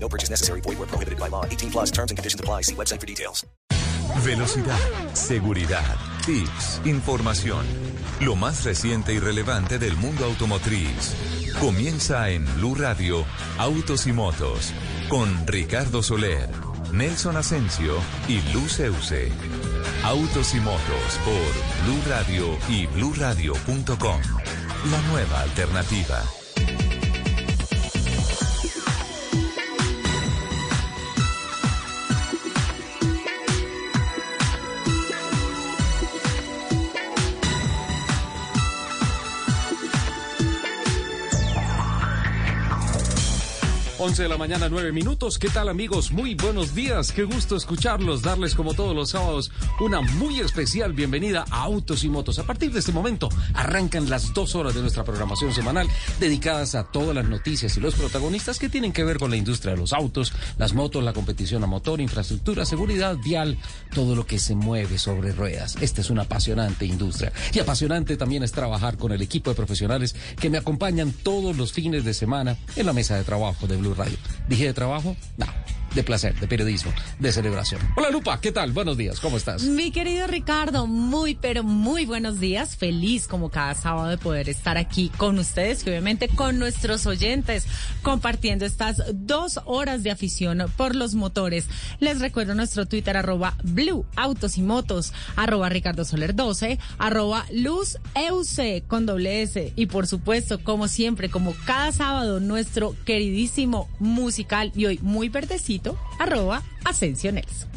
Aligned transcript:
No 0.00 0.08
purchase 0.08 0.30
necessary. 0.30 0.60
Void 0.62 0.78
where 0.78 0.88
prohibited 0.88 1.18
by 1.18 1.28
law. 1.28 1.44
18 1.44 1.70
plus 1.70 1.90
terms 1.90 2.10
and 2.10 2.18
conditions 2.18 2.40
apply. 2.40 2.62
See 2.62 2.74
website 2.74 3.00
for 3.00 3.06
details. 3.06 3.44
Velocidad, 4.24 4.78
seguridad, 5.12 5.96
tips, 6.24 6.80
información. 6.84 7.64
Lo 8.20 8.34
más 8.36 8.64
reciente 8.64 9.12
y 9.12 9.18
relevante 9.18 9.78
del 9.78 9.96
mundo 9.96 10.24
automotriz. 10.24 11.14
Comienza 11.60 12.30
en 12.30 12.44
Blue 12.56 12.74
Radio, 12.74 13.24
Autos 13.58 14.06
y 14.06 14.12
Motos, 14.12 14.72
con 15.08 15.46
Ricardo 15.46 16.02
Soler, 16.02 16.48
Nelson 16.92 17.36
Asensio 17.36 17.94
y 18.28 18.40
Luz 18.52 18.80
Euse. 18.80 19.30
Autos 20.04 20.54
y 20.54 20.60
Motos 20.60 21.20
por 21.24 21.84
Blue 21.84 22.02
Radio 22.08 22.58
y 22.68 22.86
bluradio.com. 22.86 24.20
La 24.90 25.02
nueva 25.10 25.40
alternativa. 25.42 26.22
Once 44.00 44.22
de 44.22 44.28
la 44.28 44.38
mañana, 44.38 44.68
nueve 44.68 44.92
minutos. 44.92 45.40
¿Qué 45.40 45.48
tal 45.48 45.68
amigos? 45.68 46.12
Muy 46.12 46.36
buenos 46.36 46.72
días. 46.72 47.10
Qué 47.10 47.24
gusto 47.24 47.56
escucharlos, 47.56 48.22
darles 48.22 48.54
como 48.54 48.72
todos 48.72 48.94
los 48.94 49.10
sábados 49.10 49.50
una 49.80 50.00
muy 50.00 50.38
especial 50.38 50.92
bienvenida 50.92 51.44
a 51.50 51.64
Autos 51.64 52.04
y 52.04 52.08
Motos. 52.08 52.38
A 52.38 52.44
partir 52.44 52.72
de 52.72 52.78
este 52.78 52.92
momento 52.92 53.28
arrancan 53.54 54.08
las 54.08 54.32
dos 54.32 54.54
horas 54.54 54.76
de 54.76 54.82
nuestra 54.82 55.02
programación 55.02 55.52
semanal 55.52 55.88
dedicadas 56.20 56.76
a 56.76 56.84
todas 56.84 57.12
las 57.12 57.28
noticias 57.28 57.76
y 57.76 57.80
los 57.80 57.96
protagonistas 57.96 58.60
que 58.60 58.68
tienen 58.68 58.92
que 58.92 59.02
ver 59.02 59.18
con 59.18 59.32
la 59.32 59.36
industria 59.36 59.74
de 59.74 59.80
los 59.80 59.92
autos, 59.92 60.32
las 60.58 60.74
motos, 60.74 61.02
la 61.02 61.12
competición 61.12 61.64
a 61.64 61.66
motor, 61.66 62.00
infraestructura, 62.00 62.64
seguridad 62.64 63.16
vial, 63.16 63.58
todo 63.92 64.14
lo 64.14 64.24
que 64.24 64.38
se 64.38 64.54
mueve 64.54 64.98
sobre 64.98 65.32
ruedas. 65.32 65.76
Esta 65.80 66.02
es 66.02 66.10
una 66.10 66.22
apasionante 66.22 66.86
industria. 66.86 67.32
Y 67.52 67.58
apasionante 67.58 68.16
también 68.16 68.44
es 68.44 68.52
trabajar 68.52 68.96
con 68.96 69.10
el 69.10 69.22
equipo 69.22 69.50
de 69.50 69.56
profesionales 69.56 70.14
que 70.38 70.50
me 70.50 70.58
acompañan 70.58 71.10
todos 71.10 71.56
los 71.56 71.72
fines 71.72 72.04
de 72.04 72.14
semana 72.14 72.56
en 72.76 72.86
la 72.86 72.92
mesa 72.92 73.16
de 73.16 73.24
trabajo 73.24 73.66
de 73.66 73.76
Blue 73.76 73.87
¿Dije 74.48 74.66
de 74.66 74.74
trabajo? 74.74 75.16
No, 75.36 75.46
de 75.94 76.02
placer, 76.02 76.38
de 76.38 76.46
periodismo, 76.46 76.92
de 77.18 77.32
celebración. 77.32 77.80
Hola 77.96 78.10
Lupa, 78.10 78.40
¿qué 78.40 78.52
tal? 78.52 78.72
Buenos 78.72 78.96
días, 78.96 79.20
¿cómo 79.20 79.36
estás? 79.36 79.62
Mi 79.62 79.90
querido 79.90 80.26
Ricardo, 80.26 80.86
muy 80.86 81.34
pero 81.34 81.62
muy 81.62 82.04
buenos 82.06 82.40
días. 82.40 82.76
Feliz 82.76 83.26
como 83.26 83.50
cada 83.50 83.74
sábado 83.74 84.08
de 84.08 84.18
poder 84.18 84.48
estar 84.48 84.76
aquí 84.76 85.10
con 85.16 85.38
ustedes 85.38 85.86
y 85.86 85.90
obviamente 85.90 86.28
con 86.28 86.58
nuestros 86.58 87.06
oyentes 87.06 87.66
compartiendo 88.02 88.64
estas 88.66 89.02
dos 89.14 89.60
horas 89.64 90.02
de 90.02 90.10
afición 90.10 90.64
por 90.76 90.94
los 90.94 91.14
motores. 91.14 91.66
Les 92.00 92.20
recuerdo 92.20 92.54
nuestro 92.54 92.86
Twitter 92.86 93.16
arroba 93.16 93.56
Blue 93.62 94.04
Autos 94.16 94.58
y 94.58 94.62
Motos, 94.62 95.12
arroba 95.36 95.68
Ricardo 95.68 96.04
Soler 96.04 96.34
12, 96.34 96.78
arroba 96.98 97.46
Luz 97.52 97.98
EUC 98.14 98.86
con 98.86 99.06
doble 99.06 99.42
S 99.42 99.72
y 99.74 99.86
por 99.86 100.06
supuesto, 100.06 100.62
como 100.62 100.88
siempre, 100.88 101.30
como 101.30 101.54
cada 101.64 101.92
sábado, 101.92 102.40
nuestro 102.40 102.94
queridísimo 103.04 103.88
musical 103.98 104.72
y 104.74 104.86
hoy 104.86 104.98
muy 105.02 105.28
verdecito 105.28 105.77
arroba 106.18 106.62
Asensio 106.84 107.32
Nelson. 107.32 107.68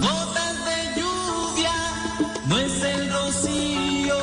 Gotas 0.00 0.56
de 0.68 1.00
lluvia, 1.00 1.76
no 2.46 2.58
es 2.58 2.82
el 2.82 3.12
rocío, 3.12 4.18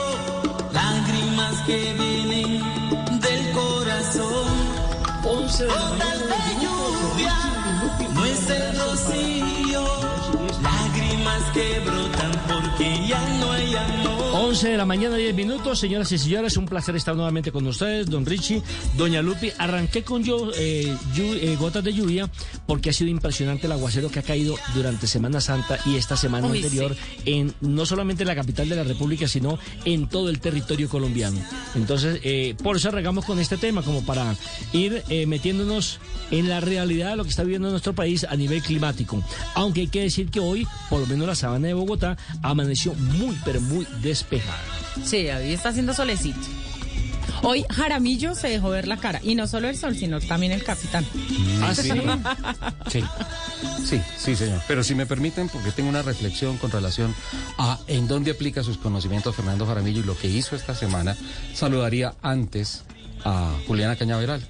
lágrimas 0.71 1.55
que 1.65 1.93
vienen 1.93 3.19
del 3.19 3.51
corazón. 3.51 4.83
Gotas 5.23 6.19
de 6.31 6.43
lluvia, 6.63 7.35
no 8.13 8.25
es 8.25 8.49
el 8.49 8.79
rocío, 8.79 9.85
lágrimas 10.61 11.43
que 11.53 11.79
brotan 11.79 12.02
11 14.53 14.69
de 14.69 14.77
la 14.77 14.85
mañana, 14.85 15.15
10 15.15 15.33
minutos. 15.33 15.79
Señoras 15.79 16.11
y 16.11 16.19
señores, 16.19 16.57
un 16.57 16.67
placer 16.67 16.95
estar 16.95 17.15
nuevamente 17.15 17.51
con 17.51 17.65
ustedes, 17.65 18.05
don 18.07 18.23
Richie, 18.23 18.61
doña 18.95 19.19
Lupi. 19.23 19.51
Arranqué 19.57 20.03
con 20.03 20.23
yo, 20.23 20.51
eh, 20.55 20.95
eh, 21.17 21.57
gotas 21.59 21.83
de 21.83 21.91
lluvia 21.91 22.29
porque 22.67 22.91
ha 22.91 22.93
sido 22.93 23.09
impresionante 23.09 23.65
el 23.65 23.71
aguacero 23.71 24.11
que 24.11 24.19
ha 24.19 24.21
caído 24.21 24.55
durante 24.75 25.07
Semana 25.07 25.41
Santa 25.41 25.79
y 25.87 25.95
esta 25.95 26.15
semana 26.15 26.45
Uy, 26.45 26.57
anterior 26.57 26.95
en 27.25 27.51
no 27.61 27.87
solamente 27.87 28.21
en 28.21 28.27
la 28.27 28.35
capital 28.35 28.69
de 28.69 28.75
la 28.75 28.83
República, 28.83 29.27
sino 29.27 29.57
en 29.85 30.07
todo 30.07 30.29
el 30.29 30.39
territorio 30.39 30.87
colombiano. 30.87 31.39
Entonces, 31.73 32.19
eh, 32.23 32.55
por 32.61 32.75
eso 32.75 32.89
arrancamos 32.89 33.25
con 33.25 33.39
este 33.39 33.57
tema, 33.57 33.81
como 33.81 34.05
para 34.05 34.35
ir 34.71 35.03
metiéndonos 35.25 35.97
en 36.29 36.47
la 36.47 36.59
realidad 36.59 37.09
de 37.09 37.15
lo 37.15 37.23
que 37.23 37.31
está 37.31 37.41
viviendo 37.41 37.71
nuestro 37.71 37.93
país 37.93 38.23
a 38.23 38.35
nivel 38.35 38.61
climático. 38.61 39.23
Aunque 39.55 39.81
hay 39.81 39.87
que 39.87 40.01
decir 40.01 40.29
que 40.29 40.39
hoy, 40.39 40.67
por 40.91 40.99
lo 40.99 41.07
menos 41.07 41.25
la 41.25 41.33
sabana 41.33 41.69
de 41.69 41.73
Bogotá, 41.73 42.17
amaneció 42.43 42.93
muy, 42.93 43.35
pero 43.43 43.59
muy 43.59 43.87
despejada. 44.03 44.42
Sí, 45.03 45.27
hoy 45.29 45.53
está 45.53 45.69
haciendo 45.69 45.93
solecito. 45.93 46.39
Hoy 47.45 47.65
Jaramillo 47.69 48.35
se 48.35 48.47
dejó 48.47 48.69
ver 48.69 48.87
la 48.87 48.97
cara 48.97 49.19
y 49.21 49.35
no 49.35 49.47
solo 49.47 49.67
el 49.67 49.77
sol, 49.77 49.97
sino 49.97 50.21
también 50.21 50.53
el 50.53 50.63
capitán. 50.63 51.05
Ah, 51.61 51.73
sí. 51.75 51.91
Sí, 52.89 53.03
sí, 53.85 54.01
sí, 54.17 54.35
señor. 54.35 54.61
Pero 54.67 54.83
si 54.83 54.93
me 54.93 55.05
permiten, 55.05 55.49
porque 55.49 55.71
tengo 55.71 55.89
una 55.89 56.01
reflexión 56.01 56.57
con 56.57 56.69
relación 56.69 57.15
a 57.57 57.79
en 57.87 58.07
dónde 58.07 58.31
aplica 58.31 58.61
sus 58.61 58.77
conocimientos 58.77 59.35
Fernando 59.35 59.65
Jaramillo 59.65 60.01
y 60.01 60.03
lo 60.03 60.17
que 60.17 60.27
hizo 60.27 60.55
esta 60.55 60.75
semana, 60.75 61.15
saludaría 61.53 62.13
antes 62.21 62.83
a 63.25 63.53
Juliana 63.67 63.95
Cañaveral. 63.95 64.45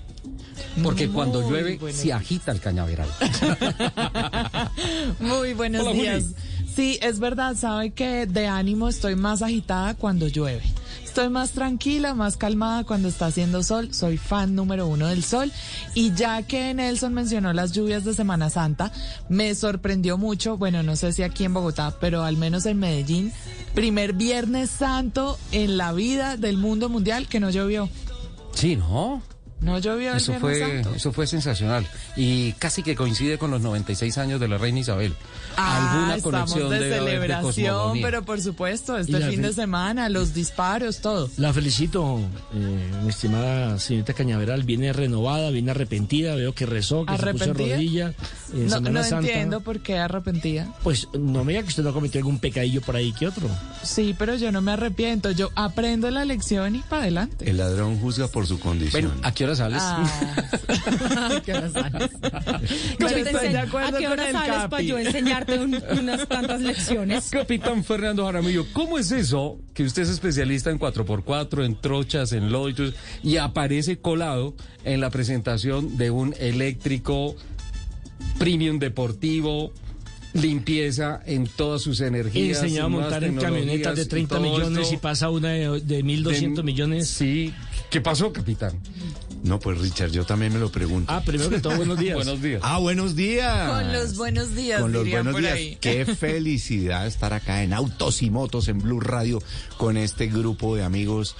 Porque 0.81 1.09
cuando 1.09 1.47
llueve 1.47 1.79
se 1.91 2.11
agita 2.13 2.51
el 2.51 2.59
cañaveral. 2.59 3.09
Muy 5.19 5.53
buenos 5.53 5.81
Hola, 5.81 5.91
Juli. 5.91 6.35
Sí, 6.75 6.97
es 7.01 7.19
verdad, 7.19 7.55
sabe 7.55 7.91
que 7.91 8.25
de 8.25 8.47
ánimo 8.47 8.89
estoy 8.89 9.15
más 9.15 9.43
agitada 9.43 9.93
cuando 9.93 10.27
llueve. 10.27 10.63
Estoy 11.03 11.29
más 11.29 11.51
tranquila, 11.51 12.15
más 12.15 12.37
calmada 12.37 12.83
cuando 12.83 13.07
está 13.07 13.27
haciendo 13.27 13.61
sol. 13.61 13.93
Soy 13.93 14.17
fan 14.17 14.55
número 14.55 14.87
uno 14.87 15.05
del 15.05 15.23
sol. 15.23 15.51
Y 15.93 16.15
ya 16.15 16.41
que 16.41 16.73
Nelson 16.73 17.13
mencionó 17.13 17.53
las 17.53 17.73
lluvias 17.73 18.03
de 18.03 18.15
Semana 18.15 18.49
Santa, 18.49 18.91
me 19.29 19.53
sorprendió 19.53 20.17
mucho, 20.17 20.57
bueno, 20.57 20.81
no 20.81 20.95
sé 20.95 21.13
si 21.13 21.21
aquí 21.21 21.43
en 21.43 21.53
Bogotá, 21.53 21.95
pero 22.01 22.23
al 22.23 22.37
menos 22.37 22.65
en 22.65 22.79
Medellín, 22.79 23.31
primer 23.75 24.13
Viernes 24.13 24.71
Santo 24.71 25.37
en 25.51 25.77
la 25.77 25.93
vida 25.93 26.37
del 26.37 26.57
mundo 26.57 26.89
mundial 26.89 27.27
que 27.27 27.39
no 27.39 27.51
llovió. 27.51 27.87
Sí, 28.55 28.75
¿no? 28.75 29.21
No 29.63 29.79
llovió 29.79 30.11
el 30.11 30.17
Eso 30.17 30.33
fue, 30.35 30.59
Santo. 30.59 30.93
eso 30.95 31.11
fue 31.13 31.25
sensacional. 31.27 31.87
Y 32.15 32.51
casi 32.53 32.83
que 32.83 32.95
coincide 32.95 33.37
con 33.37 33.49
los 33.51 33.61
96 33.61 34.17
años 34.17 34.39
de 34.39 34.47
la 34.47 34.57
reina 34.57 34.79
Isabel. 34.79 35.13
Ah, 35.57 36.13
estamos 36.17 36.53
de 36.55 36.61
debe 36.79 36.95
haber 36.97 37.29
celebración, 37.31 37.99
pero 38.01 38.23
por 38.23 38.41
supuesto, 38.41 38.97
este 38.97 39.19
fin 39.29 39.41
de 39.41 39.53
semana, 39.53 40.09
los 40.09 40.33
disparos, 40.33 40.99
todo. 40.99 41.29
La 41.37 41.53
felicito, 41.53 42.19
eh, 42.53 42.91
mi 43.03 43.09
estimada 43.09 43.79
señorita 43.79 44.13
Cañaveral. 44.13 44.63
Viene 44.63 44.91
renovada, 44.93 45.49
viene 45.51 45.71
arrepentida. 45.71 46.35
Veo 46.35 46.53
que 46.53 46.65
rezó, 46.65 47.05
que 47.05 47.17
se 47.17 47.31
puso 47.33 47.45
de 47.53 47.53
rodilla. 47.73 48.13
en 48.53 48.65
No, 48.65 48.69
Semana 48.77 48.89
no 48.99 49.03
Santa. 49.03 49.27
entiendo 49.27 49.61
por 49.61 49.79
qué 49.81 49.97
arrepentida. 49.97 50.73
Pues 50.83 51.07
no 51.13 51.43
me 51.43 51.53
diga 51.53 51.63
que 51.63 51.69
usted 51.69 51.83
no 51.83 51.93
cometió 51.93 52.19
algún 52.19 52.39
pecadillo 52.39 52.81
por 52.81 52.95
ahí 52.95 53.13
que 53.13 53.27
otro. 53.27 53.47
Sí, 53.83 54.15
pero 54.17 54.35
yo 54.35 54.51
no 54.51 54.61
me 54.61 54.71
arrepiento. 54.73 55.31
Yo 55.31 55.51
aprendo 55.55 56.09
la 56.11 56.25
lección 56.25 56.75
y 56.75 56.79
para 56.79 57.03
adelante. 57.03 57.49
El 57.49 57.57
ladrón 57.57 57.99
juzga 57.99 58.27
por 58.27 58.47
su 58.47 58.59
condición. 58.59 59.03
Bueno, 59.07 59.21
¿a 59.23 59.31
qué 59.33 59.43
hora 59.45 59.52
sales? 59.55 59.81
Ah, 59.81 61.41
¿Qué 61.45 61.53
hora 61.53 61.69
sales? 61.69 62.11
Yo 62.99 63.07
Yo 63.07 63.07
te 63.07 63.19
estoy 63.21 63.23
de 63.23 63.29
enseño- 63.31 63.59
acuerdo 63.67 63.95
¿A 63.97 63.99
qué 63.99 64.07
hora 64.07 64.31
sales 64.31 64.69
para 64.69 64.81
yo 64.83 64.97
enseñarte 64.97 65.59
un- 65.59 65.81
unas 65.99 66.25
cuantas 66.25 66.61
lecciones? 66.61 67.29
Capitán 67.29 67.83
Fernando 67.83 68.25
Jaramillo, 68.25 68.65
¿cómo 68.73 68.97
es 68.99 69.11
eso 69.11 69.59
que 69.73 69.83
usted 69.83 70.03
es 70.03 70.09
especialista 70.09 70.69
en 70.69 70.79
4x4, 70.79 71.65
en 71.65 71.79
trochas, 71.79 72.31
en 72.31 72.51
loitos 72.51 72.93
y 73.23 73.37
aparece 73.37 73.99
colado 73.99 74.55
en 74.83 75.01
la 75.01 75.09
presentación 75.09 75.97
de 75.97 76.11
un 76.11 76.33
eléctrico 76.39 77.35
premium 78.39 78.79
deportivo 78.79 79.71
limpieza 80.33 81.21
en 81.27 81.45
todas 81.45 81.81
sus 81.83 82.01
energías. 82.01 82.63
Enseñado 82.63 82.87
a 82.87 82.89
montar 82.89 83.23
en 83.23 83.35
camionetas 83.35 83.95
de 83.95 84.05
tecnologías 84.05 84.05
y 84.05 84.09
30 84.09 84.35
todo 84.35 84.43
millones 84.43 84.79
esto 84.85 84.93
y 84.95 84.97
pasa 84.97 85.29
una 85.29 85.49
de, 85.49 85.79
de 85.81 86.03
1.200 86.03 86.55
de- 86.55 86.63
millones. 86.63 87.07
Sí. 87.07 87.53
¿Qué 87.91 88.01
pasó, 88.01 88.33
capitán? 88.33 88.79
No, 89.43 89.59
pues 89.59 89.77
Richard, 89.77 90.11
yo 90.11 90.25
también 90.25 90.53
me 90.53 90.59
lo 90.59 90.71
pregunto. 90.71 91.11
Ah, 91.13 91.21
primero 91.23 91.49
que 91.49 91.59
todo, 91.59 91.75
buenos 91.75 91.99
días. 91.99 92.15
Buenos 92.23 92.41
días. 92.41 92.61
Ah, 92.63 92.77
buenos 92.79 93.15
días. 93.15 93.69
Con 93.69 93.91
los 93.93 94.15
buenos 94.17 94.55
días, 94.55 94.81
Con 94.81 94.93
los 94.93 95.09
buenos 95.09 95.33
por 95.33 95.41
días. 95.41 95.53
ahí. 95.53 95.77
Qué 95.81 96.05
felicidad 96.19 97.05
estar 97.05 97.33
acá 97.33 97.61
en 97.61 97.73
Autos 97.73 98.21
y 98.21 98.29
Motos 98.29 98.69
en 98.69 98.79
Blue 98.79 99.01
Radio 99.01 99.43
con 99.77 99.97
este 99.97 100.27
grupo 100.27 100.77
de 100.77 100.83
amigos 100.83 101.35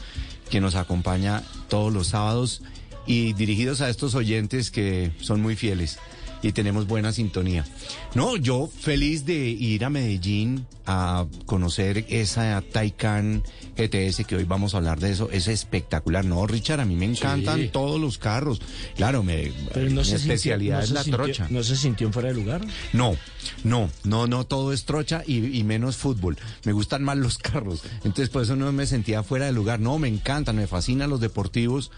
que 0.49 0.59
nos 0.59 0.75
acompaña 0.75 1.43
todos 1.69 1.93
los 1.93 2.07
sábados 2.07 2.61
y 3.07 3.33
dirigidos 3.33 3.79
a 3.79 3.89
estos 3.89 4.15
oyentes 4.15 4.69
que 4.69 5.11
son 5.21 5.41
muy 5.41 5.55
fieles 5.55 5.97
y 6.43 6.51
tenemos 6.51 6.85
buena 6.85 7.11
sintonía. 7.11 7.65
No, 8.13 8.35
yo 8.37 8.69
feliz 8.79 9.25
de 9.25 9.33
ir 9.49 9.83
a 9.85 9.89
Medellín 9.89 10.67
a 10.85 11.25
conocer 11.45 12.05
esa 12.09 12.61
Taycan 12.61 13.41
GTS 13.77 14.25
que 14.25 14.35
hoy 14.35 14.43
vamos 14.43 14.73
a 14.73 14.77
hablar 14.77 14.99
de 14.99 15.11
eso. 15.11 15.29
Es 15.31 15.47
espectacular. 15.47 16.25
No, 16.25 16.45
Richard, 16.45 16.81
a 16.81 16.85
mí 16.85 16.95
me 16.95 17.05
encantan 17.05 17.59
Sí. 17.61 17.69
todos 17.71 17.99
los 18.01 18.17
carros. 18.17 18.61
Claro, 18.97 19.23
me, 19.23 19.51
Pero 19.73 19.89
no 19.89 20.01
mi 20.01 20.05
se 20.05 20.17
sintió- 20.19 20.33
especialidad 20.33 20.77
no 20.79 20.83
es 20.83 20.89
se 20.89 20.93
la 20.93 21.03
sintió- 21.03 21.23
trocha. 21.23 21.47
¿No 21.49 21.63
se 21.63 21.75
sintió 21.77 22.07
en 22.07 22.13
fuera 22.13 22.27
de 22.29 22.35
lugar? 22.35 22.61
No, 22.91 23.15
no, 23.63 23.89
no, 24.03 24.27
no, 24.27 24.43
todo 24.45 24.73
es 24.73 24.83
trocha 24.83 25.23
y, 25.25 25.57
y 25.57 25.63
menos 25.63 25.95
fútbol. 25.95 26.37
Me 26.65 26.73
gustan 26.73 27.03
más 27.03 27.17
los 27.17 27.37
carros. 27.37 27.81
Entonces, 28.03 28.27
por 28.29 28.43
eso 28.43 28.57
no 28.57 28.69
me 28.73 28.85
sentía 28.85 29.23
fuera 29.23 29.45
de 29.45 29.53
lugar. 29.53 29.79
No, 29.79 29.97
me 29.99 30.09
encantan, 30.09 30.57
me 30.57 30.67
fascinan 30.67 31.09
los 31.09 31.21
deportivos. 31.21 31.91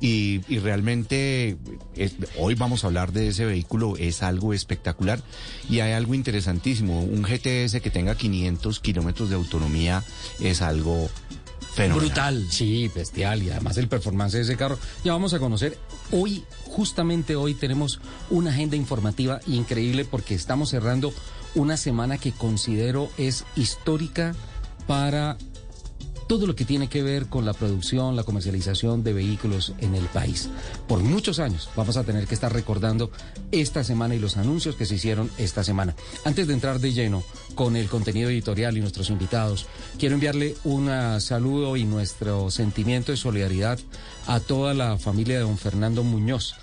Y, 0.00 0.40
y 0.48 0.58
realmente 0.58 1.56
es- 1.94 2.14
hoy 2.38 2.54
vamos 2.54 2.84
a 2.84 2.88
hablar 2.88 3.12
de 3.12 3.28
ese 3.28 3.44
vehículo, 3.46 3.96
es 3.96 4.22
algo 4.22 4.52
espectacular 4.52 5.22
y 5.70 5.80
hay 5.80 5.92
algo 5.92 6.14
interesantísimo. 6.14 7.00
Un 7.02 7.22
GTS 7.22 7.80
que 7.80 7.90
tenga 7.90 8.14
500 8.16 8.80
kilómetros 8.80 9.28
de 9.30 9.36
autonomía 9.36 10.02
es 10.40 10.60
algo 10.62 11.08
fenomenal. 11.74 12.06
Brutal. 12.08 12.46
Sí, 12.50 12.90
bestial. 12.94 13.42
Y 13.42 13.50
además 13.50 13.76
el 13.78 13.88
performance 13.88 14.32
de 14.34 14.42
ese 14.42 14.56
carro. 14.56 14.78
Ya 15.04 15.12
vamos 15.12 15.32
a 15.34 15.38
conocer. 15.38 15.78
Hoy, 16.12 16.44
justamente 16.64 17.34
hoy, 17.36 17.54
tenemos 17.54 18.00
una 18.30 18.50
agenda 18.50 18.76
informativa 18.76 19.40
increíble 19.46 20.04
porque 20.04 20.34
estamos 20.34 20.70
cerrando 20.70 21.12
una 21.54 21.76
semana 21.76 22.18
que 22.18 22.32
considero 22.32 23.08
es 23.16 23.44
histórica 23.56 24.34
para 24.86 25.36
todo 26.26 26.46
lo 26.46 26.56
que 26.56 26.64
tiene 26.64 26.88
que 26.88 27.02
ver 27.02 27.26
con 27.26 27.44
la 27.44 27.52
producción, 27.52 28.16
la 28.16 28.24
comercialización 28.24 29.04
de 29.04 29.12
vehículos 29.12 29.72
en 29.78 29.94
el 29.94 30.04
país. 30.06 30.48
Por 30.88 31.00
muchos 31.00 31.38
años 31.38 31.68
vamos 31.76 31.96
a 31.96 32.04
tener 32.04 32.26
que 32.26 32.34
estar 32.34 32.52
recordando 32.52 33.10
esta 33.50 33.84
semana 33.84 34.14
y 34.14 34.18
los 34.18 34.36
anuncios 34.36 34.76
que 34.76 34.86
se 34.86 34.96
hicieron 34.96 35.30
esta 35.38 35.64
semana. 35.64 35.94
Antes 36.24 36.46
de 36.46 36.54
entrar 36.54 36.80
de 36.80 36.92
lleno 36.92 37.22
con 37.54 37.76
el 37.76 37.88
contenido 37.88 38.30
editorial 38.30 38.76
y 38.76 38.80
nuestros 38.80 39.10
invitados, 39.10 39.66
quiero 39.98 40.14
enviarle 40.14 40.56
un 40.64 40.88
ah, 40.88 41.20
saludo 41.20 41.76
y 41.76 41.84
nuestro 41.84 42.50
sentimiento 42.50 43.12
de 43.12 43.18
solidaridad 43.18 43.78
a 44.26 44.40
toda 44.40 44.74
la 44.74 44.98
familia 44.98 45.36
de 45.36 45.42
don 45.42 45.58
Fernando 45.58 46.02
Muñoz 46.02 46.54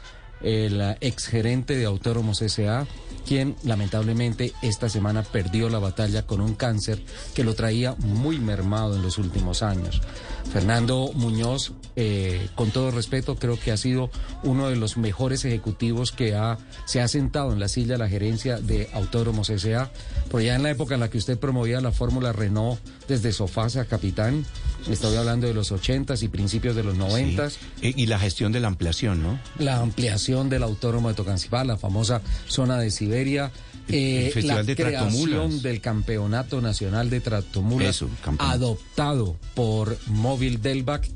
el 0.44 0.82
ah, 0.82 0.98
exgerente 1.02 1.76
de 1.76 1.86
Autónomos 1.86 2.42
S.A., 2.42 2.88
quien 3.26 3.56
lamentablemente 3.64 4.54
esta 4.62 4.90
semana 4.90 5.24
perdió 5.24 5.70
la 5.70 5.80
batalla 5.80 6.26
con 6.26 6.42
un 6.42 6.56
cáncer 6.56 7.04
que 7.36 7.44
lo 7.44 7.54
traía 7.54 7.96
muy 8.00 8.40
mermado 8.40 8.96
en 8.96 9.04
los 9.04 9.18
últimos 9.18 9.62
años. 9.62 10.02
Fernando 10.52 11.12
Muñoz, 11.14 11.72
eh, 11.96 12.48
con 12.56 12.72
todo 12.72 12.92
respeto, 12.92 13.36
creo 13.36 13.60
que 13.60 13.72
ha 13.72 13.78
sido 13.78 14.10
uno 14.44 14.70
de 14.70 14.76
los 14.76 14.98
mejores 14.98 15.46
ejecutivos 15.46 16.12
que 16.12 16.36
ha, 16.36 16.58
se 16.86 17.00
ha 17.00 17.08
sentado 17.08 17.54
en 17.54 17.60
la 17.60 17.68
silla 17.68 17.94
de 17.94 18.00
la 18.00 18.10
gerencia 18.10 18.58
de 18.58 18.90
Autónomos 18.94 19.50
S.A., 19.50 19.92
por 20.30 20.42
allá 20.42 20.56
en 20.56 20.64
la 20.64 20.72
época 20.72 20.96
en 20.96 21.02
la 21.02 21.10
que 21.10 21.18
usted 21.18 21.38
promovía 21.38 21.80
la 21.80 21.92
fórmula 21.92 22.34
Renault 22.34 22.80
desde 23.08 23.32
sofás 23.32 23.78
a 23.78 23.86
capitán, 23.86 24.46
estoy 24.90 25.16
hablando 25.16 25.48
de 25.48 25.54
los 25.54 25.72
80s 25.72 26.24
y 26.24 26.28
principios 26.28 26.76
de 26.76 26.84
los 26.84 26.98
90s, 26.98 27.52
Sí. 27.52 27.94
Y, 27.96 28.04
y 28.04 28.06
la 28.08 28.20
gestión 28.20 28.52
de 28.52 28.60
la 28.60 28.68
ampliación, 28.68 29.22
¿no? 29.22 29.40
la 29.60 29.80
ampliación 29.80 30.31
del 30.50 30.64
autónomo 30.64 31.10
de 31.10 31.16
Tocancipá, 31.16 31.64
la 31.64 31.78
famosa 31.78 32.22
zona 32.48 32.78
de 32.80 32.90
Siberia, 32.92 33.52
eh, 33.90 34.32
el 34.36 34.48
la 34.48 34.64
de 34.64 34.76
creación 34.76 35.62
del 35.62 35.82
Campeonato 35.82 36.62
Nacional 36.62 37.10
de 37.10 37.20
Tractomulas, 37.20 37.90
Eso, 37.98 38.10
adoptado 38.40 39.36
por 39.56 39.98
Móvil 40.08 40.62
Delvac, 40.62 41.08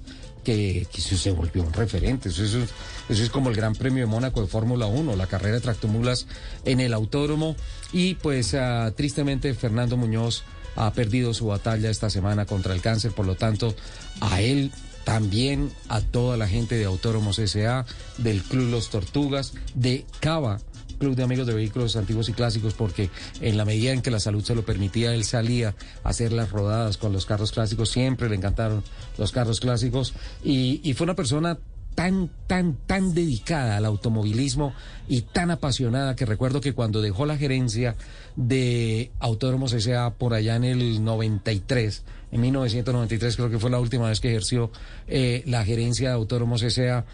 que, 0.44 0.86
que 0.92 1.02
eso 1.02 1.18
se 1.18 1.32
volvió 1.32 1.64
un 1.64 1.74
referente. 1.74 2.30
Eso, 2.30 2.44
eso- 2.44 2.60
eso 3.08 3.24
es 3.24 3.30
como 3.30 3.50
el 3.50 3.56
Gran 3.56 3.74
Premio 3.76 4.04
de 4.04 4.08
Mónaco 4.12 4.42
de 4.42 4.48
Fórmula 4.48 4.86
1, 4.88 5.16
la 5.16 5.28
carrera 5.28 5.56
de 5.56 5.62
tractomulas 5.62 6.28
en 6.66 6.80
el 6.80 6.94
autódromo. 6.94 7.56
Y 7.94 8.16
pues 8.16 8.54
ah, 8.56 8.92
tristemente 8.96 9.54
Fernando 9.54 9.96
Muñoz 9.96 10.44
ha 10.76 10.92
perdido 10.92 11.34
su 11.34 11.46
batalla 11.48 11.90
esta 11.90 12.10
semana 12.10 12.46
contra 12.46 12.74
el 12.74 12.82
cáncer, 12.82 13.12
por 13.12 13.26
lo 13.26 13.36
tanto, 13.36 13.74
a 14.22 14.42
él 14.42 14.72
también 15.06 15.72
a 15.88 16.02
toda 16.02 16.36
la 16.36 16.48
gente 16.48 16.76
de 16.76 16.84
Autódromos 16.84 17.38
SA, 17.38 17.86
del 18.18 18.44
Club 18.44 18.70
Los 18.70 18.90
Tortugas, 18.90 19.54
de 19.74 20.06
Cava, 20.20 20.60
Club 21.00 21.16
de 21.16 21.24
Amigos 21.24 21.48
de 21.48 21.54
Vehículos 21.54 21.96
Antiguos 21.96 22.28
y 22.28 22.34
Clásicos, 22.34 22.74
porque 22.74 23.10
en 23.40 23.56
la 23.56 23.66
medida 23.66 23.92
en 23.92 24.02
que 24.02 24.12
la 24.12 24.20
salud 24.20 24.44
se 24.44 24.56
lo 24.56 24.66
permitía, 24.66 25.14
él 25.14 25.24
salía 25.24 25.76
a 26.04 26.10
hacer 26.10 26.34
las 26.34 26.52
rodadas 26.52 26.98
con 26.98 27.14
los 27.14 27.26
carros 27.26 27.52
clásicos, 27.52 27.90
siempre 27.90 28.28
le 28.28 28.36
encantaron 28.36 28.84
los 29.18 29.32
carros 29.32 29.60
clásicos, 29.60 30.14
y, 30.44 30.82
y 30.84 30.94
fue 30.94 31.06
una 31.06 31.16
persona 31.16 31.60
tan, 31.96 32.30
tan, 32.48 32.78
tan 32.86 33.14
dedicada 33.14 33.78
al 33.78 33.86
automovilismo 33.86 34.74
y 35.08 35.22
tan 35.22 35.50
apasionada 35.50 36.16
que 36.16 36.26
recuerdo 36.26 36.62
que 36.62 36.74
cuando 36.74 37.02
dejó 37.02 37.26
la 37.26 37.38
gerencia 37.38 37.96
de 38.36 39.12
Autódromos 39.20 39.74
S.A. 39.74 40.14
por 40.14 40.34
allá 40.34 40.58
en 40.58 40.66
el 40.66 41.04
93, 41.04 42.04
en 42.32 42.42
1993 42.42 43.36
creo 43.36 43.50
que 43.50 43.60
fue 43.60 43.70
la 43.70 43.80
última 43.80 44.10
vez 44.10 44.20
que 44.20 44.30
ejerció 44.30 44.72
eh, 45.08 45.44
la 45.48 45.64
gerencia 45.64 46.10
de 46.10 46.16
Autódromos 46.16 46.62
S.A., 46.62 47.06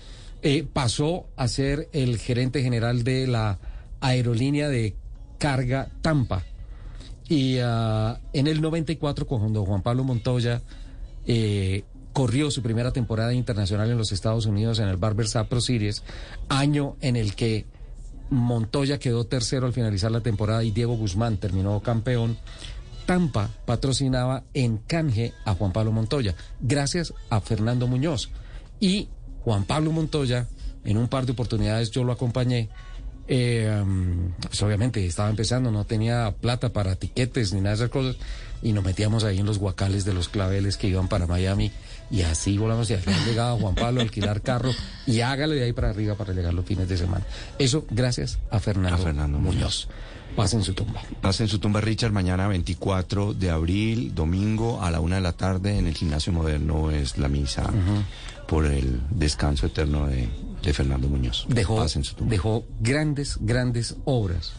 eh, 0.43 0.65
pasó 0.71 1.27
a 1.35 1.47
ser 1.47 1.87
el 1.93 2.17
gerente 2.17 2.63
general 2.63 3.03
de 3.03 3.27
la 3.27 3.59
aerolínea 3.99 4.69
de 4.69 4.95
carga 5.37 5.89
Tampa. 6.01 6.43
Y 7.29 7.59
ah, 7.59 8.19
en 8.33 8.47
el 8.47 8.59
94, 8.59 9.27
cuando 9.27 9.63
Juan 9.63 9.83
Pablo 9.83 10.03
Montoya 10.03 10.61
eh, 11.27 11.83
corrió 12.13 12.51
su 12.51 12.61
primera 12.61 12.91
temporada 12.91 13.33
internacional 13.33 13.89
en 13.89 13.97
los 13.97 14.11
Estados 14.11 14.45
Unidos 14.45 14.79
en 14.79 14.87
el 14.87 14.97
Barber 14.97 15.27
Pro 15.49 15.61
Series, 15.61 16.03
año 16.49 16.95
en 17.01 17.15
el 17.15 17.35
que 17.35 17.65
Montoya 18.29 18.97
quedó 18.97 19.25
tercero 19.25 19.67
al 19.67 19.73
finalizar 19.73 20.11
la 20.11 20.21
temporada 20.21 20.63
y 20.63 20.71
Diego 20.71 20.95
Guzmán 20.95 21.37
terminó 21.37 21.79
campeón. 21.81 22.37
Tampa 23.05 23.49
patrocinaba 23.65 24.43
en 24.53 24.77
canje 24.77 25.33
a 25.43 25.53
Juan 25.53 25.73
Pablo 25.73 25.91
Montoya, 25.91 26.35
gracias 26.61 27.13
a 27.29 27.41
Fernando 27.41 27.87
Muñoz. 27.87 28.29
Y 28.79 29.09
Juan 29.43 29.65
Pablo 29.65 29.91
Montoya, 29.91 30.47
en 30.85 30.97
un 30.97 31.07
par 31.07 31.25
de 31.25 31.33
oportunidades 31.33 31.91
yo 31.91 32.03
lo 32.03 32.13
acompañé. 32.13 32.69
eh, 33.27 33.81
um, 33.81 34.31
pues 34.41 34.61
obviamente 34.61 35.05
estaba 35.05 35.29
empezando, 35.29 35.71
no 35.71 35.85
tenía 35.85 36.35
plata 36.39 36.73
para 36.73 36.95
tiquetes 36.95 37.53
ni 37.53 37.59
nada 37.59 37.71
de 37.71 37.75
esas 37.75 37.89
cosas. 37.89 38.17
Y 38.61 38.73
nos 38.73 38.83
metíamos 38.83 39.23
ahí 39.23 39.39
en 39.39 39.45
los 39.45 39.57
guacales 39.57 40.05
de 40.05 40.13
los 40.13 40.29
claveles 40.29 40.77
que 40.77 40.87
iban 40.87 41.07
para 41.07 41.27
Miami. 41.27 41.71
Y 42.11 42.23
así 42.23 42.57
volamos 42.57 42.89
y 42.89 42.93
al 42.93 42.99
final 42.99 43.23
llegaba 43.25 43.57
Juan 43.57 43.75
Pablo 43.75 44.01
a 44.01 44.03
alquilar 44.03 44.41
carro 44.41 44.71
y 45.07 45.21
hágale 45.21 45.55
de 45.55 45.63
ahí 45.63 45.73
para 45.73 45.89
arriba 45.91 46.15
para 46.15 46.33
llegar 46.33 46.53
los 46.53 46.65
fines 46.65 46.89
de 46.89 46.97
semana. 46.97 47.25
Eso 47.57 47.85
gracias 47.89 48.37
a 48.49 48.59
Fernando, 48.59 48.95
A 48.95 48.99
Fernando 48.99 49.39
Muñoz. 49.39 49.87
Paz 50.35 50.53
en 50.53 50.63
su 50.63 50.73
tumba. 50.73 51.01
Pasa 51.21 51.43
en 51.43 51.49
su 51.49 51.59
tumba 51.59 51.81
Richard 51.81 52.13
mañana 52.13 52.47
24 52.47 53.33
de 53.33 53.49
abril, 53.49 54.15
domingo 54.15 54.81
a 54.81 54.89
la 54.89 55.01
una 55.01 55.15
de 55.17 55.21
la 55.21 55.33
tarde 55.33 55.77
en 55.77 55.87
el 55.87 55.93
gimnasio 55.93 56.31
moderno 56.31 56.89
es 56.89 57.17
la 57.17 57.27
misa 57.27 57.69
por 58.47 58.65
el 58.65 59.01
descanso 59.09 59.65
eterno 59.65 60.07
de, 60.07 60.29
de 60.63 60.73
Fernando 60.73 61.07
Muñoz. 61.09 61.45
dejó, 61.49 61.75
Paz 61.77 61.95
en 61.97 62.03
su 62.05 62.15
tumba. 62.15 62.31
dejó 62.31 62.65
grandes, 62.79 63.37
grandes 63.41 63.95
obras 64.05 64.53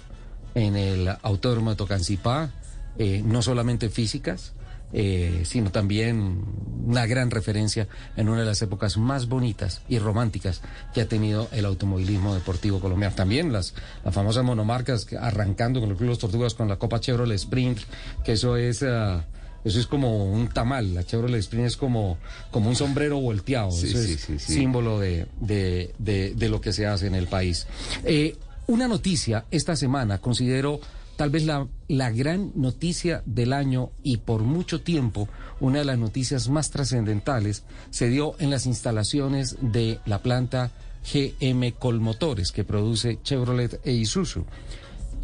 en 0.54 0.76
el 0.76 1.09
Autódromo 1.23 1.71
de 1.71 1.76
Tocancipá, 1.76 2.50
eh, 2.99 3.23
no 3.25 3.40
solamente 3.40 3.88
físicas, 3.88 4.52
eh, 4.92 5.42
sino 5.44 5.70
también 5.70 6.44
una 6.84 7.06
gran 7.06 7.30
referencia 7.30 7.88
en 8.16 8.28
una 8.28 8.40
de 8.40 8.46
las 8.46 8.61
épocas 8.62 8.96
más 8.99 9.28
bonitas 9.28 9.82
y 9.88 9.99
románticas 9.99 10.61
que 10.92 11.00
ha 11.00 11.08
tenido 11.08 11.49
el 11.52 11.64
automovilismo 11.64 12.34
deportivo 12.34 12.80
colombiano. 12.80 13.14
También 13.14 13.52
las, 13.52 13.75
las 14.04 14.12
famosas 14.14 14.44
monomarcas, 14.44 15.06
arrancando 15.20 15.80
con 15.80 15.90
el 15.90 15.96
Club 15.96 16.08
Los 16.11 16.18
Tortugas 16.18 16.54
con 16.54 16.68
la 16.68 16.76
Copa 16.76 17.00
Chevrolet 17.00 17.37
Sprint, 17.37 17.78
que 18.25 18.32
eso 18.32 18.56
es... 18.56 18.82
ah, 18.82 19.25
eso 19.64 19.78
es 19.78 19.87
como 19.87 20.25
un 20.32 20.49
tamal, 20.49 20.92
la 20.92 21.04
Chevrolet 21.04 21.38
Sprint 21.38 21.66
es 21.68 21.76
como, 21.76 22.18
como 22.50 22.68
un 22.68 22.75
sombrero 22.75 23.20
volteado, 23.20 23.70
Sí, 23.70 23.87
eso 23.90 23.99
sí, 24.02 24.12
es 24.14 24.20
sí, 24.20 24.38
sí. 24.40 24.54
símbolo 24.54 24.99
de, 24.99 25.28
de- 25.40 25.94
de- 25.99 26.34
de 26.34 26.49
lo 26.49 26.61
que 26.61 26.72
se 26.72 26.84
hace 26.88 27.06
en 27.06 27.14
el 27.14 27.28
país. 27.28 27.68
Eh, 28.04 28.37
una 28.66 28.88
noticia 28.88 29.44
esta 29.52 29.76
semana, 29.76 30.18
considero 30.18 30.80
tal 31.16 31.31
vez 31.31 31.45
la, 31.45 31.69
la 31.88 32.11
gran 32.11 32.52
noticia 32.54 33.23
del 33.26 33.52
año 33.52 33.90
y 34.02 34.19
por 34.19 34.42
mucho 34.42 34.81
tiempo 34.83 35.28
una 35.61 35.78
de 35.78 35.85
las 35.85 35.99
noticias 35.99 36.49
más 36.49 36.71
trascendentales, 36.71 37.64
se 37.90 38.09
dio 38.09 38.35
en 38.40 38.50
las 38.50 38.66
instalaciones 38.66 39.57
de 39.61 40.00
la 40.07 40.21
planta 40.21 40.73
GM 41.12 41.73
Colmotores 41.73 42.52
que 42.52 42.64
produce 42.64 43.19
Chevrolet 43.23 43.81
e 43.85 43.92
Isuzu. 43.92 44.45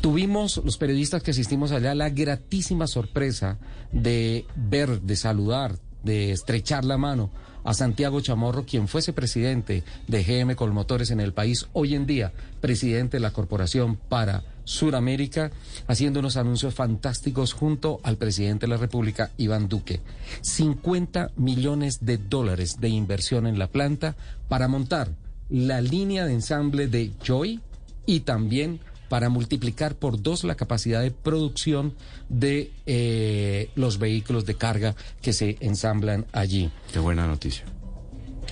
Tuvimos 0.00 0.60
los 0.64 0.78
periodistas 0.78 1.22
que 1.22 1.32
asistimos 1.32 1.72
allá 1.72 1.94
la 1.94 2.10
gratísima 2.10 2.86
sorpresa 2.86 3.58
de 3.90 4.46
ver, 4.54 5.00
de 5.00 5.16
saludar, 5.16 5.76
de 6.04 6.30
estrechar 6.30 6.84
la 6.84 6.98
mano 6.98 7.30
a 7.64 7.74
Santiago 7.74 8.20
Chamorro, 8.20 8.64
quien 8.64 8.86
fuese 8.86 9.12
presidente 9.12 9.82
de 10.06 10.22
GM 10.22 10.54
Colmotores 10.54 11.10
en 11.10 11.20
el 11.20 11.32
país, 11.32 11.66
hoy 11.72 11.94
en 11.94 12.06
día 12.06 12.32
presidente 12.60 13.16
de 13.16 13.20
la 13.20 13.32
Corporación 13.32 13.96
para 13.96 14.44
Suramérica, 14.68 15.50
haciendo 15.86 16.20
unos 16.20 16.36
anuncios 16.36 16.74
fantásticos 16.74 17.54
junto 17.54 18.00
al 18.02 18.18
presidente 18.18 18.66
de 18.66 18.70
la 18.70 18.76
República, 18.76 19.30
Iván 19.38 19.66
Duque. 19.66 20.02
50 20.42 21.30
millones 21.36 22.00
de 22.02 22.18
dólares 22.18 22.78
de 22.78 22.90
inversión 22.90 23.46
en 23.46 23.58
la 23.58 23.68
planta 23.68 24.14
para 24.46 24.68
montar 24.68 25.08
la 25.48 25.80
línea 25.80 26.26
de 26.26 26.34
ensamble 26.34 26.86
de 26.86 27.12
Joy 27.24 27.60
y 28.04 28.20
también 28.20 28.80
para 29.08 29.30
multiplicar 29.30 29.94
por 29.94 30.20
dos 30.20 30.44
la 30.44 30.54
capacidad 30.54 31.00
de 31.00 31.12
producción 31.12 31.94
de 32.28 32.70
eh, 32.84 33.70
los 33.74 33.98
vehículos 33.98 34.44
de 34.44 34.54
carga 34.54 34.94
que 35.22 35.32
se 35.32 35.56
ensamblan 35.60 36.26
allí. 36.32 36.70
Qué 36.92 36.98
buena 36.98 37.26
noticia. 37.26 37.64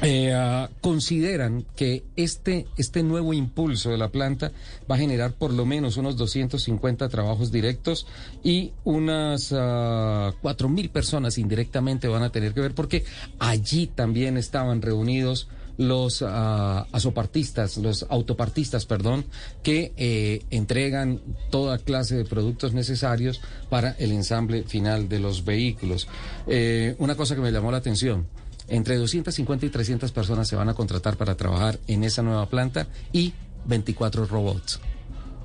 Eh, 0.02 0.32
ah, 0.34 0.68
consideran 0.82 1.64
que 1.74 2.04
este, 2.16 2.66
este 2.76 3.02
nuevo 3.02 3.32
impulso 3.32 3.90
de 3.90 3.96
la 3.96 4.10
planta 4.10 4.52
va 4.90 4.96
a 4.96 4.98
generar 4.98 5.32
por 5.32 5.54
lo 5.54 5.64
menos 5.64 5.96
unos 5.96 6.18
250 6.18 7.08
trabajos 7.08 7.50
directos 7.50 8.06
y 8.44 8.72
unas 8.84 9.52
uh, 9.52 10.34
4 10.42 10.68
mil 10.68 10.90
personas 10.90 11.38
indirectamente 11.38 12.08
van 12.08 12.22
a 12.24 12.30
tener 12.30 12.52
que 12.52 12.60
ver 12.60 12.74
porque 12.74 13.04
allí 13.38 13.86
también 13.86 14.36
estaban 14.36 14.82
reunidos 14.82 15.48
los 15.78 16.22
ah, 16.26 16.86
asopartistas, 16.92 17.76
los 17.76 18.06
autopartistas, 18.08 18.86
perdón, 18.86 19.26
que 19.62 19.92
eh, 19.96 20.42
entregan 20.50 21.20
toda 21.50 21.78
clase 21.78 22.16
de 22.16 22.24
productos 22.24 22.72
necesarios 22.72 23.40
para 23.68 23.92
el 23.98 24.12
ensamble 24.12 24.62
final 24.62 25.08
de 25.08 25.20
los 25.20 25.44
vehículos. 25.44 26.08
Eh, 26.46 26.96
una 26.98 27.14
cosa 27.14 27.34
que 27.34 27.40
me 27.40 27.52
llamó 27.52 27.70
la 27.70 27.78
atención. 27.78 28.26
Entre 28.68 28.96
250 28.96 29.66
y 29.66 29.70
300 29.70 30.10
personas 30.12 30.48
se 30.48 30.56
van 30.56 30.68
a 30.68 30.74
contratar 30.74 31.16
para 31.16 31.36
trabajar 31.36 31.78
en 31.86 32.02
esa 32.04 32.22
nueva 32.22 32.46
planta 32.48 32.88
y 33.12 33.32
24 33.66 34.26
robots. 34.26 34.80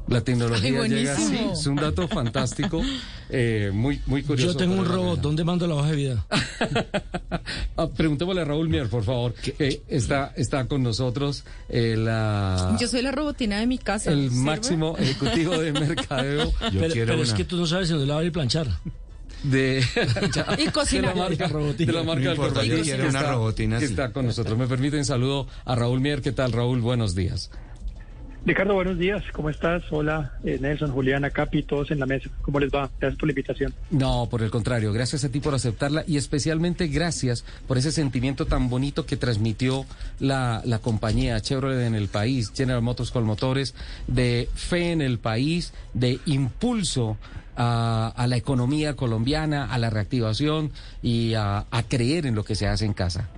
La 0.08 0.22
tecnología 0.22 0.82
Ay, 0.82 0.90
llega 0.90 1.13
así, 1.13 1.40
es 1.54 1.68
un 1.68 1.75
dato 1.75 2.08
fantástico, 2.08 2.82
eh, 3.30 3.70
muy, 3.72 4.01
muy 4.08 4.24
curioso. 4.24 4.54
Yo 4.54 4.58
tengo 4.58 4.74
un 4.75 4.88
la 4.88 4.94
robot. 4.96 5.22
¿dónde 5.22 5.44
mando 5.44 5.68
la 5.68 5.75
hoja 5.75 5.90
de 5.92 5.96
vida? 5.96 6.25
Ah, 7.78 7.88
preguntémosle 7.88 8.42
a 8.42 8.46
Raúl 8.46 8.70
Mier, 8.70 8.88
por 8.90 9.04
favor, 9.04 9.34
que 9.34 9.82
está, 9.88 10.34
está 10.36 10.68
con 10.68 10.84
nosotros 10.84 11.44
el, 11.70 12.06
ah, 12.10 12.78
Yo 12.80 12.88
soy 12.88 13.01
la 13.01 13.12
robotina 13.12 13.60
de 13.60 13.66
mi 13.68 13.78
casa. 13.78 14.12
el 14.12 14.30
¿sirve? 14.30 14.44
máximo 14.44 14.96
ejecutivo 14.98 15.58
de 15.58 15.72
mercadeo 15.80 16.51
Yo 16.51 16.80
pero 16.80 16.94
quiero 16.94 17.12
pero 17.13 17.24
es 17.24 17.34
que 17.34 17.44
tú 17.46 17.58
no 17.58 17.66
sabes 17.66 17.88
si 17.88 17.94
no 17.96 18.06
lavar 18.06 18.25
y 18.25 18.30
planchar. 18.30 18.68
De, 19.44 19.84
Y 20.58 20.68
cocinar. 20.70 21.14
de 21.14 21.20
la 21.20 21.28
marca, 21.30 21.48
Robotina. 21.48 21.92
de 21.92 21.98
la 21.98 22.04
marca 22.04 22.34
No 22.36 22.50
del 22.50 22.84
que 22.84 23.08
una 23.08 23.24
robotina 23.24 23.80
que 23.80 23.86
está 23.86 24.12
con 24.12 24.26
nosotros. 24.26 24.58
Me 24.58 24.68
permiten 24.68 25.06
saludo 25.06 25.48
a 25.66 25.76
Raúl 25.76 26.00
Mier. 26.02 26.22
¿Qué 26.22 26.32
tal, 26.32 26.52
Raúl? 26.52 26.82
Buenos 26.82 27.16
días. 27.16 27.50
Ricardo, 28.44 28.74
buenos 28.74 28.98
días. 28.98 29.24
¿Cómo 29.34 29.52
estás? 29.52 29.84
Hola, 29.92 30.34
eh, 30.44 30.58
Nelson, 30.60 30.92
Juliana, 30.92 31.30
Capi, 31.30 31.62
todos 31.62 31.92
en 31.92 32.00
la 32.00 32.08
mesa. 32.08 32.28
¿Cómo 32.42 32.60
les 32.60 32.72
va? 32.72 32.90
Gracias 33.00 33.20
por 33.20 33.28
la 33.28 33.34
invitación. 33.34 33.74
No, 33.92 34.28
por 34.32 34.42
el 34.42 34.50
contrario, 34.50 34.92
gracias 34.92 35.24
a 35.24 35.30
ti 35.30 35.40
por 35.40 35.54
aceptarla 35.54 36.04
y 36.08 36.18
especialmente 36.18 36.88
gracias 36.88 37.46
por 37.68 37.78
ese 37.78 37.92
sentimiento 37.92 38.48
tan 38.48 38.68
bonito 38.68 39.06
que 39.06 39.16
transmitió 39.16 39.86
la, 40.20 40.64
la 40.66 40.80
compañía 40.80 41.40
Chevrolet 41.40 41.86
en 41.86 41.94
el 41.94 42.08
país, 42.08 42.52
General 42.56 42.82
Motors 42.82 43.12
con 43.12 43.26
motores, 43.26 43.76
de 44.08 44.50
fe 44.56 44.92
en 44.92 45.02
el 45.04 45.20
país, 45.20 45.72
de 45.94 46.20
impulso 46.26 47.18
a, 47.55 48.13
a 48.15 48.27
la 48.27 48.38
economía 48.38 48.96
colombiana, 48.96 49.65
a 49.65 49.77
la 49.77 49.89
reactivación 49.89 50.72
y 51.01 51.34
a, 51.34 51.65
a 51.70 51.84
creer 51.84 52.25
en 52.25 52.36
lo 52.36 52.43
que 52.43 52.55
se 52.55 52.67
hace 52.67 52.86
en 52.86 52.93
casa. 52.93 53.29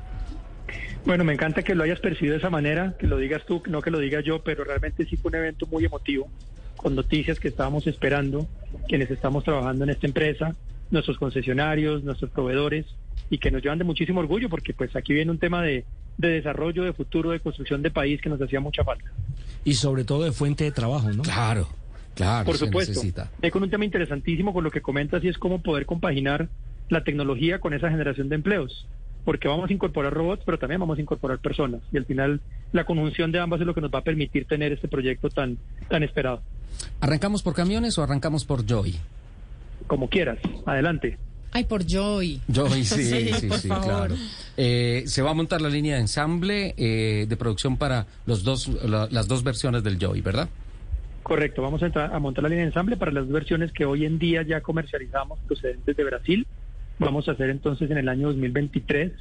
Bueno, 1.05 1.25
me 1.25 1.33
encanta 1.33 1.63
que 1.63 1.75
lo 1.75 1.83
hayas 1.83 1.99
percibido 1.99 2.33
de 2.33 2.39
esa 2.39 2.49
manera, 2.49 2.95
que 2.97 3.07
lo 3.07 3.17
digas 3.17 3.43
tú, 3.45 3.61
no 3.67 3.81
que 3.81 3.91
lo 3.91 3.99
diga 3.99 4.21
yo, 4.21 4.41
pero 4.41 4.63
realmente 4.63 5.05
sí 5.05 5.17
fue 5.17 5.29
un 5.29 5.35
evento 5.35 5.67
muy 5.67 5.83
emotivo, 5.83 6.29
con 6.77 6.95
noticias 6.95 7.39
que 7.39 7.49
estábamos 7.49 7.87
esperando, 7.87 8.47
quienes 8.87 9.11
estamos 9.11 9.43
trabajando 9.43 9.83
en 9.83 9.89
esta 9.89 10.07
empresa, 10.07 10.55
nuestros 10.91 11.17
concesionarios, 11.17 12.03
nuestros 12.03 12.31
proveedores, 12.31 12.85
y 13.29 13.37
que 13.37 13.51
nos 13.51 13.61
llevan 13.61 13.79
de 13.79 13.83
muchísimo 13.83 14.21
orgullo, 14.21 14.49
porque 14.49 14.73
pues 14.73 14.95
aquí 14.95 15.13
viene 15.13 15.31
un 15.31 15.39
tema 15.39 15.61
de, 15.61 15.85
de 16.17 16.27
desarrollo, 16.29 16.83
de 16.83 16.93
futuro, 16.93 17.31
de 17.31 17.39
construcción 17.39 17.81
de 17.81 17.91
país 17.91 18.21
que 18.21 18.29
nos 18.29 18.41
hacía 18.41 18.59
mucha 18.59 18.83
falta. 18.83 19.11
Y 19.65 19.73
sobre 19.73 20.05
todo 20.05 20.23
de 20.23 20.31
fuente 20.31 20.63
de 20.63 20.71
trabajo, 20.71 21.11
¿no? 21.11 21.23
Claro, 21.23 21.67
claro, 22.15 22.45
Por 22.45 22.57
supuesto. 22.57 22.91
necesita. 22.93 23.31
Eh, 23.41 23.51
con 23.51 23.63
un 23.63 23.69
tema 23.69 23.85
interesantísimo 23.85 24.53
con 24.53 24.63
lo 24.63 24.71
que 24.71 24.81
comentas 24.81 25.23
y 25.23 25.27
es 25.29 25.37
cómo 25.37 25.61
poder 25.61 25.85
compaginar 25.85 26.49
la 26.89 27.03
tecnología 27.03 27.59
con 27.59 27.73
esa 27.73 27.89
generación 27.89 28.29
de 28.29 28.35
empleos. 28.35 28.85
Porque 29.25 29.47
vamos 29.47 29.69
a 29.69 29.73
incorporar 29.73 30.13
robots, 30.13 30.43
pero 30.45 30.59
también 30.59 30.81
vamos 30.81 30.97
a 30.97 31.01
incorporar 31.01 31.39
personas. 31.39 31.79
Y 31.93 31.97
al 31.97 32.05
final 32.05 32.41
la 32.73 32.83
conjunción 32.85 33.31
de 33.31 33.39
ambas 33.39 33.61
es 33.61 33.65
lo 33.67 33.73
que 33.73 33.79
nos 33.79 33.89
va 33.89 33.99
a 33.99 34.03
permitir 34.03 34.45
tener 34.45 34.73
este 34.73 34.89
proyecto 34.89 35.29
tan, 35.29 35.57
tan 35.89 36.03
esperado. 36.03 36.41
¿Arrancamos 36.99 37.41
por 37.41 37.53
camiones 37.53 37.97
o 37.97 38.03
arrancamos 38.03 38.43
por 38.43 38.65
Joy? 38.65 38.95
Como 39.87 40.09
quieras. 40.09 40.39
Adelante. 40.65 41.17
Ay, 41.53 41.65
por 41.65 41.85
Joy. 41.85 42.41
Joy, 42.51 42.83
sí, 42.83 43.03
sí, 43.05 43.33
sí, 43.39 43.47
por 43.47 43.59
favor. 43.59 43.83
claro. 43.85 44.15
Eh, 44.57 45.03
se 45.05 45.21
va 45.21 45.31
a 45.31 45.33
montar 45.33 45.61
la 45.61 45.69
línea 45.69 45.95
de 45.95 46.01
ensamble 46.01 46.73
eh, 46.77 47.25
de 47.29 47.37
producción 47.37 47.77
para 47.77 48.07
los 48.25 48.43
dos, 48.43 48.67
la- 48.83 49.07
las 49.11 49.27
dos 49.27 49.43
versiones 49.43 49.83
del 49.83 49.97
Joy, 49.99 50.19
¿verdad? 50.21 50.49
Correcto. 51.23 51.61
Vamos 51.61 51.81
a, 51.81 51.87
entrar- 51.87 52.13
a 52.13 52.19
montar 52.19 52.43
la 52.43 52.49
línea 52.49 52.63
de 52.65 52.69
ensamble 52.69 52.97
para 52.97 53.11
las 53.11 53.27
versiones 53.27 53.71
que 53.71 53.85
hoy 53.85 54.05
en 54.05 54.19
día 54.19 54.43
ya 54.43 54.61
comercializamos 54.61 55.39
procedentes 55.47 55.95
de 55.95 56.03
Brasil. 56.03 56.47
Vamos 56.99 57.27
a 57.27 57.31
hacer 57.31 57.49
entonces 57.49 57.89
en 57.89 57.97
el 57.97 58.09
año 58.09 58.27
2023 58.27 59.11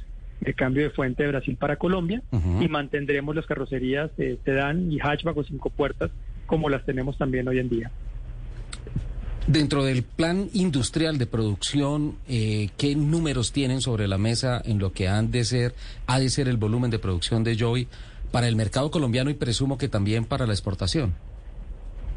el 0.45 0.55
cambio 0.55 0.83
de 0.83 0.89
fuente 0.89 1.23
de 1.23 1.29
Brasil 1.29 1.55
para 1.55 1.77
Colombia 1.77 2.21
y 2.61 2.67
mantendremos 2.67 3.35
las 3.35 3.45
carrocerías 3.45 4.15
de 4.17 4.37
sedán 4.43 4.91
y 4.91 4.99
hatchback 4.99 5.37
o 5.37 5.43
cinco 5.43 5.69
puertas 5.69 6.11
como 6.45 6.69
las 6.69 6.85
tenemos 6.85 7.17
también 7.17 7.47
hoy 7.47 7.59
en 7.59 7.69
día. 7.69 7.91
Dentro 9.47 9.83
del 9.83 10.03
plan 10.03 10.49
industrial 10.53 11.17
de 11.17 11.25
producción, 11.25 12.15
eh, 12.29 12.69
¿qué 12.77 12.95
números 12.95 13.51
tienen 13.51 13.81
sobre 13.81 14.07
la 14.07 14.17
mesa 14.17 14.61
en 14.63 14.79
lo 14.79 14.93
que 14.93 15.07
han 15.09 15.31
de 15.31 15.43
ser, 15.43 15.73
ha 16.07 16.19
de 16.19 16.29
ser 16.29 16.47
el 16.47 16.57
volumen 16.57 16.91
de 16.91 16.99
producción 16.99 17.43
de 17.43 17.55
Joy 17.57 17.87
para 18.31 18.47
el 18.47 18.55
mercado 18.55 18.89
colombiano 18.91 19.29
y 19.29 19.33
presumo 19.33 19.77
que 19.77 19.89
también 19.89 20.23
para 20.25 20.45
la 20.45 20.53
exportación? 20.53 21.13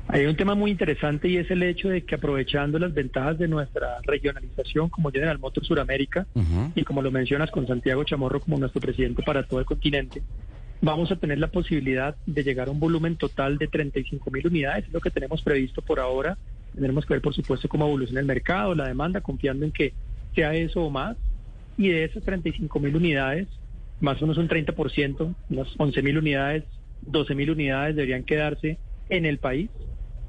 Hay 0.09 0.25
un 0.27 0.37
tema 0.37 0.55
muy 0.55 0.71
interesante 0.71 1.29
y 1.29 1.37
es 1.37 1.51
el 1.51 1.63
hecho 1.65 1.89
de 1.89 2.03
que 2.05 2.15
aprovechando 2.15 2.79
las 2.79 2.95
ventajas 2.95 3.39
de 3.39 3.49
nuestra 3.49 3.97
regionalización 4.05 4.89
como 4.89 5.11
General 5.11 5.39
Motors 5.39 5.67
Suramérica 5.67 6.27
Ujú. 6.35 6.73
y 6.77 6.85
como 6.85 7.03
lo 7.03 7.11
mencionas 7.11 7.51
con 7.51 7.67
Santiago 7.67 8.05
Chamorro 8.05 8.41
como 8.41 8.57
nuestro 8.57 8.81
presidente 8.81 9.23
para 9.25 9.43
todo 9.43 9.59
el 9.59 9.67
continente, 9.67 10.23
vamos 10.81 11.11
a 11.11 11.17
tener 11.17 11.39
la 11.39 11.49
posibilidad 11.49 12.15
de 12.25 12.45
llegar 12.45 12.69
a 12.69 12.71
un 12.71 12.79
volumen 12.79 13.17
total 13.17 13.59
de 13.59 13.67
35 13.67 14.31
mil 14.31 14.47
unidades, 14.47 14.87
es 14.87 14.93
lo 14.93 15.01
que 15.01 15.11
tenemos 15.11 15.43
previsto 15.43 15.83
por 15.83 15.99
ahora. 15.99 16.39
Tendremos 16.73 17.05
que 17.05 17.15
ver, 17.15 17.23
por 17.23 17.35
supuesto, 17.35 17.69
cómo 17.69 17.87
evoluciona 17.87 18.21
el 18.21 18.27
mercado, 18.27 18.75
la 18.75 18.87
demanda, 18.87 19.21
confiando 19.21 19.65
en 19.65 19.73
que 19.73 19.93
sea 20.35 20.55
eso 20.55 20.83
o 20.85 20.91
más. 20.91 21.17
Y 21.79 21.89
de 21.89 22.05
esas 22.05 22.23
35 22.23 22.79
mil 22.79 22.95
unidades, 22.95 23.49
más 24.01 24.19
o 24.23 24.27
menos 24.27 24.39
un 24.39 24.49
30%, 24.49 25.35
unas 25.51 25.69
11 25.79 26.03
mil 26.03 26.19
unidades, 26.19 26.65
12 27.03 27.35
mil 27.35 27.51
unidades 27.51 27.97
deberían 27.97 28.23
quedarse 28.23 28.79
en 29.09 29.25
el 29.25 29.39
país 29.39 29.71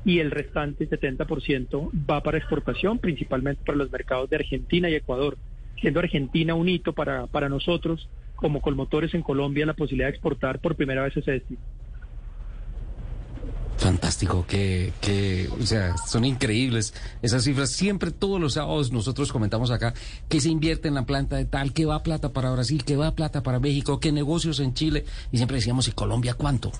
y 0.07 0.21
el 0.21 0.31
restante 0.31 0.89
70% 0.89 1.91
va 2.09 2.23
para 2.23 2.37
exportación, 2.37 2.97
principalmente 2.97 3.61
para 3.65 3.77
los 3.77 3.91
mercados 3.91 4.29
de 4.29 4.37
Argentina 4.37 4.89
y 4.89 4.95
Ecuador, 4.95 5.37
siendo 5.81 5.99
Argentina 5.99 6.55
un 6.55 6.69
hito 6.69 6.93
para, 6.93 7.27
para 7.27 7.49
nosotros 7.49 8.07
como 8.37 8.61
colmotores 8.61 9.13
en 9.13 9.21
Colombia 9.21 9.65
la 9.65 9.73
posibilidad 9.73 10.07
de 10.07 10.11
exportar 10.11 10.59
por 10.59 10.75
primera 10.75 11.03
vez 11.03 11.17
ese 11.17 11.31
destino. 11.31 11.59
Fantástico, 13.75 14.45
que, 14.47 14.93
que, 15.01 15.49
o 15.59 15.65
sea, 15.65 15.97
son 15.97 16.23
increíbles 16.23 16.93
esas 17.21 17.43
cifras. 17.43 17.69
Siempre, 17.71 18.11
todos 18.11 18.39
los 18.39 18.53
sábados, 18.53 18.93
nosotros 18.93 19.33
comentamos 19.33 19.71
acá 19.71 19.93
que 20.29 20.39
se 20.39 20.47
invierte 20.47 20.87
en 20.87 20.95
la 20.95 21.05
planta 21.05 21.35
de 21.35 21.43
tal, 21.43 21.73
que 21.73 21.85
va 21.85 22.01
plata 22.01 22.31
para 22.31 22.49
Brasil, 22.51 22.85
que 22.85 22.95
va 22.95 23.13
plata 23.13 23.43
para 23.43 23.59
México, 23.59 23.99
que 23.99 24.13
negocios 24.13 24.61
en 24.61 24.73
Chile. 24.73 25.03
Y 25.33 25.37
siempre 25.37 25.57
decíamos, 25.57 25.89
¿y 25.89 25.91
Colombia 25.91 26.33
cuánto? 26.33 26.71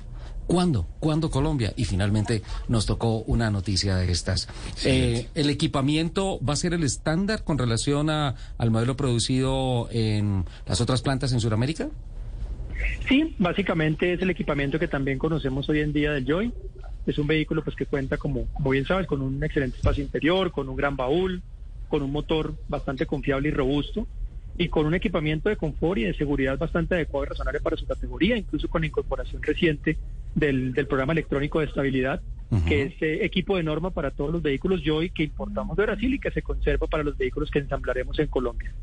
¿Cuándo? 0.48 0.88
¿Cuándo 1.00 1.30
Colombia? 1.30 1.74
Y 1.76 1.84
finalmente 1.84 2.42
nos 2.70 2.86
tocó 2.86 3.20
una 3.20 3.52
noticia 3.52 3.98
de 3.98 4.10
estas. 4.10 4.48
Eh, 4.86 5.28
¿El 5.36 5.50
equipamiento 5.50 6.40
va 6.44 6.54
a 6.54 6.56
ser 6.56 6.74
el 6.74 6.84
estándar 6.84 7.44
con 7.44 7.58
relación 7.58 8.10
a, 8.10 8.36
al 8.58 8.72
modelo 8.72 8.96
producido 8.96 9.90
en 9.92 10.46
las 10.66 10.80
otras 10.80 11.02
plantas 11.02 11.34
en 11.34 11.42
Sudamérica? 11.42 11.90
Sí, 13.10 13.36
básicamente 13.38 14.14
es 14.14 14.22
el 14.22 14.30
equipamiento 14.30 14.80
que 14.80 14.88
también 14.88 15.18
conocemos 15.18 15.68
hoy 15.68 15.82
en 15.82 15.92
día 15.92 16.14
del 16.14 16.26
Joy. 16.26 16.54
Es 17.06 17.18
un 17.18 17.28
vehículo 17.28 17.62
pues 17.64 17.76
que 17.76 17.86
cuenta, 17.86 18.18
como, 18.18 18.46
como 18.54 18.70
bien 18.70 18.86
sabes, 18.86 19.06
con 19.06 19.22
un 19.22 19.44
excelente 19.44 19.78
espacio 19.78 20.04
interior, 20.04 20.52
con 20.52 20.70
un 20.70 20.78
gran 20.78 20.96
baúl, 20.96 21.42
con 21.90 22.02
un 22.04 22.12
motor 22.12 22.56
bastante 22.70 23.06
confiable 23.06 23.50
y 23.50 23.52
robusto 23.52 24.08
y 24.58 24.70
con 24.70 24.86
un 24.86 24.96
equipamiento 24.96 25.50
de 25.50 25.58
confort 25.58 26.00
y 26.00 26.04
de 26.04 26.14
seguridad 26.16 26.58
bastante 26.58 26.96
adecuado 26.96 27.26
y 27.26 27.30
razonable 27.30 27.60
para 27.60 27.78
su 27.78 27.86
categoría, 27.86 28.38
incluso 28.38 28.68
con 28.68 28.82
la 28.82 28.88
incorporación 28.88 29.42
reciente 29.44 29.98
del, 30.38 30.72
del 30.74 30.88
programa 30.88 31.14
electrónico 31.14 31.60
de 31.60 31.66
estabilidad, 31.66 32.22
que 32.68 32.84
es 32.84 32.94
eh, 33.02 33.26
equipo 33.26 33.58
de 33.58 33.64
norma 33.64 33.92
para 33.92 34.12
todos 34.12 34.32
los 34.32 34.42
vehículos 34.42 34.82
Joy 34.86 35.10
que 35.10 35.24
importamos 35.24 35.76
de 35.76 35.84
Brasil 35.84 36.14
y 36.14 36.20
que 36.20 36.32
se 36.32 36.42
conserva 36.42 36.88
para 36.88 37.04
los 37.04 37.18
vehículos 37.18 37.52
que 37.52 37.60
ensamblaremos 37.60 38.18
en 38.20 38.28
Colombia. 38.28 38.74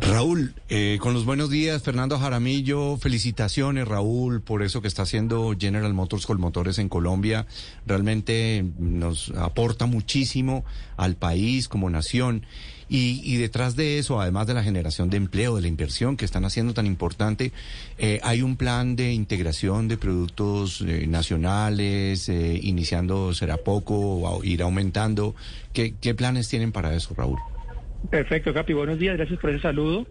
Raúl, 0.00 0.54
eh, 0.68 0.98
con 1.00 1.14
los 1.14 1.24
buenos 1.24 1.50
días, 1.50 1.82
Fernando 1.82 2.18
Jaramillo, 2.18 2.96
felicitaciones 2.96 3.86
Raúl 3.86 4.40
por 4.40 4.62
eso 4.62 4.80
que 4.80 4.88
está 4.88 5.02
haciendo 5.02 5.54
General 5.58 5.92
Motors 5.92 6.26
con 6.26 6.40
motores 6.40 6.78
en 6.78 6.88
Colombia. 6.88 7.46
Realmente 7.86 8.64
nos 8.78 9.30
aporta 9.30 9.86
muchísimo 9.86 10.64
al 10.96 11.16
país 11.16 11.68
como 11.68 11.90
nación. 11.90 12.46
Y, 12.94 13.22
y 13.24 13.38
detrás 13.38 13.74
de 13.74 13.96
eso, 13.96 14.20
además 14.20 14.46
de 14.46 14.52
la 14.52 14.62
generación 14.62 15.08
de 15.08 15.16
empleo, 15.16 15.56
de 15.56 15.62
la 15.62 15.68
inversión 15.68 16.18
que 16.18 16.26
están 16.26 16.44
haciendo 16.44 16.74
tan 16.74 16.84
importante, 16.84 17.50
eh, 17.96 18.20
hay 18.22 18.42
un 18.42 18.58
plan 18.58 18.96
de 18.96 19.14
integración 19.14 19.88
de 19.88 19.96
productos 19.96 20.82
eh, 20.82 21.06
nacionales, 21.06 22.28
eh, 22.28 22.60
iniciando 22.62 23.32
será 23.32 23.56
poco, 23.56 23.94
o 23.96 24.44
ir 24.44 24.60
aumentando. 24.60 25.34
¿Qué, 25.72 25.94
¿Qué 26.02 26.14
planes 26.14 26.50
tienen 26.50 26.70
para 26.70 26.94
eso, 26.94 27.14
Raúl? 27.16 27.38
Perfecto, 28.10 28.52
Capi, 28.52 28.74
buenos 28.74 28.98
días, 28.98 29.16
gracias 29.16 29.40
por 29.40 29.48
ese 29.48 29.62
saludo. 29.62 30.06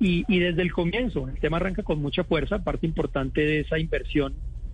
Y, 0.00 0.24
y 0.26 0.38
desde 0.38 0.62
el 0.62 0.72
comienzo, 0.72 1.28
el 1.28 1.38
tema 1.38 1.58
arranca 1.58 1.82
con 1.82 2.00
mucha 2.00 2.24
fuerza, 2.24 2.64
parte 2.64 2.86
importante 2.86 3.42
de 3.42 3.60
esa 3.60 3.78
inversión 3.78 4.32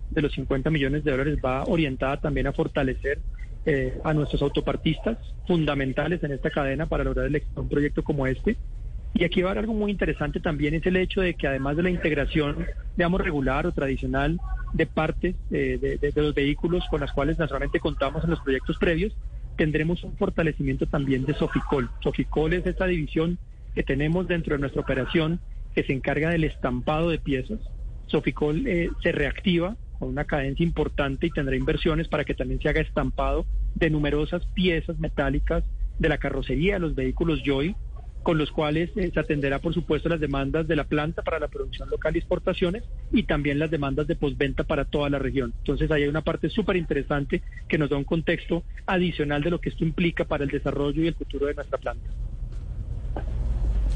de 0.09 0.21
los 0.21 0.31
50 0.31 0.69
millones 0.69 1.03
de 1.03 1.11
dólares 1.11 1.37
va 1.43 1.65
orientada 1.65 2.21
también 2.21 2.47
a 2.47 2.53
fortalecer 2.53 3.19
eh, 3.65 3.99
a 4.03 4.13
nuestros 4.13 4.41
autopartistas, 4.41 5.17
fundamentales 5.47 6.23
en 6.23 6.31
esta 6.31 6.49
cadena 6.49 6.87
para 6.87 7.03
lograr 7.03 7.27
el 7.27 7.43
un 7.55 7.69
proyecto 7.69 8.03
como 8.03 8.27
este. 8.27 8.57
Y 9.13 9.25
aquí 9.25 9.41
va 9.41 9.49
a 9.49 9.51
haber 9.51 9.65
algo 9.65 9.73
muy 9.73 9.91
interesante 9.91 10.39
también, 10.39 10.73
es 10.73 10.85
el 10.85 10.95
hecho 10.95 11.21
de 11.21 11.33
que 11.33 11.47
además 11.47 11.75
de 11.75 11.83
la 11.83 11.89
integración, 11.89 12.65
digamos, 12.95 13.19
regular 13.21 13.67
o 13.67 13.73
tradicional 13.73 14.39
de 14.73 14.85
partes 14.85 15.35
eh, 15.51 15.99
de 15.99 16.21
los 16.21 16.33
vehículos 16.33 16.85
con 16.89 17.01
las 17.01 17.11
cuales 17.11 17.37
naturalmente 17.37 17.81
contamos 17.81 18.23
en 18.23 18.29
los 18.29 18.39
proyectos 18.39 18.77
previos, 18.77 19.13
tendremos 19.57 20.03
un 20.03 20.15
fortalecimiento 20.17 20.87
también 20.87 21.25
de 21.25 21.33
Soficol. 21.33 21.89
Soficol 21.99 22.53
es 22.53 22.65
esta 22.65 22.87
división 22.87 23.37
que 23.75 23.83
tenemos 23.83 24.27
dentro 24.27 24.55
de 24.55 24.59
nuestra 24.59 24.81
operación 24.81 25.39
que 25.75 25.83
se 25.83 25.93
encarga 25.93 26.29
del 26.29 26.43
estampado 26.43 27.09
de 27.09 27.19
piezas. 27.19 27.59
Soficol 28.07 28.65
eh, 28.67 28.89
se 29.01 29.11
reactiva 29.11 29.75
con 30.01 30.09
una 30.09 30.25
cadencia 30.25 30.63
importante 30.63 31.27
y 31.27 31.29
tendrá 31.29 31.55
inversiones 31.55 32.07
para 32.07 32.25
que 32.25 32.33
también 32.33 32.59
se 32.59 32.67
haga 32.67 32.81
estampado 32.81 33.45
de 33.75 33.91
numerosas 33.91 34.43
piezas 34.47 34.97
metálicas 34.97 35.63
de 35.99 36.09
la 36.09 36.17
carrocería 36.17 36.73
de 36.73 36.79
los 36.79 36.95
vehículos 36.95 37.43
Joy, 37.45 37.75
con 38.23 38.39
los 38.39 38.51
cuales 38.51 38.89
eh, 38.97 39.11
se 39.13 39.19
atenderá, 39.19 39.59
por 39.59 39.75
supuesto, 39.75 40.09
las 40.09 40.19
demandas 40.19 40.67
de 40.67 40.75
la 40.75 40.85
planta 40.85 41.21
para 41.21 41.37
la 41.37 41.49
producción 41.49 41.87
local 41.87 42.15
y 42.15 42.17
exportaciones 42.17 42.83
y 43.11 43.23
también 43.23 43.59
las 43.59 43.69
demandas 43.69 44.07
de 44.07 44.15
postventa 44.15 44.63
para 44.63 44.85
toda 44.85 45.07
la 45.11 45.19
región. 45.19 45.53
Entonces, 45.59 45.91
ahí 45.91 46.01
hay 46.01 46.09
una 46.09 46.23
parte 46.23 46.49
súper 46.49 46.77
interesante 46.77 47.43
que 47.67 47.77
nos 47.77 47.91
da 47.91 47.97
un 47.97 48.03
contexto 48.03 48.63
adicional 48.87 49.43
de 49.43 49.51
lo 49.51 49.61
que 49.61 49.69
esto 49.69 49.83
implica 49.83 50.25
para 50.25 50.43
el 50.43 50.49
desarrollo 50.49 51.03
y 51.03 51.09
el 51.09 51.13
futuro 51.13 51.45
de 51.45 51.53
nuestra 51.53 51.77
planta. 51.77 52.09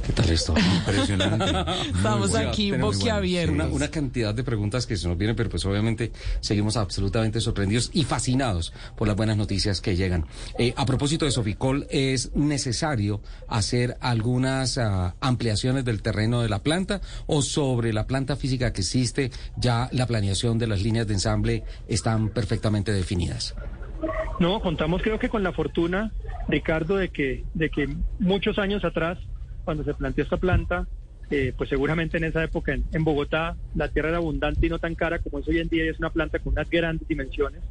¿Qué 0.06 0.14
tal 0.14 0.30
esto? 0.30 0.54
Impresionante. 0.56 1.46
Estamos 1.96 2.30
bueno. 2.30 2.50
aquí 2.50 2.72
boquiabiertos. 2.72 3.56
Una, 3.56 3.68
una 3.68 3.88
cantidad 3.90 4.36
de 4.36 4.44
preguntas 4.44 4.86
que 4.86 4.98
se 4.98 5.08
nos 5.08 5.18
vienen, 5.18 5.36
pero 5.36 5.50
pues 5.50 5.66
obviamente 5.66 6.12
seguimos 6.42 6.78
absolutamente 6.78 7.42
sorprendidos 7.42 7.90
y 7.92 8.04
fascinados 8.04 8.72
por 8.96 9.08
las 9.08 9.18
buenas 9.18 9.36
noticias 9.36 9.82
que 9.82 9.96
llegan. 9.96 10.26
Eh, 10.60 10.74
a 10.78 10.86
propósito 10.86 11.26
de 11.26 11.32
Soficol, 11.32 11.88
¿es 11.90 12.36
necesario 12.36 13.22
hacer 13.48 13.98
algunas 14.00 14.78
ah, 14.78 15.16
ampliaciones 15.22 15.84
del 15.86 16.04
terreno 16.04 16.44
de 16.44 16.50
la 16.50 16.60
planta 16.60 17.02
o 17.26 17.42
sobre 17.42 17.92
la 17.92 18.06
planta 18.06 18.36
física 18.36 18.74
que 18.74 18.82
existe 18.82 19.32
ya 19.58 19.90
la 19.92 20.06
planeación 20.06 20.60
de 20.60 20.68
las 20.68 20.84
líneas 20.84 21.08
de 21.08 21.14
ensamble 21.16 21.64
están 21.88 22.30
perfectamente 22.30 22.92
definidas? 22.92 23.56
No, 24.40 24.60
contamos 24.60 25.02
creo 25.02 25.18
que 25.18 25.30
con 25.30 25.42
la 25.42 25.54
fortuna, 25.54 26.12
Ricardo, 26.48 26.98
de 26.98 27.10
que, 27.10 27.44
de 27.54 27.70
que 27.70 27.88
muchos 28.20 28.60
años 28.60 28.84
atrás, 28.84 29.18
cuando 29.66 29.84
se 29.84 29.94
planteó 29.94 30.24
esta 30.24 30.38
planta, 30.38 30.88
eh, 31.30 31.54
pues 31.58 31.70
seguramente 31.70 32.18
en 32.18 32.24
esa 32.24 32.44
época 32.44 32.74
en, 32.74 33.04
Bogotá 33.04 33.58
la 33.74 33.90
tierra 33.90 34.10
era 34.10 34.18
abundante 34.20 34.68
y 34.68 34.70
no 34.70 34.80
tan 34.80 34.96
cara 34.96 35.20
como 35.20 35.40
es 35.40 35.48
hoy 35.48 35.58
en 35.60 35.68
día, 35.68 35.86
y 35.86 35.90
es 35.90 36.00
una 36.00 36.12
planta 36.12 36.40
con 36.40 36.54
unas 36.54 36.70
grandes 36.70 37.08
dimensiones 37.08 37.62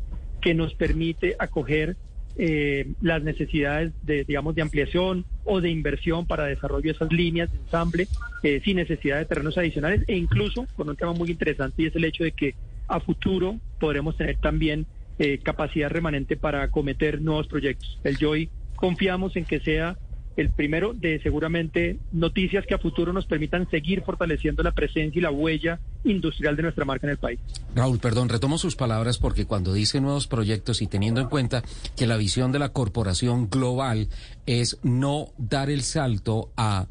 que 0.41 0.55
nos 0.55 0.75
permite 0.75 1.37
acoger 1.39 1.97
eh, 2.37 2.93
las 3.01 3.23
necesidades 3.23 3.93
de, 4.03 4.25
digamos, 4.25 4.57
de 4.57 4.63
ampliación 4.63 5.25
o 5.45 5.61
de 5.61 5.71
inversión 5.71 6.27
para 6.27 6.47
desarrollo 6.47 6.83
de 6.83 6.91
esas 6.91 7.13
líneas 7.13 7.53
de 7.53 7.59
ensamble 7.59 8.09
eh, 8.43 8.61
sin 8.65 8.77
necesidad 8.77 9.19
de 9.19 9.25
terrenos 9.25 9.57
adicionales 9.57 10.03
e 10.09 10.17
incluso 10.17 10.67
con 10.75 10.89
un 10.89 10.97
tema 10.97 11.13
muy 11.13 11.31
interesante 11.31 11.83
y 11.83 11.87
es 11.87 11.95
el 11.95 12.05
hecho 12.05 12.25
de 12.25 12.33
que 12.33 12.57
a 12.89 12.99
futuro 12.99 13.61
podremos 13.79 14.17
tener 14.17 14.37
también 14.39 14.85
eh, 15.21 15.39
capacidad 15.39 15.89
remanente 15.89 16.37
para 16.37 16.63
acometer 16.63 17.23
nuevos 17.23 17.47
proyectos. 17.47 18.01
El 18.03 18.17
Joy 18.19 18.51
confiamos 18.75 19.37
en 19.37 19.45
que 19.45 19.61
sea 19.61 19.97
el 20.37 20.51
primero 20.51 20.93
de 20.95 21.21
seguramente 21.23 21.99
noticias 22.13 22.67
que 22.67 22.75
a 22.75 22.79
futuro 22.79 23.13
nos 23.13 23.27
permitan 23.27 23.69
seguir 23.71 24.03
fortaleciendo 24.03 24.63
la 24.63 24.73
presencia 24.73 25.19
y 25.19 25.23
la 25.23 25.31
huella 25.31 25.79
industrial 26.05 26.57
de 26.57 26.63
nuestra 26.63 26.85
marca 26.85 27.07
en 27.07 27.13
el 27.13 27.19
país. 27.19 27.41
Raúl, 27.75 27.99
perdón, 27.99 28.29
retomo 28.29 28.59
sus 28.59 28.77
palabras 28.77 29.19
porque 29.19 29.47
cuando 29.47 29.73
dice 29.73 30.01
nuevos 30.01 30.27
proyectos 30.27 30.83
y 30.83 30.87
teniendo 30.87 31.21
en 31.21 31.29
cuenta 31.29 31.63
que 31.97 32.07
la 32.07 32.17
visión 32.17 32.53
de 32.53 32.59
la 32.59 32.71
corporación 32.71 33.49
global 33.49 34.09
es 34.47 34.79
no 34.83 35.29
dar 35.39 35.71
el 35.71 35.83
salto 35.83 36.51
a 36.57 36.87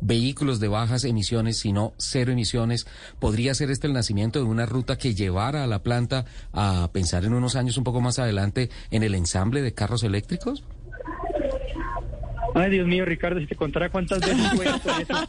vehículos 0.00 0.60
de 0.60 0.68
bajas 0.68 1.04
emisiones, 1.04 1.58
sino 1.58 1.94
cero 1.98 2.32
emisiones, 2.32 2.86
¿podría 3.18 3.54
ser 3.54 3.70
este 3.70 3.86
el 3.86 3.92
nacimiento 3.92 4.38
de 4.38 4.44
una 4.44 4.66
ruta 4.66 4.98
que 4.98 5.14
llevara 5.14 5.64
a 5.64 5.66
la 5.66 5.82
planta 5.82 6.26
a 6.52 6.90
pensar 6.92 7.24
en 7.24 7.34
unos 7.34 7.56
años 7.56 7.78
un 7.78 7.84
poco 7.84 8.00
más 8.00 8.18
adelante 8.18 8.70
en 8.90 9.02
el 9.02 9.14
ensamble 9.14 9.62
de 9.62 9.72
carros 9.72 10.02
eléctricos? 10.02 10.64
Ay, 12.58 12.70
Dios 12.70 12.86
mío, 12.86 13.04
Ricardo, 13.04 13.38
si 13.38 13.46
te 13.46 13.54
contara 13.54 13.90
cuántas 13.90 14.20
veces 14.20 14.36
sueño 14.54 14.80
con 14.80 15.00
eso. 15.02 15.28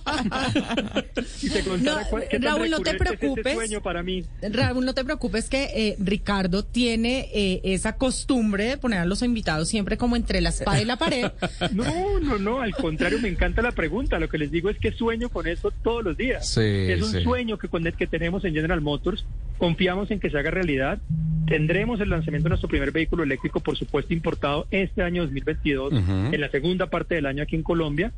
si 1.36 1.50
te 1.50 1.62
contara 1.64 2.08
No, 2.40 2.40
Raúl, 2.40 2.70
no 2.70 2.80
te 2.80 2.92
recurrente 2.94 3.14
es 3.14 3.20
preocupes. 3.20 3.54
sueño 3.54 3.82
para 3.82 4.02
mí. 4.04 4.24
Raúl, 4.42 4.86
no 4.86 4.94
te 4.94 5.04
preocupes 5.04 5.50
que 5.50 5.64
eh, 5.76 5.96
Ricardo 6.00 6.64
tiene 6.64 7.30
eh, 7.34 7.62
esa 7.64 7.98
costumbre 7.98 8.64
de 8.66 8.78
poner 8.78 9.00
a 9.00 9.06
los 9.06 9.22
invitados 9.24 9.68
siempre 9.68 9.98
como 9.98 10.16
entre 10.16 10.40
la 10.42 10.50
espada 10.50 10.82
y 10.82 10.86
la 10.86 10.96
pared. 10.98 11.32
No, 11.74 12.20
no, 12.22 12.38
no, 12.40 12.62
al 12.62 12.74
contrario, 12.76 13.20
me 13.20 13.28
encanta 13.28 13.62
la 13.62 13.72
pregunta. 13.72 14.20
Lo 14.20 14.30
que 14.30 14.38
les 14.38 14.52
digo 14.52 14.70
es 14.70 14.78
que 14.78 14.92
sueño 14.94 15.30
con 15.30 15.48
eso 15.48 15.72
todos 15.84 16.04
los 16.04 16.16
días. 16.18 16.48
Sí, 16.48 16.62
es 16.62 17.02
un 17.02 17.12
sí. 17.12 17.24
sueño 17.24 17.58
que, 17.58 17.68
con 17.68 17.86
el 17.86 17.94
que 17.94 18.08
tenemos 18.08 18.46
en 18.46 18.54
General 18.54 18.80
Motors. 18.82 19.26
Confiamos 19.58 20.10
en 20.12 20.20
que 20.20 20.30
se 20.30 20.38
haga 20.38 20.50
realidad. 20.52 21.00
Tendremos 21.48 22.00
el 22.00 22.10
lanzamiento 22.10 22.46
de 22.46 22.50
nuestro 22.50 22.70
primer 22.70 22.92
vehículo 22.92 23.24
eléctrico, 23.24 23.60
por 23.60 23.78
supuesto, 23.78 24.14
importado 24.14 24.68
este 24.72 25.02
año 25.04 25.24
2022, 25.24 25.94
Ujú. 25.94 26.12
en 26.34 26.42
la 26.42 26.50
segunda 26.50 26.90
parte 26.90 27.16
del 27.18 27.26
año 27.26 27.44
aquí 27.44 27.56
en 27.56 27.64
Colombia. 27.64 28.14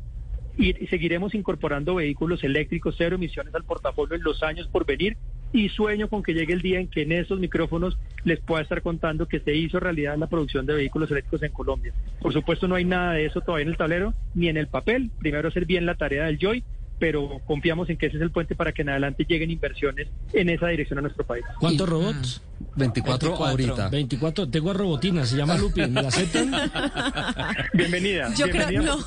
Y, 0.56 0.82
y 0.82 0.86
seguiremos 0.88 1.34
incorporando 1.34 1.94
vehículos 1.94 2.42
eléctricos 2.44 2.94
cero 2.98 3.16
emisiones 3.16 3.54
al 3.54 3.64
portafolio 3.64 4.16
en 4.16 4.22
los 4.22 4.42
años 4.42 4.68
por 4.68 4.84
venir. 4.86 5.16
Y 5.52 5.68
sueño 5.68 6.08
con 6.08 6.22
que 6.22 6.32
llegue 6.32 6.52
el 6.52 6.62
día 6.62 6.78
en 6.78 6.88
que 6.88 7.02
en 7.02 7.10
esos 7.10 7.40
micrófonos 7.40 7.98
les 8.22 8.38
pueda 8.40 8.62
estar 8.62 8.82
contando 8.82 9.26
que 9.26 9.40
se 9.40 9.52
hizo 9.54 9.80
realidad 9.80 10.16
la 10.16 10.28
producción 10.28 10.64
de 10.64 10.74
vehículos 10.74 11.10
eléctricos 11.10 11.42
en 11.42 11.52
Colombia. 11.52 11.92
Por 12.20 12.32
supuesto, 12.32 12.68
no 12.68 12.76
hay 12.76 12.84
nada 12.84 13.14
de 13.14 13.26
eso 13.26 13.40
todavía 13.40 13.64
en 13.64 13.70
el 13.70 13.76
tablero 13.76 14.14
ni 14.34 14.48
en 14.48 14.56
el 14.56 14.68
papel. 14.68 15.10
Primero 15.18 15.48
hacer 15.48 15.66
bien 15.66 15.86
la 15.86 15.96
tarea 15.96 16.26
del 16.26 16.38
Joy, 16.38 16.62
pero 17.00 17.40
confiamos 17.46 17.90
en 17.90 17.96
que 17.96 18.06
ese 18.06 18.18
es 18.18 18.22
el 18.22 18.30
puente 18.30 18.54
para 18.54 18.70
que 18.72 18.82
en 18.82 18.90
adelante 18.90 19.24
lleguen 19.28 19.50
inversiones 19.50 20.06
en 20.32 20.50
esa 20.50 20.68
dirección 20.68 21.00
a 21.00 21.02
nuestro 21.02 21.24
país. 21.24 21.44
¿Cuántos 21.58 21.88
robots? 21.88 22.42
24, 22.76 23.36
ahorita. 23.36 23.88
24. 23.88 24.48
Tengo 24.48 24.70
a 24.70 24.74
Robotina, 24.74 25.26
se 25.26 25.36
llama 25.36 25.56
Lupi. 25.56 25.86
¿Me 25.86 26.02
la 26.02 26.08
aceptan? 26.08 26.50
Bienvenida. 27.74 28.32
Yo 28.34 28.48
creo, 28.48 28.82
no, 28.82 28.98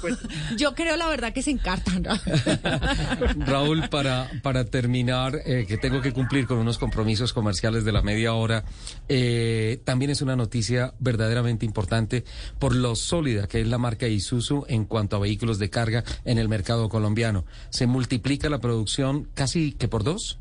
yo 0.57 0.75
creo 0.75 0.97
la 0.97 1.07
verdad 1.07 1.33
que 1.33 1.41
se 1.41 1.51
encartan. 1.51 2.03
Raúl, 3.45 3.89
para, 3.89 4.29
para 4.41 4.65
terminar, 4.65 5.41
eh, 5.45 5.65
que 5.67 5.77
tengo 5.77 6.01
que 6.01 6.11
cumplir 6.13 6.47
con 6.47 6.57
unos 6.57 6.77
compromisos 6.77 7.33
comerciales 7.33 7.85
de 7.85 7.91
la 7.91 8.01
media 8.01 8.33
hora, 8.33 8.65
eh, 9.09 9.79
también 9.83 10.11
es 10.11 10.21
una 10.21 10.35
noticia 10.35 10.93
verdaderamente 10.99 11.65
importante 11.65 12.23
por 12.59 12.75
lo 12.75 12.95
sólida 12.95 13.47
que 13.47 13.61
es 13.61 13.67
la 13.67 13.77
marca 13.77 14.07
Isuzu 14.07 14.65
en 14.67 14.85
cuanto 14.85 15.15
a 15.15 15.19
vehículos 15.19 15.59
de 15.59 15.69
carga 15.69 16.03
en 16.25 16.37
el 16.37 16.49
mercado 16.49 16.89
colombiano. 16.89 17.45
Se 17.69 17.87
multiplica 17.87 18.49
la 18.49 18.59
producción 18.59 19.29
casi 19.33 19.73
que 19.73 19.87
por 19.87 20.03
dos. 20.03 20.39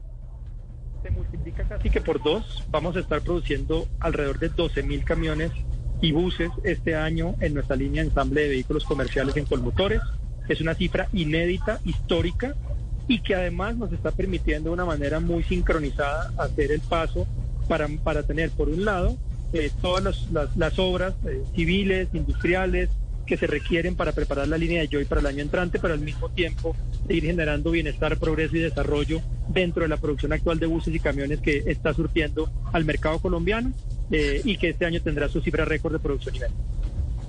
Multiplica 1.12 1.64
casi 1.64 1.90
que 1.90 2.00
por 2.00 2.22
dos. 2.22 2.64
Vamos 2.70 2.96
a 2.96 3.00
estar 3.00 3.20
produciendo 3.22 3.88
alrededor 4.00 4.38
de 4.38 4.48
12 4.48 4.82
mil 4.82 5.04
camiones 5.04 5.50
y 6.00 6.12
buses 6.12 6.50
este 6.64 6.96
año 6.96 7.36
en 7.40 7.54
nuestra 7.54 7.76
línea 7.76 8.02
de 8.02 8.08
ensamble 8.08 8.42
de 8.42 8.48
vehículos 8.48 8.84
comerciales 8.84 9.36
en 9.36 9.46
Colmotores. 9.46 10.00
Es 10.48 10.60
una 10.60 10.74
cifra 10.74 11.08
inédita, 11.12 11.80
histórica 11.84 12.54
y 13.08 13.20
que 13.20 13.34
además 13.34 13.76
nos 13.76 13.92
está 13.92 14.10
permitiendo 14.10 14.70
de 14.70 14.74
una 14.74 14.84
manera 14.84 15.20
muy 15.20 15.44
sincronizada 15.44 16.32
hacer 16.36 16.72
el 16.72 16.80
paso 16.80 17.26
para, 17.68 17.88
para 18.02 18.22
tener, 18.24 18.50
por 18.50 18.68
un 18.68 18.84
lado, 18.84 19.16
eh, 19.52 19.70
todas 19.80 20.28
las 20.56 20.78
obras 20.78 21.14
eh, 21.26 21.42
civiles, 21.54 22.08
industriales, 22.12 22.90
que 23.32 23.38
se 23.38 23.46
requieren 23.46 23.96
para 23.96 24.12
preparar 24.12 24.46
la 24.46 24.58
línea 24.58 24.82
de 24.82 24.88
Joy 24.88 25.06
para 25.06 25.22
el 25.22 25.26
año 25.26 25.40
entrante, 25.40 25.78
pero 25.78 25.94
al 25.94 26.00
mismo 26.00 26.28
tiempo 26.28 26.76
seguir 27.06 27.24
generando 27.24 27.70
bienestar, 27.70 28.18
progreso 28.18 28.56
y 28.56 28.60
desarrollo 28.60 29.22
dentro 29.48 29.84
de 29.84 29.88
la 29.88 29.96
producción 29.96 30.34
actual 30.34 30.58
de 30.58 30.66
buses 30.66 30.94
y 30.94 31.00
camiones 31.00 31.40
que 31.40 31.62
está 31.64 31.94
surtiendo 31.94 32.52
al 32.74 32.84
mercado 32.84 33.20
colombiano 33.20 33.72
eh, 34.10 34.42
y 34.44 34.58
que 34.58 34.68
este 34.68 34.84
año 34.84 35.00
tendrá 35.00 35.30
su 35.30 35.40
cifra 35.40 35.64
récord 35.64 35.94
de 35.94 35.98
producción 36.00 36.36
y 36.36 36.40
venta. 36.40 36.56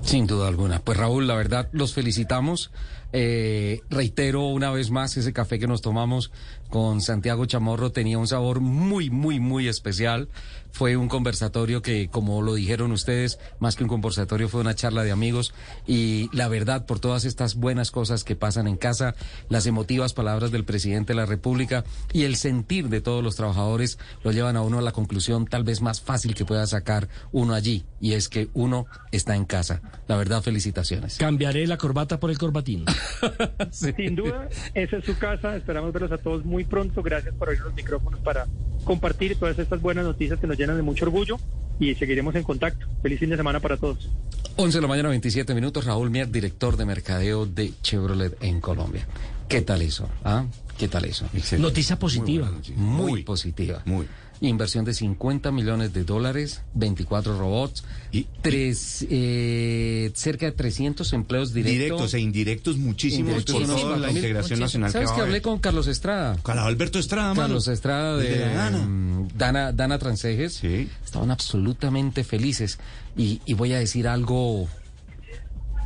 Sin 0.01 0.27
duda 0.27 0.49
alguna. 0.49 0.79
Pues 0.79 0.97
Raúl, 0.97 1.25
la 1.25 1.35
verdad, 1.35 1.69
los 1.71 1.93
felicitamos. 1.93 2.71
Eh, 3.13 3.79
reitero 3.89 4.47
una 4.47 4.71
vez 4.71 4.91
más, 4.91 5.15
ese 5.15 5.31
café 5.31 5.57
que 5.57 5.67
nos 5.67 5.81
tomamos 5.81 6.31
con 6.69 6.99
Santiago 6.99 7.45
Chamorro 7.45 7.93
tenía 7.93 8.17
un 8.17 8.27
sabor 8.27 8.59
muy, 8.59 9.09
muy, 9.09 9.39
muy 9.39 9.69
especial. 9.69 10.27
Fue 10.73 10.97
un 10.97 11.07
conversatorio 11.07 11.83
que, 11.83 12.09
como 12.09 12.41
lo 12.41 12.55
dijeron 12.55 12.91
ustedes, 12.91 13.37
más 13.59 13.75
que 13.75 13.83
un 13.83 13.89
conversatorio, 13.89 14.49
fue 14.49 14.61
una 14.61 14.73
charla 14.73 15.03
de 15.03 15.11
amigos. 15.11 15.53
Y 15.85 16.31
la 16.35 16.47
verdad, 16.47 16.87
por 16.87 16.99
todas 16.99 17.25
estas 17.25 17.53
buenas 17.53 17.91
cosas 17.91 18.23
que 18.23 18.35
pasan 18.35 18.67
en 18.67 18.75
casa, 18.75 19.13
las 19.49 19.67
emotivas 19.67 20.13
palabras 20.13 20.51
del 20.51 20.65
presidente 20.65 21.13
de 21.13 21.17
la 21.17 21.27
República 21.27 21.83
y 22.11 22.23
el 22.23 22.37
sentir 22.37 22.89
de 22.89 23.01
todos 23.01 23.23
los 23.23 23.35
trabajadores 23.35 23.99
lo 24.23 24.31
llevan 24.31 24.57
a 24.57 24.61
uno 24.61 24.79
a 24.79 24.81
la 24.81 24.93
conclusión 24.93 25.45
tal 25.45 25.63
vez 25.63 25.81
más 25.81 26.01
fácil 26.01 26.33
que 26.33 26.43
pueda 26.43 26.65
sacar 26.65 27.07
uno 27.31 27.53
allí. 27.53 27.85
Y 28.01 28.13
es 28.13 28.27
que 28.27 28.49
uno 28.55 28.87
está 29.11 29.35
en 29.35 29.45
casa. 29.45 29.81
La 30.07 30.17
verdad, 30.17 30.41
felicitaciones. 30.41 31.17
Cambiaré 31.17 31.67
la 31.67 31.77
corbata 31.77 32.19
por 32.19 32.31
el 32.31 32.39
corbatín. 32.39 32.85
Sin 33.71 34.15
duda, 34.15 34.49
esa 34.73 34.97
es 34.97 35.05
su 35.05 35.15
casa. 35.19 35.55
Esperamos 35.55 35.93
verlos 35.93 36.11
a 36.11 36.17
todos 36.17 36.43
muy 36.43 36.63
pronto. 36.63 37.03
Gracias 37.03 37.35
por 37.35 37.49
abrir 37.49 37.61
los 37.61 37.75
micrófonos 37.75 38.19
para 38.21 38.47
compartir 38.83 39.37
todas 39.37 39.57
estas 39.59 39.81
buenas 39.81 40.03
noticias 40.03 40.39
que 40.39 40.47
nos 40.47 40.57
llenan 40.63 40.77
de 40.77 40.83
mucho 40.83 41.05
orgullo 41.05 41.37
y 41.79 41.95
seguiremos 41.95 42.35
en 42.35 42.43
contacto. 42.43 42.87
Feliz 43.01 43.19
fin 43.19 43.29
de 43.29 43.37
semana 43.37 43.59
para 43.59 43.77
todos. 43.77 44.09
11 44.55 44.77
de 44.77 44.81
la 44.81 44.87
mañana, 44.87 45.09
27 45.09 45.53
minutos. 45.53 45.85
Raúl 45.85 46.09
Mier, 46.09 46.29
director 46.29 46.77
de 46.77 46.85
mercadeo 46.85 47.45
de 47.45 47.73
Chevrolet 47.81 48.35
en 48.41 48.61
Colombia. 48.61 49.05
¿Qué 49.49 49.61
tal 49.61 49.81
eso? 49.81 50.07
¿Ah? 50.23 50.45
¿Qué 50.77 50.87
tal 50.87 51.05
eso? 51.05 51.27
Noticia 51.57 51.97
positiva. 51.99 52.51
Muy, 52.75 53.23
positiva. 53.23 53.81
Muy. 53.85 54.07
Inversión 54.47 54.83
de 54.83 54.93
50 54.93 55.51
millones 55.51 55.93
de 55.93 56.03
dólares, 56.03 56.63
24 56.73 57.37
robots, 57.37 57.85
Y- 58.11 58.27
tres, 58.41 59.05
eh, 59.09 60.11
cerca 60.15 60.47
de 60.47 60.51
300 60.51 61.13
empleos 61.13 61.53
directos. 61.53 61.79
Directos 61.79 62.13
e 62.13 62.19
indirectos 62.19 62.77
muchísimos 62.77 63.45
por 63.45 63.63
toda 63.77 63.97
la 63.97 64.11
integración 64.11 64.59
nacional 64.59 64.91
¿Sabes 64.91 65.11
que 65.11 65.21
hablé 65.21 65.41
con 65.41 65.59
Carlos 65.59 65.87
Estrada? 65.87 66.37
Carlos 66.43 66.65
Alberto 66.65 66.99
Estrada, 66.99 67.29
mano. 67.29 67.41
Carlos 67.41 67.67
Estrada 67.69 68.17
de, 68.17 68.39
Dana. 68.53 68.77
mm, 68.79 69.27
Dana, 69.37 69.71
Dana 69.71 69.97
Transejes. 69.97 70.55
Sí. 70.55 70.89
Estaban 71.05 71.31
absolutamente 71.31 72.25
felices. 72.25 72.79
Y, 73.15 73.39
y 73.45 73.53
voy 73.53 73.71
a 73.71 73.79
decir 73.79 74.09
algo. 74.09 74.67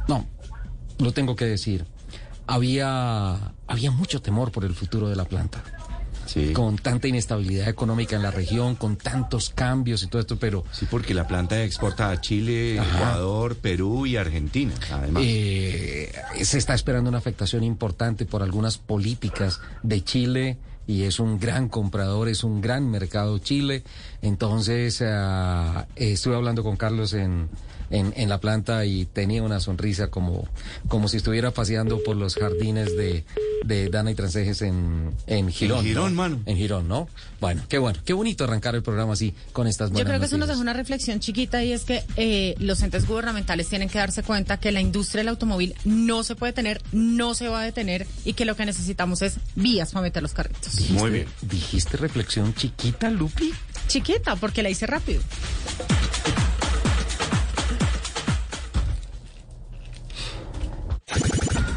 No, 0.07 0.25
lo 0.97 1.11
tengo 1.11 1.35
que 1.35 1.45
decir. 1.45 1.85
Había, 2.47 3.53
había 3.67 3.91
mucho 3.91 4.21
temor 4.21 4.51
por 4.51 4.65
el 4.65 4.73
futuro 4.73 5.09
de 5.09 5.15
la 5.15 5.25
planta. 5.25 5.63
Sí. 6.27 6.53
Con 6.53 6.77
tanta 6.77 7.07
inestabilidad 7.07 7.67
económica 7.67 8.15
en 8.15 8.21
la 8.21 8.31
región, 8.31 8.75
con 8.75 8.97
tantos 8.97 9.49
cambios 9.49 10.03
y 10.03 10.07
todo 10.07 10.21
esto, 10.21 10.37
pero 10.37 10.63
Sí, 10.71 10.85
porque 10.89 11.13
la 11.13 11.27
planta 11.27 11.63
exporta 11.63 12.11
a 12.11 12.21
Chile, 12.21 12.79
Ajá. 12.79 12.97
Ecuador, 12.97 13.55
Perú 13.55 14.05
y 14.05 14.17
Argentina, 14.17 14.73
además. 14.91 15.23
Eh, 15.25 16.11
se 16.41 16.57
está 16.57 16.73
esperando 16.73 17.09
una 17.09 17.17
afectación 17.17 17.63
importante 17.63 18.25
por 18.25 18.43
algunas 18.43 18.77
políticas 18.77 19.59
de 19.83 20.03
Chile 20.03 20.57
y 20.87 21.03
es 21.03 21.19
un 21.19 21.37
gran 21.37 21.67
comprador, 21.67 22.29
es 22.29 22.43
un 22.43 22.61
gran 22.61 22.89
mercado 22.89 23.39
Chile. 23.39 23.83
Entonces, 24.21 25.01
ah, 25.05 25.87
estuve 25.95 26.35
hablando 26.35 26.63
con 26.63 26.75
Carlos 26.75 27.13
en, 27.13 27.49
en, 27.89 28.13
en 28.15 28.29
la 28.29 28.39
planta 28.39 28.85
y 28.85 29.05
tenía 29.05 29.43
una 29.43 29.59
sonrisa 29.59 30.07
como, 30.07 30.47
como 30.87 31.07
si 31.07 31.17
estuviera 31.17 31.51
paseando 31.51 32.01
por 32.03 32.15
los 32.15 32.35
jardines 32.35 32.95
de, 32.97 33.23
de 33.63 33.89
Dana 33.89 34.11
y 34.11 34.15
Transejes 34.15 34.61
en, 34.61 35.11
en 35.27 35.49
Girón. 35.49 35.85
Girón, 35.85 36.11
¿no? 36.15 36.21
mano. 36.21 36.39
En 36.45 36.57
Girón, 36.57 36.87
¿no? 36.87 37.07
Bueno, 37.39 37.63
qué 37.69 37.77
bueno, 37.77 37.99
qué 38.03 38.13
bonito 38.13 38.43
arrancar 38.43 38.75
el 38.75 38.83
programa 38.83 39.13
así 39.13 39.33
con 39.53 39.67
estas 39.67 39.89
Yo 39.89 39.93
buenas 39.93 40.09
creo 40.09 40.19
que 40.19 40.25
eso 40.25 40.37
nos 40.37 40.47
deja 40.47 40.59
una 40.59 40.73
reflexión 40.73 41.19
chiquita 41.19 41.63
y 41.63 41.71
es 41.71 41.83
que 41.85 42.03
eh, 42.15 42.55
los 42.59 42.81
entes 42.81 43.07
gubernamentales 43.07 43.67
tienen 43.67 43.89
que 43.89 43.99
darse 43.99 44.23
cuenta 44.23 44.59
que 44.59 44.71
la 44.71 44.81
industria 44.81 45.21
del 45.21 45.29
automóvil 45.29 45.75
no 45.85 46.23
se 46.23 46.35
puede 46.35 46.53
tener, 46.53 46.81
no 46.91 47.35
se 47.35 47.47
va 47.47 47.61
a 47.61 47.63
detener 47.63 48.07
y 48.25 48.33
que 48.33 48.45
lo 48.45 48.55
que 48.55 48.65
necesitamos 48.65 49.21
es 49.21 49.37
vías 49.55 49.91
para 49.91 50.03
meter 50.03 50.23
los 50.23 50.33
carritos. 50.33 50.89
Muy 50.91 51.11
bien. 51.11 51.27
¿Dijiste 51.41 51.97
reflexión 51.97 52.53
chiquita, 52.55 53.09
Lupi? 53.09 53.53
Chiquita, 53.87 54.35
porque 54.35 54.63
la 54.63 54.69
hice 54.69 54.85
rápido. 54.85 55.21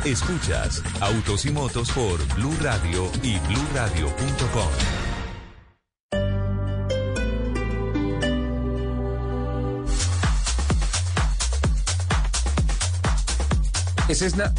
Escuchas 0.05 0.83
Autos 1.01 1.45
y 1.45 1.51
Motos 1.51 1.91
por 1.93 2.19
Blue 2.35 2.57
Radio 2.61 3.11
y 3.23 3.39
bluradio.com. 3.39 4.71
Esa 14.09 14.27
es 14.27 14.37
la... 14.37 14.53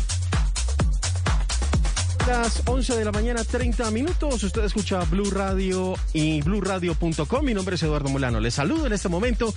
Las 2.28 2.62
11 2.68 2.98
de 2.98 3.06
la 3.06 3.12
mañana, 3.12 3.44
30 3.44 3.90
minutos. 3.92 4.44
Usted 4.44 4.64
escucha 4.64 5.04
Blue 5.06 5.32
Radio 5.32 5.96
y 6.14 6.42
bluradio.com. 6.42 7.44
Mi 7.44 7.54
nombre 7.54 7.76
es 7.76 7.84
Eduardo 7.84 8.10
Molano. 8.10 8.40
Les 8.40 8.54
saludo 8.54 8.86
en 8.86 8.94
este 8.94 9.10
momento 9.10 9.54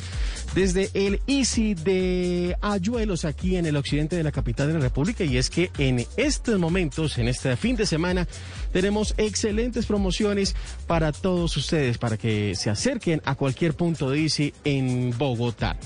desde 0.54 0.90
el 0.94 1.20
Easy 1.26 1.74
de 1.74 2.56
Ayuelos, 2.62 3.26
aquí 3.26 3.56
en 3.56 3.66
el 3.66 3.76
occidente 3.76 4.16
de 4.16 4.22
la 4.22 4.32
capital 4.32 4.68
de 4.68 4.74
la 4.74 4.80
República. 4.80 5.24
Y 5.24 5.36
es 5.36 5.50
que 5.50 5.70
en 5.78 6.06
estos 6.16 6.58
momentos, 6.58 7.18
en 7.18 7.28
este 7.28 7.54
fin 7.56 7.76
de 7.76 7.84
semana, 7.84 8.26
tenemos 8.72 9.14
excelentes 9.18 9.84
promociones 9.84 10.56
para 10.86 11.12
todos 11.12 11.56
ustedes, 11.56 11.98
para 11.98 12.16
que 12.16 12.54
se 12.56 12.70
acerquen 12.70 13.20
a 13.26 13.34
cualquier 13.34 13.74
punto 13.74 14.10
de 14.10 14.22
Easy 14.22 14.54
en 14.64 15.16
Bogotá. 15.18 15.76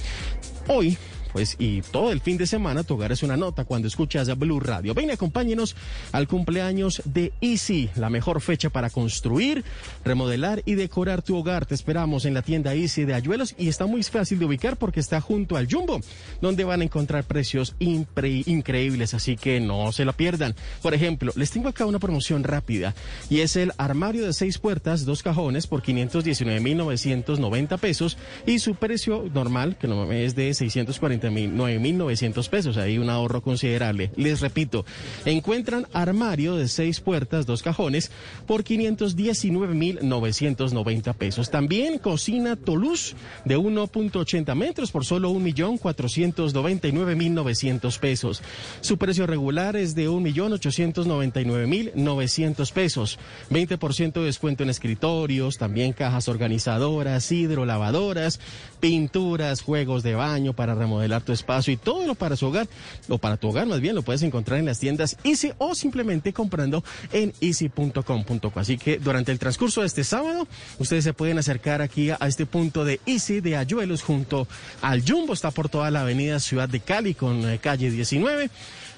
Hoy 0.68 0.96
pues 1.32 1.56
y 1.58 1.82
todo 1.82 2.12
el 2.12 2.20
fin 2.20 2.36
de 2.36 2.46
semana 2.46 2.82
tu 2.82 2.94
hogar 2.94 3.12
es 3.12 3.22
una 3.22 3.36
nota 3.36 3.64
cuando 3.64 3.88
escuchas 3.88 4.28
a 4.28 4.34
Blue 4.34 4.60
Radio. 4.60 4.94
Ven 4.94 5.08
y 5.08 5.12
acompáñenos 5.12 5.76
al 6.12 6.28
cumpleaños 6.28 7.02
de 7.04 7.32
Easy, 7.40 7.90
la 7.96 8.10
mejor 8.10 8.40
fecha 8.40 8.70
para 8.70 8.90
construir, 8.90 9.64
remodelar 10.04 10.62
y 10.64 10.74
decorar 10.74 11.22
tu 11.22 11.36
hogar. 11.36 11.66
Te 11.66 11.74
esperamos 11.74 12.24
en 12.24 12.34
la 12.34 12.42
tienda 12.42 12.74
Easy 12.74 13.04
de 13.04 13.14
Ayuelos 13.14 13.54
y 13.58 13.68
está 13.68 13.86
muy 13.86 14.02
fácil 14.02 14.38
de 14.38 14.44
ubicar 14.44 14.76
porque 14.76 15.00
está 15.00 15.20
junto 15.20 15.56
al 15.56 15.68
Jumbo, 15.70 16.00
donde 16.40 16.64
van 16.64 16.80
a 16.80 16.84
encontrar 16.84 17.24
precios 17.24 17.74
increíbles, 17.78 19.14
así 19.14 19.36
que 19.36 19.60
no 19.60 19.92
se 19.92 20.04
la 20.04 20.12
pierdan. 20.12 20.54
Por 20.82 20.94
ejemplo, 20.94 21.32
les 21.36 21.50
tengo 21.50 21.68
acá 21.68 21.86
una 21.86 21.98
promoción 21.98 22.44
rápida 22.44 22.94
y 23.28 23.40
es 23.40 23.56
el 23.56 23.72
armario 23.78 24.24
de 24.26 24.32
seis 24.32 24.58
puertas, 24.58 25.04
dos 25.04 25.22
cajones 25.22 25.66
por 25.66 25.82
519.990 25.82 27.78
pesos 27.78 28.16
y 28.46 28.58
su 28.58 28.74
precio 28.74 29.24
normal, 29.32 29.76
que 29.78 29.88
no 29.88 30.10
es 30.12 30.34
de 30.34 30.54
649.900 31.20 32.48
pesos, 32.48 32.76
ahí 32.76 32.98
un 32.98 33.10
ahorro 33.10 33.42
considerable. 33.42 34.12
Les 34.16 34.40
repito, 34.40 34.84
encuentran 35.24 35.86
armario 35.92 36.56
de 36.56 36.66
seis 36.68 37.00
puertas, 37.00 37.46
dos 37.46 37.62
cajones 37.62 38.10
por 38.46 38.62
519.990 38.64 41.14
pesos. 41.14 41.50
También 41.50 41.98
cocina 41.98 42.56
Toulouse 42.56 43.14
de 43.44 43.58
1.80 43.58 44.54
metros 44.54 44.90
por 44.90 45.04
solo 45.04 45.30
1.499.900 45.32 47.98
pesos. 47.98 48.40
Su 48.80 48.96
precio 48.98 49.26
regular 49.26 49.76
es 49.76 49.94
de 49.94 50.08
1.899.900 50.08 52.72
pesos. 52.72 53.18
20% 53.50 54.12
de 54.12 54.24
descuento 54.24 54.62
en 54.62 54.70
escritorios, 54.70 55.58
también 55.58 55.92
cajas 55.92 56.28
organizadoras, 56.28 57.32
hidrolavadoras, 57.32 58.38
pinturas, 58.80 59.62
juegos 59.62 60.02
de 60.02 60.14
baño 60.14 60.52
para 60.52 60.74
remodelar 60.74 61.22
tu 61.22 61.32
espacio 61.32 61.72
y 61.72 61.76
todo 61.76 62.06
lo 62.06 62.14
para 62.14 62.36
su 62.36 62.46
hogar, 62.46 62.68
o 63.08 63.18
para 63.18 63.36
tu 63.36 63.48
hogar 63.48 63.66
más 63.66 63.80
bien, 63.80 63.94
lo 63.94 64.02
puedes 64.02 64.22
encontrar 64.22 64.58
en 64.58 64.66
las 64.66 64.78
tiendas 64.78 65.16
Easy 65.24 65.52
o 65.58 65.74
simplemente 65.74 66.32
comprando 66.32 66.84
en 67.12 67.32
easy.com.co. 67.40 68.60
Así 68.60 68.78
que 68.78 68.98
durante 68.98 69.32
el 69.32 69.38
transcurso 69.38 69.80
de 69.80 69.86
este 69.86 70.04
sábado, 70.04 70.46
ustedes 70.78 71.04
se 71.04 71.12
pueden 71.12 71.38
acercar 71.38 71.82
aquí 71.82 72.10
a 72.10 72.18
este 72.26 72.46
punto 72.46 72.84
de 72.84 73.00
Easy 73.06 73.40
de 73.40 73.56
Ayuelos 73.56 74.02
junto 74.02 74.46
al 74.82 75.02
Jumbo, 75.06 75.32
está 75.32 75.50
por 75.50 75.68
toda 75.68 75.90
la 75.90 76.02
avenida 76.02 76.40
Ciudad 76.40 76.68
de 76.68 76.80
Cali 76.80 77.14
con 77.14 77.48
eh, 77.48 77.58
calle 77.58 77.90
19. 77.90 78.50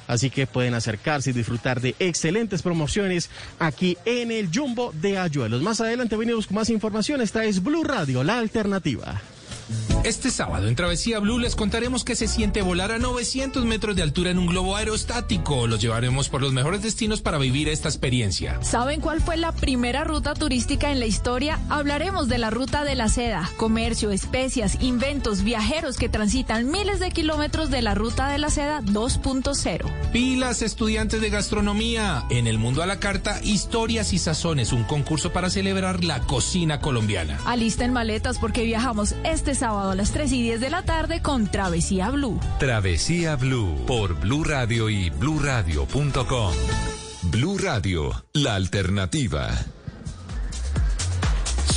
Así 0.06 0.28
que 0.28 0.48
pueden 0.48 0.74
acercarse 0.74 1.30
y 1.30 1.32
disfrutar 1.32 1.80
de 1.80 1.94
excelentes 2.00 2.62
promociones 2.62 3.30
aquí 3.60 3.96
en 4.04 4.32
el 4.32 4.50
Jumbo 4.52 4.92
de 4.92 5.18
Ayuelos. 5.18 5.62
Más 5.62 5.80
adelante 5.80 6.16
venimos 6.16 6.48
con 6.48 6.56
más 6.56 6.68
información. 6.68 7.20
Esta 7.20 7.44
es 7.44 7.62
Blue 7.62 7.84
Radio, 7.84 8.24
la 8.24 8.38
alternativa. 8.38 9.20
Este 10.02 10.30
sábado 10.30 10.66
en 10.66 10.76
Travesía 10.76 11.18
Blue 11.18 11.38
les 11.38 11.54
contaremos 11.54 12.04
que 12.04 12.16
se 12.16 12.26
siente 12.26 12.62
volar 12.62 12.90
a 12.90 12.98
900 12.98 13.66
metros 13.66 13.94
de 13.96 14.02
altura 14.02 14.30
en 14.30 14.38
un 14.38 14.46
globo 14.46 14.74
aerostático. 14.76 15.66
Los 15.66 15.80
llevaremos 15.80 16.30
por 16.30 16.40
los 16.40 16.54
mejores 16.54 16.82
destinos 16.82 17.20
para 17.20 17.36
vivir 17.36 17.68
esta 17.68 17.88
experiencia. 17.88 18.58
¿Saben 18.62 19.00
cuál 19.00 19.20
fue 19.20 19.36
la 19.36 19.52
primera 19.52 20.04
ruta 20.04 20.32
turística 20.32 20.90
en 20.90 21.00
la 21.00 21.06
historia? 21.06 21.58
Hablaremos 21.68 22.28
de 22.28 22.38
la 22.38 22.48
ruta 22.48 22.82
de 22.84 22.94
la 22.94 23.08
seda, 23.08 23.50
comercio, 23.58 24.10
especias, 24.10 24.78
inventos, 24.80 25.42
viajeros 25.42 25.98
que 25.98 26.08
transitan 26.08 26.70
miles 26.70 26.98
de 26.98 27.10
kilómetros 27.10 27.70
de 27.70 27.82
la 27.82 27.94
ruta 27.94 28.28
de 28.28 28.38
la 28.38 28.48
seda 28.48 28.80
2.0. 28.80 30.12
Pilas 30.12 30.62
estudiantes 30.62 31.20
de 31.20 31.28
gastronomía. 31.28 32.24
En 32.30 32.46
el 32.46 32.58
mundo 32.58 32.82
a 32.82 32.86
la 32.86 33.00
carta, 33.00 33.40
historias 33.44 34.14
y 34.14 34.18
sazones, 34.18 34.72
un 34.72 34.84
concurso 34.84 35.30
para 35.32 35.50
celebrar 35.50 36.04
la 36.04 36.20
cocina 36.20 36.80
colombiana. 36.80 37.38
Alisten 37.44 37.92
maletas 37.92 38.38
porque 38.38 38.64
viajamos 38.64 39.14
este 39.24 39.54
sábado 39.60 39.90
a 39.90 39.94
las 39.94 40.10
3 40.12 40.32
y 40.32 40.42
10 40.42 40.60
de 40.60 40.70
la 40.70 40.82
tarde 40.86 41.20
con 41.20 41.46
Travesía 41.46 42.08
Blue. 42.08 42.40
Travesía 42.58 43.36
Blue 43.36 43.84
por 43.86 44.18
Blue 44.18 44.42
Radio 44.42 44.88
y 44.88 45.10
bluradio.com. 45.10 46.54
Blue 47.24 47.58
Radio, 47.58 48.24
la 48.32 48.54
alternativa. 48.54 49.50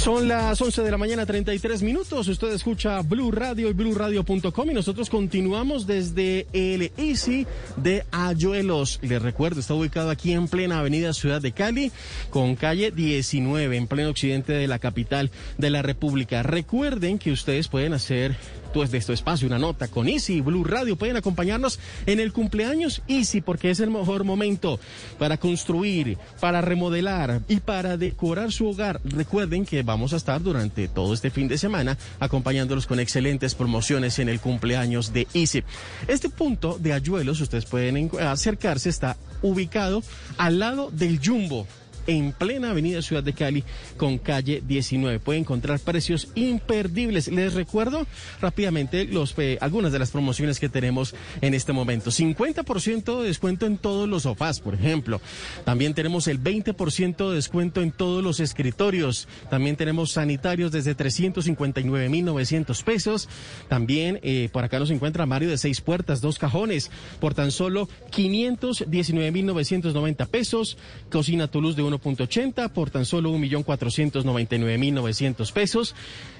Son 0.03 0.27
las 0.27 0.61
11 0.61 0.81
de 0.81 0.91
la 0.91 0.97
mañana, 0.97 1.25
33 1.25 1.81
minutos. 1.81 2.27
Usted 2.27 2.51
escucha 2.51 3.01
Blue 3.03 3.31
Radio 3.31 3.69
y 3.69 3.73
BlueRadio.com 3.73 4.69
y 4.69 4.73
nosotros 4.73 5.09
continuamos 5.09 5.87
desde 5.87 6.45
el 6.51 6.91
Easy 6.97 7.47
de 7.77 8.03
Ayuelos. 8.11 8.99
Les 9.01 9.21
recuerdo, 9.21 9.61
está 9.61 9.75
ubicado 9.75 10.09
aquí 10.09 10.33
en 10.33 10.49
plena 10.49 10.79
avenida 10.79 11.13
Ciudad 11.13 11.41
de 11.41 11.53
Cali, 11.53 11.93
con 12.31 12.57
calle 12.57 12.91
19, 12.91 13.77
en 13.77 13.87
pleno 13.87 14.09
occidente 14.09 14.51
de 14.51 14.67
la 14.67 14.77
capital 14.77 15.31
de 15.57 15.69
la 15.69 15.81
República. 15.81 16.43
Recuerden 16.43 17.17
que 17.17 17.31
ustedes 17.31 17.69
pueden 17.69 17.93
hacer 17.93 18.35
de 18.73 18.97
este 18.97 19.13
espacio 19.13 19.45
una 19.45 19.59
nota 19.59 19.87
con 19.87 20.09
Easy 20.09 20.41
Blue 20.41 20.63
Radio. 20.63 20.95
Pueden 20.95 21.15
acompañarnos 21.15 21.79
en 22.07 22.19
el 22.19 22.33
cumpleaños 22.33 23.03
Easy 23.07 23.39
porque 23.39 23.69
es 23.69 23.79
el 23.79 23.91
mejor 23.91 24.23
momento 24.23 24.79
para 25.19 25.37
construir, 25.37 26.17
para 26.39 26.59
remodelar 26.59 27.41
y 27.47 27.57
para 27.57 27.97
decorar 27.97 28.51
su 28.51 28.67
hogar. 28.67 28.99
Recuerden 29.03 29.65
que 29.65 29.83
vamos 29.83 30.11
a 30.13 30.15
estar 30.15 30.41
durante 30.41 30.87
todo 30.87 31.13
este 31.13 31.29
fin 31.29 31.47
de 31.47 31.59
semana 31.59 31.99
acompañándolos 32.19 32.87
con 32.87 32.99
excelentes 32.99 33.53
promociones 33.53 34.17
en 34.17 34.27
el 34.27 34.39
cumpleaños 34.39 35.13
de 35.13 35.27
Easy. 35.35 35.63
Este 36.07 36.29
punto 36.29 36.79
de 36.79 36.93
Ayuelos, 36.93 37.41
ustedes 37.41 37.65
pueden 37.65 38.09
acercarse, 38.19 38.89
está 38.89 39.17
ubicado 39.43 40.01
al 40.37 40.57
lado 40.57 40.89
del 40.89 41.19
Jumbo 41.23 41.67
en 42.07 42.31
plena 42.31 42.71
avenida 42.71 43.01
Ciudad 43.01 43.23
de 43.23 43.33
Cali 43.33 43.63
con 43.97 44.17
calle 44.17 44.61
19. 44.65 45.19
Puede 45.19 45.39
encontrar 45.39 45.79
precios 45.79 46.29
imperdibles. 46.35 47.27
Les 47.27 47.53
recuerdo 47.53 48.07
rápidamente 48.41 49.05
los, 49.05 49.33
eh, 49.37 49.57
algunas 49.61 49.91
de 49.91 49.99
las 49.99 50.11
promociones 50.11 50.59
que 50.59 50.69
tenemos 50.69 51.15
en 51.41 51.53
este 51.53 51.73
momento. 51.73 52.11
50% 52.11 53.21
de 53.21 53.27
descuento 53.27 53.65
en 53.65 53.77
todos 53.77 54.07
los 54.07 54.23
sofás, 54.23 54.59
por 54.59 54.73
ejemplo. 54.73 55.21
También 55.65 55.93
tenemos 55.93 56.27
el 56.27 56.41
20% 56.41 57.29
de 57.29 57.35
descuento 57.35 57.81
en 57.81 57.91
todos 57.91 58.23
los 58.23 58.39
escritorios. 58.39 59.27
También 59.49 59.75
tenemos 59.75 60.11
sanitarios 60.11 60.71
desde 60.71 60.95
359.900 60.95 62.83
pesos. 62.83 63.27
También 63.67 64.19
eh, 64.23 64.49
por 64.51 64.63
acá 64.63 64.79
nos 64.79 64.91
encuentra 64.91 65.25
Mario 65.25 65.49
de 65.49 65.57
seis 65.57 65.81
puertas, 65.81 66.21
dos 66.21 66.39
cajones, 66.39 66.91
por 67.19 67.33
tan 67.33 67.51
solo 67.51 67.89
519.990 68.11 70.27
pesos. 70.27 70.77
Cocina 71.09 71.47
Toulouse 71.47 71.75
de 71.75 71.83
1.80 71.99 72.69
por 72.69 72.89
tan 72.89 73.05
solo 73.05 73.33
1.499.900 73.33 75.51
pesos 75.51 75.93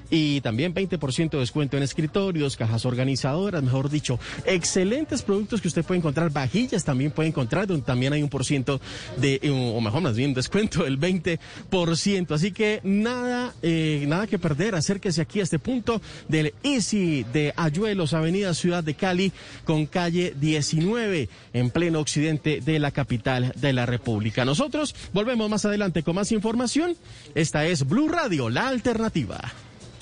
y 0.10 0.42
también 0.42 0.74
20% 0.74 1.32
de 1.32 1.40
descuento 1.40 1.78
en 1.78 1.84
escritorios, 1.84 2.56
cajas 2.56 2.86
organizadoras, 2.86 3.64
mejor 3.64 3.90
dicho, 3.90 4.20
excelentes 4.46 5.22
productos 5.22 5.62
que 5.62 5.68
usted 5.68 5.84
puede 5.84 6.00
encontrar, 6.00 6.32
vajillas 6.32 6.84
también 6.84 7.12
puede 7.12 7.30
encontrar, 7.30 7.68
donde 7.68 7.86
también 7.86 8.14
hay 8.14 8.24
un 8.24 8.30
por 8.30 8.46
ciento 8.46 8.80
de, 9.18 9.40
o 9.76 9.82
mejor 9.82 10.02
más 10.02 10.16
bien, 10.16 10.34
descuento 10.34 10.84
del 10.84 11.00
20%. 11.00 12.32
Así 12.32 12.52
que 12.52 12.80
nada, 12.84 13.54
eh, 13.62 14.06
nada 14.08 14.28
que 14.28 14.40
perder, 14.40 14.76
acérquese 14.76 15.22
aquí 15.22 15.40
a 15.40 15.44
este 15.44 15.60
punto 15.60 16.02
del 16.28 16.54
Easy 16.64 17.26
de 17.34 17.54
Ayuelos, 17.56 18.14
Avenida 18.14 18.54
Ciudad 18.54 18.84
de 18.84 18.94
Cali, 18.94 19.32
con 19.64 19.86
calle 19.86 20.34
19, 20.40 21.30
en 21.54 21.70
pleno 21.70 22.00
occidente 22.00 22.62
de 22.62 22.80
la 22.80 22.92
capital 22.92 23.54
de 23.56 23.74
la 23.74 23.86
República. 23.86 24.46
Nosotros 24.46 24.96
volvemos 25.14 25.50
más 25.50 25.66
adelante 25.66 26.04
con 26.04 26.16
más 26.16 26.32
información. 26.32 26.96
Esta 27.36 27.66
es 27.66 27.88
Blue 27.88 28.08
Radio, 28.08 28.50
la 28.50 28.68
alternativa. 28.68 29.42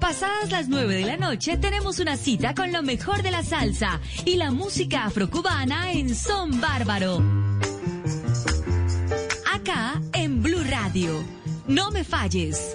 Pasadas 0.00 0.50
las 0.50 0.68
9 0.68 0.94
de 0.94 1.04
la 1.04 1.18
noche, 1.18 1.58
tenemos 1.58 1.98
una 1.98 2.16
cita 2.16 2.54
con 2.54 2.72
lo 2.72 2.82
mejor 2.82 3.22
de 3.22 3.30
la 3.30 3.42
salsa 3.42 4.00
y 4.24 4.36
la 4.36 4.50
música 4.50 5.04
afrocubana 5.04 5.92
en 5.92 6.14
Son 6.14 6.62
Bárbaro. 6.62 7.22
Acá 9.52 10.00
en 10.14 10.42
Blue 10.42 10.64
Radio. 10.66 11.12
No 11.68 11.90
me 11.90 12.04
falles. 12.04 12.74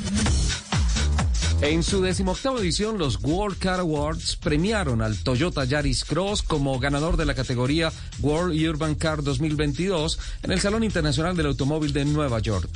En 1.61 1.83
su 1.83 2.01
decimoctava 2.01 2.59
edición, 2.59 2.97
los 2.97 3.19
World 3.21 3.59
Car 3.59 3.79
Awards 3.81 4.35
premiaron 4.35 5.03
al 5.03 5.15
Toyota 5.21 5.63
Yaris 5.63 6.03
Cross 6.03 6.41
como 6.41 6.79
ganador 6.79 7.17
de 7.17 7.25
la 7.25 7.35
categoría 7.35 7.93
World 8.19 8.59
Urban 8.67 8.95
Car 8.95 9.21
2022 9.21 10.17
en 10.41 10.51
el 10.53 10.59
Salón 10.59 10.83
Internacional 10.83 11.37
del 11.37 11.45
Automóvil 11.45 11.93
de 11.93 12.03
Nueva 12.03 12.39
York. 12.39 12.67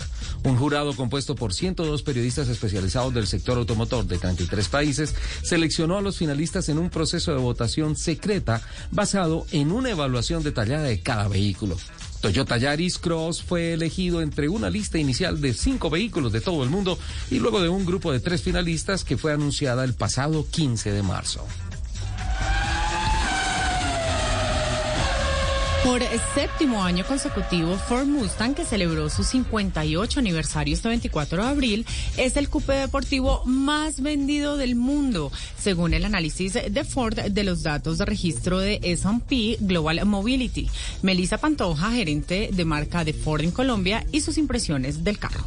Un 0.44 0.56
jurado 0.56 0.96
compuesto 0.96 1.34
por 1.34 1.52
102 1.52 2.04
periodistas 2.04 2.48
especializados 2.48 3.12
del 3.12 3.26
sector 3.26 3.58
automotor 3.58 4.06
de 4.06 4.20
33 4.20 4.70
países 4.70 5.16
seleccionó 5.42 5.98
a 5.98 6.02
los 6.02 6.18
finalistas 6.18 6.70
en 6.70 6.78
un 6.78 6.92
proceso 6.92 7.32
de 7.32 7.42
votación 7.42 7.96
secreta 7.96 8.62
basado 8.92 9.48
en 9.52 9.72
una 9.72 9.90
evaluación 9.90 10.44
detallada 10.44 10.84
de 10.84 11.00
cada 11.00 11.28
vehículo. 11.28 11.76
Toyota 12.26 12.58
Yaris 12.58 12.98
Cross 12.98 13.44
fue 13.44 13.74
elegido 13.74 14.20
entre 14.20 14.50
una 14.50 14.72
lista 14.72 14.98
inicial 14.98 15.40
de 15.42 15.54
cinco 15.54 15.92
vehículos 15.92 16.34
de 16.34 16.42
todo 16.42 16.64
el 16.64 16.72
mundo 16.72 16.98
y 17.30 17.38
luego 17.38 17.62
de 17.62 17.70
un 17.70 17.86
grupo 17.86 18.12
de 18.12 18.20
tres 18.20 18.42
finalistas 18.42 19.04
que 19.04 19.16
fue 19.16 19.32
anunciada 19.32 19.84
el 19.84 19.94
pasado 19.94 20.44
15 20.50 20.92
de 20.92 21.04
marzo. 21.04 21.46
Por 25.86 26.02
séptimo 26.34 26.84
año 26.84 27.06
consecutivo, 27.06 27.78
Ford 27.78 28.08
Mustang, 28.08 28.56
que 28.56 28.66
celebró 28.66 29.08
su 29.12 29.24
58 29.24 30.20
aniversario 30.20 30.74
este 30.74 30.88
24 30.88 31.44
de 31.44 31.48
abril, 31.48 31.86
es 32.18 32.38
el 32.38 32.50
coupé 32.50 32.74
deportivo 32.74 33.44
más 33.46 34.02
vendido 34.02 34.58
del 34.58 34.76
mundo, 34.76 35.32
según 35.60 35.94
el 35.94 36.04
análisis 36.04 36.54
de 36.54 36.84
Ford 36.86 37.20
de 37.20 37.44
los 37.44 37.62
datos 37.62 38.00
de 38.00 38.06
registro 38.06 38.58
de 38.58 38.80
S&P 38.82 39.58
Global 39.60 40.04
Mobility. 40.08 40.68
Melissa 41.04 41.38
Pantoja, 41.38 41.92
gerente 41.92 42.50
de 42.52 42.66
marca 42.66 43.04
de 43.04 43.14
Ford 43.14 43.42
en 43.42 43.52
Colombia, 43.52 44.04
y 44.12 44.22
sus 44.22 44.40
impresiones 44.40 45.04
del 45.04 45.20
carro. 45.20 45.46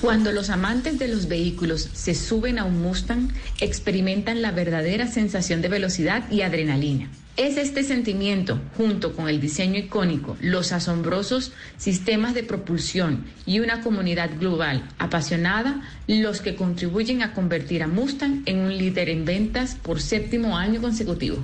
Cuando 0.00 0.30
los 0.30 0.48
amantes 0.50 0.96
de 1.00 1.08
los 1.08 1.26
vehículos 1.26 1.88
se 1.92 2.14
suben 2.14 2.60
a 2.60 2.64
un 2.64 2.80
Mustang, 2.82 3.32
experimentan 3.58 4.42
la 4.42 4.52
verdadera 4.52 5.08
sensación 5.08 5.60
de 5.60 5.68
velocidad 5.68 6.30
y 6.30 6.42
adrenalina. 6.42 7.10
Es 7.38 7.56
este 7.56 7.82
sentimiento, 7.82 8.60
junto 8.76 9.16
con 9.16 9.26
el 9.26 9.40
diseño 9.40 9.78
icónico, 9.78 10.36
los 10.42 10.70
asombrosos 10.72 11.52
sistemas 11.78 12.34
de 12.34 12.42
propulsión 12.42 13.24
y 13.46 13.60
una 13.60 13.80
comunidad 13.80 14.30
global 14.38 14.86
apasionada, 14.98 15.80
los 16.06 16.42
que 16.42 16.56
contribuyen 16.56 17.22
a 17.22 17.32
convertir 17.32 17.82
a 17.82 17.88
Mustang 17.88 18.42
en 18.44 18.58
un 18.58 18.76
líder 18.76 19.08
en 19.08 19.24
ventas 19.24 19.76
por 19.76 20.02
séptimo 20.02 20.58
año 20.58 20.82
consecutivo. 20.82 21.38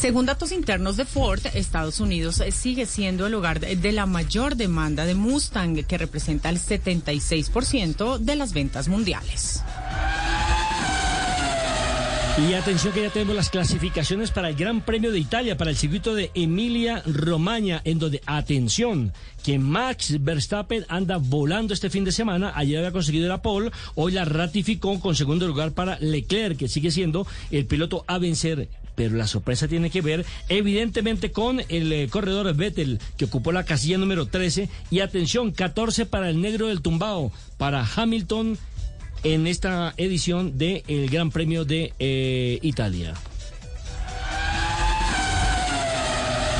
Según 0.00 0.24
datos 0.24 0.52
internos 0.52 0.96
de 0.96 1.04
Ford, 1.04 1.40
Estados 1.52 1.98
Unidos 1.98 2.40
sigue 2.52 2.86
siendo 2.86 3.26
el 3.26 3.32
lugar 3.32 3.58
de 3.58 3.92
la 3.92 4.06
mayor 4.06 4.54
demanda 4.54 5.04
de 5.04 5.14
Mustang, 5.14 5.84
que 5.84 5.98
representa 5.98 6.48
el 6.48 6.58
76% 6.58 8.18
de 8.18 8.36
las 8.36 8.54
ventas 8.54 8.88
mundiales. 8.88 9.62
Y 12.48 12.54
atención 12.54 12.94
que 12.94 13.02
ya 13.02 13.10
tenemos 13.10 13.36
las 13.36 13.50
clasificaciones 13.50 14.30
para 14.30 14.48
el 14.48 14.56
Gran 14.56 14.80
Premio 14.80 15.12
de 15.12 15.18
Italia, 15.18 15.58
para 15.58 15.70
el 15.70 15.76
circuito 15.76 16.14
de 16.14 16.30
Emilia 16.34 17.02
Romagna, 17.04 17.82
en 17.84 17.98
donde, 17.98 18.22
atención, 18.24 19.12
que 19.44 19.58
Max 19.58 20.16
Verstappen 20.20 20.86
anda 20.88 21.18
volando 21.18 21.74
este 21.74 21.90
fin 21.90 22.04
de 22.04 22.12
semana, 22.12 22.52
ayer 22.56 22.78
había 22.78 22.92
conseguido 22.92 23.28
la 23.28 23.42
pole, 23.42 23.70
hoy 23.94 24.12
la 24.12 24.24
ratificó 24.24 24.98
con 25.00 25.14
segundo 25.14 25.46
lugar 25.46 25.72
para 25.72 25.98
Leclerc, 26.00 26.56
que 26.56 26.68
sigue 26.68 26.90
siendo 26.90 27.26
el 27.50 27.66
piloto 27.66 28.04
a 28.06 28.18
vencer. 28.18 28.68
Pero 28.94 29.16
la 29.16 29.26
sorpresa 29.26 29.68
tiene 29.68 29.90
que 29.90 30.00
ver 30.00 30.24
evidentemente 30.48 31.32
con 31.32 31.60
el 31.68 31.92
eh, 31.92 32.08
corredor 32.08 32.52
Vettel 32.54 33.00
que 33.16 33.26
ocupó 33.26 33.52
la 33.52 33.64
casilla 33.64 33.98
número 33.98 34.26
13 34.26 34.68
y 34.90 35.00
atención 35.00 35.52
14 35.52 36.06
para 36.06 36.30
el 36.30 36.40
negro 36.40 36.68
del 36.68 36.82
tumbao 36.82 37.32
para 37.56 37.86
Hamilton 37.96 38.58
en 39.22 39.46
esta 39.46 39.94
edición 39.96 40.56
del 40.58 41.08
Gran 41.10 41.30
Premio 41.30 41.64
de 41.64 41.92
eh, 41.98 42.58
Italia. 42.62 43.14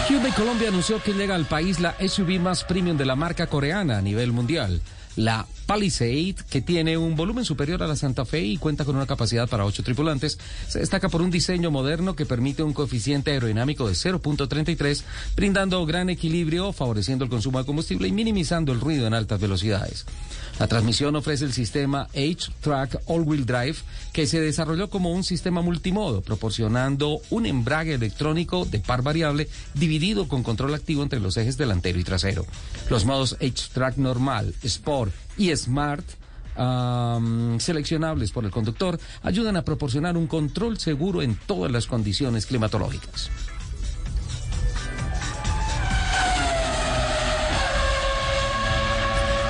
Hyundai 0.09 0.33
Colombia 0.33 0.69
anunció 0.69 1.01
que 1.01 1.13
llega 1.13 1.37
al 1.37 1.45
país 1.45 1.79
la 1.79 1.95
SUV 2.01 2.41
más 2.41 2.65
premium 2.65 2.97
de 2.97 3.07
la 3.07 3.15
marca 3.15 3.47
coreana 3.47 3.99
a 3.99 4.03
nivel 4.03 4.33
mundial. 4.33 4.81
La 5.15 5.47
Palisade, 5.71 6.35
que 6.51 6.61
tiene 6.61 6.99
un 6.99 7.15
volumen 7.15 7.45
superior 7.45 7.81
a 7.85 7.87
la 7.87 7.95
Santa 7.95 8.25
Fe 8.25 8.41
y 8.41 8.57
cuenta 8.57 8.85
con 8.85 8.97
una 8.97 9.07
capacidad 9.07 9.49
para 9.49 9.65
ocho 9.65 9.85
tripulantes, 9.85 10.37
se 10.67 10.81
destaca 10.81 11.09
por 11.09 11.23
un 11.23 11.31
diseño 11.31 11.71
moderno 11.71 12.17
que 12.17 12.27
permite 12.27 12.65
un 12.65 12.73
coeficiente 12.73 13.31
aerodinámico 13.31 13.87
de 13.87 13.95
0.33, 13.95 15.05
brindando 15.37 15.87
gran 15.87 16.11
equilibrio, 16.11 16.73
favoreciendo 16.73 17.25
el 17.25 17.31
consumo 17.31 17.61
de 17.61 17.67
combustible 17.67 18.09
y 18.09 18.11
minimizando 18.11 18.73
el 18.73 18.81
ruido 18.81 19.07
en 19.07 19.15
altas 19.15 19.39
velocidades. 19.39 20.07
La 20.59 20.67
transmisión 20.67 21.15
ofrece 21.15 21.45
el 21.45 21.53
sistema 21.53 22.09
H-Track 22.17 23.03
All-Wheel 23.07 23.47
Drive, 23.47 23.77
que 24.13 24.27
se 24.27 24.41
desarrolló 24.41 24.91
como 24.91 25.13
un 25.13 25.23
sistema 25.23 25.63
multimodo, 25.63 26.21
proporcionando 26.21 27.21
un 27.31 27.47
embrague 27.47 27.95
electrónico 27.95 28.65
de 28.65 28.81
par 28.81 29.03
variable 29.03 29.49
dividido 29.75 30.27
con 30.27 30.43
control 30.43 30.75
activo 30.75 31.05
entre 31.05 31.21
los 31.21 31.37
ejes 31.37 31.57
delantero 31.57 32.01
y 32.01 32.05
trasero. 32.05 32.45
Los 32.91 33.05
modos 33.05 33.37
H-Track 33.41 33.99
normal, 33.99 34.53
Sport 34.65 35.15
y 35.41 35.57
Smart 35.57 36.05
seleccionables 37.59 38.33
por 38.33 38.45
el 38.45 38.51
conductor 38.51 39.01
ayudan 39.23 39.57
a 39.57 39.63
proporcionar 39.63 40.19
un 40.19 40.27
control 40.27 40.79
seguro 40.79 41.23
en 41.23 41.35
todas 41.35 41.73
las 41.73 41.87
condiciones 41.87 42.45
climatológicas. 42.45 43.31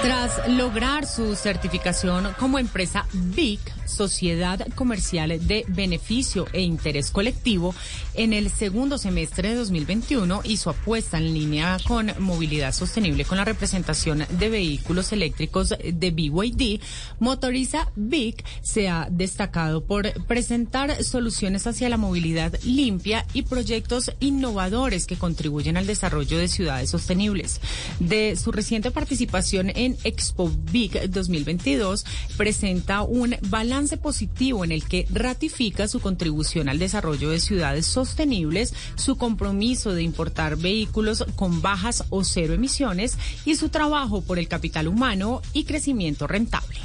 Tras 0.03 0.49
lograr 0.49 1.05
su 1.05 1.35
certificación 1.35 2.29
como 2.39 2.61
empresa 2.61 3.07
BIC, 3.13 3.61
Sociedad 3.91 4.67
Comercial 4.75 5.47
de 5.47 5.65
Beneficio 5.69 6.47
e 6.53 6.63
Interés 6.63 7.11
Colectivo, 7.11 7.75
en 8.15 8.33
el 8.33 8.51
segundo 8.51 8.97
semestre 8.97 9.51
de 9.51 9.57
2021 9.57 10.41
hizo 10.45 10.71
apuesta 10.71 11.19
en 11.19 11.35
línea 11.35 11.77
con 11.87 12.13
movilidad 12.19 12.73
sostenible 12.73 13.25
con 13.25 13.37
la 13.37 13.45
representación 13.45 14.25
de 14.31 14.49
vehículos 14.49 15.13
eléctricos 15.13 15.71
de 15.71 16.11
BYD. 16.11 16.81
Motoriza 17.19 17.91
BIC 17.97 18.45
se 18.63 18.89
ha 18.89 19.09
destacado 19.11 19.85
por 19.85 20.13
presentar 20.25 21.03
soluciones 21.05 21.67
hacia 21.67 21.89
la 21.89 21.97
movilidad 21.97 22.59
limpia 22.65 23.27
y 23.33 23.43
proyectos 23.43 24.13
innovadores 24.21 25.07
que 25.07 25.17
contribuyen 25.17 25.77
al 25.77 25.87
desarrollo 25.87 26.39
de 26.39 26.49
ciudades 26.49 26.91
sostenibles. 26.91 27.61
De 27.99 28.37
su 28.37 28.53
reciente 28.53 28.91
participación 28.91 29.71
en 29.75 29.97
Expo 30.05 30.51
Big 30.71 31.11
2022 31.11 32.05
presenta 32.37 33.03
un 33.03 33.37
balance 33.49 33.80
positivo 33.89 34.65
en 34.65 34.73
el 34.73 34.85
que 34.85 35.07
ratifica 35.11 35.89
su 35.89 36.01
contribución 36.01 36.69
al 36.69 36.79
desarrollo 36.79 37.31
de 37.31 37.41
ciudades 37.41 37.87
sostenibles, 37.87 38.75
su 38.97 39.17
compromiso 39.17 39.95
de 39.95 40.03
importar 40.03 40.57
vehículos 40.57 41.25
con 41.37 41.63
bajas 41.63 42.05
o 42.11 42.25
cero 42.25 42.55
emisiones 42.55 43.17
y 43.45 43.57
su 43.57 43.69
trabajo 43.69 44.21
por 44.21 44.39
el 44.39 44.49
capital 44.49 44.89
humano 44.89 45.43
y 45.53 45.65
crecimiento 45.65 46.27
rentable. 46.27 46.79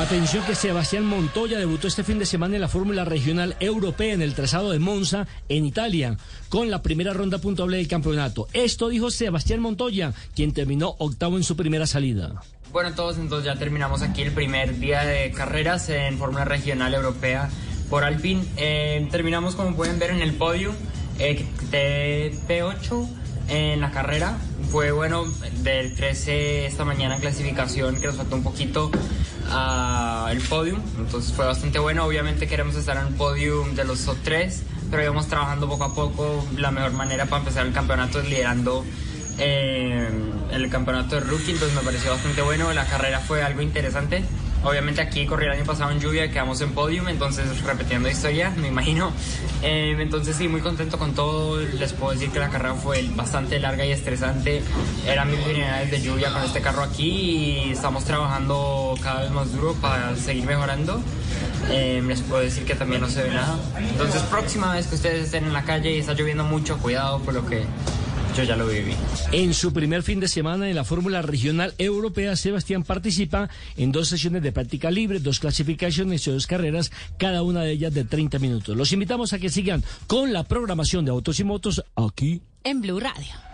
Atención 0.00 0.44
que 0.44 0.54
Sebastián 0.54 1.04
Montoya 1.04 1.58
debutó 1.58 1.86
este 1.86 2.02
fin 2.02 2.18
de 2.18 2.24
semana 2.24 2.54
en 2.54 2.62
la 2.62 2.68
Fórmula 2.68 3.04
Regional 3.04 3.54
Europea 3.60 4.14
en 4.14 4.22
el 4.22 4.34
trazado 4.34 4.70
de 4.70 4.78
Monza, 4.78 5.26
en 5.48 5.66
Italia, 5.66 6.16
con 6.48 6.70
la 6.70 6.82
primera 6.82 7.12
ronda 7.12 7.38
puntuable 7.38 7.76
del 7.76 7.86
campeonato. 7.86 8.48
Esto 8.52 8.88
dijo 8.88 9.10
Sebastián 9.10 9.60
Montoya, 9.60 10.14
quien 10.34 10.52
terminó 10.52 10.96
octavo 10.98 11.36
en 11.36 11.44
su 11.44 11.54
primera 11.54 11.86
salida. 11.86 12.42
Bueno, 12.72 12.94
todos 12.94 13.18
entonces 13.18 13.46
ya 13.46 13.58
terminamos 13.58 14.02
aquí 14.02 14.22
el 14.22 14.30
primer 14.30 14.78
día 14.78 15.04
de 15.04 15.32
carreras 15.32 15.88
en 15.88 16.16
Fórmula 16.18 16.44
Regional 16.44 16.94
Europea 16.94 17.50
por 17.88 18.04
Alpine. 18.04 18.44
Eh, 18.56 19.08
terminamos, 19.10 19.56
como 19.56 19.74
pueden 19.74 19.98
ver, 19.98 20.10
en 20.10 20.20
el 20.20 20.34
podio 20.34 20.72
eh, 21.18 21.44
de 21.72 22.32
P8 22.46 23.08
en 23.48 23.80
la 23.80 23.90
carrera. 23.90 24.38
Fue 24.70 24.92
bueno 24.92 25.24
del 25.64 25.96
13 25.96 26.66
esta 26.66 26.84
mañana 26.84 27.16
en 27.16 27.20
clasificación, 27.20 28.00
que 28.00 28.06
nos 28.06 28.14
faltó 28.14 28.36
un 28.36 28.44
poquito 28.44 28.92
a 29.50 30.28
el 30.30 30.40
podium, 30.40 30.80
entonces 30.96 31.32
fue 31.32 31.46
bastante 31.46 31.80
bueno. 31.80 32.04
Obviamente 32.04 32.46
queremos 32.46 32.76
estar 32.76 32.96
en 32.98 33.08
el 33.08 33.14
podium 33.14 33.74
de 33.74 33.84
los 33.84 34.08
3, 34.22 34.62
pero 34.92 35.02
íbamos 35.02 35.26
trabajando 35.26 35.68
poco 35.68 35.82
a 35.82 35.94
poco. 35.96 36.46
La 36.56 36.70
mejor 36.70 36.92
manera 36.92 37.26
para 37.26 37.40
empezar 37.40 37.66
el 37.66 37.72
campeonato 37.72 38.20
es 38.20 38.28
liderando 38.28 38.84
eh, 39.40 40.08
el 40.52 40.68
campeonato 40.68 41.16
de 41.16 41.22
rookie, 41.22 41.52
entonces 41.52 41.74
me 41.76 41.82
pareció 41.82 42.10
bastante 42.10 42.42
bueno. 42.42 42.72
La 42.72 42.84
carrera 42.84 43.20
fue 43.20 43.42
algo 43.42 43.62
interesante. 43.62 44.22
Obviamente 44.62 45.00
aquí 45.00 45.24
corrí 45.24 45.46
el 45.46 45.52
año 45.52 45.64
pasado 45.64 45.90
en 45.90 46.00
lluvia, 46.00 46.30
quedamos 46.30 46.60
en 46.60 46.72
podium, 46.72 47.08
entonces 47.08 47.62
repitiendo 47.62 48.10
historia, 48.10 48.50
me 48.58 48.68
imagino. 48.68 49.10
Eh, 49.62 49.96
entonces 49.98 50.36
sí, 50.36 50.48
muy 50.48 50.60
contento 50.60 50.98
con 50.98 51.14
todo. 51.14 51.58
Les 51.60 51.94
puedo 51.94 52.12
decir 52.12 52.30
que 52.30 52.38
la 52.38 52.50
carrera 52.50 52.74
fue 52.74 53.02
bastante 53.14 53.58
larga 53.58 53.86
y 53.86 53.92
estresante. 53.92 54.62
Eran 55.06 55.30
mil 55.30 55.40
unidades 55.40 55.90
de 55.90 56.02
lluvia 56.02 56.30
con 56.30 56.42
este 56.42 56.60
carro 56.60 56.82
aquí 56.82 57.08
y 57.08 57.70
estamos 57.72 58.04
trabajando 58.04 58.94
cada 59.02 59.22
vez 59.22 59.30
más 59.30 59.50
duro 59.52 59.72
para 59.80 60.14
seguir 60.16 60.44
mejorando. 60.44 61.00
Eh, 61.70 62.02
les 62.06 62.20
puedo 62.20 62.42
decir 62.42 62.66
que 62.66 62.74
también 62.74 63.00
no 63.00 63.08
se 63.08 63.22
ve 63.22 63.30
nada. 63.30 63.58
Entonces 63.78 64.20
próxima 64.24 64.74
vez 64.74 64.88
que 64.88 64.96
ustedes 64.96 65.24
estén 65.24 65.44
en 65.44 65.54
la 65.54 65.64
calle 65.64 65.92
y 65.92 66.00
está 66.00 66.12
lloviendo 66.12 66.44
mucho, 66.44 66.76
cuidado 66.76 67.20
por 67.20 67.32
lo 67.32 67.46
que 67.46 67.64
yo 68.36 68.44
ya 68.44 68.56
lo 68.56 68.66
viví. 68.66 68.92
En 69.32 69.54
su 69.54 69.72
primer 69.72 70.02
fin 70.02 70.20
de 70.20 70.28
semana 70.28 70.68
en 70.68 70.76
la 70.76 70.84
Fórmula 70.84 71.22
Regional 71.22 71.74
Europea, 71.78 72.36
Sebastián 72.36 72.82
participa 72.82 73.48
en 73.76 73.92
dos 73.92 74.08
sesiones 74.08 74.42
de 74.42 74.52
práctica 74.52 74.90
libre, 74.90 75.20
dos 75.20 75.40
clasificaciones 75.40 76.26
y 76.26 76.30
dos 76.30 76.46
carreras, 76.46 76.90
cada 77.18 77.42
una 77.42 77.62
de 77.62 77.72
ellas 77.72 77.94
de 77.94 78.04
30 78.04 78.38
minutos. 78.38 78.76
Los 78.76 78.92
invitamos 78.92 79.32
a 79.32 79.38
que 79.38 79.48
sigan 79.48 79.82
con 80.06 80.32
la 80.32 80.44
programación 80.44 81.04
de 81.04 81.10
Autos 81.10 81.40
y 81.40 81.44
Motos 81.44 81.84
aquí. 81.96 82.42
En 82.64 82.80
Blue 82.80 83.00
Radio. 83.00 83.49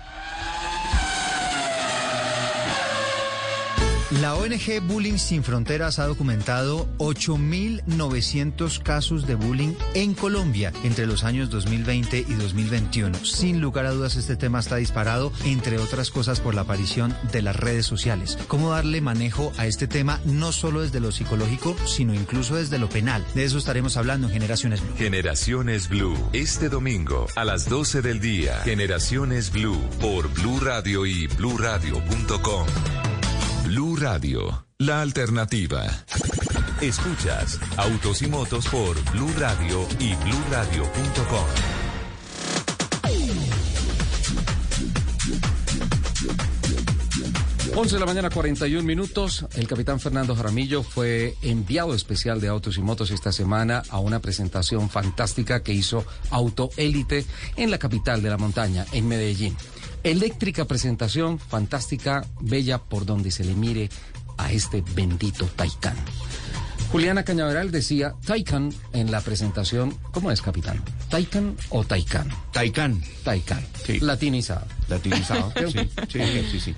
La 4.13 4.37
ONG 4.37 4.81
Bullying 4.87 5.19
Sin 5.19 5.43
Fronteras 5.43 5.99
ha 5.99 6.07
documentado 6.07 6.89
8.900 6.99 8.81
casos 8.81 9.27
de 9.27 9.35
bullying 9.35 9.75
en 9.95 10.15
Colombia 10.15 10.73
entre 10.85 11.07
los 11.07 11.25
años 11.25 11.51
2020 11.51 12.19
y 12.19 12.35
2021. 12.35 13.25
Sin 13.25 13.61
lugar 13.61 13.85
a 13.85 13.91
dudas, 13.91 14.15
este 14.15 14.37
tema 14.37 14.61
está 14.61 14.77
disparado, 14.77 15.33
entre 15.45 15.79
otras 15.79 16.13
cosas, 16.13 16.39
por 16.39 16.55
la 16.55 16.61
aparición 16.61 17.17
de 17.33 17.43
las 17.43 17.57
redes 17.57 17.85
sociales. 17.85 18.39
¿Cómo 18.47 18.71
darle 18.71 19.01
manejo 19.01 19.53
a 19.57 19.67
este 19.67 19.89
tema, 19.89 20.21
no 20.25 20.53
solo 20.53 20.83
desde 20.83 21.01
lo 21.01 21.11
psicológico, 21.11 21.75
sino 21.85 22.15
incluso 22.15 22.55
desde 22.55 22.79
lo 22.79 22.89
penal? 22.89 23.27
De 23.35 23.43
eso 23.43 23.59
estaremos 23.59 23.97
hablando 23.97 24.29
en 24.29 24.35
Generaciones 24.35 24.83
Blue. 24.83 24.95
Generaciones 24.97 25.89
Blue, 25.89 26.17
este 26.33 26.69
domingo 26.69 27.27
a 27.35 27.45
las 27.45 27.69
12 27.69 28.03
del 28.03 28.21
día. 28.21 28.61
Generaciones 28.63 29.51
Blue 29.51 29.83
por 30.01 30.33
Blue 30.33 30.61
Radio 30.61 31.07
y 31.07 31.27
bluradio.com. 31.27 32.67
Radio, 33.99 34.67
la 34.79 35.01
alternativa. 35.01 35.85
Escuchas 36.83 37.59
Autos 37.79 38.21
y 38.21 38.27
Motos 38.27 38.67
por 38.69 38.95
Blue 39.13 39.33
Radio 39.39 39.87
y 39.99 40.15
bluradio.com. 40.17 41.47
Once 47.75 47.95
de 47.95 48.01
la 48.01 48.07
mañana, 48.07 48.31
41 48.31 48.83
minutos. 48.83 49.47
El 49.55 49.67
capitán 49.67 50.01
Fernando 50.01 50.35
Jaramillo 50.35 50.83
fue 50.83 51.35
enviado 51.43 51.95
especial 51.95 52.41
de 52.41 52.49
Autos 52.49 52.79
y 52.79 52.83
Motos 52.83 53.11
esta 53.11 53.33
semana 53.33 53.83
a 53.91 53.99
una 53.99 54.21
presentación 54.21 54.91
fantástica 54.91 55.63
que 55.63 55.73
hizo 55.73 56.05
Auto 56.31 56.71
Élite 56.77 57.25
en 57.57 57.71
la 57.71 57.79
capital 57.79 58.23
de 58.23 58.31
la 58.31 58.37
montaña, 58.37 58.85
en 58.93 59.09
Medellín. 59.09 59.57
Eléctrica 60.11 60.65
presentación, 60.67 61.39
fantástica, 61.41 62.25
bella 62.41 62.79
por 62.79 63.07
donde 63.07 63.33
se 63.33 63.43
le 63.45 63.55
mire 63.55 63.91
a 64.39 64.53
este 64.53 64.85
bendito 64.95 65.47
Taycan. 65.47 65.97
Juliana 66.93 67.25
Cañaveral 67.25 67.73
decía 67.73 68.15
Taycan 68.25 68.73
en 68.93 69.11
la 69.11 69.21
presentación. 69.21 69.97
¿Cómo 70.13 70.31
es, 70.31 70.41
capitán? 70.41 70.81
¿Taycan 71.09 71.57
o 71.71 71.83
Taycan? 71.85 72.29
Taycan. 72.53 73.03
Taycan. 73.25 73.67
Sí. 73.85 73.99
Latinizado. 73.99 74.65
Latinizado. 74.89 75.53
sí, 75.73 75.89
sí, 76.09 76.21
sí, 76.53 76.61
sí. 76.61 76.75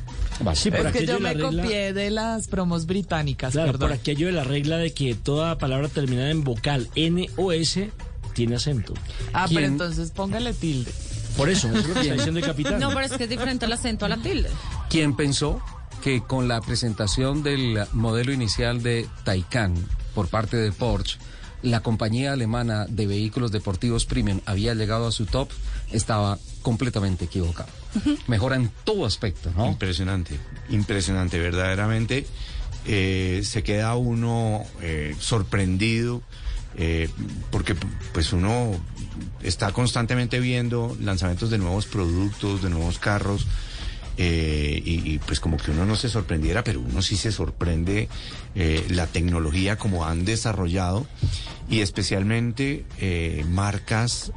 Sí, 0.55 0.71
por 0.71 0.87
es 0.87 0.93
que 0.93 0.99
aquello 1.01 1.13
yo 1.15 1.21
me 1.21 1.35
regla- 1.35 1.63
copié 1.65 1.93
de 1.93 2.11
las 2.11 2.49
promos 2.49 2.87
británicas, 2.87 3.53
Claro, 3.53 3.73
perdón. 3.73 3.91
por 3.91 3.99
aquello 3.99 4.29
de 4.29 4.33
la 4.33 4.45
regla 4.45 4.79
de 4.79 4.95
que 4.95 5.15
toda 5.15 5.59
palabra 5.59 5.89
terminada 5.89 6.31
en 6.31 6.45
vocal 6.45 6.89
N 6.95 7.29
o 7.37 7.53
S 7.53 7.91
tiene 8.33 8.57
acento. 8.57 8.95
Ah, 9.35 9.45
pero 9.49 9.61
¿Quién- 9.61 9.73
entonces 9.73 10.13
póngale 10.13 10.55
tilde. 10.55 10.91
Por 11.39 11.49
eso, 11.49 11.69
eso 11.69 11.79
es 11.79 11.87
lo 11.89 11.95
que 11.95 12.01
está 12.01 12.15
diciendo 12.15 12.41
el 12.41 12.47
capitán. 12.47 12.81
No, 12.81 12.89
pero 12.91 13.01
es 13.07 13.13
que 13.13 13.25
es 13.25 13.31
diferente 13.31 13.65
el 13.65 13.73
acento 13.73 14.05
a 14.05 14.09
la 14.11 14.19
tilde. 14.19 14.51
¿Quién 14.91 15.17
pensó 15.17 15.63
que 16.03 16.21
con 16.23 16.49
la 16.49 16.61
presentación 16.61 17.43
del 17.43 17.79
modelo 17.93 18.33
inicial 18.33 18.83
de 18.83 19.09
Taycan 19.25 19.75
por 20.15 20.29
parte 20.29 20.57
de 20.57 20.71
Porsche, 20.73 21.19
la 21.63 21.81
compañía 21.81 22.33
alemana 22.35 22.87
de 22.87 23.07
vehículos 23.07 23.51
deportivos 23.53 24.05
premium 24.05 24.41
había 24.47 24.75
llegado 24.75 25.07
a 25.07 25.13
su 25.13 25.25
top? 25.27 25.49
Estaba 25.93 26.39
completamente 26.63 27.25
equivocado. 27.25 27.71
Mejora 28.27 28.57
en 28.57 28.71
todo 28.85 29.07
aspecto, 29.07 29.51
¿no? 29.57 29.67
Impresionante, 29.69 30.39
impresionante, 30.69 31.39
verdaderamente. 31.39 32.27
eh, 32.87 33.43
se 33.45 33.63
queda 33.63 33.97
uno 33.97 34.65
eh, 34.81 35.15
sorprendido 35.19 36.23
eh, 36.77 37.11
porque 37.51 37.75
pues 38.13 38.33
uno 38.33 38.71
está 39.43 39.73
constantemente 39.73 40.41
viendo 40.41 40.97
lanzamientos 41.01 41.51
de 41.51 41.59
nuevos 41.59 41.87
productos, 41.87 42.63
de 42.63 42.71
nuevos 42.71 42.99
carros. 42.99 43.47
eh, 44.21 44.83
y, 44.85 45.19
pues 45.21 45.39
como 45.39 45.57
que 45.59 45.71
uno 45.71 45.87
no 45.87 45.95
se 45.95 46.09
sorprendiera, 46.09 46.65
pero 46.65 46.81
uno 46.81 47.03
sí 47.03 47.17
se 47.17 47.31
sorprende 47.31 48.09
eh, 48.57 48.85
la 48.91 49.07
tecnología 49.07 49.77
como 49.77 50.07
han 50.07 50.25
desarrollado 50.25 51.07
y 51.71 51.81
especialmente 51.81 52.85
eh, 52.99 53.45
marcas 53.49 54.33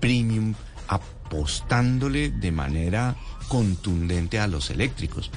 premium 0.00 0.54
apostándole 0.86 2.28
de 2.28 2.52
manera 2.52 3.16
contundente 3.48 4.38
a 4.38 4.48
los 4.48 4.68
eléctricos. 4.68 5.30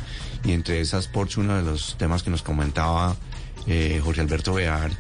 Y 0.44 0.52
entre 0.52 0.82
esas 0.82 1.08
Porsche, 1.08 1.40
uno 1.40 1.56
de 1.56 1.64
los 1.64 1.98
temas 1.98 2.22
que 2.22 2.30
nos 2.30 2.42
comentaba 2.42 3.16
Jorge 4.04 4.20
Alberto 4.20 4.54
Bear, 4.56 4.92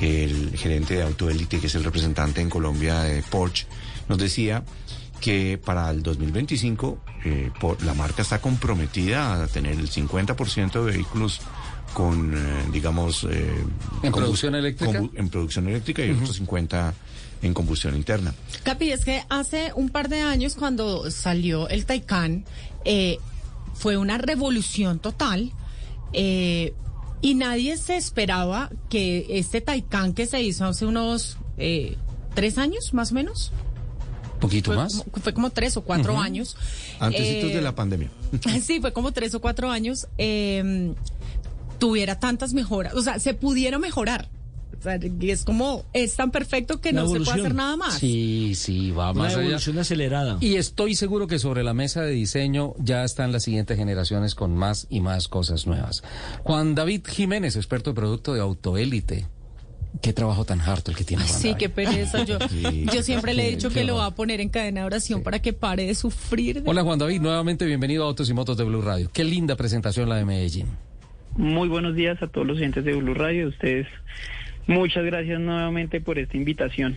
el 0.00 0.56
gerente 0.56 0.94
de 0.94 1.02
Autoélite, 1.02 1.58
que 1.60 1.66
es 1.68 1.74
el 1.74 1.84
representante 1.84 2.40
en 2.40 2.50
Colombia 2.50 3.00
de 3.00 3.22
Porsche, 3.22 3.66
nos 4.08 4.18
decía 4.18 4.64
que 5.20 5.58
para 5.62 5.90
el 5.90 6.02
2025 6.02 6.98
eh, 7.24 7.50
por- 7.58 7.82
la 7.82 7.94
marca 7.94 8.22
está 8.22 8.40
comprometida 8.40 9.42
a 9.42 9.46
tener 9.46 9.72
el 9.78 9.88
50% 9.90 10.72
de 10.84 10.92
vehículos 10.92 11.40
con, 11.94 12.34
eh, 12.34 12.38
digamos... 12.72 13.24
eh, 13.30 13.64
¿En 14.02 14.12
producción 14.12 14.54
eléctrica? 14.54 15.00
en 15.14 15.28
producción 15.30 15.68
eléctrica 15.68 16.04
y 16.04 16.10
otros 16.10 16.36
50 16.36 16.92
en 17.42 17.54
combustión 17.54 17.96
interna. 17.96 18.34
Capi, 18.64 18.90
es 18.92 19.04
que 19.04 19.22
hace 19.30 19.72
un 19.74 19.88
par 19.88 20.08
de 20.08 20.20
años 20.20 20.54
cuando 20.56 21.10
salió 21.10 21.68
el 21.68 21.86
Taycan, 21.86 22.44
eh, 22.84 23.18
fue 23.74 23.96
una 23.96 24.18
revolución 24.18 24.98
total 24.98 25.52
eh, 26.12 26.74
y 27.20 27.34
nadie 27.34 27.76
se 27.76 27.96
esperaba 27.96 28.70
que 28.90 29.26
este 29.30 29.60
Taycan 29.60 30.12
que 30.12 30.26
se 30.26 30.42
hizo 30.42 30.64
hace 30.66 30.86
unos 30.86 31.38
eh, 31.58 31.96
tres 32.34 32.58
años 32.58 32.92
más 32.94 33.12
o 33.12 33.14
menos, 33.14 33.52
¿Poquito 34.40 34.66
fue, 34.70 34.76
más? 34.76 34.92
como- 35.04 35.22
fue 35.22 35.32
como 35.34 35.50
tres 35.50 35.76
o 35.78 35.82
cuatro 35.82 36.18
años. 36.20 36.56
Antecitos 37.00 37.50
Eh, 37.50 37.54
de 37.54 37.62
la 37.62 37.74
pandemia. 37.74 38.10
Sí, 38.62 38.80
fue 38.80 38.92
como 38.92 39.12
tres 39.12 39.34
o 39.34 39.40
cuatro 39.40 39.70
años. 39.70 40.08
eh, 40.18 40.94
tuviera 41.78 42.18
tantas 42.18 42.54
mejoras, 42.54 42.94
o 42.94 43.02
sea, 43.02 43.18
se 43.18 43.34
pudiera 43.34 43.78
mejorar. 43.78 44.28
O 44.78 44.82
sea, 44.82 44.98
es 45.20 45.44
como, 45.44 45.84
es 45.92 46.14
tan 46.16 46.30
perfecto 46.30 46.80
que 46.80 46.92
La 46.92 47.02
no 47.02 47.08
se 47.08 47.20
puede 47.20 47.40
hacer 47.40 47.54
nada 47.54 47.76
más. 47.76 47.94
Sí, 47.94 48.52
sí, 48.54 48.90
va 48.92 49.10
Una 49.12 49.22
más 49.24 49.34
allá. 49.34 49.42
evolución 49.44 49.78
acelerada. 49.78 50.38
Y 50.40 50.56
estoy 50.56 50.94
seguro 50.94 51.26
que 51.26 51.38
sobre 51.38 51.64
la 51.64 51.74
mesa 51.74 52.02
de 52.02 52.12
diseño 52.12 52.74
ya 52.78 53.02
están 53.04 53.32
las 53.32 53.42
siguientes 53.44 53.76
generaciones 53.78 54.34
con 54.34 54.54
más 54.56 54.86
y 54.90 55.00
más 55.00 55.28
cosas 55.28 55.66
nuevas. 55.66 56.02
Juan 56.42 56.74
David 56.74 57.02
Jiménez, 57.08 57.56
experto 57.56 57.90
de 57.90 57.94
producto 57.94 58.34
de 58.34 58.40
Autoélite. 58.40 59.26
Qué 60.02 60.12
trabajo 60.12 60.44
tan 60.44 60.60
harto 60.60 60.90
el 60.90 60.96
que 60.96 61.04
tiene. 61.04 61.22
Ay, 61.22 61.28
sí, 61.30 61.54
qué 61.58 61.70
pereza. 61.70 62.22
Yo, 62.24 62.38
Sí, 62.50 62.84
yo 62.92 63.02
siempre 63.02 63.32
le 63.32 63.46
he 63.46 63.50
dicho 63.52 63.70
que 63.70 63.82
lo 63.82 63.96
va 63.96 64.06
a 64.06 64.14
poner 64.14 64.42
en 64.42 64.50
cadena 64.50 64.80
de 64.82 64.86
oración 64.86 65.22
para 65.22 65.40
que 65.40 65.54
pare 65.54 65.86
de 65.86 65.94
sufrir. 65.94 66.62
de- 66.62 66.68
Hola 66.70 66.82
Juan 66.82 66.98
David, 66.98 67.22
nuevamente 67.22 67.64
bienvenido 67.64 68.04
a 68.04 68.08
Autos 68.08 68.28
y 68.28 68.34
Motos 68.34 68.58
de 68.58 68.64
Blue 68.64 68.82
Radio. 68.82 69.08
Qué 69.10 69.24
linda 69.24 69.56
presentación 69.56 70.08
la 70.10 70.16
de 70.16 70.26
Medellín. 70.26 70.66
Muy 71.38 71.68
buenos 71.68 71.94
días 71.94 72.22
a 72.22 72.26
todos 72.26 72.46
los 72.46 72.58
oyentes 72.58 72.84
de 72.84 72.94
Blue 72.94 73.14
Radio. 73.14 73.48
Ustedes, 73.48 73.86
muchas 74.66 75.04
gracias 75.04 75.40
nuevamente 75.40 76.00
por 76.00 76.18
esta 76.18 76.36
invitación. 76.36 76.96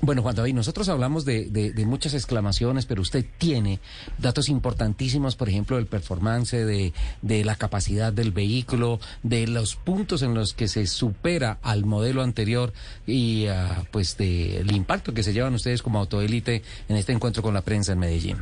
Bueno, 0.00 0.22
Juan 0.22 0.34
David, 0.34 0.54
nosotros 0.54 0.88
hablamos 0.88 1.26
de, 1.26 1.50
de- 1.50 1.72
de 1.72 1.86
muchas 1.86 2.14
exclamaciones, 2.14 2.86
pero 2.86 3.02
usted 3.02 3.26
tiene 3.36 3.78
datos 4.18 4.48
importantísimos, 4.48 5.36
por 5.36 5.50
ejemplo, 5.50 5.76
del 5.76 5.84
performance, 5.86 6.52
de, 6.52 6.94
de 7.20 7.44
la 7.44 7.56
capacidad 7.56 8.10
del 8.10 8.30
vehículo, 8.32 9.00
de 9.22 9.46
los 9.46 9.76
puntos 9.76 10.22
en 10.22 10.32
los 10.32 10.54
que 10.54 10.66
se 10.66 10.86
supera 10.86 11.58
al 11.62 11.84
modelo 11.84 12.22
anterior 12.22 12.72
y 13.06 13.46
ah, 13.48 13.84
pues 13.90 14.16
del 14.16 14.74
impacto 14.74 15.12
que 15.12 15.22
se 15.22 15.34
llevan 15.34 15.52
ustedes 15.54 15.82
como 15.82 15.98
autoélite 15.98 16.62
en 16.88 16.96
este 16.96 17.12
encuentro 17.12 17.42
con 17.42 17.52
la 17.52 17.60
prensa 17.62 17.92
en 17.92 17.98
Medellín. 17.98 18.38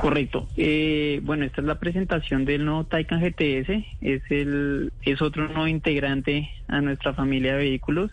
Correcto. 0.00 0.48
Eh, 0.56 1.20
bueno, 1.22 1.44
esta 1.44 1.60
es 1.60 1.66
la 1.66 1.78
presentación 1.78 2.44
del 2.44 2.64
nuevo 2.64 2.84
Taycan 2.84 3.20
GTS. 3.20 3.84
Es 4.00 4.22
el 4.30 4.92
es 5.02 5.20
otro 5.22 5.46
nuevo 5.48 5.66
integrante 5.68 6.50
a 6.68 6.80
nuestra 6.80 7.12
familia 7.14 7.52
de 7.52 7.58
vehículos. 7.64 8.10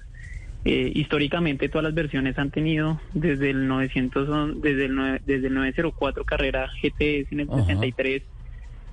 Eh, 0.66 0.92
históricamente 0.94 1.70
todas 1.70 1.86
las 1.86 1.94
versiones 1.94 2.38
han 2.38 2.52
tenido 2.52 3.00
desde 3.14 3.50
el 3.52 3.68
900 3.68 4.62
desde 4.62 4.86
el 4.86 4.94
nue- 4.94 5.22
desde 5.26 5.48
el 5.48 5.54
904 5.54 6.26
carrera 6.26 6.70
GTS 6.82 7.32
en 7.32 7.40
el 7.40 7.50
Ajá. 7.50 7.66
63 7.66 8.24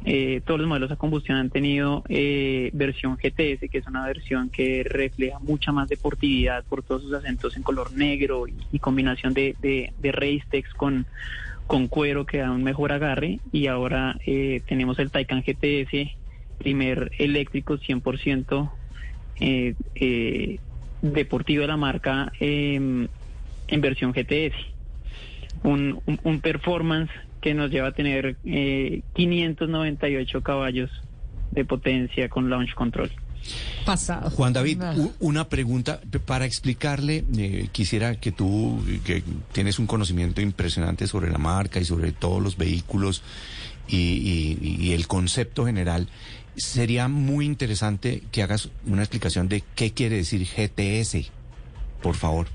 eh, 0.05 0.41
todos 0.45 0.61
los 0.61 0.69
modelos 0.69 0.93
a 0.93 0.97
combustión 0.97 1.39
han 1.39 1.51
tenido 1.51 2.05
eh, 2.09 2.71
versión 2.75 3.17
GTS, 3.17 3.69
que 3.69 3.79
es 3.79 3.87
una 3.89 4.07
versión 4.07 4.51
que 4.51 4.85
refleja 4.89 5.39
mucha 5.41 5.73
más 5.73 5.89
deportividad 5.89 6.65
por 6.69 6.85
todos 6.85 7.03
sus 7.03 7.13
acentos 7.15 7.57
en 7.57 7.63
color 7.65 7.91
negro 7.93 8.47
y, 8.47 8.55
y 8.71 8.79
combinación 8.79 9.35
de, 9.35 9.57
de, 9.61 9.93
de 9.99 10.13
Racetex 10.13 10.73
con, 10.75 11.07
con 11.67 11.89
cuero 11.89 12.27
que 12.27 12.39
da 12.39 12.51
un 12.51 12.63
mejor 12.63 12.93
agarre. 12.93 13.41
Y 13.53 13.67
ahora 13.67 14.17
eh, 14.27 14.63
tenemos 14.67 14.99
el 14.99 15.11
Taycan 15.11 15.43
GTS, 15.43 16.11
primer 16.59 17.11
eléctrico 17.19 17.79
100% 17.79 18.71
eh, 19.41 19.75
eh, 19.95 20.59
deportivo 21.03 21.63
de 21.63 21.69
la 21.69 21.77
marca 21.77 22.33
eh, 22.41 22.75
en 22.75 23.81
versión 23.81 24.13
GTS 24.13 24.77
un, 25.63 26.01
un, 26.23 26.41
performance 26.41 27.11
que 27.41 27.55
nos 27.55 27.71
lleva 27.71 27.89
a 27.89 27.93
tener 27.93 28.37
eh, 28.45 29.03
598 29.15 30.43
caballos 30.43 30.91
de 31.51 31.65
potencia 31.65 32.29
con 32.29 32.51
launch 32.51 32.75
control. 32.75 33.11
Pasado. 33.85 34.31
Juan 34.31 34.53
David, 34.53 34.81
u- 34.97 35.13
una 35.21 35.49
pregunta 35.49 36.01
para 36.25 36.45
explicarle, 36.45 37.25
eh, 37.37 37.69
quisiera 37.73 38.17
que 38.21 38.33
tú, 38.33 38.83
que 39.05 39.23
tienes 39.53 39.79
un 39.79 39.87
conocimiento 39.87 40.41
impresionante 40.41 41.07
sobre 41.07 41.31
la 41.31 41.39
marca 41.39 41.81
y 41.81 41.85
sobre 41.85 42.13
todos 42.13 42.43
los 42.43 42.57
vehículos 42.57 43.23
y, 43.89 43.97
y- 43.97 44.77
y 44.81 44.93
el 44.93 45.07
concepto 45.07 45.67
general, 45.67 46.09
sería 46.57 47.07
muy 47.09 47.45
interesante 47.47 48.23
que 48.33 48.43
hagas 48.43 48.71
una 48.87 49.03
explicación 49.03 49.49
de 49.49 49.63
qué 49.75 49.93
quiere 49.93 50.17
decir 50.17 50.45
GTS, 50.47 51.31
por 52.03 52.15
favor. 52.15 52.47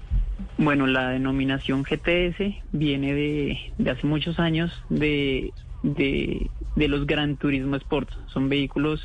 Bueno, 0.57 0.87
la 0.87 1.09
denominación 1.09 1.83
GTS 1.83 2.55
viene 2.71 3.13
de, 3.13 3.57
de 3.77 3.91
hace 3.91 4.07
muchos 4.07 4.39
años 4.39 4.71
de, 4.89 5.51
de, 5.83 6.49
de 6.75 6.87
los 6.87 7.05
Gran 7.05 7.37
Turismo 7.37 7.75
Sport. 7.75 8.09
Son 8.33 8.49
vehículos 8.49 9.01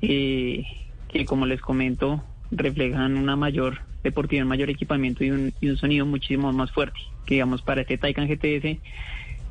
eh, 0.00 0.64
que, 1.12 1.24
como 1.24 1.46
les 1.46 1.60
comento, 1.60 2.22
reflejan 2.50 3.16
una 3.16 3.36
mayor 3.36 3.80
deportividad, 4.02 4.44
un 4.44 4.50
mayor 4.50 4.70
equipamiento 4.70 5.24
y 5.24 5.30
un, 5.30 5.76
sonido 5.76 6.06
muchísimo 6.06 6.52
más 6.52 6.70
fuerte. 6.72 6.98
Que 7.26 7.34
digamos, 7.34 7.62
para 7.62 7.82
este 7.82 7.98
Taycan 7.98 8.28
GTS, 8.28 8.78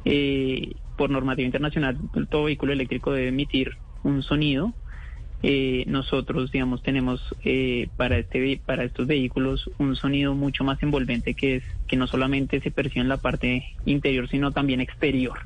eh, 0.05 0.71
por 0.97 1.09
normativa 1.09 1.45
internacional, 1.45 1.97
todo 2.29 2.45
vehículo 2.45 2.73
eléctrico 2.73 3.11
debe 3.11 3.29
emitir 3.29 3.77
un 4.03 4.23
sonido 4.23 4.73
eh, 5.41 5.85
nosotros, 5.87 6.51
digamos, 6.51 6.83
tenemos 6.83 7.21
eh, 7.45 7.87
para 7.95 8.17
este 8.17 8.59
para 8.65 8.83
estos 8.83 9.07
vehículos 9.07 9.69
un 9.77 9.95
sonido 9.95 10.35
mucho 10.35 10.65
más 10.65 10.83
envolvente 10.83 11.33
que 11.33 11.57
es 11.57 11.63
que 11.87 11.95
no 11.95 12.07
solamente 12.07 12.59
se 12.59 12.71
percibe 12.71 13.01
en 13.01 13.09
la 13.09 13.17
parte 13.17 13.63
interior, 13.85 14.27
sino 14.27 14.51
también 14.51 14.81
exterior. 14.81 15.39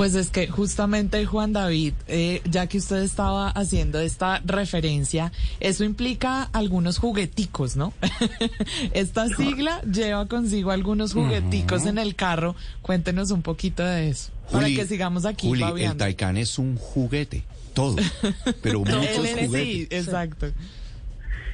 Pues 0.00 0.14
es 0.14 0.30
que 0.30 0.48
justamente 0.48 1.26
Juan 1.26 1.52
David, 1.52 1.92
eh, 2.08 2.40
ya 2.46 2.66
que 2.68 2.78
usted 2.78 3.02
estaba 3.02 3.50
haciendo 3.50 4.00
esta 4.00 4.40
referencia, 4.46 5.30
eso 5.60 5.84
implica 5.84 6.44
algunos 6.54 6.96
jugueticos, 6.96 7.76
¿no? 7.76 7.92
esta 8.94 9.28
sigla 9.28 9.82
lleva 9.82 10.26
consigo 10.26 10.70
algunos 10.70 11.12
jugueticos 11.12 11.84
en 11.84 11.98
el 11.98 12.14
carro. 12.14 12.56
Cuéntenos 12.80 13.30
un 13.30 13.42
poquito 13.42 13.84
de 13.84 14.08
eso. 14.08 14.32
para 14.50 14.68
que 14.68 14.86
sigamos 14.86 15.26
aquí, 15.26 15.48
Juli, 15.48 15.64
el. 15.84 15.98
Taycan 15.98 16.38
es 16.38 16.58
un 16.58 16.76
juguete, 16.76 17.42
todo, 17.74 17.96
pero 18.62 18.78
muchos 18.78 19.06
juguetes. 19.06 19.52
sí, 19.52 19.86
exacto. 19.90 20.46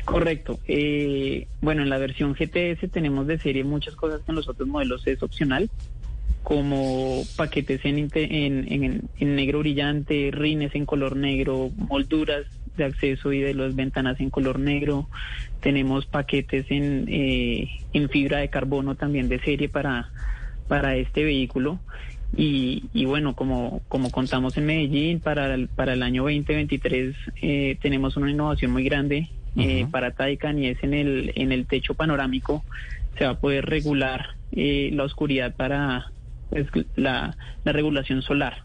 Correcto. 0.04 0.60
Eh, 0.68 1.48
bueno, 1.60 1.82
en 1.82 1.90
la 1.90 1.98
versión 1.98 2.34
GTS 2.34 2.92
tenemos 2.92 3.26
de 3.26 3.40
serie 3.40 3.64
muchas 3.64 3.96
cosas 3.96 4.20
que 4.24 4.30
en 4.30 4.36
los 4.36 4.48
otros 4.48 4.68
modelos 4.68 5.04
es 5.08 5.20
opcional, 5.20 5.68
como 6.46 7.24
paquetes 7.34 7.84
en, 7.84 7.98
en, 8.14 8.72
en- 8.72 9.02
en 9.18 9.34
negro 9.34 9.58
brillante, 9.58 10.30
rines 10.32 10.76
en 10.76 10.86
color 10.86 11.16
negro, 11.16 11.72
molduras 11.76 12.44
de 12.76 12.84
acceso 12.84 13.32
y 13.32 13.40
de 13.40 13.52
las 13.52 13.74
ventanas 13.74 14.20
en 14.20 14.30
color 14.30 14.60
negro. 14.60 15.08
Tenemos 15.60 16.06
paquetes 16.06 16.66
en, 16.70 17.06
eh, 17.08 17.68
en 17.92 18.08
fibra 18.10 18.38
de 18.38 18.48
carbono 18.48 18.94
también 18.94 19.28
de 19.28 19.40
serie 19.40 19.68
para, 19.68 20.10
para 20.68 20.94
este 20.94 21.24
vehículo. 21.24 21.80
Y, 22.36 22.84
y 22.94 23.06
bueno, 23.06 23.34
como, 23.34 23.82
como 23.88 24.12
contamos 24.12 24.56
en 24.56 24.66
Medellín, 24.66 25.18
para 25.18 25.52
el, 25.52 25.66
para 25.66 25.94
el 25.94 26.02
año 26.04 26.22
2023 26.22 27.16
eh, 27.42 27.76
tenemos 27.82 28.16
una 28.16 28.30
innovación 28.30 28.70
muy 28.70 28.84
grande 28.84 29.30
eh, 29.56 29.86
para 29.90 30.12
Taycan 30.12 30.60
y 30.62 30.68
es 30.68 30.80
en 30.84 30.94
el, 30.94 31.32
en 31.34 31.50
el 31.50 31.66
techo 31.66 31.94
panorámico. 31.94 32.64
Se 33.18 33.24
va 33.24 33.32
a 33.32 33.40
poder 33.40 33.66
regular 33.66 34.36
eh, 34.52 34.90
la 34.92 35.02
oscuridad 35.02 35.56
para 35.56 36.12
pues, 36.50 36.66
la, 36.96 37.36
la 37.64 37.72
regulación 37.72 38.22
solar. 38.22 38.64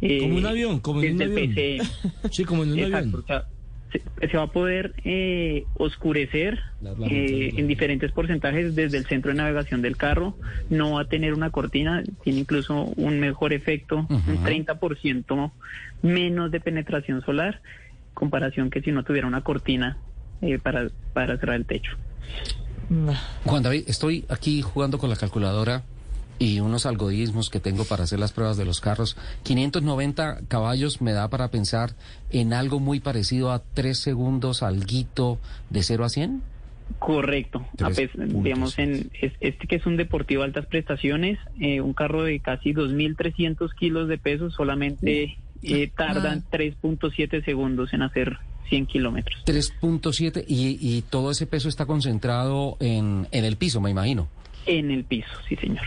Eh, 0.00 0.20
Como 0.20 0.36
un 0.36 0.46
avión, 0.46 0.80
como 0.80 1.02
en 1.02 1.14
un 1.16 1.22
avión. 1.22 1.54
PCM. 1.54 2.30
Sí, 2.30 2.44
como 2.44 2.64
en 2.64 2.72
un 2.72 2.78
Exacto, 2.78 2.96
avión. 2.98 3.20
o 3.22 3.26
sea, 3.26 3.44
se, 3.92 4.28
se 4.28 4.36
va 4.36 4.42
a 4.42 4.46
poder 4.48 4.92
eh, 5.04 5.64
oscurecer 5.74 6.58
eh, 7.08 7.52
en 7.56 7.66
diferentes 7.68 8.10
porcentajes 8.12 8.74
desde 8.74 8.98
el 8.98 9.06
centro 9.06 9.30
de 9.30 9.36
navegación 9.36 9.82
del 9.82 9.96
carro. 9.96 10.36
No 10.68 10.92
va 10.94 11.02
a 11.02 11.04
tener 11.08 11.32
una 11.32 11.50
cortina, 11.50 12.02
tiene 12.24 12.40
incluso 12.40 12.84
un 12.96 13.20
mejor 13.20 13.52
efecto, 13.52 14.06
un 14.10 14.44
30% 14.44 15.52
menos 16.02 16.50
de 16.50 16.60
penetración 16.60 17.22
solar, 17.24 17.62
comparación 18.14 18.68
que 18.68 18.82
si 18.82 18.90
no 18.92 19.04
tuviera 19.04 19.26
una 19.28 19.42
cortina 19.42 19.96
eh, 20.42 20.58
para, 20.58 20.88
para 21.12 21.38
cerrar 21.38 21.56
el 21.56 21.64
techo. 21.66 21.92
Juan 23.44 23.62
David, 23.62 23.84
estoy 23.86 24.24
aquí 24.28 24.60
jugando 24.60 24.98
con 24.98 25.08
la 25.08 25.16
calculadora 25.16 25.84
y 26.38 26.60
unos 26.60 26.84
algoritmos 26.86 27.48
que 27.50 27.60
tengo 27.60 27.84
para 27.84 28.04
hacer 28.04 28.18
las 28.18 28.32
pruebas 28.32 28.56
de 28.56 28.64
los 28.64 28.80
carros. 28.80 29.16
590 29.44 30.40
caballos 30.48 31.00
me 31.00 31.12
da 31.12 31.28
para 31.28 31.48
pensar 31.50 31.94
en 32.30 32.52
algo 32.52 32.80
muy 32.80 33.00
parecido 33.00 33.52
a 33.52 33.60
3 33.74 33.98
segundos 33.98 34.62
alguito 34.62 35.38
de 35.70 35.82
0 35.82 36.04
a 36.04 36.08
100. 36.08 36.42
Correcto. 36.98 37.66
A 37.82 37.88
Tres 37.90 38.10
pes- 38.12 38.42
digamos, 38.42 38.78
en 38.78 39.10
es- 39.20 39.32
este 39.40 39.66
que 39.66 39.76
es 39.76 39.86
un 39.86 39.96
deportivo 39.96 40.42
de 40.42 40.48
altas 40.48 40.66
prestaciones, 40.66 41.38
eh, 41.60 41.80
un 41.80 41.94
carro 41.94 42.24
de 42.24 42.38
casi 42.40 42.72
2.300 42.74 43.72
kilos 43.74 44.08
de 44.08 44.18
peso 44.18 44.50
solamente 44.50 45.38
eh, 45.62 45.90
tardan 45.96 46.44
3.7 46.50 47.42
segundos 47.44 47.94
en 47.94 48.02
hacer 48.02 48.36
100 48.68 48.86
kilómetros. 48.86 49.42
3.7 49.46 50.44
y, 50.46 50.76
y 50.80 51.02
todo 51.02 51.30
ese 51.30 51.46
peso 51.46 51.68
está 51.70 51.86
concentrado 51.86 52.76
en, 52.80 53.28
en 53.30 53.44
el 53.46 53.56
piso, 53.56 53.80
me 53.80 53.90
imagino. 53.90 54.28
En 54.66 54.90
el 54.90 55.04
piso, 55.04 55.28
sí, 55.48 55.56
señor. 55.56 55.84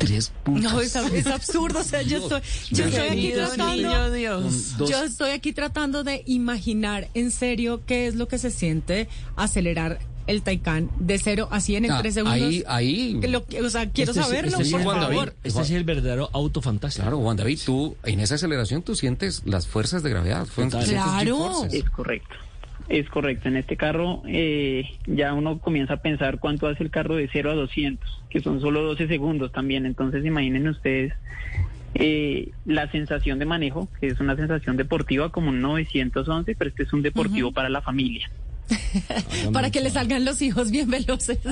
3. 0.00 0.32
No, 0.46 0.80
es, 0.80 0.96
ab- 0.96 1.12
es 1.12 1.26
absurdo. 1.38 1.78
O 1.80 1.84
sea, 1.84 2.02
yo 2.02 2.18
estoy, 2.18 2.40
yo 2.70 2.84
estoy 2.86 3.08
aquí 3.08 3.32
tratando. 3.32 3.74
niño 3.76 4.10
Dios. 4.10 4.74
Yo 4.78 5.04
estoy 5.04 5.30
aquí 5.30 5.52
tratando 5.52 6.02
de 6.04 6.22
imaginar 6.26 7.08
en 7.14 7.30
serio 7.30 7.82
qué 7.86 8.06
es 8.06 8.14
lo 8.16 8.26
que 8.28 8.38
se 8.38 8.50
siente 8.50 9.08
acelerar 9.36 9.98
el 10.26 10.42
Taycan 10.42 10.90
de 11.00 11.18
0 11.18 11.48
a 11.50 11.60
100 11.60 11.84
en 11.86 11.90
Ah, 11.90 11.98
3 12.02 12.14
segundos. 12.14 12.40
ahí- 12.40 12.64
ahí- 12.68 13.20
lo 13.28 13.44
que- 13.46 13.62
o 13.62 13.70
sea, 13.70 13.90
quiero 13.90 14.12
Este 14.12 14.20
es- 14.20 14.26
saberlo, 14.26 14.50
este 14.52 14.62
es 14.62 14.70
por 14.72 14.82
Juan 14.82 15.00
favor. 15.00 15.14
David, 15.26 15.32
Este 15.44 15.60
es 15.62 15.70
el 15.70 15.84
verdadero 15.84 16.30
auto 16.32 16.62
fantástico. 16.62 17.02
Claro, 17.04 17.18
Juan 17.20 17.36
David, 17.36 17.58
tú 17.66 17.96
en 18.04 18.20
esa 18.20 18.36
aceleración 18.36 18.82
tú 18.82 18.94
sientes 18.94 19.42
las 19.44 19.66
fuerzas 19.66 20.02
de 20.02 20.10
gravedad. 20.10 20.46
Claro. 20.54 21.64
Es 21.70 21.84
correcto. 21.90 22.34
Es 22.90 23.08
correcto. 23.08 23.48
En 23.48 23.56
este 23.56 23.76
carro 23.76 24.20
eh, 24.26 24.84
ya 25.06 25.32
uno 25.32 25.60
comienza 25.60 25.94
a 25.94 26.02
pensar 26.02 26.40
cuánto 26.40 26.66
hace 26.66 26.82
el 26.82 26.90
carro 26.90 27.14
de 27.14 27.28
0 27.32 27.52
a 27.52 27.54
200, 27.54 28.22
que 28.28 28.40
son 28.40 28.60
solo 28.60 28.82
12 28.82 29.06
segundos 29.06 29.52
también. 29.52 29.86
Entonces 29.86 30.26
imaginen 30.26 30.66
ustedes 30.66 31.12
eh, 31.94 32.50
la 32.66 32.90
sensación 32.90 33.38
de 33.38 33.46
manejo, 33.46 33.88
que 34.00 34.08
es 34.08 34.18
una 34.18 34.34
sensación 34.34 34.76
deportiva 34.76 35.30
como 35.30 35.50
un 35.50 35.60
911, 35.60 36.56
pero 36.58 36.70
este 36.70 36.82
es 36.82 36.92
un 36.92 37.02
deportivo 37.02 37.52
para 37.52 37.68
la 37.68 37.80
familia. 37.80 38.28
Para 39.52 39.70
que 39.70 39.80
le 39.80 39.90
salgan 39.90 40.24
los 40.24 40.40
hijos 40.42 40.70
bien 40.70 40.88
veloces. 40.90 41.38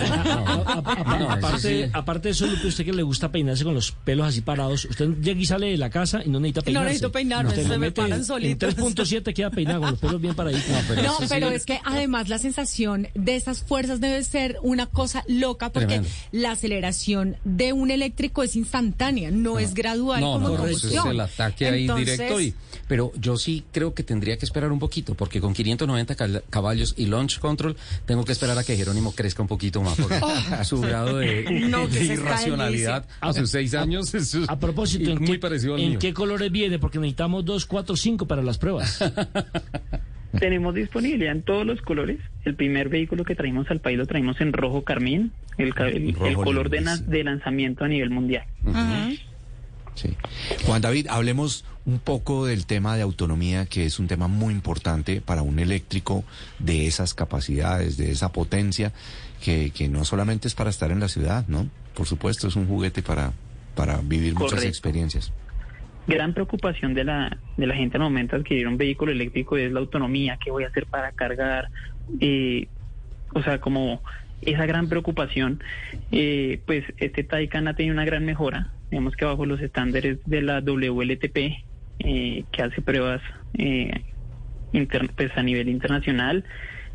aparte, 1.29 1.91
aparte 1.93 2.29
de 2.29 2.33
eso, 2.33 2.47
Lupe, 2.47 2.67
usted 2.69 2.85
que 2.85 2.93
le 2.93 3.03
gusta 3.03 3.31
peinarse 3.31 3.65
con 3.65 3.75
los 3.75 3.93
pelos 3.93 4.27
así 4.29 4.41
parados, 4.41 4.85
usted 4.85 5.09
llega 5.21 5.41
y 5.41 5.47
sale 5.47 5.67
de 5.71 5.77
la 5.77 5.91
casa 5.91 6.23
y 6.25 6.29
no 6.31 6.41
necesita 6.41 6.61
No 6.61 6.65
peinarse. 6.65 6.87
necesito 6.89 7.13
peinarme, 7.13 7.55
se 7.55 7.79
me 7.79 7.91
paran 7.93 8.25
solitos. 8.25 8.75
En 8.79 8.95
3.7 8.95 9.35
queda 9.35 9.51
peinado 9.51 9.81
con 9.81 9.91
los 9.91 9.99
pelos 10.01 10.21
bien 10.21 10.35
paraditos. 10.35 10.69
No, 11.03 11.17
pero 11.29 11.49
es 11.51 11.65
que 11.65 11.81
además 11.85 12.29
la 12.29 12.39
sensación 12.39 13.09
de 13.15 13.37
esas 13.37 13.63
fuerzas 13.63 14.01
debe 14.01 14.23
ser 14.25 14.57
una 14.63 14.87
cosa 14.87 15.25
loca 15.29 15.71
porque 15.71 15.87
Tremendo. 15.87 16.09
la 16.33 16.53
aceleración 16.53 17.37
de 17.45 17.73
un 17.73 17.91
eléctrico 17.91 18.43
es 18.43 18.57
instantánea, 18.57 19.31
no, 19.31 19.59
es 19.59 19.75
gradual 19.75 20.21
No, 20.21 20.33
como 20.35 20.49
no, 20.51 20.59
no, 20.59 20.67
ese 20.67 20.73
es 20.75 20.81
combustión. 20.83 21.09
el 21.11 21.21
ataque 21.21 21.67
ahí 21.69 21.81
Entonces, 21.83 22.19
directo. 22.19 22.41
Y, 22.41 22.55
pero 22.89 23.13
yo 23.21 23.37
sí 23.37 23.65
creo 23.71 23.95
que 23.95 24.03
tendría 24.03 24.37
que 24.39 24.45
esperar 24.45 24.73
un 24.73 24.79
poquito, 24.81 25.15
porque 25.15 25.41
con 25.41 25.55
590 25.55 26.15
cal- 26.17 26.43
caballos 26.51 26.95
y 26.97 27.07
launch 27.07 27.39
control, 27.39 27.77
tengo 28.07 28.25
que 28.25 28.33
esperar 28.33 28.59
a 28.59 28.65
que 28.65 28.77
Jerónimo 28.77 29.13
crezca 29.15 29.43
un 29.43 29.49
poquito 29.49 29.83
más. 29.83 29.97
Porque 29.97 30.19
Oh. 30.23 30.65
su 30.65 30.81
grado 30.81 31.19
de, 31.19 31.45
No, 31.71 31.85
irracionalidad 31.89 33.07
a 33.21 33.33
sus 33.33 33.51
seis 33.51 33.75
años 33.75 34.15
es 34.15 34.35
A 34.49 34.59
propósito, 34.59 35.11
y 35.11 35.13
¿en, 35.13 35.19
muy 35.19 35.33
qué, 35.33 35.39
parecido 35.39 35.75
al 35.75 35.81
¿en 35.81 35.89
mío. 35.91 35.99
qué 36.01 36.13
colores 36.13 36.51
viene? 36.51 36.79
Porque 36.79 36.99
necesitamos 36.99 37.45
2, 37.45 37.67
4, 37.67 37.95
5 37.97 38.27
para 38.27 38.43
las 38.43 38.59
pruebas. 38.59 38.99
Tenemos 40.39 40.75
disponibilidad 40.75 41.33
en 41.33 41.43
todos 41.43 41.65
los 41.67 41.81
colores. 41.81 42.19
El 42.45 42.55
primer 42.55 42.89
vehículo 42.91 43.25
que 43.25 43.35
traímos 43.35 43.71
al 43.71 43.81
país 43.81 43.97
lo 43.97 44.07
traímos 44.07 44.41
en 44.41 44.53
rojo 44.53 44.85
carmín, 44.85 45.33
el, 45.57 45.75
ca- 45.75 45.89
el- 45.89 46.09
el 46.09 46.15
Rojo 46.15 46.45
color 46.45 46.69
de, 46.69 46.83
na- 46.83 46.93
lindísimo. 46.93 47.17
de 47.17 47.25
lanzamiento 47.25 47.85
a 47.85 47.89
nivel 47.89 48.11
mundial. 48.11 48.45
Sí. 49.99 50.17
Juan 50.65 50.81
David, 50.81 51.09
hablemos 51.11 51.65
un 51.85 51.99
poco 51.99 52.47
del 52.47 52.67
tema 52.67 52.95
de 52.95 53.03
autonomía, 53.03 53.67
que 53.67 53.85
es 53.85 53.99
un 53.99 54.07
tema 54.07 54.29
muy 54.29 54.55
importante 54.55 55.21
para 55.21 55.43
un 55.43 55.59
eléctrico 55.59 56.23
de 56.61 56.87
esas 56.87 57.15
capacidades, 57.15 57.97
de 57.97 58.13
esa 58.13 58.31
potencia, 58.31 58.93
que, 59.43 59.71
que 59.71 59.89
no 59.89 60.05
solamente 60.05 60.47
es 60.47 60.55
para 60.55 60.71
estar 60.71 60.93
en 60.93 61.01
la 61.01 61.09
ciudad, 61.09 61.49
¿no? 61.49 61.69
Por 61.95 62.07
supuesto, 62.07 62.47
es 62.47 62.55
un 62.55 62.69
juguete 62.69 63.03
para, 63.03 63.33
para 63.75 63.97
vivir 63.97 64.35
muchas 64.35 64.65
experiencias. 64.65 65.33
Gran 66.07 66.33
preocupación 66.33 66.95
de 66.95 67.05
la, 67.05 67.37
de 67.57 67.67
la 67.67 67.75
gente 67.75 67.97
al 67.97 68.05
momento 68.05 68.37
de 68.37 68.43
adquirir 68.43 68.69
un 68.69 68.77
vehículo 68.77 69.11
eléctrico 69.11 69.57
es 69.57 69.73
la 69.73 69.81
autonomía, 69.81 70.39
qué 70.43 70.53
voy 70.53 70.63
a 70.63 70.69
hacer 70.69 70.87
para 70.87 71.11
cargar, 71.11 71.71
eh, 72.21 72.69
o 73.35 73.43
sea, 73.43 73.61
como 73.61 74.01
esa 74.43 74.67
gran 74.67 74.89
preocupación, 74.89 75.63
eh, 76.11 76.61
pues 76.67 76.85
este 76.99 77.25
Taycan 77.25 77.69
ha 77.69 77.75
tenido 77.75 77.95
una 77.95 78.05
gran 78.05 78.25
mejora, 78.25 78.73
digamos 78.91 79.17
que 79.17 79.25
bajo 79.25 79.47
los 79.47 79.61
estándares 79.61 80.19
de 80.25 80.43
la 80.43 80.61
WLTP, 80.61 81.57
eh, 82.01 82.45
que 82.51 82.63
hace 82.63 82.81
pruebas 82.83 83.21
eh, 83.55 84.05
inter- 84.73 85.11
pues 85.17 85.31
a 85.37 85.43
nivel 85.43 85.69
internacional, 85.69 86.45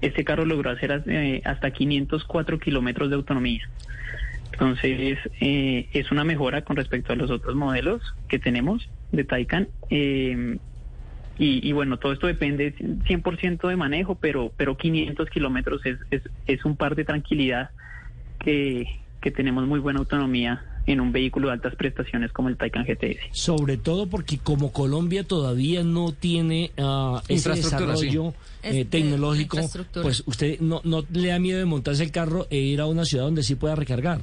este 0.01 0.23
carro 0.23 0.45
logró 0.45 0.69
hacer 0.71 1.03
eh, 1.07 1.41
hasta 1.45 1.71
504 1.71 2.59
kilómetros 2.59 3.09
de 3.09 3.15
autonomía. 3.15 3.61
Entonces, 4.51 5.17
eh, 5.41 5.89
es 5.93 6.11
una 6.11 6.23
mejora 6.23 6.61
con 6.61 6.75
respecto 6.75 7.13
a 7.13 7.15
los 7.15 7.31
otros 7.31 7.55
modelos 7.55 8.01
que 8.27 8.39
tenemos 8.39 8.87
de 9.11 9.23
Taycan. 9.23 9.67
Y, 11.37 11.67
y 11.67 11.71
bueno, 11.71 11.97
todo 11.97 12.13
esto 12.13 12.27
depende 12.27 12.75
100% 12.75 13.67
de 13.67 13.75
manejo, 13.75 14.15
pero, 14.15 14.51
pero 14.55 14.77
500 14.77 15.29
kilómetros 15.29 15.85
es, 15.85 15.97
es, 16.11 16.21
es 16.47 16.63
un 16.65 16.75
par 16.75 16.95
de 16.95 17.05
tranquilidad 17.05 17.71
que, 18.39 18.87
que 19.21 19.31
tenemos 19.31 19.65
muy 19.65 19.79
buena 19.79 19.99
autonomía 19.99 20.63
en 20.85 20.99
un 20.99 21.11
vehículo 21.11 21.47
de 21.47 21.53
altas 21.53 21.75
prestaciones 21.75 22.31
como 22.31 22.49
el 22.49 22.57
Taycan 22.57 22.85
GTS. 22.85 23.17
Sobre 23.31 23.77
todo 23.77 24.07
porque 24.07 24.37
como 24.37 24.71
Colombia 24.71 25.23
todavía 25.23 25.83
no 25.83 26.11
tiene 26.11 26.71
ah, 26.77 27.21
ese 27.27 27.51
desarrollo 27.51 28.33
sí. 28.61 28.79
eh, 28.79 28.85
tecnológico, 28.85 29.59
pues 29.93 30.23
usted 30.25 30.59
no, 30.59 30.81
no 30.83 31.05
le 31.11 31.29
da 31.29 31.39
miedo 31.39 31.59
de 31.59 31.65
montarse 31.65 32.03
el 32.03 32.11
carro 32.11 32.47
e 32.49 32.57
ir 32.57 32.81
a 32.81 32.85
una 32.85 33.05
ciudad 33.05 33.23
donde 33.23 33.43
sí 33.43 33.55
pueda 33.55 33.75
recargar. 33.75 34.19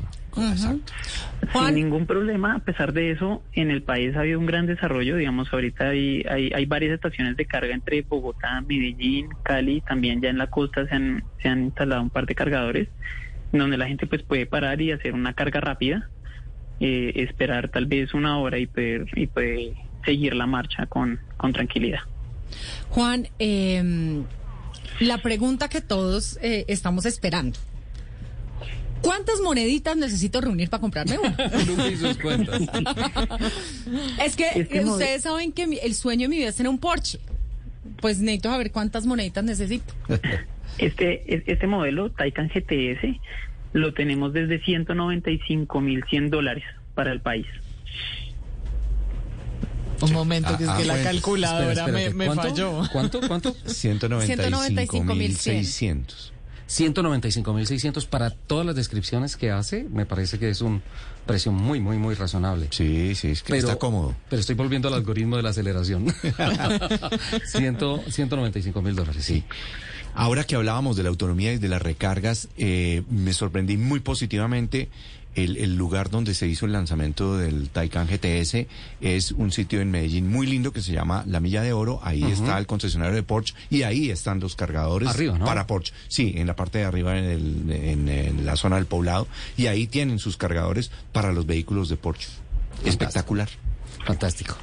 Sin 1.53 1.75
ningún 1.75 2.07
problema, 2.07 2.57
a 2.57 2.59
pesar 2.61 2.93
de 2.93 3.11
eso, 3.11 3.43
en 3.53 3.71
el 3.71 3.83
país 3.83 4.15
ha 4.15 4.21
habido 4.21 4.39
un 4.39 4.47
gran 4.47 4.67
desarrollo, 4.67 5.17
digamos, 5.17 5.53
ahorita 5.53 5.89
hay, 5.89 6.23
hay, 6.29 6.53
hay 6.55 6.67
varias 6.67 6.93
estaciones 6.93 7.37
de 7.37 7.47
carga 7.47 7.75
entre 7.75 8.03
Bogotá, 8.03 8.61
Medellín, 8.61 9.29
Cali, 9.43 9.81
también 9.81 10.21
ya 10.21 10.29
en 10.29 10.39
la 10.39 10.49
costa 10.49 10.87
se 10.87 10.95
han, 10.95 11.25
se 11.41 11.49
han 11.49 11.65
instalado 11.65 12.03
un 12.03 12.11
par 12.11 12.27
de 12.27 12.35
cargadores, 12.35 12.89
donde 13.53 13.77
la 13.77 13.87
gente 13.87 14.07
pues 14.07 14.23
puede 14.23 14.47
parar 14.47 14.81
y 14.81 14.93
hacer 14.93 15.15
una 15.15 15.33
carga 15.33 15.61
rápida, 15.61 16.09
eh, 16.79 17.13
esperar 17.17 17.69
tal 17.69 17.87
vez 17.87 18.15
una 18.15 18.39
hora 18.39 18.59
y 18.59 18.67
poder, 18.67 19.07
y 19.15 19.27
puede 19.27 19.75
seguir 20.05 20.35
la 20.35 20.47
marcha 20.47 20.87
con, 20.87 21.21
con 21.37 21.53
tranquilidad. 21.53 22.01
Juan, 22.91 23.29
eh, 23.39 24.23
la 25.01 25.19
pregunta 25.19 25.69
que 25.69 25.81
todos 25.81 26.39
eh, 26.43 26.65
estamos 26.69 27.07
esperando. 27.07 27.59
¿Cuántas 29.03 29.41
moneditas 29.41 29.97
necesito 29.97 30.41
reunir 30.41 30.71
para 30.71 30.81
comprarme 30.81 31.17
sus 31.99 32.17
cuentas. 32.19 32.61
es 34.25 34.37
que 34.37 34.67
eh, 34.71 34.85
ustedes 34.85 35.23
saben 35.23 35.53
que 35.53 35.67
mi- 35.67 35.79
el 35.83 35.95
sueño 35.95 36.23
de 36.23 36.29
mi 36.29 36.37
vida 36.39 36.49
es 36.51 36.57
tener 36.57 36.71
un 36.71 36.79
Porsche. 36.79 37.19
Pues 38.01 38.19
necesito 38.19 38.51
saber 38.51 38.71
cuántas 38.73 39.07
moneditas 39.07 39.45
necesito. 39.45 39.93
Este, 40.79 41.35
es- 41.35 41.43
este 41.47 41.67
modelo, 41.67 42.11
Taycan 42.11 42.49
GTS, 42.49 43.19
lo 43.75 43.93
tenemos 43.93 44.33
desde 44.33 44.63
195.100 44.63 46.31
dólares. 46.31 46.65
para 46.95 47.13
el 47.13 47.21
país. 47.21 47.47
Un 50.01 50.13
momento, 50.13 50.57
que 50.57 50.63
es 50.65 50.71
Ah, 50.71 50.77
que 50.79 50.85
ah, 50.85 50.87
la 50.87 50.95
bueno. 50.95 51.11
calculadora 51.11 51.73
Espera, 51.73 51.87
espérate, 51.89 52.11
me, 52.15 52.19
me 52.19 52.27
¿cuánto? 52.27 52.43
falló. 52.43 52.83
¿Cuánto? 52.93 53.21
¿Cuánto? 53.29 53.55
195.600. 53.67 56.33
195.600 56.71 58.07
para 58.07 58.31
todas 58.31 58.65
las 58.65 58.77
descripciones 58.77 59.37
que 59.37 59.51
hace, 59.51 59.85
me 59.91 60.07
parece 60.07 60.39
que 60.39 60.51
es 60.51 60.61
un 60.61 60.83
precio 61.27 61.51
muy, 61.51 61.81
muy, 61.81 61.99
muy 61.99 62.15
razonable. 62.15 62.69
Sí, 62.71 63.15
sí, 63.17 63.33
es 63.33 63.43
que 63.43 63.59
está 63.59 63.77
cómodo. 63.77 64.15
Pero 64.29 64.41
estoy 64.41 64.55
volviendo 64.55 64.87
al 64.87 64.95
algoritmo 64.95 65.37
de 65.37 65.43
la 65.43 65.51
aceleración. 65.51 66.07
Ciento, 67.47 68.01
195 68.09 68.83
mil 68.83 68.95
dólares, 68.95 69.25
sí. 69.25 69.45
Ahora 70.15 70.45
que 70.45 70.55
hablábamos 70.55 70.97
de 70.97 71.03
la 71.03 71.09
autonomía 71.09 71.53
y 71.53 71.59
de 71.59 71.69
las 71.69 71.83
recargas, 71.83 72.49
eh, 72.57 73.03
me 73.11 73.33
sorprendí 73.33 73.77
muy 73.77 74.01
positivamente. 74.01 74.89
El, 75.37 75.57
el 75.59 75.77
lugar 75.77 76.11
donde 76.11 76.35
se 76.35 76.49
hizo 76.49 76.67
el 76.67 76.73
lanzamiento 76.73 77.39
del 77.39 77.69
Taycan 77.71 78.09
GTS 78.09 78.67
es 79.01 79.31
un 79.31 79.53
sitio 79.53 79.81
en 79.81 79.91
Medellín 79.91 80.29
muy 80.29 80.47
lindo 80.47 80.73
que 80.73 80.83
se 80.83 80.93
llama 80.93 81.23
La 81.27 81.39
Milla 81.39 81.63
de 81.63 81.73
Oro. 81.73 82.01
Ahí 82.03 82.25
está 82.25 82.59
el 82.59 82.67
concesionario 82.67 83.15
de 83.15 83.23
Porsche 83.23 83.55
y 83.71 83.83
ahí 83.85 84.11
están 84.11 84.41
los 84.41 84.57
cargadores 84.57 85.09
Arriba, 85.09 85.39
¿no? 85.39 85.45
para 85.45 85.67
Porsche. 85.69 85.93
Sí, 86.09 86.33
en 86.37 86.47
la 86.49 86.57
parte 86.57 86.79
de 86.79 86.85
arriba, 86.85 87.17
en, 87.17 87.25
el- 87.25 87.71
en, 87.73 88.09
en 88.09 88.45
la 88.47 88.57
zona 88.57 88.77
del 88.77 88.87
poblado. 88.87 89.29
Y 89.57 89.67
ahí 89.67 89.87
tienen 89.87 90.19
sus 90.19 90.37
cargadores 90.37 90.91
para 91.13 91.33
los 91.33 91.47
vehículos 91.47 91.89
de 91.89 91.97
Porsche. 91.97 92.29
Espectacular. 92.85 93.49
Fantástico. 94.07 94.57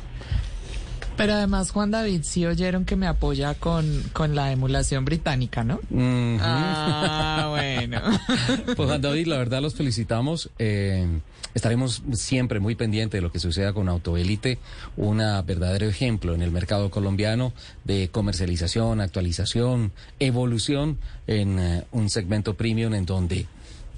Pero 1.17 1.33
además, 1.33 1.71
Juan 1.71 1.89
David, 1.89 2.21
sí 2.23 2.45
oyeron 2.45 2.85
que 2.85 2.95
me 2.95 3.07
apoya 3.07 3.55
con, 3.55 4.03
con 4.13 4.35
la 4.35 4.51
emulación 4.51 5.03
británica, 5.03 5.63
¿no? 5.63 5.75
Ujú. 5.89 6.39
Ah, 6.41 7.47
bueno. 7.49 8.01
Pues 8.75 8.87
Juan 8.87 9.01
David, 9.01 9.27
la 9.27 9.37
verdad 9.37 9.61
los 9.61 9.73
felicitamos. 9.75 10.49
Eh, 10.59 11.07
estaremos 11.55 12.03
siempre 12.13 12.59
muy 12.59 12.75
pendientes 12.75 13.17
de 13.17 13.21
lo 13.21 13.31
que 13.31 13.39
suceda 13.39 13.73
con 13.73 13.89
Autoelite, 13.89 14.59
un 14.95 15.17
verdadero 15.17 15.87
ejemplo 15.87 16.35
en 16.35 16.43
el 16.43 16.51
mercado 16.51 16.91
colombiano 16.91 17.51
de 17.83 18.09
comercialización, 18.09 19.01
actualización, 19.01 19.91
evolución 20.19 20.99
en 21.25 21.59
eh, 21.59 21.83
un 21.91 22.09
segmento 22.11 22.53
premium 22.53 22.93
en 22.93 23.05
donde 23.05 23.47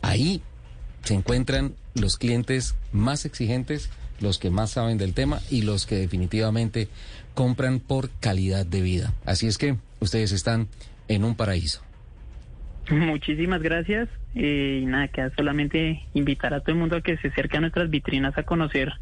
ahí 0.02 0.42
se 1.04 1.16
encuentran 1.16 1.76
los 1.96 2.18
clientes 2.18 2.76
más 2.92 3.26
exigentes, 3.26 3.90
los 4.22 4.40
que 4.40 4.50
más 4.50 4.72
saben 4.72 4.98
del 4.98 5.14
tema 5.14 5.40
y 5.50 5.62
los 5.62 5.86
que 5.86 5.96
definitivamente 5.96 6.88
compran 7.34 7.80
por 7.80 8.10
calidad 8.20 8.66
de 8.66 8.82
vida. 8.82 9.14
Así 9.26 9.48
es 9.48 9.58
que 9.58 9.78
ustedes 10.00 10.32
están 10.32 10.68
en 11.08 11.24
un 11.24 11.36
paraíso. 11.36 11.82
Muchísimas 12.90 13.62
gracias. 13.62 14.10
eh, 14.36 14.82
y 14.84 14.86
nada, 14.86 15.08
queda 15.08 15.32
solamente 15.36 16.04
invitar 16.14 16.54
a 16.54 16.62
todo 16.62 16.74
el 16.74 16.80
mundo 16.80 16.96
a 16.98 17.02
que 17.02 17.18
se 17.18 17.30
acerque 17.30 17.58
a 17.58 17.62
nuestras 17.62 17.90
vitrinas 17.90 18.38
a 18.38 18.44
conocer, 18.44 18.94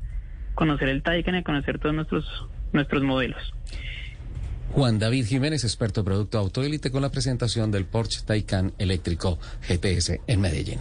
conocer 0.56 0.90
el 0.90 1.04
Taycan 1.04 1.36
y 1.36 1.38
a 1.40 1.44
conocer 1.44 1.80
todos 1.80 1.96
nuestros, 1.96 2.26
nuestros 2.74 3.04
modelos. 3.04 3.54
Juan 4.72 5.00
David 5.00 5.26
Jiménez, 5.26 5.64
experto 5.64 6.02
de 6.02 6.06
producto 6.06 6.38
autoélite, 6.38 6.92
con 6.92 7.02
la 7.02 7.10
presentación 7.10 7.72
del 7.72 7.86
Porsche 7.86 8.22
Taycan 8.26 8.74
eléctrico 8.78 9.40
GTS 9.68 10.20
en 10.28 10.42
Medellín. 10.42 10.80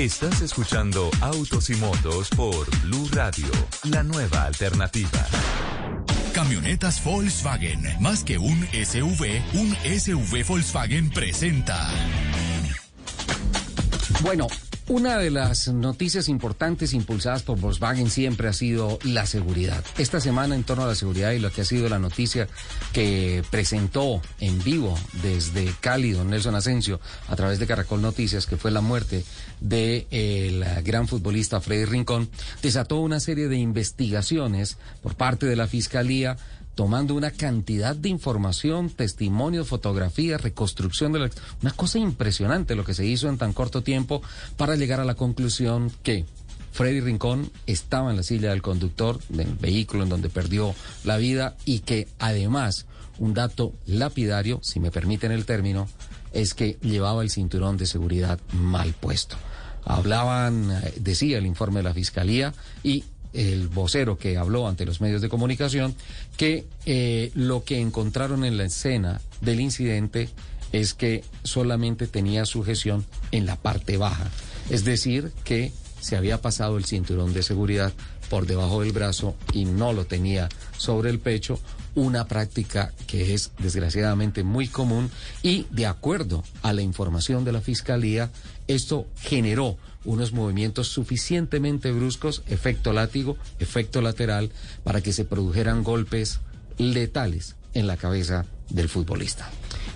Estás 0.00 0.40
escuchando 0.40 1.10
Autos 1.20 1.68
y 1.68 1.74
Motos 1.74 2.30
por 2.30 2.66
Blue 2.84 3.06
Radio, 3.12 3.44
la 3.90 4.02
nueva 4.02 4.44
alternativa. 4.44 5.26
Camionetas 6.32 7.04
Volkswagen. 7.04 7.82
Más 8.00 8.24
que 8.24 8.38
un 8.38 8.66
SUV, 8.72 9.42
un 9.52 9.76
SUV 10.00 10.46
Volkswagen 10.48 11.10
presenta. 11.10 11.86
Bueno, 14.22 14.46
una 14.90 15.18
de 15.18 15.30
las 15.30 15.68
noticias 15.68 16.28
importantes 16.28 16.94
impulsadas 16.94 17.44
por 17.44 17.60
Volkswagen 17.60 18.10
siempre 18.10 18.48
ha 18.48 18.52
sido 18.52 18.98
la 19.04 19.24
seguridad. 19.24 19.84
Esta 19.98 20.18
semana 20.18 20.56
en 20.56 20.64
torno 20.64 20.82
a 20.82 20.88
la 20.88 20.96
seguridad 20.96 21.30
y 21.30 21.38
lo 21.38 21.52
que 21.52 21.60
ha 21.60 21.64
sido 21.64 21.88
la 21.88 22.00
noticia 22.00 22.48
que 22.92 23.44
presentó 23.52 24.20
en 24.40 24.60
vivo 24.64 24.98
desde 25.22 25.72
Cali 25.80 26.10
don 26.10 26.30
Nelson 26.30 26.56
Asensio 26.56 27.00
a 27.28 27.36
través 27.36 27.60
de 27.60 27.68
Caracol 27.68 28.02
Noticias, 28.02 28.46
que 28.46 28.56
fue 28.56 28.72
la 28.72 28.80
muerte 28.80 29.24
del 29.60 30.64
gran 30.82 31.06
futbolista 31.06 31.60
Freddy 31.60 31.84
Rincón, 31.84 32.28
desató 32.60 32.96
una 32.96 33.20
serie 33.20 33.46
de 33.46 33.58
investigaciones 33.58 34.76
por 35.04 35.14
parte 35.14 35.46
de 35.46 35.54
la 35.54 35.68
Fiscalía 35.68 36.36
tomando 36.74 37.14
una 37.14 37.30
cantidad 37.30 37.94
de 37.94 38.08
información, 38.08 38.90
testimonios, 38.90 39.68
fotografías, 39.68 40.40
reconstrucción 40.40 41.12
de 41.12 41.18
la... 41.18 41.30
Una 41.62 41.72
cosa 41.72 41.98
impresionante 41.98 42.74
lo 42.74 42.84
que 42.84 42.94
se 42.94 43.06
hizo 43.06 43.28
en 43.28 43.38
tan 43.38 43.52
corto 43.52 43.82
tiempo 43.82 44.22
para 44.56 44.76
llegar 44.76 45.00
a 45.00 45.04
la 45.04 45.14
conclusión 45.14 45.92
que 46.02 46.24
Freddy 46.72 47.00
Rincón 47.00 47.50
estaba 47.66 48.10
en 48.10 48.16
la 48.16 48.22
silla 48.22 48.50
del 48.50 48.62
conductor 48.62 49.18
del 49.28 49.54
vehículo 49.54 50.04
en 50.04 50.08
donde 50.08 50.28
perdió 50.28 50.74
la 51.04 51.16
vida 51.16 51.56
y 51.64 51.80
que 51.80 52.08
además, 52.18 52.86
un 53.18 53.34
dato 53.34 53.72
lapidario, 53.86 54.60
si 54.62 54.80
me 54.80 54.90
permiten 54.90 55.32
el 55.32 55.44
término, 55.44 55.88
es 56.32 56.54
que 56.54 56.78
llevaba 56.80 57.22
el 57.22 57.30
cinturón 57.30 57.76
de 57.76 57.86
seguridad 57.86 58.38
mal 58.52 58.94
puesto. 58.94 59.36
Hablaban, 59.84 60.70
eh, 60.70 60.94
decía 61.00 61.38
el 61.38 61.46
informe 61.46 61.80
de 61.80 61.84
la 61.84 61.94
Fiscalía 61.94 62.54
y 62.82 63.04
el 63.32 63.68
vocero 63.68 64.18
que 64.18 64.36
habló 64.36 64.66
ante 64.66 64.86
los 64.86 65.00
medios 65.00 65.20
de 65.22 65.28
comunicación 65.28 65.94
que 66.36 66.66
eh, 66.86 67.30
lo 67.34 67.64
que 67.64 67.80
encontraron 67.80 68.44
en 68.44 68.56
la 68.56 68.64
escena 68.64 69.20
del 69.40 69.60
incidente 69.60 70.28
es 70.72 70.94
que 70.94 71.24
solamente 71.42 72.06
tenía 72.06 72.44
sujeción 72.44 73.04
en 73.32 73.46
la 73.46 73.56
parte 73.56 73.96
baja, 73.96 74.30
es 74.70 74.84
decir, 74.84 75.32
que 75.44 75.72
se 76.00 76.16
había 76.16 76.40
pasado 76.40 76.78
el 76.78 76.84
cinturón 76.84 77.32
de 77.32 77.42
seguridad 77.42 77.92
por 78.30 78.46
debajo 78.46 78.80
del 78.80 78.92
brazo 78.92 79.34
y 79.52 79.64
no 79.64 79.92
lo 79.92 80.06
tenía 80.06 80.48
sobre 80.76 81.10
el 81.10 81.18
pecho, 81.18 81.58
una 81.96 82.26
práctica 82.26 82.92
que 83.06 83.34
es 83.34 83.50
desgraciadamente 83.58 84.44
muy 84.44 84.68
común. 84.68 85.10
Y 85.42 85.66
de 85.70 85.86
acuerdo 85.86 86.44
a 86.62 86.72
la 86.72 86.82
información 86.82 87.44
de 87.44 87.52
la 87.52 87.60
Fiscalía, 87.60 88.30
esto 88.68 89.06
generó 89.20 89.76
unos 90.04 90.32
movimientos 90.32 90.88
suficientemente 90.88 91.92
bruscos, 91.92 92.42
efecto 92.46 92.92
látigo, 92.92 93.36
efecto 93.58 94.00
lateral, 94.00 94.50
para 94.84 95.00
que 95.00 95.12
se 95.12 95.24
produjeran 95.24 95.82
golpes 95.82 96.40
letales 96.78 97.56
en 97.74 97.86
la 97.86 97.96
cabeza 97.96 98.46
del 98.70 98.88
futbolista. 98.88 99.50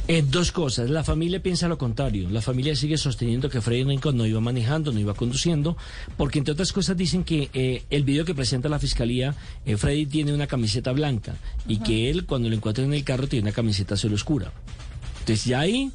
Eh, 0.07 0.23
dos 0.23 0.53
cosas. 0.53 0.91
La 0.91 1.03
familia 1.03 1.43
piensa 1.43 1.67
lo 1.67 1.79
contrario. 1.79 2.29
La 2.29 2.43
familia 2.43 2.77
sigue 2.77 2.99
sosteniendo 2.99 3.49
que 3.49 3.63
Freddy 3.63 3.85
Rincón 3.85 4.19
no 4.19 4.27
iba 4.27 4.41
manejando, 4.41 4.93
no 4.93 5.01
iba 5.01 5.15
conduciendo, 5.15 5.79
porque 6.19 6.39
entre 6.39 6.53
otras 6.53 6.73
cosas 6.73 6.97
dicen 6.97 7.25
que 7.25 7.49
eh, 7.55 7.85
el 7.89 8.05
video 8.05 8.27
que 8.27 8.35
presenta 8.35 8.69
la 8.69 8.79
fiscalía, 8.79 9.35
eh, 9.65 9.79
Freddy 9.79 10.05
tiene 10.07 10.35
una 10.35 10.47
camiseta 10.47 10.93
blanca 10.93 11.37
y 11.67 11.79
que 11.79 12.11
él 12.11 12.27
cuando 12.27 12.51
lo 12.51 12.57
encuentra 12.57 12.85
en 12.85 12.93
el 12.93 13.03
carro 13.03 13.29
tiene 13.29 13.45
una 13.45 13.53
camiseta 13.53 13.95
azul 13.95 14.13
oscura. 14.13 14.53
Entonces 15.21 15.47
ya 15.47 15.61
ahí 15.61 15.91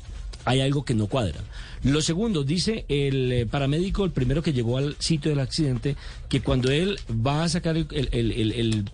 hay 0.45 0.62
algo 0.62 0.84
que 0.84 0.95
no 0.95 1.05
cuadra. 1.05 1.39
Lo 1.84 2.01
segundo, 2.01 2.43
dice 2.43 2.86
el 2.89 3.32
eh, 3.32 3.45
paramédico, 3.45 4.03
el 4.03 4.11
primero 4.11 4.41
que 4.43 4.51
llegó 4.53 4.77
al 4.77 4.95
sitio 4.99 5.32
del 5.32 5.39
accidente, 5.39 5.95
que 6.27 6.41
cuando 6.41 6.71
él 6.71 6.99
va 7.25 7.43
a 7.43 7.49
sacar 7.49 7.77
el, 7.77 7.88
el- 7.91 8.09
el- 8.11 8.51
el- 8.51 8.91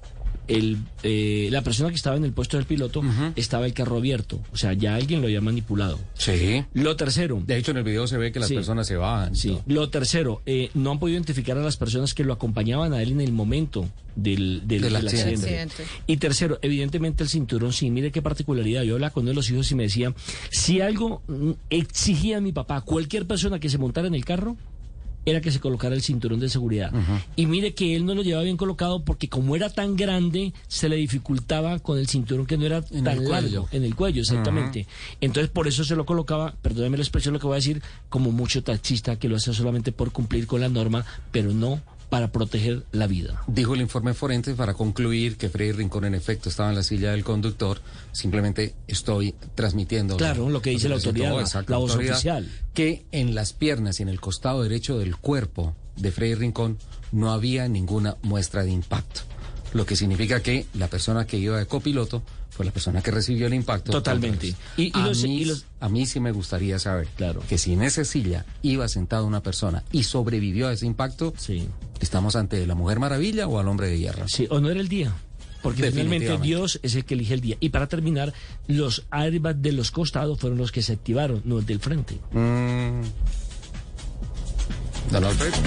el- 0.47 0.77
eh, 1.03 1.49
la 1.51 1.61
persona 1.61 1.89
que 1.89 1.95
estaba 1.95 2.15
en 2.17 2.25
el 2.25 2.33
puesto 2.33 2.57
del 2.57 2.65
piloto, 2.65 3.01
estaba 3.35 3.65
el 3.65 3.73
carro 3.73 3.97
abierto. 3.97 4.41
O 4.53 4.57
sea, 4.57 4.73
ya 4.73 4.95
alguien 4.95 5.21
lo 5.21 5.27
había 5.27 5.41
manipulado. 5.41 5.99
Sí. 6.13 6.63
Lo 6.73 6.95
tercero. 6.95 7.41
De 7.45 7.57
hecho, 7.57 7.71
en 7.71 7.77
el 7.77 7.83
video 7.83 8.07
se 8.07 8.17
ve 8.17 8.31
que 8.31 8.39
las 8.39 8.49
Sí. 8.49 8.55
personas 8.55 8.87
se 8.87 8.95
bajan. 8.95 9.35
Sí. 9.35 9.57
Lo 9.67 9.89
tercero, 9.89 10.41
eh, 10.45 10.69
no 10.73 10.91
han 10.91 10.99
podido 10.99 11.15
identificar 11.17 11.57
a 11.57 11.61
las 11.61 11.77
personas 11.77 12.13
que 12.13 12.23
lo 12.23 12.33
acompañaban 12.33 12.93
a 12.93 13.01
él 13.01 13.11
en 13.11 13.21
el 13.21 13.31
momento 13.31 13.87
del, 14.15 14.61
del, 14.65 14.81
Del 14.81 14.93
del 14.93 14.95
accidente. 14.95 15.59
accidente. 15.59 15.83
Y 16.07 16.17
tercero, 16.17 16.57
evidentemente 16.61 17.23
el 17.23 17.29
cinturón, 17.29 17.73
sí, 17.73 17.89
mire 17.91 18.11
qué 18.11 18.21
particularidad. 18.21 18.83
Yo 18.83 18.93
hablaba 18.95 19.11
con 19.13 19.23
uno 19.23 19.31
de 19.31 19.35
los 19.35 19.49
hijos 19.49 19.69
y 19.71 19.75
me 19.75 19.83
decía, 19.83 20.13
si 20.51 20.79
algo 20.81 21.21
mm, 21.27 21.51
exigía 21.69 22.37
a 22.37 22.41
mi 22.41 22.51
papá, 22.53 22.81
cualquier 22.81 23.25
persona 23.25 23.59
que 23.59 23.69
se 23.69 23.77
montara 23.77 24.07
en 24.07 24.15
el 24.15 24.23
carro, 24.23 24.55
era 25.25 25.41
que 25.41 25.51
se 25.51 25.59
colocara 25.59 25.95
el 25.95 26.01
cinturón 26.01 26.39
de 26.39 26.49
seguridad. 26.49 26.91
Y 27.35 27.45
mire 27.45 27.73
que 27.73 27.95
él 27.95 28.05
no 28.05 28.15
lo 28.15 28.21
llevaba 28.21 28.43
bien 28.43 28.57
colocado 28.57 29.03
porque 29.03 29.27
como 29.27 29.55
era 29.55 29.69
tan 29.69 29.95
grande, 29.95 30.53
se 30.67 30.89
le 30.89 30.95
dificultaba 30.95 31.79
con 31.79 31.97
el 31.97 32.07
cinturón 32.07 32.45
que 32.45 32.57
no 32.57 32.65
era 32.65 32.83
En 32.91 33.03
tan 33.03 33.27
largo. 33.27 33.67
En 33.71 33.83
el 33.83 33.95
cuello, 33.95 34.21
exactamente. 34.21 34.87
Entonces 35.21 35.49
por 35.49 35.67
eso 35.67 35.83
se 35.83 35.95
lo 35.95 36.05
colocaba, 36.05 36.55
perdóneme 36.61 36.97
la 36.97 37.03
expresión 37.03 37.33
lo 37.33 37.39
que 37.39 37.47
voy 37.47 37.55
a 37.55 37.57
decir, 37.57 37.81
como 38.09 38.31
mucho 38.31 38.63
taxista 38.63 39.17
que 39.17 39.27
lo 39.29 39.35
hace 39.35 39.53
solamente 39.53 39.91
por 39.91 40.11
cumplir 40.11 40.47
con 40.47 40.61
la 40.61 40.69
norma, 40.69 41.05
pero 41.31 41.53
no 41.53 41.81
para 42.15 42.31
proteger 42.31 42.85
la 42.93 43.07
vida. 43.07 43.43
Dijo 43.47 43.73
el 43.73 43.81
informe 43.81 44.13
forense 44.13 44.53
para 44.53 44.73
concluir 44.73 45.35
que 45.35 45.49
Freddy 45.49 45.73
Rincón 45.73 46.05
en 46.05 46.15
efecto 46.15 46.47
estaba 46.47 46.69
en 46.69 46.75
la 46.75 46.83
silla 46.83 47.11
del 47.11 47.25
conductor. 47.25 47.81
Simplemente 48.13 48.73
estoy 48.87 49.35
transmitiendo. 49.53 50.15
Claro, 50.15 50.49
lo 50.49 50.61
que 50.61 50.69
dice 50.69 50.87
la 50.87 50.95
autoridad, 50.95 51.35
la- 51.35 51.41
exacto, 51.41 51.73
la 51.73 51.77
voz 51.77 51.91
autoridad, 51.91 52.13
oficial. 52.15 52.49
Que 52.73 53.03
en 53.11 53.35
las 53.35 53.51
piernas 53.51 53.99
y 53.99 54.03
en 54.03 54.07
el 54.09 54.21
costado 54.21 54.63
derecho 54.63 54.97
del 54.97 55.17
cuerpo 55.17 55.75
de 55.97 56.11
Freddy 56.13 56.35
Rincón 56.35 56.77
no 57.11 57.33
había 57.33 57.67
ninguna 57.67 58.15
muestra 58.21 58.63
de 58.63 58.71
impacto. 58.71 59.21
lo 59.73 59.85
que 59.85 59.97
significa 59.97 60.39
que 60.41 60.65
la 60.75 60.87
persona 60.87 61.27
que 61.27 61.37
iba 61.37 61.57
de 61.57 61.65
copiloto 61.65 62.23
fue 62.49 62.65
la 62.65 62.71
persona 62.71 63.01
que 63.01 63.11
recibió 63.11 63.45
el 63.47 63.53
impacto. 63.53 63.91
Totalmente. 63.91 64.55
Y, 64.77 64.89
a, 64.97 65.05
los- 65.07 65.21
mí, 65.23 65.41
y 65.41 65.45
los- 65.45 65.65
a 65.81 65.89
mí 65.89 66.05
sí 66.05 66.21
me 66.21 66.31
gustaría 66.31 66.79
saber 66.79 67.07
claro. 67.17 67.41
que 67.49 67.57
si 67.57 67.73
en 67.73 67.81
esa 67.81 68.05
silla 68.05 68.45
iba 68.61 68.87
sentada 68.87 69.23
una 69.23 69.43
persona 69.43 69.83
y 69.91 70.03
sobrevivió 70.03 70.69
a 70.69 70.71
ese 70.71 70.85
impacto, 70.85 71.33
¿estamos 71.99 72.35
ante 72.35 72.65
la 72.65 72.75
Mujer 72.75 72.99
Maravilla 72.99 73.47
o 73.47 73.59
al 73.59 73.67
Hombre 73.67 73.89
de 73.89 73.99
Hierro? 73.99 74.27
Sí, 74.27 74.47
o 74.49 74.59
no 74.59 74.69
era 74.69 74.79
el 74.79 74.87
día. 74.87 75.13
Porque 75.65 75.89
finalmente. 75.89 76.37
Dios 76.37 76.79
es 76.83 76.93
el 76.93 77.05
que 77.05 77.15
elige 77.15 77.33
el 77.33 77.41
día. 77.41 77.57
Y 77.59 77.69
para 77.69 77.87
terminar, 77.87 78.33
los 78.67 79.07
airbags 79.09 79.61
de 79.63 79.71
los 79.71 79.89
costados 79.89 80.39
fueron 80.39 80.59
los 80.59 80.71
que 80.71 80.83
se 80.83 80.93
activaron, 80.93 81.41
no 81.43 81.57
el 81.57 81.65
del 81.65 81.79
frente. 81.79 82.19
Mm. 82.31 83.01
Alfredo. 85.11 85.57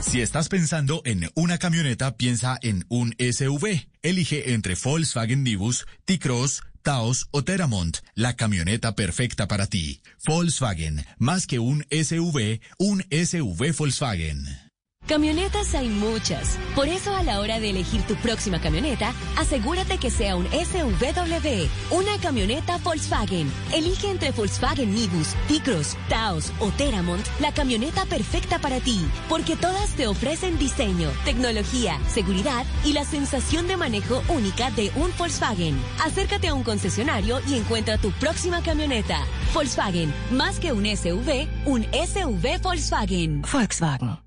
Si 0.00 0.22
estás 0.22 0.48
pensando 0.48 1.02
en 1.04 1.28
una 1.34 1.58
camioneta, 1.58 2.16
piensa 2.16 2.58
en 2.62 2.86
un 2.88 3.14
SUV. 3.18 3.86
Elige 4.02 4.54
entre 4.54 4.76
Volkswagen 4.82 5.42
Nibus, 5.42 5.86
T-Cross, 6.04 6.62
Taos 6.82 7.26
o 7.32 7.42
Teramont, 7.42 7.98
la 8.14 8.36
camioneta 8.36 8.94
perfecta 8.94 9.48
para 9.48 9.66
ti. 9.66 10.00
Volkswagen, 10.26 11.04
más 11.18 11.46
que 11.46 11.58
un 11.58 11.84
SUV, 11.90 12.60
un 12.78 13.04
SUV 13.10 13.76
Volkswagen. 13.76 14.63
Camionetas 15.06 15.74
hay 15.74 15.90
muchas. 15.90 16.56
Por 16.74 16.88
eso 16.88 17.14
a 17.14 17.22
la 17.22 17.40
hora 17.40 17.60
de 17.60 17.68
elegir 17.68 18.00
tu 18.04 18.14
próxima 18.16 18.58
camioneta, 18.58 19.12
asegúrate 19.36 19.98
que 19.98 20.10
sea 20.10 20.34
un 20.34 20.46
SUVW, 20.46 21.68
una 21.90 22.18
camioneta 22.22 22.78
Volkswagen. 22.78 23.52
Elige 23.74 24.10
entre 24.10 24.30
Volkswagen 24.30 24.94
Nibus, 24.94 25.34
T-Cross, 25.46 25.98
Taos 26.08 26.52
o 26.58 26.70
Teramont 26.70 27.22
la 27.38 27.52
camioneta 27.52 28.06
perfecta 28.06 28.58
para 28.58 28.80
ti, 28.80 29.06
porque 29.28 29.56
todas 29.56 29.90
te 29.90 30.06
ofrecen 30.06 30.58
diseño, 30.58 31.10
tecnología, 31.26 31.98
seguridad 32.08 32.64
y 32.82 32.94
la 32.94 33.04
sensación 33.04 33.68
de 33.68 33.76
manejo 33.76 34.22
única 34.28 34.70
de 34.70 34.90
un 34.96 35.10
Volkswagen. 35.18 35.78
Acércate 36.02 36.48
a 36.48 36.54
un 36.54 36.62
concesionario 36.62 37.40
y 37.46 37.56
encuentra 37.56 37.98
tu 37.98 38.10
próxima 38.12 38.62
camioneta. 38.62 39.18
Volkswagen, 39.52 40.14
más 40.30 40.58
que 40.58 40.72
un 40.72 40.86
SUV, 40.86 41.46
un 41.66 41.84
SUV 41.92 42.58
Volkswagen. 42.62 43.42
Volkswagen. 43.42 44.23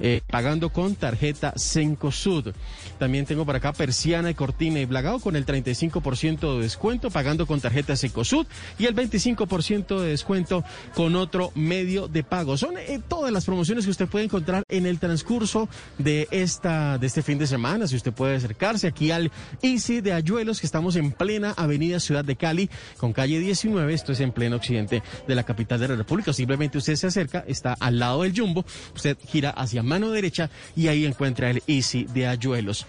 Eh, 0.00 0.20
pagando 0.26 0.70
con 0.70 0.94
tarjeta 0.94 1.54
Cencosud. 1.56 2.52
También 2.98 3.26
tengo 3.26 3.44
por 3.44 3.56
acá 3.56 3.72
persiana 3.72 4.30
y 4.30 4.34
cortina 4.34 4.80
y 4.80 4.84
blagado 4.84 5.20
con 5.20 5.36
el 5.36 5.46
35% 5.46 6.56
de 6.56 6.62
descuento 6.62 7.10
pagando 7.10 7.46
con 7.46 7.60
tarjeta 7.60 7.96
Cencosud 7.96 8.46
y 8.78 8.86
el 8.86 8.94
25% 8.94 10.00
de 10.00 10.10
descuento 10.10 10.64
con 10.94 11.16
otro 11.16 11.52
medio 11.54 12.08
de 12.08 12.24
pago. 12.24 12.56
Son 12.56 12.76
eh, 12.78 13.00
todas 13.06 13.32
las 13.32 13.44
promociones 13.44 13.84
que 13.84 13.90
usted 13.90 14.08
puede 14.08 14.24
encontrar 14.24 14.64
en 14.68 14.86
el 14.86 14.98
transcurso 14.98 15.68
de 15.98 16.28
esta 16.30 16.98
de 16.98 17.06
este 17.06 17.22
fin 17.22 17.38
de 17.38 17.46
semana. 17.46 17.86
Si 17.86 17.96
usted 17.96 18.12
puede 18.12 18.36
acercarse 18.36 18.86
aquí 18.86 19.10
al 19.10 19.30
Easy 19.62 20.00
de 20.00 20.12
Ayuelos, 20.12 20.60
que 20.60 20.66
estamos 20.66 20.96
en 20.96 21.12
plena 21.12 21.54
Avenida 21.56 22.00
Ciudad 22.00 22.24
de 22.24 22.36
Cali, 22.36 22.70
con 22.96 23.12
calle 23.12 23.38
19, 23.38 23.92
esto 23.92 24.12
es 24.12 24.20
en 24.20 24.32
pleno 24.32 24.56
occidente 24.56 25.02
de 25.26 25.34
la 25.34 25.44
capital 25.44 25.80
de 25.80 25.88
la 25.88 25.96
República. 25.96 26.32
Simplemente 26.32 26.78
usted 26.78 26.96
se 26.96 27.06
acerca, 27.06 27.44
está 27.46 27.74
al 27.74 27.98
lado 27.98 28.22
del 28.22 28.38
Jumbo, 28.38 28.64
usted 28.94 29.16
gira 29.26 29.50
hacia 29.50 29.82
mano 29.88 30.10
derecha 30.10 30.50
y 30.76 30.86
ahí 30.86 31.04
encuentra 31.04 31.50
el 31.50 31.62
Easy 31.66 32.04
de 32.04 32.26
Ayuelos. 32.26 32.86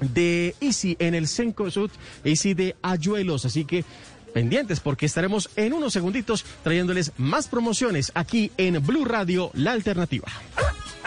de 0.00 0.54
Easy 0.60 0.96
en 0.98 1.14
el 1.14 1.28
Cencosud, 1.28 1.90
Easy 2.24 2.54
de 2.54 2.76
Ayuelos. 2.82 3.44
Así 3.44 3.64
que 3.64 3.84
pendientes 4.32 4.80
porque 4.80 5.06
estaremos 5.06 5.50
en 5.56 5.72
unos 5.72 5.92
segunditos 5.92 6.44
trayéndoles 6.62 7.12
más 7.18 7.48
promociones 7.48 8.12
aquí 8.14 8.50
en 8.56 8.84
Blue 8.86 9.04
Radio, 9.04 9.50
la 9.54 9.72
alternativa. 9.72 10.28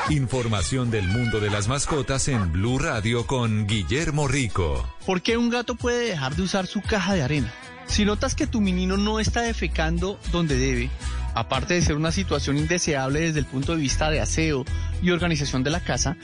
Información 0.09 0.91
del 0.91 1.07
mundo 1.07 1.39
de 1.39 1.49
las 1.49 1.67
mascotas 1.67 2.27
en 2.27 2.51
Blue 2.51 2.77
Radio 2.77 3.25
con 3.25 3.65
Guillermo 3.67 4.27
Rico. 4.27 4.85
¿Por 5.05 5.21
qué 5.21 5.37
un 5.37 5.49
gato 5.49 5.75
puede 5.75 6.09
dejar 6.09 6.35
de 6.35 6.41
usar 6.43 6.67
su 6.67 6.81
caja 6.81 7.13
de 7.13 7.21
arena? 7.21 7.53
Si 7.87 8.05
notas 8.05 8.35
que 8.35 8.47
tu 8.47 8.59
menino 8.59 8.97
no 8.97 9.19
está 9.19 9.41
defecando 9.41 10.19
donde 10.31 10.57
debe, 10.57 10.89
aparte 11.33 11.73
de 11.75 11.81
ser 11.81 11.95
una 11.95 12.11
situación 12.11 12.57
indeseable 12.57 13.21
desde 13.21 13.39
el 13.39 13.45
punto 13.45 13.75
de 13.75 13.81
vista 13.81 14.09
de 14.09 14.21
aseo 14.21 14.65
y 15.01 15.11
organización 15.11 15.63
de 15.63 15.71
la 15.71 15.79
casa, 15.79 16.17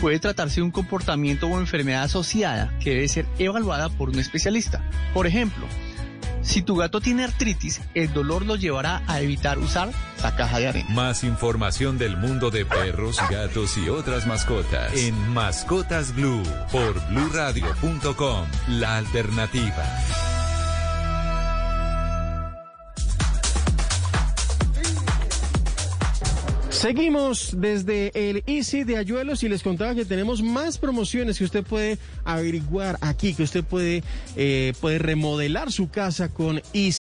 puede 0.00 0.18
tratarse 0.18 0.56
de 0.56 0.62
un 0.62 0.70
comportamiento 0.70 1.46
o 1.46 1.58
enfermedad 1.58 2.04
asociada 2.04 2.76
que 2.78 2.90
debe 2.90 3.08
ser 3.08 3.26
evaluada 3.38 3.88
por 3.88 4.10
un 4.10 4.18
especialista. 4.18 4.82
Por 5.12 5.26
ejemplo, 5.26 5.66
si 6.44 6.60
tu 6.60 6.76
gato 6.76 7.00
tiene 7.00 7.24
artritis, 7.24 7.80
el 7.94 8.12
dolor 8.12 8.44
lo 8.44 8.56
llevará 8.56 9.02
a 9.06 9.20
evitar 9.20 9.58
usar 9.58 9.90
la 10.22 10.36
caja 10.36 10.58
de 10.58 10.68
arena. 10.68 10.90
Más 10.90 11.24
información 11.24 11.96
del 11.96 12.18
mundo 12.18 12.50
de 12.50 12.66
perros, 12.66 13.18
gatos 13.30 13.78
y 13.78 13.88
otras 13.88 14.26
mascotas 14.26 14.94
en 14.94 15.32
Mascotas 15.32 16.14
Blue 16.14 16.42
por 16.70 17.00
bluradio.com, 17.08 18.46
la 18.68 18.98
alternativa. 18.98 20.43
Seguimos 26.84 27.58
desde 27.58 28.12
el 28.12 28.42
Easy 28.44 28.84
de 28.84 28.98
Ayuelos 28.98 29.42
y 29.42 29.48
les 29.48 29.62
contaba 29.62 29.94
que 29.94 30.04
tenemos 30.04 30.42
más 30.42 30.76
promociones 30.76 31.38
que 31.38 31.44
usted 31.44 31.64
puede 31.64 31.96
averiguar 32.24 32.98
aquí, 33.00 33.32
que 33.32 33.42
usted 33.42 33.64
puede, 33.64 34.02
eh, 34.36 34.74
puede 34.82 34.98
remodelar 34.98 35.72
su 35.72 35.88
casa 35.88 36.28
con 36.28 36.60
Easy. 36.74 36.98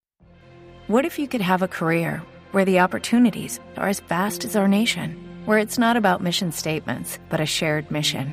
What 0.86 1.04
if 1.04 1.18
you 1.18 1.26
could 1.26 1.42
have 1.42 1.64
a 1.64 1.66
career 1.66 2.22
where 2.52 2.64
the 2.64 2.78
opportunities 2.78 3.58
are 3.76 3.88
as 3.88 3.98
vast 4.08 4.44
as 4.44 4.54
our 4.54 4.68
nation, 4.68 5.16
where 5.46 5.58
it's 5.58 5.80
not 5.80 5.96
about 5.96 6.22
mission 6.22 6.52
statements, 6.52 7.18
but 7.28 7.40
a 7.40 7.44
shared 7.44 7.90
mission? 7.90 8.32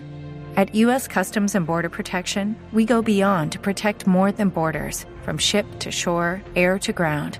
At 0.55 0.75
U.S. 0.75 1.07
Customs 1.07 1.55
and 1.55 1.65
Border 1.65 1.89
Protection, 1.89 2.55
we 2.73 2.85
go 2.85 3.01
beyond 3.01 3.51
to 3.53 3.59
protect 3.59 4.05
more 4.05 4.31
than 4.31 4.49
borders 4.49 5.07
from 5.23 5.39
ship 5.39 5.65
to 5.79 5.89
shore, 5.89 6.43
air 6.55 6.77
to 6.77 6.93
ground. 6.93 7.39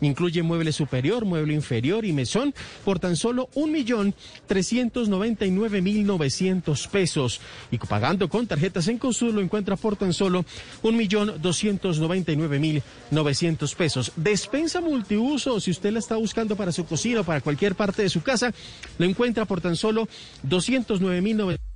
Incluye 0.00 0.42
mueble 0.42 0.72
superior, 0.72 1.24
mueble 1.24 1.54
inferior 1.54 2.04
y 2.04 2.12
mesón 2.12 2.54
por 2.84 2.98
tan 2.98 3.16
solo 3.16 3.48
un 3.54 3.72
millón 3.72 4.14
trescientos 4.46 5.08
noventa 5.08 5.46
y 5.46 5.50
nueve 5.50 5.82
mil 5.82 6.06
novecientos 6.06 6.86
pesos. 6.88 7.40
Y 7.70 7.78
pagando 7.78 8.28
con 8.28 8.46
tarjetas 8.46 8.88
en 8.88 8.98
Consul 8.98 9.34
lo 9.34 9.40
encuentra 9.40 9.76
por 9.76 9.96
tan 9.96 10.12
solo 10.12 10.44
un 10.82 10.96
millón 10.96 11.40
doscientos 11.40 11.98
noventa 11.98 12.32
y 12.32 12.36
nueve 12.36 12.58
mil 12.58 12.82
novecientos 13.10 13.74
pesos. 13.74 14.12
Despensa 14.16 14.80
multiuso, 14.80 15.60
si 15.60 15.70
usted 15.70 15.92
la 15.92 15.98
está 15.98 16.16
buscando 16.16 16.56
para 16.56 16.72
su 16.72 16.84
cocina 16.86 17.20
o 17.20 17.24
para 17.24 17.40
cualquier 17.40 17.74
parte 17.74 18.02
de 18.02 18.08
su 18.08 18.22
casa, 18.22 18.52
lo 18.98 19.06
encuentra 19.06 19.44
por 19.44 19.60
tan 19.60 19.76
solo 19.76 20.08
doscientos 20.42 21.00
nueve 21.00 21.20
mil 21.20 21.36
novecientos 21.36 21.69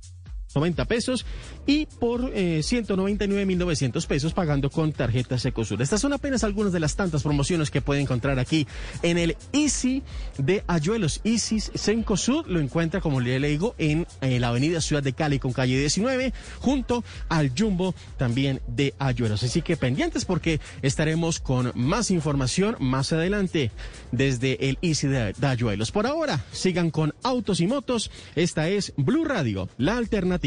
90 0.55 0.85
pesos 0.85 1.25
y 1.67 1.85
por 1.85 2.31
eh, 2.33 2.59
199.900 2.59 4.07
pesos 4.07 4.33
pagando 4.33 4.69
con 4.69 4.93
tarjetas 4.93 5.45
Ecosur. 5.45 5.81
Estas 5.81 6.01
son 6.01 6.13
apenas 6.13 6.43
algunas 6.43 6.71
de 6.71 6.79
las 6.79 6.95
tantas 6.95 7.23
promociones 7.23 7.71
que 7.71 7.81
puede 7.81 8.01
encontrar 8.01 8.39
aquí 8.39 8.65
en 9.01 9.17
el 9.17 9.35
Easy 9.51 10.03
de 10.37 10.63
Ayuelos. 10.67 11.21
Easy 11.23 11.59
Sencosud 11.59 12.45
lo 12.47 12.59
encuentra, 12.59 13.01
como 13.01 13.19
le 13.19 13.39
digo, 13.39 13.75
en, 13.77 14.07
la 14.21 14.47
avenida 14.49 14.81
Ciudad 14.81 15.03
de 15.03 15.13
Cali 15.13 15.39
con 15.39 15.53
calle 15.53 15.77
19, 15.77 16.33
junto 16.59 17.03
al 17.29 17.51
Jumbo 17.57 17.93
también 18.17 18.61
de 18.67 18.93
Ayuelos. 18.99 19.43
Así 19.43 19.61
que 19.61 19.77
pendientes 19.77 20.25
porque 20.25 20.59
estaremos 20.81 21.39
con 21.39 21.71
más 21.75 22.11
información 22.11 22.77
más 22.79 23.11
adelante 23.11 23.71
desde 24.11 24.69
el 24.69 24.77
Easy 24.81 25.07
de, 25.07 25.33
de 25.33 25.47
Ayuelos. 25.47 25.91
Por 25.91 26.07
ahora, 26.07 26.43
sigan 26.51 26.91
con 26.91 27.13
Autos 27.23 27.59
y 27.59 27.67
Motos. 27.67 28.11
Esta 28.35 28.69
es 28.69 28.93
Blue 28.97 29.25
Radio, 29.25 29.69
la 29.77 29.97
alternativa. 29.97 30.44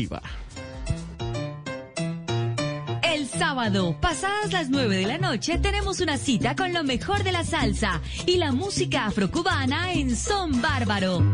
El 3.03 3.27
sábado, 3.27 3.97
pasadas 4.01 4.53
las 4.53 4.71
9 4.71 4.97
de 4.97 5.07
la 5.07 5.19
noche, 5.19 5.59
tenemos 5.59 5.99
una 5.99 6.19
cita 6.19 6.55
con 6.55 6.73
lo 6.73 6.85
mejor 6.85 7.25
de 7.25 7.33
la 7.33 7.43
salsa 7.43 8.01
y 8.25 8.37
la 8.37 8.53
música 8.53 9.07
afrocubana 9.07 9.93
en 9.93 10.15
Son 10.15 10.63
Bárbaro. 10.63 11.25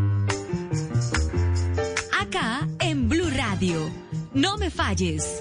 Acá 2.18 2.66
en 2.80 3.06
Blue 3.10 3.28
Radio. 3.28 3.90
No 4.32 4.56
me 4.56 4.70
falles. 4.70 5.40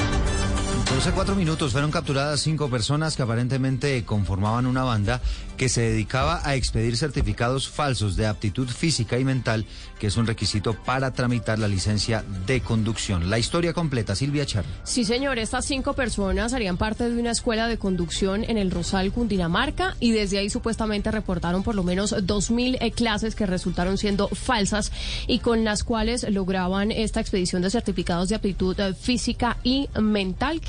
12 0.91 1.13
cuatro 1.13 1.35
minutos 1.35 1.71
fueron 1.71 1.89
capturadas 1.89 2.41
cinco 2.41 2.69
personas 2.69 3.15
que 3.15 3.23
aparentemente 3.23 4.03
conformaban 4.03 4.65
una 4.65 4.83
banda 4.83 5.21
que 5.61 5.69
se 5.69 5.81
dedicaba 5.81 6.41
a 6.43 6.55
expedir 6.55 6.97
certificados 6.97 7.69
falsos 7.69 8.15
de 8.15 8.25
aptitud 8.25 8.67
física 8.67 9.19
y 9.19 9.23
mental, 9.23 9.65
que 9.99 10.07
es 10.07 10.17
un 10.17 10.25
requisito 10.25 10.73
para 10.73 11.13
tramitar 11.13 11.59
la 11.59 11.67
licencia 11.67 12.23
de 12.47 12.61
conducción. 12.61 13.29
La 13.29 13.37
historia 13.37 13.71
completa, 13.71 14.15
Silvia 14.15 14.43
Char. 14.45 14.65
Sí, 14.83 15.05
señor, 15.05 15.37
estas 15.37 15.65
cinco 15.65 15.93
personas 15.93 16.53
harían 16.53 16.77
parte 16.77 17.07
de 17.07 17.19
una 17.19 17.29
escuela 17.29 17.67
de 17.67 17.77
conducción 17.77 18.43
en 18.43 18.57
el 18.57 18.71
Rosal, 18.71 19.11
Cundinamarca, 19.11 19.95
y 19.99 20.13
desde 20.13 20.39
ahí 20.39 20.49
supuestamente 20.49 21.11
reportaron 21.11 21.61
por 21.61 21.75
lo 21.75 21.83
menos 21.83 22.11
2.000 22.11 22.79
eh, 22.81 22.91
clases 22.91 23.35
que 23.35 23.45
resultaron 23.45 23.99
siendo 23.99 24.29
falsas 24.29 24.91
y 25.27 25.39
con 25.39 25.63
las 25.63 25.83
cuales 25.83 26.27
lograban 26.27 26.91
esta 26.91 27.21
expedición 27.21 27.61
de 27.61 27.69
certificados 27.69 28.29
de 28.29 28.35
aptitud 28.35 28.79
eh, 28.79 28.95
física 28.95 29.57
y 29.63 29.89
mental, 29.99 30.59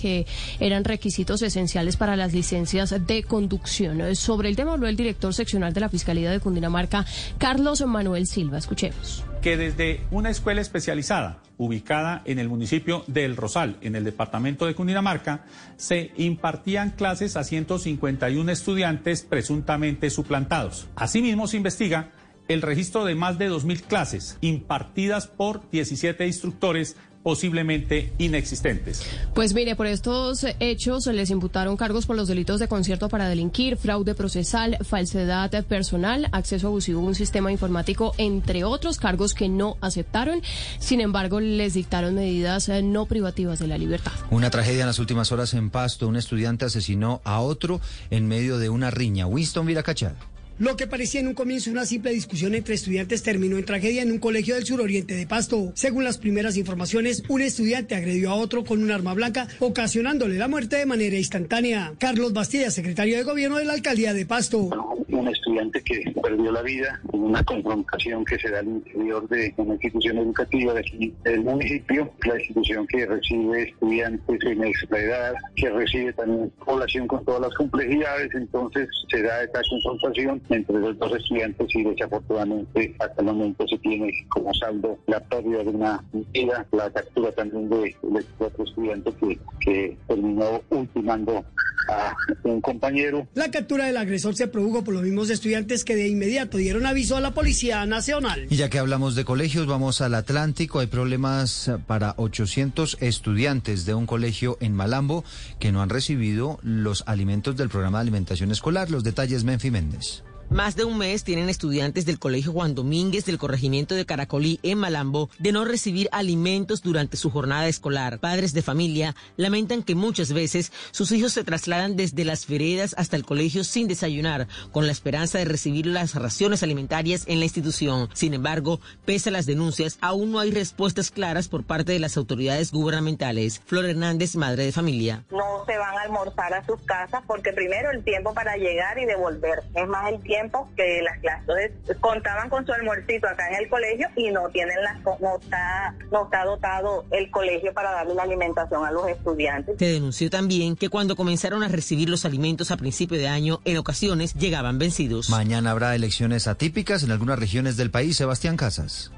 eran 0.60 0.84
requisitos 0.84 1.42
esenciales 1.42 1.96
para 1.96 2.16
las 2.16 2.32
licencias 2.32 2.94
de 3.06 3.22
conducción. 3.22 4.14
Sobre 4.16 4.48
el 4.48 4.56
tema 4.56 4.74
habló 4.74 4.86
el 4.88 4.96
director 4.96 5.34
seccional 5.34 5.72
de 5.72 5.80
la 5.80 5.88
Fiscalía 5.88 6.30
de 6.30 6.40
Cundinamarca, 6.40 7.04
Carlos 7.38 7.84
Manuel 7.86 8.26
Silva. 8.26 8.58
Escuchemos 8.58 9.24
que 9.42 9.56
desde 9.56 10.00
una 10.12 10.30
escuela 10.30 10.60
especializada 10.60 11.42
ubicada 11.58 12.22
en 12.24 12.38
el 12.38 12.48
municipio 12.48 13.04
del 13.08 13.36
Rosal, 13.36 13.76
en 13.82 13.96
el 13.96 14.04
departamento 14.04 14.66
de 14.66 14.74
Cundinamarca, 14.74 15.44
se 15.76 16.12
impartían 16.16 16.90
clases 16.90 17.36
a 17.36 17.44
151 17.44 18.50
estudiantes 18.50 19.22
presuntamente 19.22 20.10
suplantados. 20.10 20.86
Asimismo, 20.94 21.48
se 21.48 21.56
investiga 21.56 22.12
el 22.48 22.62
registro 22.62 23.04
de 23.04 23.14
más 23.14 23.38
de 23.38 23.50
2.000 23.50 23.82
clases 23.82 24.38
impartidas 24.40 25.26
por 25.26 25.68
17 25.70 26.26
instructores 26.26 26.96
posiblemente 27.22 28.12
inexistentes. 28.18 29.02
Pues 29.34 29.54
mire, 29.54 29.76
por 29.76 29.86
estos 29.86 30.46
hechos 30.60 31.06
les 31.06 31.30
imputaron 31.30 31.76
cargos 31.76 32.06
por 32.06 32.16
los 32.16 32.28
delitos 32.28 32.60
de 32.60 32.68
concierto 32.68 33.08
para 33.08 33.28
delinquir, 33.28 33.76
fraude 33.76 34.14
procesal, 34.14 34.78
falsedad 34.82 35.64
personal, 35.64 36.28
acceso 36.32 36.68
abusivo 36.68 37.00
a 37.00 37.04
un 37.04 37.14
sistema 37.14 37.52
informático, 37.52 38.14
entre 38.18 38.64
otros 38.64 38.98
cargos 38.98 39.34
que 39.34 39.48
no 39.48 39.76
aceptaron. 39.80 40.42
Sin 40.78 41.00
embargo, 41.00 41.40
les 41.40 41.74
dictaron 41.74 42.14
medidas 42.14 42.70
no 42.82 43.06
privativas 43.06 43.58
de 43.58 43.66
la 43.66 43.78
libertad. 43.78 44.12
Una 44.30 44.50
tragedia 44.50 44.80
en 44.80 44.86
las 44.86 44.98
últimas 44.98 45.32
horas 45.32 45.54
en 45.54 45.70
Pasto. 45.70 46.08
Un 46.08 46.16
estudiante 46.16 46.64
asesinó 46.64 47.20
a 47.24 47.40
otro 47.40 47.80
en 48.10 48.26
medio 48.26 48.58
de 48.58 48.68
una 48.68 48.90
riña. 48.90 49.26
Winston 49.26 49.66
Viracachada. 49.66 50.31
Lo 50.62 50.76
que 50.76 50.86
parecía 50.86 51.18
en 51.18 51.26
un 51.26 51.34
comienzo 51.34 51.72
una 51.72 51.84
simple 51.84 52.12
discusión 52.12 52.54
entre 52.54 52.76
estudiantes 52.76 53.24
terminó 53.24 53.58
en 53.58 53.64
tragedia 53.64 54.00
en 54.00 54.12
un 54.12 54.20
colegio 54.20 54.54
del 54.54 54.64
suroriente 54.64 55.12
de 55.16 55.26
Pasto. 55.26 55.72
Según 55.74 56.04
las 56.04 56.18
primeras 56.18 56.56
informaciones, 56.56 57.24
un 57.28 57.40
estudiante 57.40 57.96
agredió 57.96 58.30
a 58.30 58.36
otro 58.36 58.62
con 58.62 58.80
un 58.80 58.92
arma 58.92 59.12
blanca, 59.12 59.48
ocasionándole 59.58 60.38
la 60.38 60.46
muerte 60.46 60.76
de 60.76 60.86
manera 60.86 61.16
instantánea. 61.16 61.94
Carlos 61.98 62.32
Bastilla, 62.32 62.70
secretario 62.70 63.16
de 63.16 63.24
gobierno 63.24 63.58
de 63.58 63.64
la 63.64 63.72
alcaldía 63.72 64.14
de 64.14 64.24
Pasto. 64.24 64.70
Un 65.08 65.26
estudiante 65.26 65.82
que 65.82 66.04
perdió 66.22 66.52
la 66.52 66.62
vida 66.62 67.00
en 67.12 67.20
una 67.22 67.42
confrontación 67.42 68.24
que 68.24 68.38
se 68.38 68.48
da 68.48 68.60
al 68.60 68.68
interior 68.68 69.28
de 69.28 69.52
una 69.56 69.74
institución 69.74 70.18
educativa 70.18 70.74
de 70.74 70.80
aquí 70.80 71.12
del 71.24 71.40
municipio, 71.40 72.12
la 72.24 72.38
institución 72.38 72.86
que 72.86 73.04
recibe 73.04 73.62
estudiantes 73.64 74.38
en 74.44 74.64
extra 74.64 75.00
edad, 75.00 75.34
que 75.56 75.70
recibe 75.70 76.12
también 76.12 76.52
población 76.64 77.08
con 77.08 77.24
todas 77.24 77.40
las 77.40 77.54
complejidades, 77.54 78.32
entonces 78.32 78.88
se 79.10 79.22
da 79.22 79.42
esta 79.42 79.60
confrontación 79.68 80.40
entre 80.52 80.78
los 80.78 80.98
dos 80.98 81.12
estudiantes 81.16 81.66
y 81.74 81.82
desafortunadamente 81.82 82.94
hasta 82.98 83.20
el 83.20 83.26
momento 83.26 83.66
se 83.66 83.78
tiene 83.78 84.10
como 84.28 84.52
saldo 84.54 84.98
la 85.06 85.20
pérdida 85.20 85.64
de 85.64 85.70
una 85.70 86.04
vida, 86.32 86.66
la 86.72 86.90
captura 86.90 87.32
también 87.32 87.68
de, 87.70 87.96
de 88.02 88.24
otro 88.38 88.64
estudiante 88.64 89.12
que, 89.20 89.38
que 89.60 89.96
terminó 90.06 90.62
ultimando 90.70 91.44
a 91.88 92.14
un 92.44 92.60
compañero. 92.60 93.26
La 93.34 93.50
captura 93.50 93.86
del 93.86 93.96
agresor 93.96 94.34
se 94.34 94.46
produjo 94.46 94.84
por 94.84 94.94
los 94.94 95.02
mismos 95.02 95.30
estudiantes 95.30 95.84
que 95.84 95.96
de 95.96 96.08
inmediato 96.08 96.58
dieron 96.58 96.86
aviso 96.86 97.16
a 97.16 97.20
la 97.20 97.32
Policía 97.32 97.84
Nacional. 97.86 98.46
Y 98.50 98.56
ya 98.56 98.68
que 98.68 98.78
hablamos 98.78 99.14
de 99.14 99.24
colegios, 99.24 99.66
vamos 99.66 100.00
al 100.00 100.14
Atlántico. 100.14 100.78
Hay 100.78 100.86
problemas 100.86 101.70
para 101.86 102.14
800 102.18 102.98
estudiantes 103.00 103.84
de 103.84 103.94
un 103.94 104.06
colegio 104.06 104.58
en 104.60 104.74
Malambo 104.74 105.24
que 105.58 105.72
no 105.72 105.82
han 105.82 105.88
recibido 105.88 106.58
los 106.62 107.04
alimentos 107.06 107.56
del 107.56 107.68
programa 107.68 107.98
de 107.98 108.02
alimentación 108.02 108.50
escolar. 108.50 108.90
Los 108.90 109.04
detalles, 109.04 109.44
Menfi 109.44 109.70
Méndez. 109.70 110.22
Más 110.52 110.76
de 110.76 110.84
un 110.84 110.98
mes 110.98 111.24
tienen 111.24 111.48
estudiantes 111.48 112.04
del 112.04 112.18
Colegio 112.18 112.52
Juan 112.52 112.74
Domínguez 112.74 113.24
del 113.24 113.38
corregimiento 113.38 113.94
de 113.94 114.04
Caracolí 114.04 114.60
en 114.62 114.76
Malambo 114.76 115.30
de 115.38 115.50
no 115.50 115.64
recibir 115.64 116.10
alimentos 116.12 116.82
durante 116.82 117.16
su 117.16 117.30
jornada 117.30 117.68
escolar. 117.68 118.18
Padres 118.18 118.52
de 118.52 118.60
familia 118.60 119.16
lamentan 119.38 119.82
que 119.82 119.94
muchas 119.94 120.34
veces 120.34 120.70
sus 120.90 121.10
hijos 121.12 121.32
se 121.32 121.42
trasladan 121.42 121.96
desde 121.96 122.26
las 122.26 122.46
veredas 122.46 122.94
hasta 122.98 123.16
el 123.16 123.24
colegio 123.24 123.64
sin 123.64 123.88
desayunar, 123.88 124.46
con 124.72 124.84
la 124.84 124.92
esperanza 124.92 125.38
de 125.38 125.46
recibir 125.46 125.86
las 125.86 126.14
raciones 126.16 126.62
alimentarias 126.62 127.24
en 127.28 127.38
la 127.38 127.46
institución. 127.46 128.10
Sin 128.12 128.34
embargo, 128.34 128.78
pese 129.06 129.30
a 129.30 129.32
las 129.32 129.46
denuncias, 129.46 129.96
aún 130.02 130.32
no 130.32 130.38
hay 130.38 130.50
respuestas 130.50 131.10
claras 131.10 131.48
por 131.48 131.64
parte 131.64 131.92
de 131.92 131.98
las 131.98 132.18
autoridades 132.18 132.72
gubernamentales. 132.72 133.62
Flor 133.64 133.86
Hernández, 133.86 134.36
madre 134.36 134.66
de 134.66 134.72
familia. 134.72 135.24
No 135.30 135.64
se 135.64 135.78
van 135.78 135.96
a 135.96 136.02
almorzar 136.02 136.52
a 136.52 136.66
sus 136.66 136.82
casas 136.82 137.22
porque 137.26 137.54
primero 137.54 137.90
el 137.90 138.04
tiempo 138.04 138.34
para 138.34 138.58
llegar 138.58 138.98
y 138.98 139.06
devolver 139.06 139.62
es 139.74 139.88
más 139.88 140.12
el 140.12 140.20
tiempo 140.20 140.41
que 140.76 141.02
las 141.02 141.18
clases 141.20 141.72
contaban 142.00 142.48
con 142.48 142.64
su 142.66 142.72
almuercito 142.72 143.28
acá 143.28 143.48
en 143.48 143.62
el 143.62 143.68
colegio 143.68 144.08
y 144.16 144.30
no 144.30 144.48
tienen 144.48 144.76
las 144.82 145.02
no 145.20 145.38
está 145.40 145.94
no 146.10 146.24
está 146.24 146.44
dotado 146.44 147.04
el 147.10 147.30
colegio 147.30 147.72
para 147.72 147.90
darle 147.92 148.14
la 148.14 148.22
alimentación 148.22 148.84
a 148.84 148.90
los 148.90 149.08
estudiantes. 149.08 149.76
Se 149.78 149.86
denunció 149.86 150.30
también 150.30 150.76
que 150.76 150.88
cuando 150.88 151.16
comenzaron 151.16 151.62
a 151.62 151.68
recibir 151.68 152.08
los 152.08 152.24
alimentos 152.24 152.70
a 152.70 152.76
principio 152.76 153.18
de 153.18 153.28
año, 153.28 153.60
en 153.64 153.78
ocasiones 153.78 154.34
llegaban 154.34 154.78
vencidos. 154.78 155.30
Mañana 155.30 155.70
habrá 155.70 155.94
elecciones 155.94 156.46
atípicas 156.46 157.02
en 157.02 157.10
algunas 157.10 157.38
regiones 157.38 157.76
del 157.76 157.90
país. 157.90 158.16
Sebastián 158.16 158.56
Casas. 158.56 159.12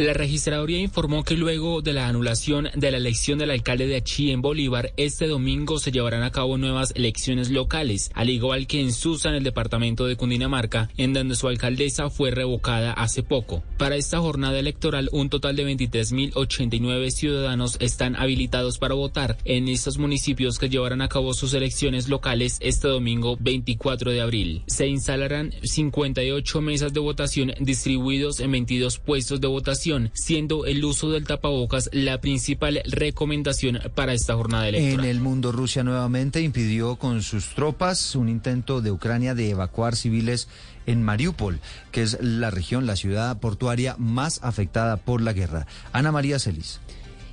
La 0.00 0.14
registraduría 0.14 0.78
informó 0.78 1.24
que 1.24 1.36
luego 1.36 1.82
de 1.82 1.92
la 1.92 2.08
anulación 2.08 2.70
de 2.74 2.90
la 2.90 2.96
elección 2.96 3.38
del 3.38 3.50
alcalde 3.50 3.86
de 3.86 3.96
Achí 3.96 4.30
en 4.30 4.40
Bolívar, 4.40 4.94
este 4.96 5.26
domingo 5.26 5.78
se 5.78 5.92
llevarán 5.92 6.22
a 6.22 6.30
cabo 6.30 6.56
nuevas 6.56 6.94
elecciones 6.96 7.50
locales, 7.50 8.10
al 8.14 8.30
igual 8.30 8.66
que 8.66 8.80
en 8.80 8.94
Susa, 8.94 9.28
en 9.28 9.34
el 9.34 9.44
departamento 9.44 10.06
de 10.06 10.16
Cundinamarca, 10.16 10.88
en 10.96 11.12
donde 11.12 11.34
su 11.34 11.48
alcaldesa 11.48 12.08
fue 12.08 12.30
revocada 12.30 12.94
hace 12.94 13.22
poco. 13.22 13.62
Para 13.76 13.96
esta 13.96 14.20
jornada 14.20 14.58
electoral, 14.58 15.10
un 15.12 15.28
total 15.28 15.54
de 15.54 15.66
23.089 15.66 17.10
ciudadanos 17.10 17.76
están 17.78 18.16
habilitados 18.16 18.78
para 18.78 18.94
votar 18.94 19.36
en 19.44 19.68
estos 19.68 19.98
municipios 19.98 20.58
que 20.58 20.70
llevarán 20.70 21.02
a 21.02 21.10
cabo 21.10 21.34
sus 21.34 21.52
elecciones 21.52 22.08
locales 22.08 22.56
este 22.60 22.88
domingo 22.88 23.36
24 23.38 24.12
de 24.12 24.22
abril. 24.22 24.62
Se 24.66 24.86
instalarán 24.86 25.52
58 25.62 26.60
mesas 26.62 26.94
de 26.94 27.00
votación 27.00 27.52
distribuidos 27.60 28.40
en 28.40 28.52
22 28.52 28.98
puestos 28.98 29.42
de 29.42 29.48
votación 29.48 29.89
siendo 30.12 30.66
el 30.66 30.84
uso 30.84 31.10
del 31.10 31.26
tapabocas 31.26 31.90
la 31.92 32.20
principal 32.20 32.82
recomendación 32.86 33.80
para 33.94 34.12
esta 34.12 34.34
jornada 34.34 34.68
electoral. 34.68 35.04
En 35.04 35.10
el 35.10 35.20
mundo, 35.20 35.52
Rusia 35.52 35.82
nuevamente 35.82 36.40
impidió 36.40 36.96
con 36.96 37.22
sus 37.22 37.54
tropas 37.54 38.14
un 38.14 38.28
intento 38.28 38.80
de 38.80 38.90
Ucrania 38.90 39.34
de 39.34 39.50
evacuar 39.50 39.96
civiles 39.96 40.48
en 40.86 41.02
Mariupol, 41.02 41.60
que 41.92 42.02
es 42.02 42.18
la 42.20 42.50
región, 42.50 42.86
la 42.86 42.96
ciudad 42.96 43.38
portuaria 43.38 43.96
más 43.98 44.40
afectada 44.42 44.96
por 44.96 45.20
la 45.20 45.32
guerra. 45.32 45.66
Ana 45.92 46.12
María 46.12 46.38
Celis. 46.38 46.80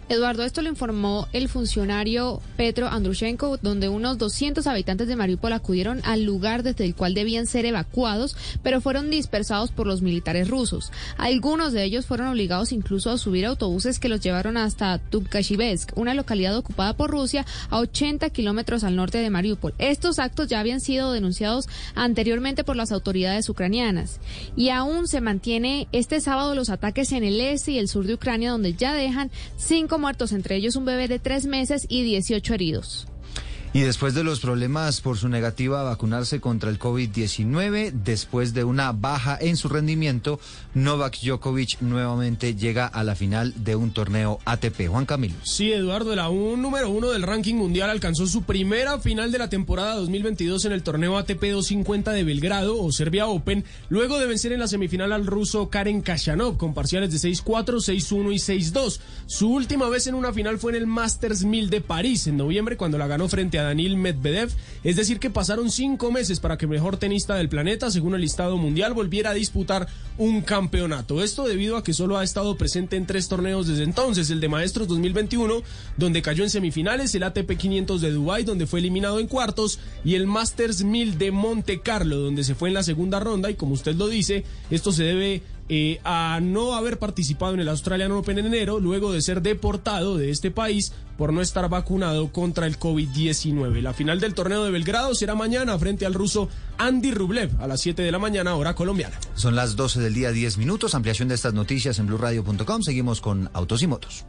Eduardo, 0.09 0.43
esto 0.43 0.61
lo 0.61 0.69
informó 0.69 1.27
el 1.33 1.49
funcionario 1.49 2.41
Petro 2.55 2.87
Andrushenko, 2.87 3.57
donde 3.57 3.89
unos 3.89 4.17
200 4.17 4.65
habitantes 4.65 5.09
de 5.09 5.17
Mariupol 5.17 5.51
acudieron 5.51 5.99
al 6.05 6.23
lugar 6.23 6.63
desde 6.63 6.85
el 6.85 6.95
cual 6.95 7.13
debían 7.13 7.45
ser 7.45 7.65
evacuados, 7.65 8.37
pero 8.63 8.79
fueron 8.79 9.09
dispersados 9.09 9.71
por 9.71 9.85
los 9.85 10.01
militares 10.01 10.47
rusos. 10.47 10.93
Algunos 11.17 11.73
de 11.73 11.83
ellos 11.83 12.05
fueron 12.05 12.27
obligados 12.27 12.71
incluso 12.71 13.11
a 13.11 13.17
subir 13.17 13.45
autobuses 13.45 13.99
que 13.99 14.07
los 14.07 14.21
llevaron 14.21 14.55
hasta 14.55 14.97
Tubkashibetsk, 14.97 15.97
una 15.97 16.13
localidad 16.13 16.55
ocupada 16.55 16.95
por 16.95 17.11
Rusia 17.11 17.45
a 17.69 17.77
80 17.79 18.29
kilómetros 18.29 18.85
al 18.85 18.95
norte 18.95 19.17
de 19.17 19.29
Mariupol. 19.29 19.73
Estos 19.77 20.19
actos 20.19 20.47
ya 20.47 20.61
habían 20.61 20.79
sido 20.79 21.11
denunciados 21.11 21.67
anteriormente 21.95 22.63
por 22.63 22.77
las 22.77 22.93
autoridades 22.93 23.49
ucranianas. 23.49 24.21
Y 24.55 24.69
aún 24.69 25.09
se 25.09 25.19
mantiene 25.19 25.89
este 25.91 26.21
sábado 26.21 26.55
los 26.55 26.69
ataques 26.69 27.11
en 27.11 27.25
el 27.25 27.41
este 27.41 27.73
y 27.73 27.79
el 27.79 27.89
sur 27.89 28.07
de 28.07 28.13
Ucrania, 28.13 28.51
donde 28.51 28.73
ya 28.73 28.93
dejan 28.93 29.31
cinco 29.57 29.96
muertos, 29.97 30.31
entre 30.31 30.55
ellos 30.55 30.75
un 30.75 30.85
bebé 30.85 31.07
de 31.07 31.19
tres 31.19 31.45
meses 31.45 31.85
y 31.89 32.03
18 32.03 32.53
heridos. 32.53 33.07
Y 33.73 33.81
después 33.81 34.15
de 34.15 34.23
los 34.23 34.39
problemas 34.39 35.01
por 35.01 35.17
su 35.17 35.29
negativa 35.29 35.81
a 35.81 35.83
vacunarse 35.83 36.39
contra 36.39 36.69
el 36.69 36.79
COVID-19, 36.79 37.91
después 37.91 38.53
de 38.53 38.63
una 38.63 38.91
baja 38.91 39.37
en 39.39 39.57
su 39.57 39.67
rendimiento, 39.69 40.39
Novak 40.73 41.19
Djokovic 41.21 41.81
nuevamente 41.81 42.55
llega 42.55 42.87
a 42.87 43.03
la 43.03 43.15
final 43.15 43.53
de 43.63 43.75
un 43.75 43.91
torneo 43.91 44.39
ATP. 44.45 44.87
Juan 44.87 45.05
Camilo. 45.05 45.35
Sí, 45.43 45.71
Eduardo, 45.71 46.13
el 46.13 46.19
aún 46.19 46.61
número 46.61 46.89
uno 46.89 47.09
del 47.09 47.23
ranking 47.23 47.55
mundial 47.55 47.89
alcanzó 47.89 48.25
su 48.25 48.43
primera 48.43 48.99
final 48.99 49.31
de 49.31 49.37
la 49.37 49.49
temporada 49.49 49.95
2022 49.95 50.65
en 50.65 50.71
el 50.71 50.81
torneo 50.83 51.17
ATP 51.17 51.41
250 51.41 52.11
de 52.13 52.23
Belgrado 52.23 52.81
o 52.81 52.91
Serbia 52.91 53.27
Open, 53.27 53.65
luego 53.89 54.17
de 54.17 54.27
vencer 54.27 54.53
en 54.53 54.59
la 54.59 54.67
semifinal 54.67 55.11
al 55.11 55.27
ruso 55.27 55.69
Karen 55.69 56.01
Kashanov 56.01 56.57
con 56.57 56.73
parciales 56.73 57.11
de 57.11 57.29
6-4, 57.29 57.65
6-1 57.65 58.33
y 58.33 58.69
6-2. 58.71 58.99
Su 59.25 59.51
última 59.51 59.89
vez 59.89 60.07
en 60.07 60.15
una 60.15 60.33
final 60.33 60.57
fue 60.57 60.71
en 60.71 60.77
el 60.77 60.87
Masters 60.87 61.43
1000 61.43 61.69
de 61.69 61.81
París 61.81 62.27
en 62.27 62.37
noviembre 62.37 62.77
cuando 62.77 62.97
la 62.97 63.07
ganó 63.07 63.27
frente 63.27 63.59
a 63.59 63.66
Daniel 63.67 63.97
Medvedev. 63.97 64.49
Es 64.83 64.95
decir, 64.95 65.19
que 65.19 65.29
pasaron 65.29 65.71
cinco 65.71 66.11
meses 66.11 66.39
para 66.39 66.57
que 66.57 66.65
el 66.65 66.71
mejor 66.71 66.97
tenista 66.97 67.35
del 67.35 67.49
planeta, 67.49 67.91
según 67.91 68.15
el 68.15 68.21
listado 68.21 68.57
mundial, 68.57 68.93
volviera 68.93 69.31
a 69.31 69.33
disputar 69.33 69.87
un 70.17 70.41
campeonato. 70.41 71.23
Esto 71.23 71.47
debido 71.47 71.77
a 71.77 71.83
que 71.83 71.93
solo 71.93 72.17
ha 72.17 72.23
estado 72.23 72.57
presente 72.57 72.95
en 72.95 73.05
tres 73.05 73.27
torneos 73.27 73.67
desde 73.67 73.83
entonces, 73.83 74.29
el 74.29 74.39
de 74.39 74.49
Maestros 74.49 74.87
2021, 74.87 75.61
donde 75.97 76.21
cayó 76.21 76.43
en 76.43 76.49
semifinales, 76.49 77.13
el 77.15 77.23
ATP 77.23 77.57
500 77.57 78.01
de 78.01 78.11
Dubai, 78.11 78.43
donde 78.43 78.67
fue 78.67 78.79
eliminado 78.79 79.19
en 79.19 79.27
cuartos, 79.27 79.79
y 80.03 80.15
el 80.15 80.27
Masters 80.27 80.83
1000 80.83 81.17
de 81.17 81.31
Monte 81.31 81.81
Carlo, 81.81 82.17
donde 82.17 82.43
se 82.43 82.55
fue 82.55 82.69
en 82.69 82.73
la 82.75 82.83
segunda 82.83 83.19
ronda, 83.19 83.49
y 83.49 83.55
como 83.55 83.73
usted 83.73 83.95
lo 83.95 84.07
dice, 84.07 84.43
esto 84.69 84.91
se 84.91 85.03
debe 85.03 85.43
eh, 85.69 85.99
a 86.03 86.39
no 86.41 86.75
haber 86.75 86.97
participado 86.97 87.53
en 87.53 87.59
el 87.59 87.69
Australian 87.69 88.11
Open 88.11 88.39
en 88.39 88.45
enero, 88.45 88.79
luego 88.79 89.11
de 89.11 89.21
ser 89.21 89.41
deportado 89.41 90.17
de 90.17 90.29
este 90.29 90.51
país 90.51 90.93
por 91.17 91.33
no 91.33 91.41
estar 91.41 91.67
vacunado 91.67 92.31
contra 92.31 92.67
el 92.67 92.79
COVID-19. 92.79 93.81
La 93.81 93.93
final 93.93 94.19
del 94.19 94.33
torneo 94.33 94.63
de 94.63 94.71
Belgrado 94.71 95.13
será 95.15 95.35
mañana 95.35 95.77
frente 95.77 96.05
al 96.05 96.13
ruso 96.13 96.47
Andy 96.77 97.11
Rublev 97.11 97.61
a 97.61 97.67
las 97.67 97.81
7 97.81 98.01
de 98.01 98.11
la 98.11 98.19
mañana, 98.19 98.55
hora 98.55 98.75
colombiana. 98.75 99.19
Son 99.35 99.55
las 99.55 99.75
12 99.75 99.99
del 99.99 100.13
día, 100.13 100.31
10 100.31 100.57
minutos. 100.57 100.95
Ampliación 100.95 101.27
de 101.27 101.35
estas 101.35 101.53
noticias 101.53 101.99
en 101.99 102.07
blurradio.com. 102.07 102.81
Seguimos 102.81 103.19
con 103.19 103.49
Autos 103.53 103.81
y 103.81 103.87
Motos. 103.87 104.25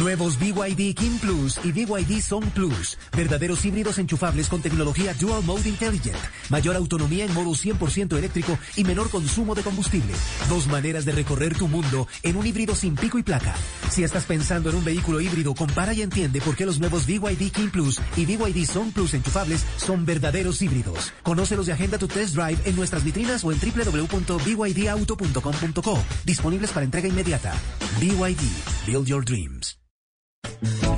Nuevos 0.00 0.38
BYD 0.38 0.94
King 0.94 1.18
Plus 1.20 1.58
y 1.62 1.72
BYD 1.72 2.22
Song 2.22 2.46
Plus. 2.54 2.96
Verdaderos 3.14 3.62
híbridos 3.66 3.98
enchufables 3.98 4.48
con 4.48 4.62
tecnología 4.62 5.12
Dual 5.12 5.44
Mode 5.44 5.68
Intelligent. 5.68 6.16
Mayor 6.48 6.74
autonomía 6.74 7.26
en 7.26 7.34
modo 7.34 7.50
100% 7.50 8.16
eléctrico 8.16 8.58
y 8.76 8.84
menor 8.84 9.10
consumo 9.10 9.54
de 9.54 9.62
combustible. 9.62 10.14
Dos 10.48 10.68
maneras 10.68 11.04
de 11.04 11.12
recorrer 11.12 11.54
tu 11.54 11.68
mundo 11.68 12.08
en 12.22 12.38
un 12.38 12.46
híbrido 12.46 12.74
sin 12.74 12.94
pico 12.94 13.18
y 13.18 13.22
placa. 13.22 13.54
Si 13.90 14.02
estás 14.02 14.24
pensando 14.24 14.70
en 14.70 14.76
un 14.76 14.86
vehículo 14.86 15.20
híbrido, 15.20 15.54
compara 15.54 15.92
y 15.92 16.00
entiende 16.00 16.40
por 16.40 16.56
qué 16.56 16.64
los 16.64 16.80
nuevos 16.80 17.04
BYD 17.06 17.52
King 17.52 17.68
Plus 17.70 18.00
y 18.16 18.24
BYD 18.24 18.64
Song 18.64 18.92
Plus 18.94 19.12
enchufables 19.12 19.66
son 19.76 20.06
verdaderos 20.06 20.62
híbridos. 20.62 21.12
Conócelos 21.22 21.68
y 21.68 21.72
agenda 21.72 21.98
tu 21.98 22.08
test 22.08 22.34
drive 22.34 22.58
en 22.64 22.74
nuestras 22.74 23.04
vitrinas 23.04 23.44
o 23.44 23.52
en 23.52 23.58
www.bydauto.com.co. 23.60 25.98
Disponibles 26.24 26.70
para 26.70 26.86
entrega 26.86 27.06
inmediata. 27.06 27.52
BYD. 28.00 28.40
Build 28.86 29.06
your 29.06 29.22
dreams. 29.22 29.76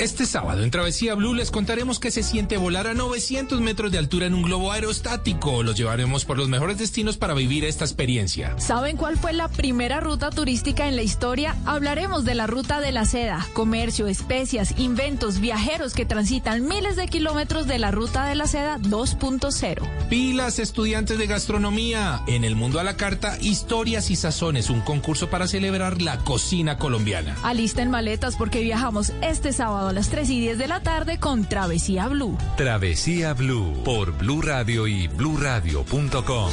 Este 0.03 0.27
sábado 0.27 0.65
en 0.65 0.73
Travesía 0.73 1.15
Blue 1.15 1.33
les 1.33 1.53
contaremos 1.53 2.01
que 2.01 2.11
se 2.11 2.25
siente 2.25 2.57
volar 2.57 2.89
a 2.89 2.95
900 2.95 3.61
metros 3.61 3.93
de 3.93 3.99
altura 3.99 4.27
en 4.27 4.35
un 4.35 4.43
globo 4.43 4.73
aerostático. 4.73 5.63
Los 5.63 5.77
llevaremos 5.77 6.25
por 6.25 6.39
los 6.39 6.49
mejores 6.49 6.79
destinos 6.79 7.17
para 7.17 7.35
vivir 7.35 7.65
esta 7.65 7.85
experiencia. 7.85 8.59
¿Saben 8.59 8.97
cuál 8.97 9.17
fue 9.17 9.33
la 9.33 9.47
primera 9.47 10.01
ruta 10.01 10.31
turística 10.31 10.89
en 10.89 10.97
la 10.97 11.03
historia? 11.03 11.55
Hablaremos 11.67 12.25
de 12.25 12.35
la 12.35 12.49
ruta 12.49 12.81
de 12.81 12.91
la 12.91 13.05
seda, 13.05 13.47
comercio, 13.53 14.09
especias, 14.09 14.75
inventos, 14.77 15.39
viajeros 15.39 15.95
que 15.95 16.05
transitan 16.05 16.67
miles 16.67 16.97
de 16.97 17.07
kilómetros 17.07 17.69
de 17.69 17.79
la 17.79 17.93
ruta 17.93 18.27
de 18.27 18.35
la 18.35 18.49
seda 18.49 18.79
2.0. 18.79 20.09
Pilas 20.09 20.59
estudiantes 20.59 21.17
de 21.17 21.29
gastronomía. 21.29 22.23
En 22.27 22.43
el 22.43 22.57
mundo 22.57 22.81
a 22.81 22.83
la 22.83 22.97
carta, 22.97 23.39
historias 23.41 24.11
y 24.11 24.17
sazones, 24.17 24.69
un 24.69 24.81
concurso 24.81 25.31
para 25.31 25.47
celebrar 25.47 26.03
la 26.03 26.19
cocina 26.19 26.77
colombiana. 26.77 27.37
Alisten 27.45 27.89
maletas 27.89 28.35
porque 28.35 28.63
viajamos 28.63 29.13
este 29.33 29.55
sábado 29.55 29.89
a 29.89 29.93
las 29.95 30.11
3 30.11 30.29
y 30.29 30.41
10 30.41 30.59
de 30.59 30.69
la 30.69 30.83
tarde 30.83 31.19
con 31.19 31.47
Travesía 31.47 32.07
Blue. 32.07 32.37
Travesía 32.59 33.33
Blue 33.33 33.83
por 33.83 34.13
Blue 34.19 34.43
Radio 34.43 34.87
y 34.87 35.09
bluradio.com. 35.09 36.53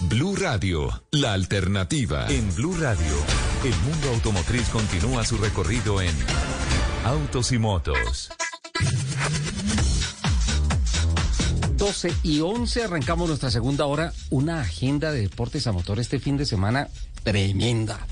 Blue 0.00 0.36
Radio, 0.36 1.02
la 1.10 1.32
alternativa. 1.32 2.26
En 2.28 2.54
Blue 2.54 2.76
Radio, 2.78 3.14
el 3.64 3.74
mundo 3.90 4.10
automotriz 4.10 4.68
continúa 4.68 5.24
su 5.24 5.38
recorrido 5.38 6.02
en 6.02 6.14
Autos 7.06 7.50
y 7.50 7.58
Motos. 7.58 8.30
12 11.78 12.12
y 12.22 12.40
11 12.40 12.84
arrancamos 12.84 13.28
nuestra 13.28 13.50
segunda 13.50 13.86
hora. 13.86 14.12
Una 14.28 14.60
agenda 14.60 15.12
de 15.12 15.22
deportes 15.22 15.66
a 15.66 15.72
motor 15.72 15.98
este 15.98 16.20
fin 16.20 16.36
de 16.36 16.44
semana 16.44 16.88
tremenda. 17.22 18.06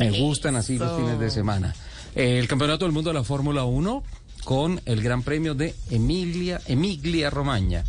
Me 0.00 0.10
gustan 0.18 0.56
así 0.56 0.78
los 0.78 0.96
fines 0.98 1.20
de 1.20 1.30
semana. 1.30 1.74
El 2.16 2.48
Campeonato 2.48 2.84
del 2.86 2.92
Mundo 2.92 3.10
de 3.10 3.14
la 3.14 3.24
Fórmula 3.24 3.64
1 3.64 4.02
con 4.44 4.80
el 4.86 5.02
Gran 5.02 5.22
Premio 5.22 5.54
de 5.54 5.74
Emilia, 5.90 6.60
Emiglia 6.66 7.28
Romagna 7.30 7.84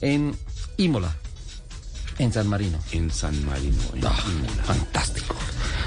en 0.00 0.34
Imola, 0.76 1.16
en 2.18 2.32
San 2.32 2.46
Marino. 2.48 2.78
En 2.92 3.10
San 3.10 3.44
Marino. 3.44 3.76
en 3.94 4.06
Ah, 4.06 4.14
Imola. 4.30 4.62
fantástico. 4.64 5.34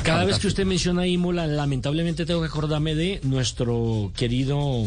Cada 0.03 0.25
vez 0.25 0.39
que 0.39 0.47
usted 0.47 0.65
menciona 0.65 1.07
Imola, 1.07 1.47
lamentablemente 1.47 2.25
tengo 2.25 2.41
que 2.41 2.47
acordarme 2.47 2.95
de 2.95 3.21
nuestro 3.23 4.11
querido 4.15 4.85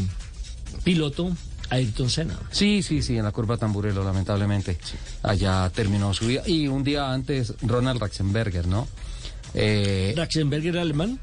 piloto 0.84 1.30
Ayrton 1.70 2.10
Senna. 2.10 2.38
Sí, 2.50 2.82
sí, 2.82 3.02
sí, 3.02 3.16
en 3.16 3.24
la 3.24 3.32
curva 3.32 3.56
Tamburelo, 3.56 4.04
lamentablemente. 4.04 4.78
Allá 5.22 5.70
terminó 5.74 6.12
su 6.14 6.26
vida. 6.26 6.42
Y 6.46 6.68
un 6.68 6.84
día 6.84 7.12
antes, 7.12 7.54
Ronald 7.62 8.00
Ratzenberger, 8.00 8.66
¿no? 8.66 8.86
Eh, 9.54 10.12
¿Ratzenberger 10.16 10.74
era 10.74 10.82
alemán? 10.82 11.18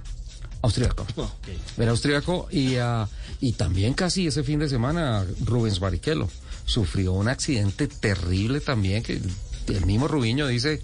Austriaco. 0.66 1.06
No. 1.16 1.32
Era 1.78 1.92
austriaco 1.92 2.48
y, 2.50 2.78
ah, 2.78 3.08
y 3.40 3.52
también 3.54 3.94
casi 3.94 4.26
ese 4.26 4.44
fin 4.44 4.60
de 4.60 4.68
semana 4.68 5.24
Rubens 5.44 5.80
Barrichello 5.80 6.28
sufrió 6.66 7.14
un 7.14 7.28
accidente 7.28 7.88
terrible 7.88 8.62
también 8.62 9.04
que 9.04 9.22
el 9.68 9.86
mismo 9.86 10.08
Rubiño 10.08 10.48
dice, 10.48 10.82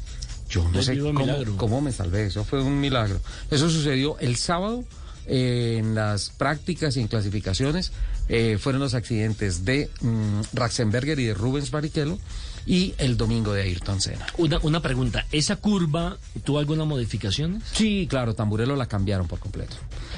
yo 0.50 0.70
no 0.70 0.84
sé 0.84 1.00
cómo, 1.00 1.26
cómo 1.58 1.82
me 1.82 1.92
salvé, 1.92 2.28
eso 2.28 2.44
fue 2.44 2.62
un 2.62 2.80
milagro. 2.80 3.20
Eso 3.50 3.72
sucedió 3.72 4.20
el 4.20 4.36
sábado 4.36 4.84
eh, 5.26 5.78
en 5.80 5.96
las 5.96 6.30
prácticas 6.30 6.96
y 6.98 7.02
en 7.02 7.08
clasificaciones, 7.08 7.92
eh, 8.30 8.58
fueron 8.60 8.82
los 8.82 8.94
accidentes 8.94 9.66
de 9.66 9.90
mm, 10.02 10.42
Ratzenberger 10.54 11.20
y 11.20 11.26
de 11.26 11.34
Rubens 11.34 11.72
Barrichello 11.72 12.20
y 12.66 12.94
el 12.98 13.18
domingo 13.18 13.54
de 13.54 13.64
Ayrton 13.64 14.02
Senna. 14.02 14.26
Una, 14.38 14.60
una 14.64 14.82
pregunta, 14.82 15.26
¿esa 15.32 15.56
curva 15.56 16.18
tuvo 16.44 16.60
alguna 16.60 16.86
modificación? 16.86 17.62
Sí, 17.74 18.08
claro, 18.10 18.36
Tamburelo 18.36 18.76
la 18.76 18.88
cambiaron 18.88 19.28
por 19.28 19.40
completo. 19.40 19.76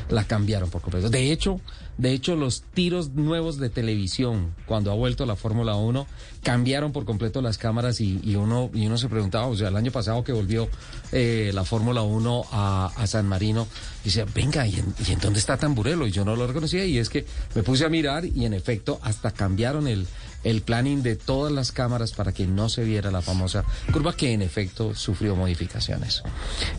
La 0.09 0.25
cambiaron 0.25 0.69
por 0.69 0.81
completo. 0.81 1.09
De 1.09 1.31
hecho, 1.31 1.61
de 1.97 2.11
hecho, 2.11 2.35
los 2.35 2.63
tiros 2.73 3.11
nuevos 3.11 3.57
de 3.59 3.69
televisión, 3.69 4.55
cuando 4.65 4.91
ha 4.91 4.95
vuelto 4.95 5.25
la 5.25 5.35
Fórmula 5.35 5.75
1, 5.75 6.07
cambiaron 6.41 6.91
por 6.91 7.05
completo 7.05 7.41
las 7.41 7.59
cámaras 7.59 8.01
y, 8.01 8.19
y 8.23 8.35
uno, 8.35 8.71
y 8.73 8.87
uno 8.87 8.97
se 8.97 9.09
preguntaba, 9.09 9.45
o 9.45 9.55
sea, 9.55 9.67
el 9.67 9.75
año 9.75 9.91
pasado 9.91 10.23
que 10.23 10.33
volvió 10.33 10.69
eh, 11.11 11.51
la 11.53 11.63
Fórmula 11.63 12.01
1 12.01 12.45
a, 12.51 12.91
a 12.95 13.07
San 13.07 13.27
Marino, 13.27 13.67
dice, 14.03 14.25
venga, 14.33 14.65
¿y 14.65 14.79
en, 14.79 14.93
¿y 15.07 15.11
en 15.11 15.19
dónde 15.19 15.39
está 15.39 15.57
Tamburelo? 15.57 16.07
Y 16.07 16.11
yo 16.11 16.25
no 16.25 16.35
lo 16.35 16.47
reconocía 16.47 16.83
y 16.85 16.97
es 16.97 17.09
que 17.09 17.25
me 17.53 17.61
puse 17.61 17.85
a 17.85 17.89
mirar 17.89 18.25
y 18.25 18.45
en 18.45 18.53
efecto 18.53 18.99
hasta 19.03 19.29
cambiaron 19.31 19.87
el, 19.87 20.07
el 20.43 20.61
planning 20.61 21.01
de 21.03 21.15
todas 21.15 21.51
las 21.51 21.71
cámaras 21.71 22.11
para 22.13 22.31
que 22.33 22.45
no 22.45 22.69
se 22.69 22.83
viera 22.83 23.11
la 23.11 23.21
famosa 23.21 23.63
curva 23.91 24.15
que 24.15 24.31
en 24.33 24.41
efecto 24.41 24.93
sufrió 24.95 25.35
modificaciones. 25.35 26.23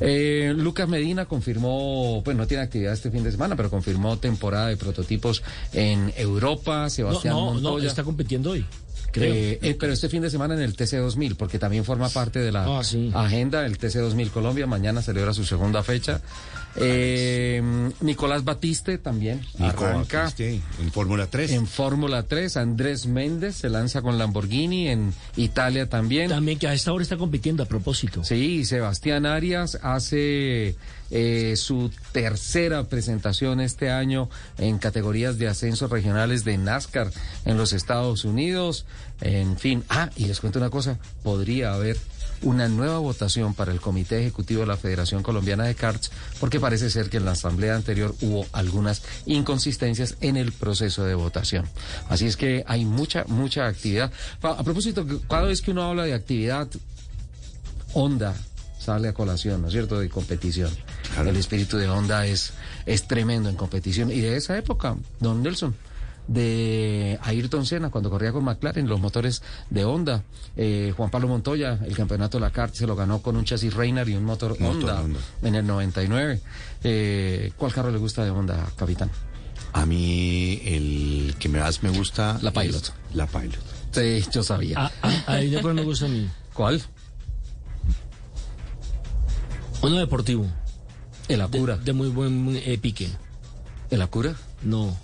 Eh, 0.00 0.52
Lucas 0.56 0.88
Medina 0.88 1.26
confirmó, 1.26 2.22
pues 2.24 2.36
no 2.36 2.46
tiene 2.46 2.62
actividad 2.62 2.92
este 2.92 3.10
fin 3.10 3.22
de 3.24 3.30
semana, 3.30 3.56
pero 3.56 3.70
confirmó 3.70 4.18
temporada 4.18 4.68
de 4.68 4.76
prototipos 4.76 5.42
en 5.72 6.12
Europa. 6.16 6.88
Sebastián 6.90 7.34
no, 7.34 7.46
no, 7.46 7.52
Montoya. 7.54 7.88
está 7.88 8.04
compitiendo 8.04 8.50
hoy. 8.50 8.64
Creo. 9.12 9.32
Eh, 9.32 9.58
eh, 9.62 9.76
pero 9.78 9.92
este 9.92 10.08
fin 10.08 10.22
de 10.22 10.30
semana 10.30 10.54
en 10.54 10.60
el 10.60 10.76
TC2000, 10.76 11.36
porque 11.36 11.58
también 11.60 11.84
forma 11.84 12.08
parte 12.08 12.40
de 12.40 12.50
la 12.50 12.78
Ah, 12.78 12.82
sí. 12.82 13.12
agenda 13.14 13.62
del 13.62 13.78
TC2000 13.78 14.30
Colombia. 14.30 14.66
Mañana 14.66 15.02
celebra 15.02 15.32
su 15.32 15.44
segunda 15.44 15.84
fecha. 15.84 16.20
Eh, 16.76 17.62
Nicolás 18.00 18.44
Batiste 18.44 18.98
también 18.98 19.40
Nico 19.58 19.84
arranca. 19.84 20.24
Batiste, 20.24 20.60
en 20.80 20.90
Fórmula 20.90 21.26
3. 21.28 21.52
En 21.52 21.66
Fórmula 21.66 22.24
3, 22.24 22.56
Andrés 22.56 23.06
Méndez 23.06 23.56
se 23.56 23.68
lanza 23.68 24.02
con 24.02 24.18
Lamborghini 24.18 24.88
en 24.88 25.14
Italia 25.36 25.88
también. 25.88 26.30
También 26.30 26.58
que 26.58 26.66
a 26.66 26.74
esta 26.74 26.92
hora 26.92 27.02
está 27.02 27.16
compitiendo 27.16 27.62
a 27.62 27.66
propósito. 27.66 28.24
Sí, 28.24 28.64
Sebastián 28.64 29.26
Arias 29.26 29.78
hace 29.82 30.76
eh, 31.10 31.54
su 31.56 31.90
tercera 32.12 32.84
presentación 32.84 33.60
este 33.60 33.90
año 33.90 34.28
en 34.58 34.78
categorías 34.78 35.38
de 35.38 35.48
ascensos 35.48 35.90
regionales 35.90 36.44
de 36.44 36.58
NASCAR 36.58 37.10
en 37.44 37.56
los 37.56 37.72
Estados 37.72 38.24
Unidos. 38.24 38.86
En 39.20 39.56
fin, 39.56 39.84
ah, 39.88 40.10
y 40.16 40.26
les 40.26 40.40
cuento 40.40 40.58
una 40.58 40.70
cosa, 40.70 40.98
podría 41.22 41.72
haber 41.72 41.96
una 42.44 42.68
nueva 42.68 42.98
votación 42.98 43.54
para 43.54 43.72
el 43.72 43.80
Comité 43.80 44.20
Ejecutivo 44.20 44.60
de 44.60 44.66
la 44.66 44.76
Federación 44.76 45.22
Colombiana 45.22 45.64
de 45.64 45.74
Karts, 45.74 46.10
porque 46.38 46.60
parece 46.60 46.90
ser 46.90 47.10
que 47.10 47.16
en 47.16 47.24
la 47.24 47.32
asamblea 47.32 47.74
anterior 47.74 48.14
hubo 48.20 48.46
algunas 48.52 49.02
inconsistencias 49.26 50.16
en 50.20 50.36
el 50.36 50.52
proceso 50.52 51.04
de 51.04 51.14
votación. 51.14 51.66
Así 52.08 52.26
es 52.26 52.36
que 52.36 52.64
hay 52.66 52.84
mucha, 52.84 53.24
mucha 53.26 53.66
actividad. 53.66 54.12
A 54.42 54.62
propósito, 54.62 55.06
cada 55.28 55.44
vez 55.44 55.62
que 55.62 55.70
uno 55.70 55.82
habla 55.82 56.04
de 56.04 56.14
actividad, 56.14 56.68
Honda 57.94 58.34
sale 58.78 59.08
a 59.08 59.14
colación, 59.14 59.62
¿no 59.62 59.68
es 59.68 59.72
cierto?, 59.72 59.98
de 59.98 60.08
competición. 60.08 60.70
El 61.18 61.36
espíritu 61.36 61.78
de 61.78 61.88
Honda 61.88 62.26
es, 62.26 62.52
es 62.84 63.06
tremendo 63.08 63.48
en 63.48 63.56
competición. 63.56 64.10
Y 64.10 64.20
de 64.20 64.36
esa 64.36 64.58
época, 64.58 64.96
don 65.20 65.42
Nelson, 65.42 65.74
de 66.26 67.18
Ayrton 67.22 67.66
Senna, 67.66 67.90
cuando 67.90 68.10
corría 68.10 68.32
con 68.32 68.44
McLaren, 68.44 68.88
los 68.88 69.00
motores 69.00 69.42
de 69.70 69.84
Honda. 69.84 70.22
Eh, 70.56 70.92
Juan 70.96 71.10
Pablo 71.10 71.28
Montoya, 71.28 71.78
el 71.84 71.96
campeonato 71.96 72.38
de 72.38 72.42
la 72.42 72.50
CART, 72.50 72.74
se 72.74 72.86
lo 72.86 72.96
ganó 72.96 73.20
con 73.20 73.36
un 73.36 73.44
chasis 73.44 73.74
Reynard 73.74 74.08
y 74.08 74.14
un 74.14 74.24
motor, 74.24 74.58
Motor 74.58 74.90
Honda, 74.90 75.00
Honda. 75.02 75.20
en 75.42 75.54
el 75.54 75.66
99. 75.66 76.40
Eh, 76.82 77.52
¿Cuál 77.56 77.72
carro 77.72 77.90
le 77.90 77.98
gusta 77.98 78.24
de 78.24 78.30
Honda, 78.30 78.66
capitán? 78.76 79.10
A 79.72 79.86
mí 79.86 80.60
el 80.64 81.34
que 81.38 81.48
más 81.48 81.82
me 81.82 81.90
gusta... 81.90 82.38
La 82.42 82.52
Pilot. 82.52 82.92
La 83.14 83.26
Pilot. 83.26 83.58
Sí, 83.90 84.24
yo 84.32 84.42
sabía. 84.42 84.76
Ah, 84.78 84.90
ah, 85.02 85.22
ahí 85.26 85.50
de 85.50 85.58
acuerdo 85.58 85.76
me 85.76 85.82
gusta 85.84 86.06
a 86.06 86.08
mí. 86.08 86.28
¿Cuál? 86.52 86.80
Uno 89.82 89.96
deportivo. 89.98 90.46
El 91.28 91.40
Acura. 91.40 91.76
De, 91.76 91.84
de 91.84 91.92
muy 91.92 92.08
buen 92.08 92.56
eh, 92.56 92.78
pique. 92.78 93.08
¿El 93.90 94.02
Acura? 94.02 94.34
No. 94.62 94.96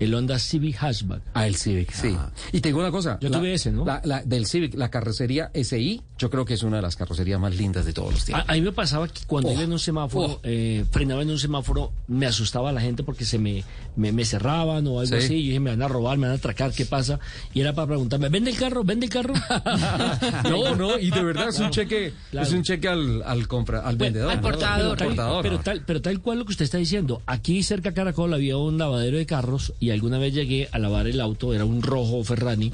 El 0.00 0.14
Honda 0.14 0.38
Civic 0.38 0.76
Hatchback. 0.82 1.22
Ah, 1.34 1.46
el 1.46 1.56
Civic, 1.56 1.92
sí. 1.92 2.16
Y 2.52 2.60
te 2.60 2.68
digo 2.68 2.80
una 2.80 2.90
cosa. 2.90 3.18
Yo 3.20 3.28
la- 3.28 3.38
tuve 3.38 3.54
ese, 3.54 3.70
¿no? 3.72 3.84
la- 3.84 4.00
la- 4.04 4.22
del 4.22 4.46
Civic, 4.46 4.74
la 4.74 4.90
carrocería 4.90 5.50
SI, 5.54 6.02
yo 6.18 6.30
creo 6.30 6.44
que 6.44 6.54
es 6.54 6.62
una 6.62 6.76
de 6.76 6.82
las 6.82 6.96
carrocerías 6.96 7.40
más 7.40 7.56
lindas 7.56 7.84
de 7.84 7.92
todos 7.92 8.12
los 8.12 8.22
A, 8.22 8.26
tiempos. 8.26 8.44
a 8.48 8.52
mí 8.54 8.60
me 8.60 8.72
pasaba 8.72 9.08
que 9.08 9.20
cuando 9.26 9.50
Oh. 9.50 9.52
iba 9.54 9.62
en 9.62 9.72
un 9.72 9.78
semáforo, 9.78 10.34
Oh. 10.34 10.40
eh, 10.44 10.84
frenaba 10.90 11.22
en 11.22 11.30
un 11.30 11.38
semáforo, 11.38 11.92
me 12.06 12.26
asustaba 12.26 12.70
a 12.70 12.72
la 12.72 12.80
gente 12.80 13.02
porque 13.02 13.24
se 13.24 13.38
me, 13.38 13.64
me, 13.96 14.12
me 14.12 14.24
cerraban 14.24 14.86
o 14.86 15.00
algo 15.00 15.06
Sí. 15.06 15.14
así. 15.24 15.34
Y 15.34 15.42
yo 15.42 15.48
dije, 15.48 15.60
me 15.60 15.70
van 15.70 15.82
a 15.82 15.88
robar, 15.88 16.16
me 16.18 16.26
van 16.26 16.36
a 16.36 16.38
atracar, 16.38 16.72
¿qué 16.72 16.84
pasa? 16.86 17.18
Y 17.54 17.60
era 17.60 17.72
para 17.74 17.88
preguntarme, 17.88 18.28
¿vende 18.28 18.50
el 18.50 18.56
carro? 18.56 18.84
¿Vende 18.84 19.06
el 19.06 19.12
carro? 19.12 19.34
No, 20.48 20.74
no, 20.76 20.98
y 20.98 21.10
de 21.10 21.22
verdad 21.22 21.48
es 21.48 21.58
un 21.60 21.70
cheque, 21.70 22.12
Claro. 22.30 22.46
es 22.46 22.52
un 22.52 22.62
cheque 22.62 22.88
al, 22.88 23.22
al 23.22 23.46
compra, 23.48 23.80
al 23.80 23.96
Bueno, 23.96 24.14
vendedor. 24.14 24.30
al 24.30 24.40
portador. 24.40 24.96
Pero, 24.98 25.08
portador, 25.10 25.42
pero 25.42 25.58
tal, 25.60 25.82
pero 25.86 26.02
tal 26.02 26.20
cual 26.20 26.38
lo 26.38 26.44
que 26.44 26.52
usted 26.52 26.64
está 26.64 26.78
diciendo. 26.78 27.22
Aquí 27.26 27.62
cerca 27.62 27.90
a 27.90 27.94
Caracol 27.94 28.32
había 28.34 28.56
un 28.56 28.78
lavadero 28.78 29.16
de 29.18 29.26
carros 29.26 29.72
y 29.80 29.87
alguna 29.90 30.18
vez 30.18 30.34
llegué 30.34 30.68
a 30.72 30.78
lavar 30.78 31.06
el 31.06 31.20
auto, 31.20 31.54
era 31.54 31.64
un 31.64 31.82
rojo 31.82 32.22
Ferrari. 32.24 32.72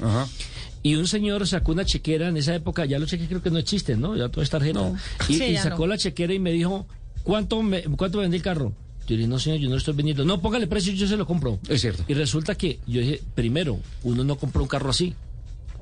Y 0.83 0.95
un 0.95 1.07
señor 1.07 1.47
sacó 1.47 1.71
una 1.71 1.83
chequera 1.85 2.27
en 2.27 2.37
esa 2.37 2.53
época, 2.53 2.85
ya 2.85 2.99
los 2.99 3.09
cheques 3.09 3.27
creo 3.27 3.41
que 3.41 3.49
no 3.49 3.57
existen, 3.57 3.99
¿no? 3.99 4.15
Ya 4.15 4.29
todo 4.29 4.41
es 4.43 4.49
tarjeta. 4.49 4.93
Y, 5.27 5.33
Sí, 5.35 5.43
y 5.45 5.57
sacó 5.57 5.83
no. 5.83 5.87
la 5.87 5.97
chequera 5.97 6.33
y 6.33 6.39
me 6.39 6.51
dijo, 6.51 6.85
¿cuánto 7.23 7.61
me, 7.63 7.81
cuánto 7.83 8.19
vendí 8.19 8.37
el 8.37 8.43
carro? 8.43 8.71
Yo 9.07 9.11
le 9.11 9.17
dije, 9.17 9.27
no 9.27 9.39
señor, 9.39 9.59
yo 9.59 9.65
no 9.67 9.73
lo 9.75 9.77
estoy 9.79 9.93
vendiendo. 9.95 10.25
No, 10.25 10.41
póngale 10.41 10.67
precio, 10.67 10.93
yo 10.93 11.07
se 11.07 11.17
lo 11.17 11.25
compro. 11.25 11.59
Es 11.69 11.81
cierto. 11.81 12.03
Y 12.07 12.13
resulta 12.13 12.55
que 12.55 12.79
yo 12.87 13.01
dije, 13.01 13.21
primero, 13.33 13.79
uno 14.03 14.23
no 14.23 14.35
compra 14.37 14.61
un 14.61 14.67
carro 14.67 14.89
así. 14.91 15.15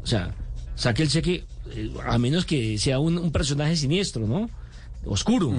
O 0.04 0.08
sea, 0.08 0.34
saque 0.76 1.04
el 1.04 1.10
cheque, 1.10 1.44
eh, 1.74 1.92
a 2.06 2.18
menos 2.18 2.46
que 2.46 2.78
sea 2.78 3.00
un, 3.00 3.18
un 3.18 3.32
personaje 3.32 3.76
siniestro, 3.76 4.26
¿no? 4.28 4.50
Oscuro. 5.06 5.54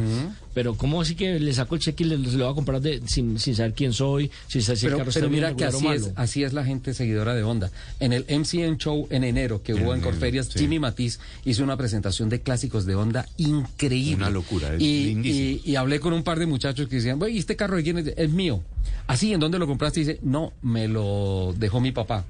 Pero 0.54 0.74
¿cómo 0.74 1.00
así 1.00 1.14
que 1.14 1.38
le 1.40 1.52
saco 1.52 1.74
el 1.74 1.80
cheque 1.80 2.04
y 2.04 2.06
le, 2.06 2.30
se 2.30 2.36
lo 2.36 2.44
va 2.46 2.52
a 2.52 2.54
comprar 2.54 2.80
de, 2.80 3.02
sin, 3.06 3.38
sin 3.38 3.54
saber 3.56 3.74
quién 3.74 3.92
soy, 3.92 4.30
sin 4.48 4.62
saber 4.62 4.78
si 4.78 4.86
el 4.86 4.92
Pero, 4.92 4.98
carro 4.98 5.10
pero 5.12 5.26
está 5.26 5.30
bien 5.30 5.32
mira 5.44 5.56
que 5.56 5.64
así 5.64 5.86
es, 5.88 6.10
así 6.16 6.44
es 6.44 6.52
la 6.52 6.64
gente 6.64 6.94
seguidora 6.94 7.34
de 7.34 7.42
Honda. 7.42 7.70
En 8.00 8.12
el 8.12 8.24
MCN 8.28 8.76
Show 8.78 9.06
en 9.10 9.24
enero 9.24 9.62
que 9.62 9.74
hubo 9.74 9.94
en 9.94 10.00
Corferias, 10.00 10.46
sí. 10.46 10.60
Jimmy 10.60 10.78
Matiz 10.78 11.18
hizo 11.44 11.62
una 11.64 11.76
presentación 11.76 12.28
de 12.28 12.40
clásicos 12.40 12.86
de 12.86 12.94
Honda 12.94 13.26
increíble. 13.36 14.16
Una 14.16 14.30
locura, 14.30 14.74
es 14.74 14.80
y, 14.82 15.04
lindísimo. 15.06 15.60
y- 15.64 15.70
y 15.72 15.76
hablé 15.76 15.98
con 16.00 16.12
un 16.12 16.22
par 16.22 16.38
de 16.38 16.46
muchachos 16.46 16.88
que 16.88 16.96
decían, 16.96 17.18
"Güey, 17.18 17.34
¿y 17.36 17.38
este 17.38 17.56
carro 17.56 17.76
de 17.76 17.82
quién 17.82 17.98
es? 17.98 18.12
Es 18.16 18.30
mío. 18.30 18.62
Así, 19.06 19.32
¿en 19.32 19.40
dónde 19.40 19.58
lo 19.58 19.66
compraste? 19.66 20.00
Y 20.00 20.04
dice, 20.04 20.18
no, 20.22 20.52
me 20.62 20.88
lo 20.88 21.54
dejó 21.58 21.80
mi 21.80 21.92
papá. 21.92 22.24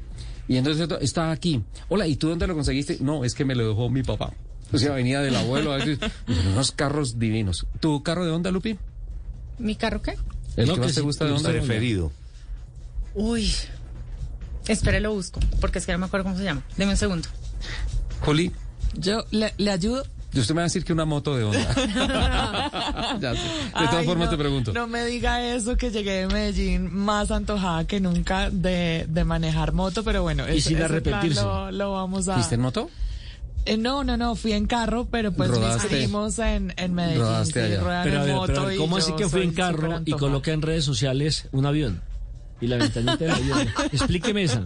Y 0.48 0.56
entonces 0.56 0.89
está 1.01 1.30
aquí. 1.30 1.62
Hola, 1.89 2.06
¿y 2.06 2.16
tú 2.16 2.28
dónde 2.28 2.47
lo 2.47 2.55
conseguiste? 2.55 2.98
No, 3.01 3.24
es 3.24 3.34
que 3.34 3.44
me 3.44 3.55
lo 3.55 3.68
dejó 3.68 3.89
mi 3.89 4.02
papá. 4.02 4.32
O 4.73 4.78
sea, 4.78 4.93
venía 4.93 5.20
del 5.20 5.36
abuelo. 5.36 5.73
a 5.73 5.77
veces, 5.77 5.99
unos 6.27 6.73
carros 6.73 7.19
divinos. 7.19 7.66
¿Tu 7.81 8.03
carro 8.03 8.24
de 8.24 8.31
Honda, 8.32 8.51
Lupi? 8.51 8.77
¿Mi 9.59 9.77
carro 9.77 10.03
qué? 10.03 10.16
¿El 10.57 10.66
No, 10.66 10.74
que 10.74 10.81
más 10.81 10.89
que 10.89 10.95
te 10.95 11.01
gusta 11.01 11.24
de 11.27 11.32
Honda? 11.32 11.51
Preferido. 11.51 12.11
Uy. 13.15 13.53
Espere, 14.66 14.99
lo 15.01 15.12
busco, 15.12 15.41
porque 15.61 15.78
es 15.78 15.86
que 15.86 15.93
no 15.93 15.99
me 15.99 16.07
acuerdo 16.07 16.24
cómo 16.24 16.36
se 16.39 16.45
llama. 16.45 16.62
Deme 16.77 16.93
un 16.93 16.97
segundo. 16.97 17.28
Juli, 18.23 18.51
Yo 18.95 19.24
le, 19.31 19.53
le 19.59 19.70
ayudo, 19.70 20.05
Y 20.32 20.41
usted 20.41 20.55
me 20.55 20.61
va 20.61 20.62
a 20.62 20.65
decir 20.65 20.85
que 20.85 20.93
una 20.93 21.05
moto 21.05 21.36
de 21.36 21.45
Honda. 21.45 21.74
Ya 23.20 23.35
sé. 23.35 23.41
De 23.81 23.89
todas 23.89 24.05
formas 24.07 24.27
no, 24.27 24.31
te 24.31 24.39
pregunto. 24.39 24.73
No 24.73 24.86
me 24.86 25.05
diga 25.05 25.55
eso, 25.55 25.77
que 25.77 25.91
llegué 25.91 26.12
de 26.12 26.27
Medellín 26.28 26.93
más 26.93 27.31
antojada 27.31 27.86
que 27.86 28.01
nunca 28.01 28.51
de, 28.51 29.05
de 29.09 29.24
manejar 29.24 29.73
moto, 29.73 30.03
pero 30.03 30.23
bueno, 30.23 30.49
Y 30.49 30.59
ese- 30.59 30.70
sin 30.70 30.78
ese 30.78 30.86
plan 30.86 30.91
arrepentirse. 31.19 31.43
Lo, 31.43 31.70
lo 31.70 31.93
vamos 31.93 32.27
a... 32.28 32.35
¿Fuiste 32.35 32.55
en 32.57 32.61
moto? 32.62 32.91
Eh, 33.66 33.77
no, 33.78 34.05
no, 34.05 34.16
no, 34.16 34.35
fui 34.36 34.53
en 34.53 34.66
carro, 34.66 35.07
pero 35.11 35.32
pues 35.32 35.51
mis 35.51 35.59
Rodaste. 35.59 35.89
primos 35.89 36.39
en, 36.39 36.74
en 36.77 36.95
Medellín 36.95 37.20
Rodaste 37.23 37.53
sí 37.53 37.73
allá. 37.73 38.03
Pero 38.05 38.19
a 38.19 38.20
en 38.20 38.27
ver, 38.27 38.35
moto 38.35 38.47
pero 38.47 38.61
a 38.61 38.65
ver, 38.66 38.74
y 38.74 38.78
¿cómo 38.78 38.97
así 38.99 39.12
que 39.12 39.23
fue 39.24 39.41
soy 39.41 39.43
en 39.49 39.55
carro 39.55 40.01
y 40.05 40.12
coloca 40.12 40.53
en 40.53 40.61
redes 40.62 40.85
sociales 40.85 41.49
un 41.53 41.65
avión? 41.66 42.03
Y 42.65 42.66
la 42.66 42.77
ventanita 42.78 43.16
del 43.16 43.31
avión. 43.31 43.69
Explíqueme 43.93 44.43
esa. 44.45 44.61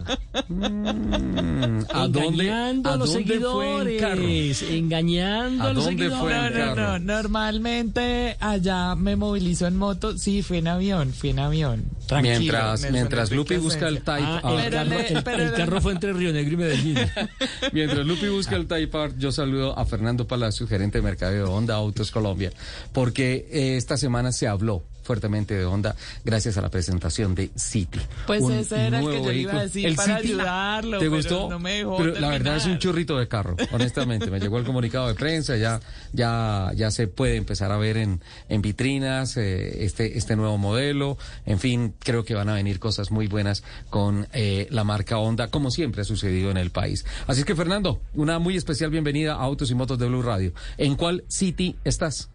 Mm, 0.47 1.81
¿A 1.93 2.07
dónde, 2.07 2.43
engañando 2.45 2.89
a 2.91 2.95
los 2.97 3.13
dónde 3.13 3.39
fue 3.39 3.93
en 3.95 3.99
carro? 3.99 4.21
Engañando 4.69 5.63
a, 5.63 5.69
¿A 5.69 5.73
los 5.73 5.85
dónde 5.85 6.03
seguidores. 6.09 6.19
fue 6.19 6.47
en 6.47 6.53
No, 6.53 6.65
no, 6.69 6.75
carro? 6.75 6.99
no, 6.99 6.99
normalmente 6.99 8.37
allá 8.39 8.95
me 8.95 9.15
movilizo 9.15 9.67
en 9.67 9.77
moto, 9.77 10.17
sí, 10.17 10.41
fui 10.43 10.57
en 10.59 10.67
avión, 10.67 11.13
fui 11.13 11.31
en 11.31 11.39
avión. 11.39 11.83
Tranquilo, 12.07 12.39
Mientras, 12.39 12.81
Nelson 12.81 12.91
mientras 12.93 13.31
Enrique 13.31 13.53
Lupi 13.55 13.63
busca 13.63 13.87
el. 13.87 13.95
Type 14.01 14.09
Ah, 14.23 14.41
el, 14.65 14.71
carro, 14.71 14.91
el- 14.99 15.23
pero 15.23 15.43
el 15.43 15.53
carro 15.53 15.81
fue 15.81 15.91
entre 15.93 16.13
Río 16.13 16.33
Negro 16.33 16.53
y 16.53 16.57
Medellín. 16.57 16.97
Mientras 17.73 18.05
Lupi 18.05 18.27
busca 18.29 18.55
el 18.55 18.65
Type 18.67 18.97
R, 18.97 19.13
yo 19.17 19.31
saludo 19.31 19.77
a 19.77 19.85
Fernando 19.85 20.25
Palacio, 20.27 20.67
gerente 20.67 20.97
de 20.99 21.01
mercado 21.03 21.33
de 21.33 21.43
Honda 21.43 21.75
Autos 21.75 22.11
Colombia, 22.11 22.51
porque 22.93 23.47
eh, 23.51 23.77
esta 23.77 23.97
semana 23.97 24.31
se 24.31 24.47
habló 24.47 24.83
fuertemente 25.09 25.55
de 25.55 25.65
Honda 25.65 25.95
gracias 26.23 26.55
a 26.57 26.61
la 26.61 26.69
presentación 26.69 27.33
de 27.33 27.49
City. 27.55 27.99
Pues 28.27 28.43
Un 28.43 28.51
ese 28.51 28.85
era 28.85 28.99
el 28.99 29.09
que 29.09 29.23
yo 29.23 29.31
iba 29.31 29.53
a 29.53 29.63
decir 29.63 29.95
para 29.95 30.17
ayudarlo, 30.17 30.99
¿Te 30.99 31.05
pero 31.05 31.15
gustó? 31.15 31.49
no 31.49 31.57
me 31.57 31.77
dejó 31.77 31.97
Pero 31.97 32.19
la 32.19 32.29
verdad 32.29 32.57
es 32.57 32.67
un 32.67 32.77
churrito 32.77 33.17
de 33.17 33.27
carro, 33.27 33.55
honestamente. 33.71 34.29
Me 34.29 34.39
llegó 34.39 34.59
el 34.59 34.65
comunicado 34.65 35.07
de 35.07 35.15
prensa, 35.15 35.57
ya, 35.57 35.79
ya, 36.13 36.71
ya 36.75 36.91
se 36.91 37.07
puede 37.07 37.37
empezar 37.37 37.71
a 37.71 37.77
ver 37.77 37.97
en, 37.97 38.21
en 38.49 38.61
vitrinas 38.61 39.35
eh, 39.37 39.83
este, 39.83 40.15
este 40.15 40.35
nuevo 40.35 40.59
modelo. 40.59 41.17
En 41.47 41.57
fin, 41.57 41.95
creo 41.97 42.23
que 42.23 42.35
van 42.35 42.49
a 42.49 42.53
venir 42.53 42.77
cosas 42.77 43.09
muy 43.09 43.25
buenas 43.25 43.63
con 43.89 44.27
eh, 44.31 44.67
la 44.69 44.83
marca 44.83 45.17
Honda, 45.17 45.47
como 45.47 45.71
siempre 45.71 46.03
ha 46.03 46.05
sucedido 46.05 46.51
en 46.51 46.57
el 46.57 46.69
país. 46.69 47.03
Así 47.25 47.39
es 47.39 47.45
que, 47.47 47.55
Fernando, 47.55 47.99
una 48.13 48.37
muy 48.37 48.55
especial 48.57 48.91
bienvenida 48.91 49.33
a 49.33 49.37
Autos 49.37 49.71
y 49.71 49.73
Motos 49.73 49.97
de 49.97 50.07
Blue 50.07 50.21
Radio. 50.21 50.53
¿En 50.77 50.95
cuál 50.95 51.23
City 51.29 51.77
estás? 51.83 52.29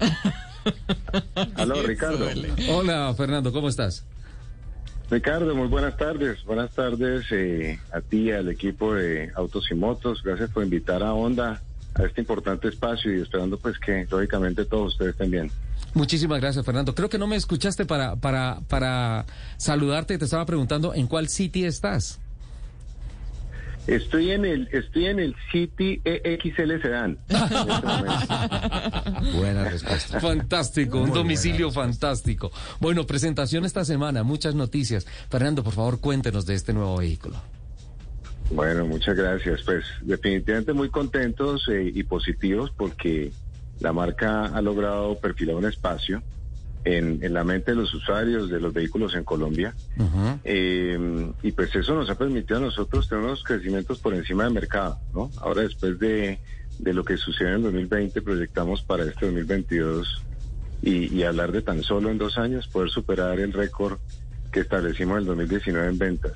Aló, 1.54 1.82
Ricardo. 1.86 2.26
Hola, 2.70 3.14
Fernando, 3.16 3.52
¿cómo 3.52 3.68
estás? 3.68 4.04
Ricardo, 5.10 5.54
muy 5.54 5.68
buenas 5.68 5.96
tardes. 5.96 6.44
Buenas 6.44 6.70
tardes 6.72 7.24
eh, 7.30 7.78
a 7.92 8.00
ti, 8.00 8.30
al 8.30 8.48
equipo 8.48 8.94
de 8.94 9.32
Autos 9.34 9.70
y 9.70 9.74
Motos. 9.74 10.22
Gracias 10.22 10.50
por 10.50 10.62
invitar 10.62 11.02
a 11.02 11.14
Honda 11.14 11.62
a 11.94 12.02
este 12.02 12.20
importante 12.20 12.68
espacio 12.68 13.16
y 13.16 13.22
esperando 13.22 13.58
pues 13.58 13.78
que 13.78 14.06
lógicamente 14.10 14.64
todos 14.66 14.92
ustedes 14.92 15.12
estén 15.12 15.30
bien. 15.30 15.50
Muchísimas 15.94 16.40
gracias, 16.40 16.64
Fernando. 16.64 16.94
Creo 16.94 17.08
que 17.08 17.18
no 17.18 17.26
me 17.26 17.36
escuchaste 17.36 17.86
para, 17.86 18.16
para, 18.16 18.60
para 18.68 19.24
saludarte. 19.56 20.18
Te 20.18 20.24
estaba 20.24 20.44
preguntando 20.44 20.92
en 20.94 21.06
cuál 21.06 21.28
City 21.28 21.64
estás. 21.64 22.20
Estoy 23.88 24.32
en 24.32 24.44
el 24.44 24.68
estoy 24.70 25.06
en 25.06 25.18
el 25.18 25.34
City 25.50 26.00
EXL 26.04 26.82
Sedan. 26.82 27.18
en 27.28 27.36
este 27.70 27.86
momento. 27.86 29.38
Buena 29.38 29.64
respuesta. 29.64 30.20
Fantástico, 30.20 30.98
un 30.98 31.08
Muy 31.08 31.18
domicilio 31.18 31.70
fantástico. 31.70 32.52
Bueno, 32.80 33.06
presentación 33.06 33.64
esta 33.64 33.86
semana, 33.86 34.22
muchas 34.22 34.54
noticias. 34.54 35.06
Fernando, 35.30 35.64
por 35.64 35.72
favor, 35.72 36.00
cuéntenos 36.00 36.44
de 36.44 36.54
este 36.54 36.74
nuevo 36.74 36.98
vehículo. 36.98 37.36
Bueno, 38.50 38.86
muchas 38.86 39.16
gracias. 39.16 39.62
Pues 39.62 39.84
definitivamente 40.02 40.74
muy 40.74 40.90
contentos 40.90 41.66
eh, 41.68 41.90
y 41.94 42.02
positivos 42.02 42.70
porque 42.76 43.32
la 43.80 43.94
marca 43.94 44.46
ha 44.46 44.60
logrado 44.60 45.18
perfilar 45.18 45.56
un 45.56 45.64
espacio 45.64 46.22
en, 46.84 47.18
en 47.22 47.34
la 47.34 47.44
mente 47.44 47.72
de 47.72 47.76
los 47.76 47.92
usuarios 47.92 48.50
de 48.50 48.60
los 48.60 48.72
vehículos 48.72 49.14
en 49.14 49.24
Colombia. 49.24 49.74
Eh, 50.44 51.30
y 51.42 51.52
pues 51.52 51.74
eso 51.74 51.94
nos 51.94 52.08
ha 52.10 52.16
permitido 52.16 52.58
a 52.58 52.62
nosotros 52.62 53.08
tener 53.08 53.24
unos 53.24 53.42
crecimientos 53.42 53.98
por 53.98 54.14
encima 54.14 54.44
del 54.44 54.54
mercado, 54.54 54.98
¿no? 55.14 55.30
Ahora 55.38 55.62
después 55.62 55.98
de, 55.98 56.38
de 56.78 56.92
lo 56.92 57.04
que 57.04 57.16
sucedió 57.16 57.50
en 57.50 57.56
el 57.56 57.62
2020, 57.64 58.22
proyectamos 58.22 58.82
para 58.82 59.04
este 59.04 59.26
2022 59.26 60.22
y, 60.82 61.14
y 61.14 61.22
hablar 61.24 61.52
de 61.52 61.62
tan 61.62 61.82
solo 61.82 62.10
en 62.10 62.18
dos 62.18 62.38
años 62.38 62.68
poder 62.68 62.90
superar 62.90 63.40
el 63.40 63.52
récord 63.52 63.98
que 64.52 64.60
establecimos 64.60 65.16
en 65.16 65.20
el 65.22 65.26
2019 65.26 65.88
en 65.88 65.98
ventas. 65.98 66.32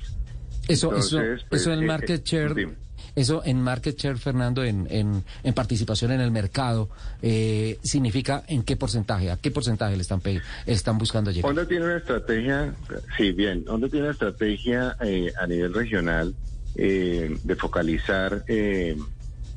Eso, 0.67 0.87
Entonces, 0.87 1.13
eso, 1.13 1.45
pues, 1.49 1.61
eso 1.61 1.73
en 1.73 1.83
eh, 1.83 1.87
market 1.87 2.19
eh, 2.19 2.23
share. 2.23 2.69
Eso 3.15 3.41
en 3.45 3.61
market 3.61 3.97
share, 3.97 4.17
Fernando, 4.17 4.63
en, 4.63 4.87
en, 4.89 5.23
en 5.43 5.53
participación 5.53 6.11
en 6.11 6.21
el 6.21 6.31
mercado, 6.31 6.89
eh, 7.21 7.77
significa 7.83 8.43
en 8.47 8.63
qué 8.63 8.75
porcentaje, 8.75 9.29
a 9.29 9.37
qué 9.37 9.51
porcentaje 9.51 9.95
le 9.95 10.01
están, 10.01 10.21
están 10.65 10.97
buscando 10.97 11.31
llegar. 11.31 11.49
Honda 11.49 11.67
tiene 11.67 11.85
una 11.85 11.97
estrategia, 11.97 12.73
sí, 13.17 13.31
bien, 13.31 13.65
Honda 13.67 13.87
tiene 13.87 14.05
una 14.05 14.13
estrategia 14.13 14.97
eh, 15.01 15.31
a 15.39 15.45
nivel 15.47 15.73
regional 15.73 16.33
eh, 16.75 17.37
de 17.43 17.55
focalizar, 17.55 18.43
eh, 18.47 18.97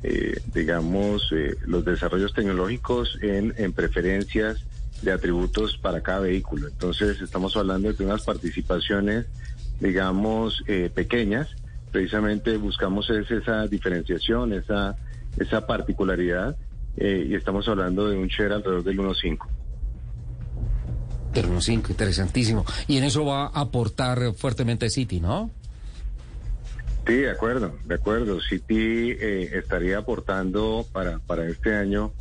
eh, 0.03 0.39
digamos, 0.53 1.29
eh, 1.31 1.55
los 1.65 1.83
desarrollos 1.83 2.33
tecnológicos 2.33 3.17
en, 3.21 3.53
en 3.57 3.73
preferencias 3.73 4.63
de 5.01 5.11
atributos 5.11 5.77
para 5.77 6.01
cada 6.01 6.21
vehículo. 6.21 6.67
Entonces, 6.67 7.21
estamos 7.21 7.55
hablando 7.55 7.91
de 7.91 8.03
unas 8.05 8.23
participaciones, 8.23 9.25
digamos, 9.79 10.63
eh, 10.67 10.89
pequeñas. 10.93 11.49
Precisamente 11.91 12.57
buscamos 12.57 13.09
es 13.09 13.29
esa 13.31 13.65
diferenciación, 13.67 14.53
esa, 14.53 14.95
esa 15.37 15.65
particularidad, 15.65 16.55
eh, 16.97 17.27
y 17.29 17.35
estamos 17.35 17.67
hablando 17.67 18.09
de 18.09 18.17
un 18.17 18.27
share 18.27 18.53
alrededor 18.53 18.83
del 18.83 18.97
1.5. 18.99 19.37
Pero 21.33 21.49
no 21.49 21.61
cinco, 21.61 21.91
interesantísimo. 21.91 22.65
Y 22.87 22.97
en 22.97 23.03
eso 23.03 23.23
va 23.23 23.45
a 23.47 23.61
aportar 23.61 24.33
fuertemente 24.33 24.89
City, 24.89 25.19
¿no? 25.19 25.51
Sí, 27.05 27.13
de 27.13 27.29
acuerdo, 27.29 27.77
de 27.85 27.95
acuerdo. 27.95 28.41
City 28.41 29.11
eh, 29.11 29.51
estaría 29.53 29.99
aportando 29.99 30.85
para, 30.91 31.19
para 31.19 31.47
este 31.47 31.75
año 31.75 32.11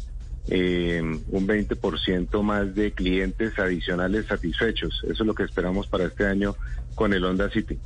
eh, 0.48 1.00
un 1.02 1.46
20% 1.46 2.42
más 2.42 2.74
de 2.74 2.92
clientes 2.92 3.58
adicionales 3.58 4.26
satisfechos. 4.26 5.02
Eso 5.04 5.22
es 5.22 5.26
lo 5.26 5.34
que 5.34 5.42
esperamos 5.42 5.86
para 5.86 6.04
este 6.04 6.26
año 6.26 6.54
con 6.94 7.12
el 7.12 7.24
Honda 7.24 7.50
City. 7.50 7.78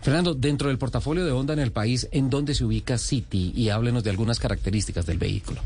Fernando, 0.00 0.34
dentro 0.34 0.68
del 0.68 0.78
portafolio 0.78 1.24
de 1.24 1.32
Honda 1.32 1.52
en 1.52 1.60
el 1.60 1.72
país, 1.72 2.08
¿en 2.12 2.30
dónde 2.30 2.54
se 2.54 2.64
ubica 2.64 2.98
City? 2.98 3.52
Y 3.54 3.68
háblenos 3.68 4.04
de 4.04 4.10
algunas 4.10 4.38
características 4.38 5.06
del 5.06 5.18
vehículo. 5.18 5.60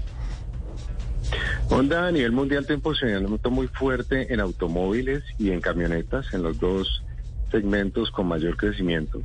Honda 1.70 2.06
a 2.06 2.12
nivel 2.12 2.32
mundial 2.32 2.64
tiene 2.64 2.76
un 2.76 2.82
posicionamiento 2.82 3.50
muy 3.50 3.68
fuerte 3.68 4.32
en 4.32 4.40
automóviles 4.40 5.22
y 5.38 5.50
en 5.50 5.60
camionetas, 5.60 6.32
en 6.32 6.42
los 6.42 6.58
dos 6.58 7.02
segmentos 7.50 8.10
con 8.10 8.26
mayor 8.26 8.56
crecimiento. 8.56 9.22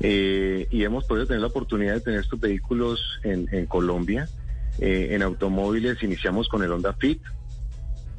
Eh, 0.00 0.68
y 0.70 0.84
hemos 0.84 1.04
podido 1.06 1.26
tener 1.26 1.40
la 1.40 1.48
oportunidad 1.48 1.94
de 1.94 2.00
tener 2.00 2.20
estos 2.20 2.38
vehículos 2.40 3.00
en, 3.22 3.48
en 3.52 3.66
Colombia. 3.66 4.28
Eh, 4.78 5.08
en 5.10 5.22
automóviles 5.22 6.02
iniciamos 6.02 6.48
con 6.48 6.62
el 6.62 6.70
Honda 6.72 6.92
Fit. 6.94 7.20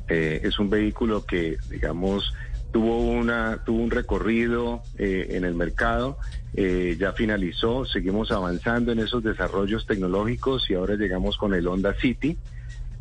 Eh, 0.07 0.41
es 0.43 0.59
un 0.59 0.69
vehículo 0.69 1.25
que, 1.25 1.57
digamos, 1.69 2.33
tuvo 2.71 2.99
una 3.01 3.61
tuvo 3.65 3.81
un 3.83 3.91
recorrido 3.91 4.83
eh, 4.97 5.27
en 5.31 5.45
el 5.45 5.55
mercado, 5.55 6.17
eh, 6.53 6.97
ya 6.99 7.13
finalizó, 7.13 7.85
seguimos 7.85 8.31
avanzando 8.31 8.91
en 8.91 8.99
esos 8.99 9.23
desarrollos 9.23 9.85
tecnológicos 9.85 10.69
y 10.69 10.73
ahora 10.73 10.95
llegamos 10.95 11.37
con 11.37 11.53
el 11.53 11.67
Honda 11.67 11.95
City, 12.01 12.37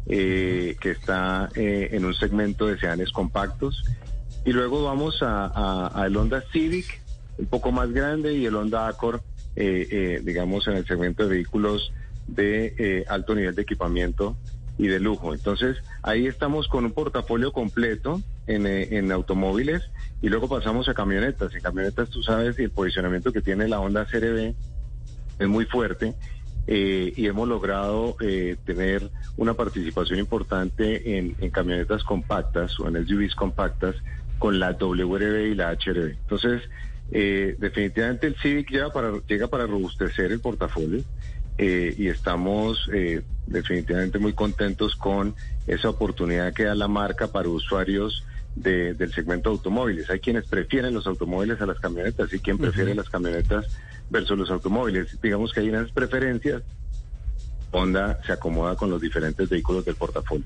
eh, 0.07 0.77
que 0.81 0.91
está 0.93 1.51
eh, 1.55 1.89
en 1.93 2.05
un 2.05 2.15
segmento 2.15 2.67
de 2.67 2.79
sedanes 2.79 3.11
compactos. 3.11 3.85
Y 4.45 4.53
luego 4.53 4.85
vamos 4.85 5.23
a, 5.23 5.47
a- 5.47 5.87
al 5.89 6.17
Honda 6.17 6.45
Civic, 6.53 7.01
un 7.39 7.47
poco 7.47 7.73
más 7.73 7.91
grande, 7.93 8.35
y 8.35 8.47
el 8.47 8.55
Honda 8.55 8.87
Accord, 8.89 9.21
digamos, 9.55 10.69
en 10.69 10.75
el 10.75 10.87
segmento 10.87 11.25
de 11.25 11.31
vehículos 11.35 11.93
de 12.29 12.75
eh, 12.79 13.05
alto 13.09 13.35
nivel 13.35 13.55
de 13.55 13.63
equipamiento 13.63 14.37
y 14.79 14.87
de 14.87 15.01
lujo. 15.01 15.35
Entonces, 15.35 15.79
ahí 16.03 16.27
estamos 16.27 16.69
con 16.69 16.85
un 16.85 16.93
portafolio 16.93 17.53
completo 17.53 18.23
en, 18.47 18.67
eh, 18.67 18.97
en 18.97 19.11
automóviles 19.11 19.83
y 20.23 20.29
luego 20.29 20.49
pasamos 20.49 20.89
a 20.89 20.95
camionetas. 20.95 21.55
En 21.55 21.61
camionetas, 21.61 22.11
tú 22.11 22.23
sabes, 22.23 22.59
el 22.59 22.71
posicionamiento 22.71 23.33
que 23.33 23.41
tiene 23.41 23.67
la 23.67 23.81
Honda 23.81 24.07
CRB 24.07 24.55
es 25.39 25.49
muy 25.49 25.65
fuerte 25.65 26.15
eh, 26.67 27.13
y 27.17 27.27
hemos 27.27 27.49
logrado 27.49 28.17
tener 28.65 29.11
una 29.37 29.55
participación 29.55 30.19
importante 30.19 31.19
en, 31.19 31.35
en 31.41 31.51
camionetas 31.51 32.05
compactas 32.05 32.79
o 32.79 32.89
en 32.89 33.07
SUVs 33.07 33.35
compactas 33.35 33.97
con 34.39 34.59
la 34.59 34.73
WRB 34.73 35.51
y 35.51 35.55
la 35.55 35.73
HRB. 35.73 36.11
Entonces, 36.11 36.63
eh, 37.11 37.57
definitivamente 37.59 38.27
el 38.27 38.37
Civic 38.37 38.71
llega 38.71 38.91
para, 38.91 39.13
llega 39.27 39.49
para 39.49 39.67
robustecer 39.67 40.31
el 40.31 40.41
portafolio 40.41 41.03
eh, 41.59 41.95
y 41.99 42.09
estamos 42.09 42.89
eh, 42.93 43.23
definitivamente 43.47 44.19
muy 44.19 44.33
contentos 44.33 44.95
con 44.97 45.35
esa 45.67 45.91
oportunidad 45.91 46.53
que 46.55 46.65
da 46.65 46.75
la 46.75 46.89
marca 46.89 47.27
para 47.29 47.49
usuarios 47.49 48.25
de- 48.55 48.95
del 48.95 49.13
segmento 49.13 49.51
de 49.51 49.57
automóviles. 49.57 50.09
Hay 50.11 50.21
quienes 50.21 50.47
prefieren 50.47 50.95
los 50.95 51.07
automóviles 51.07 51.61
a 51.61 51.67
las 51.67 51.79
camionetas 51.79 52.33
y 52.33 52.39
quien 52.39 52.59
prefiere 52.59 52.95
las 52.95 53.09
camionetas 53.09 53.67
versus 54.11 54.39
los 54.39 54.51
automóviles. 54.51 55.19
Digamos 55.23 55.53
que 55.53 55.61
hay 55.61 55.69
unas 55.69 55.91
preferencias 55.93 56.63
Honda 57.71 58.19
se 58.25 58.33
acomoda 58.33 58.77
con 58.77 58.89
los 58.91 59.01
diferentes 59.01 59.49
vehículos 59.49 59.85
del 59.85 59.95
portafolio. 59.95 60.45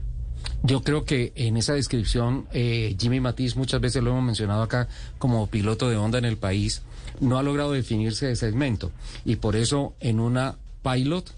Yo 0.65 0.83
creo 0.83 1.05
que 1.05 1.33
en 1.37 1.57
esa 1.57 1.75
descripción, 1.75 2.47
eh, 2.53 2.97
Jimmy 2.99 3.21
Matiz, 3.21 3.55
muchas 3.57 3.81
veces 3.81 4.03
lo 4.03 4.11
hemos 4.11 4.25
mencionado 4.25 4.63
acá 4.63 4.89
como 5.19 5.47
piloto 5.47 5.89
de 5.89 5.97
Honda 5.97 6.19
en 6.19 6.25
el 6.25 6.37
país, 6.37 6.83
no 7.21 7.39
ha 7.39 7.43
logrado 7.45 7.73
definirse 7.73 8.27
de 8.27 8.35
segmento. 8.37 8.91
Y 9.25 9.37
por 9.37 9.55
eso 9.55 9.95
en 10.01 10.19
una 10.19 10.57
pilot 10.83 11.33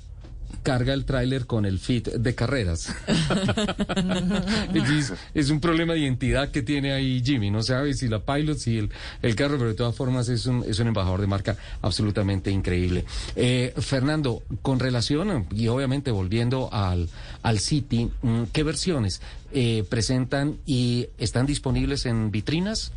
carga 0.62 0.94
el 0.94 1.04
tráiler 1.04 1.46
con 1.46 1.66
el 1.66 1.78
fit 1.78 2.08
de 2.08 2.34
carreras. 2.34 2.94
es, 4.74 5.12
es, 5.34 5.50
un 5.50 5.60
problema 5.60 5.94
de 5.94 6.00
identidad 6.00 6.50
que 6.50 6.62
tiene 6.62 6.92
ahí 6.92 7.22
Jimmy. 7.24 7.50
No 7.50 7.62
sabe 7.62 7.94
si 7.94 8.08
la 8.08 8.20
pilot, 8.20 8.56
si 8.56 8.78
el, 8.78 8.90
el 9.22 9.36
carro, 9.36 9.58
pero 9.58 9.68
de 9.68 9.74
todas 9.74 9.94
formas 9.94 10.28
es 10.28 10.46
un, 10.46 10.64
es 10.66 10.78
un 10.78 10.88
embajador 10.88 11.20
de 11.20 11.26
marca 11.26 11.56
absolutamente 11.82 12.50
increíble. 12.50 13.04
Eh, 13.36 13.74
Fernando, 13.76 14.42
con 14.62 14.80
relación, 14.80 15.46
y 15.54 15.68
obviamente 15.68 16.10
volviendo 16.10 16.70
al, 16.72 17.08
al 17.42 17.58
City, 17.58 18.10
mm, 18.22 18.44
¿qué 18.52 18.62
versiones 18.62 19.20
eh, 19.52 19.84
presentan 19.88 20.56
y 20.66 21.08
están 21.18 21.46
disponibles 21.46 22.06
en 22.06 22.30
vitrinas? 22.30 22.92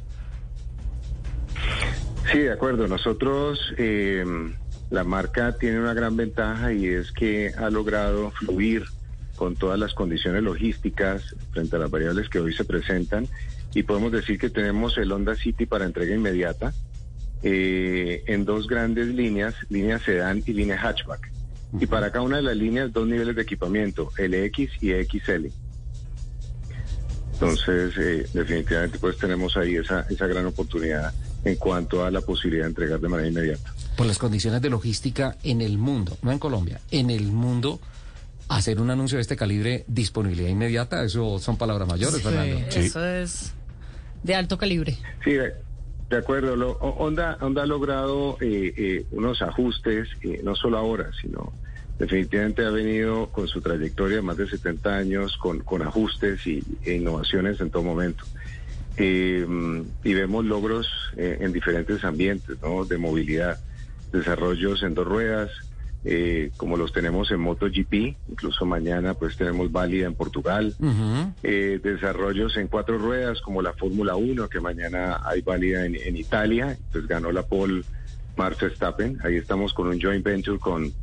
Sí, 2.31 2.39
de 2.39 2.53
acuerdo. 2.53 2.87
Nosotros... 2.87 3.59
Eh, 3.77 4.23
la 4.89 5.03
marca 5.03 5.57
tiene 5.57 5.79
una 5.79 5.93
gran 5.93 6.15
ventaja 6.15 6.71
y 6.71 6.87
es 6.87 7.11
que 7.11 7.53
ha 7.57 7.69
logrado 7.69 8.31
fluir 8.31 8.85
con 9.35 9.55
todas 9.55 9.77
las 9.77 9.93
condiciones 9.93 10.43
logísticas 10.43 11.35
frente 11.51 11.75
a 11.75 11.79
las 11.79 11.91
variables 11.91 12.29
que 12.29 12.39
hoy 12.39 12.53
se 12.53 12.63
presentan 12.63 13.27
y 13.73 13.83
podemos 13.83 14.11
decir 14.11 14.39
que 14.39 14.49
tenemos 14.49 14.97
el 14.97 15.11
Honda 15.11 15.35
City 15.35 15.65
para 15.65 15.85
entrega 15.85 16.15
inmediata 16.15 16.73
eh, 17.43 18.23
en 18.27 18.45
dos 18.45 18.67
grandes 18.67 19.07
líneas, 19.07 19.55
línea 19.69 19.99
sedán 19.99 20.41
y 20.45 20.53
línea 20.53 20.77
hatchback. 20.77 21.31
Y 21.79 21.85
para 21.85 22.11
cada 22.11 22.23
una 22.23 22.37
de 22.37 22.43
las 22.43 22.55
líneas 22.55 22.91
dos 22.93 23.07
niveles 23.07 23.35
de 23.35 23.41
equipamiento, 23.41 24.09
LX 24.17 24.81
y 24.81 24.93
XL. 25.03 25.47
Entonces, 27.33 27.93
eh, 27.97 28.27
definitivamente 28.33 28.97
pues 28.97 29.17
tenemos 29.17 29.55
ahí 29.57 29.75
esa, 29.75 30.07
esa 30.09 30.25
gran 30.25 30.45
oportunidad 30.47 31.13
en 31.43 31.55
cuanto 31.57 32.03
a 32.03 32.09
la 32.09 32.21
posibilidad 32.21 32.63
de 32.63 32.69
entregar 32.69 32.99
de 32.99 33.09
manera 33.09 33.29
inmediata 33.29 33.76
por 33.97 34.05
las 34.05 34.19
condiciones 34.19 34.61
de 34.61 34.69
logística 34.69 35.35
en 35.43 35.59
el 35.59 35.77
mundo, 35.79 36.17
no 36.21 36.31
en 36.31 36.37
Colombia, 36.39 36.79
en 36.91 37.09
el 37.09 37.31
mundo, 37.31 37.81
hacer 38.47 38.79
un 38.79 38.91
anuncio 38.91 39.17
de 39.17 39.23
este 39.23 39.35
calibre, 39.35 39.83
disponibilidad 39.87 40.49
inmediata, 40.49 41.03
eso 41.03 41.39
son 41.39 41.57
palabras 41.57 41.87
mayores, 41.87 42.21
Fernando. 42.21 42.59
Sí. 42.69 42.79
Eso 42.79 43.03
es 43.03 43.53
de 44.23 44.35
alto 44.35 44.57
calibre. 44.57 44.97
Sí, 45.23 45.31
de 45.31 46.17
acuerdo. 46.17 46.55
Lo, 46.55 46.73
Honda, 46.73 47.37
Honda 47.41 47.63
ha 47.63 47.65
logrado 47.65 48.37
eh, 48.39 48.71
eh, 48.77 49.05
unos 49.11 49.41
ajustes, 49.41 50.07
eh, 50.21 50.41
no 50.43 50.55
solo 50.55 50.77
ahora, 50.77 51.09
sino 51.19 51.51
definitivamente 51.97 52.63
ha 52.63 52.69
venido 52.69 53.29
con 53.31 53.47
su 53.47 53.61
trayectoria 53.61 54.17
de 54.17 54.21
más 54.21 54.37
de 54.37 54.47
70 54.47 54.95
años 54.95 55.37
con, 55.37 55.61
con 55.61 55.81
ajustes 55.81 56.45
y, 56.45 56.63
e 56.85 56.93
innovaciones 56.93 57.59
en 57.59 57.71
todo 57.71 57.81
momento. 57.81 58.23
y 58.99 60.13
vemos 60.13 60.45
logros 60.45 60.87
en 61.15 61.51
diferentes 61.51 62.03
ambientes 62.03 62.57
¿no? 62.61 62.85
de 62.85 62.97
movilidad 62.97 63.59
desarrollos 64.11 64.83
en 64.83 64.93
dos 64.93 65.05
ruedas, 65.05 65.51
eh, 66.05 66.51
como 66.57 66.77
los 66.77 66.93
tenemos 66.93 67.31
en 67.31 67.39
MotoGP, 67.41 68.15
incluso 68.29 68.65
mañana 68.65 69.13
pues 69.13 69.35
tenemos 69.35 69.71
válida 69.71 70.07
en 70.07 70.13
Portugal, 70.13 70.73
eh, 71.43 71.79
desarrollos 71.83 72.55
en 72.57 72.67
cuatro 72.67 72.97
ruedas 72.97 73.41
como 73.41 73.61
la 73.61 73.73
Fórmula 73.73 74.15
1, 74.15 74.47
que 74.47 74.59
mañana 74.59 75.21
hay 75.25 75.41
válida 75.41 75.85
en, 75.85 76.15
Italia, 76.15 76.77
pues 76.91 77.07
ganó 77.07 77.31
la 77.31 77.43
pole 77.43 77.83
Max 78.37 78.59
Verstappen, 78.59 79.17
ahí 79.23 79.35
estamos 79.35 79.73
con 79.73 79.87
un 79.87 79.99
joint 79.99 80.23
venture 80.23 80.59
con, 80.59 80.93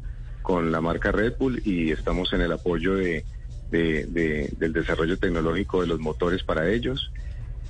con 0.42 0.72
la 0.72 0.80
marca 0.80 1.12
Red 1.12 1.34
Bull 1.38 1.60
y 1.64 1.90
estamos 1.90 2.32
en 2.32 2.40
el 2.40 2.52
apoyo 2.52 2.94
de, 2.94 3.24
del 3.70 4.72
desarrollo 4.72 5.18
tecnológico 5.18 5.80
de 5.80 5.88
los 5.88 5.98
motores 5.98 6.44
para 6.44 6.70
ellos. 6.70 7.10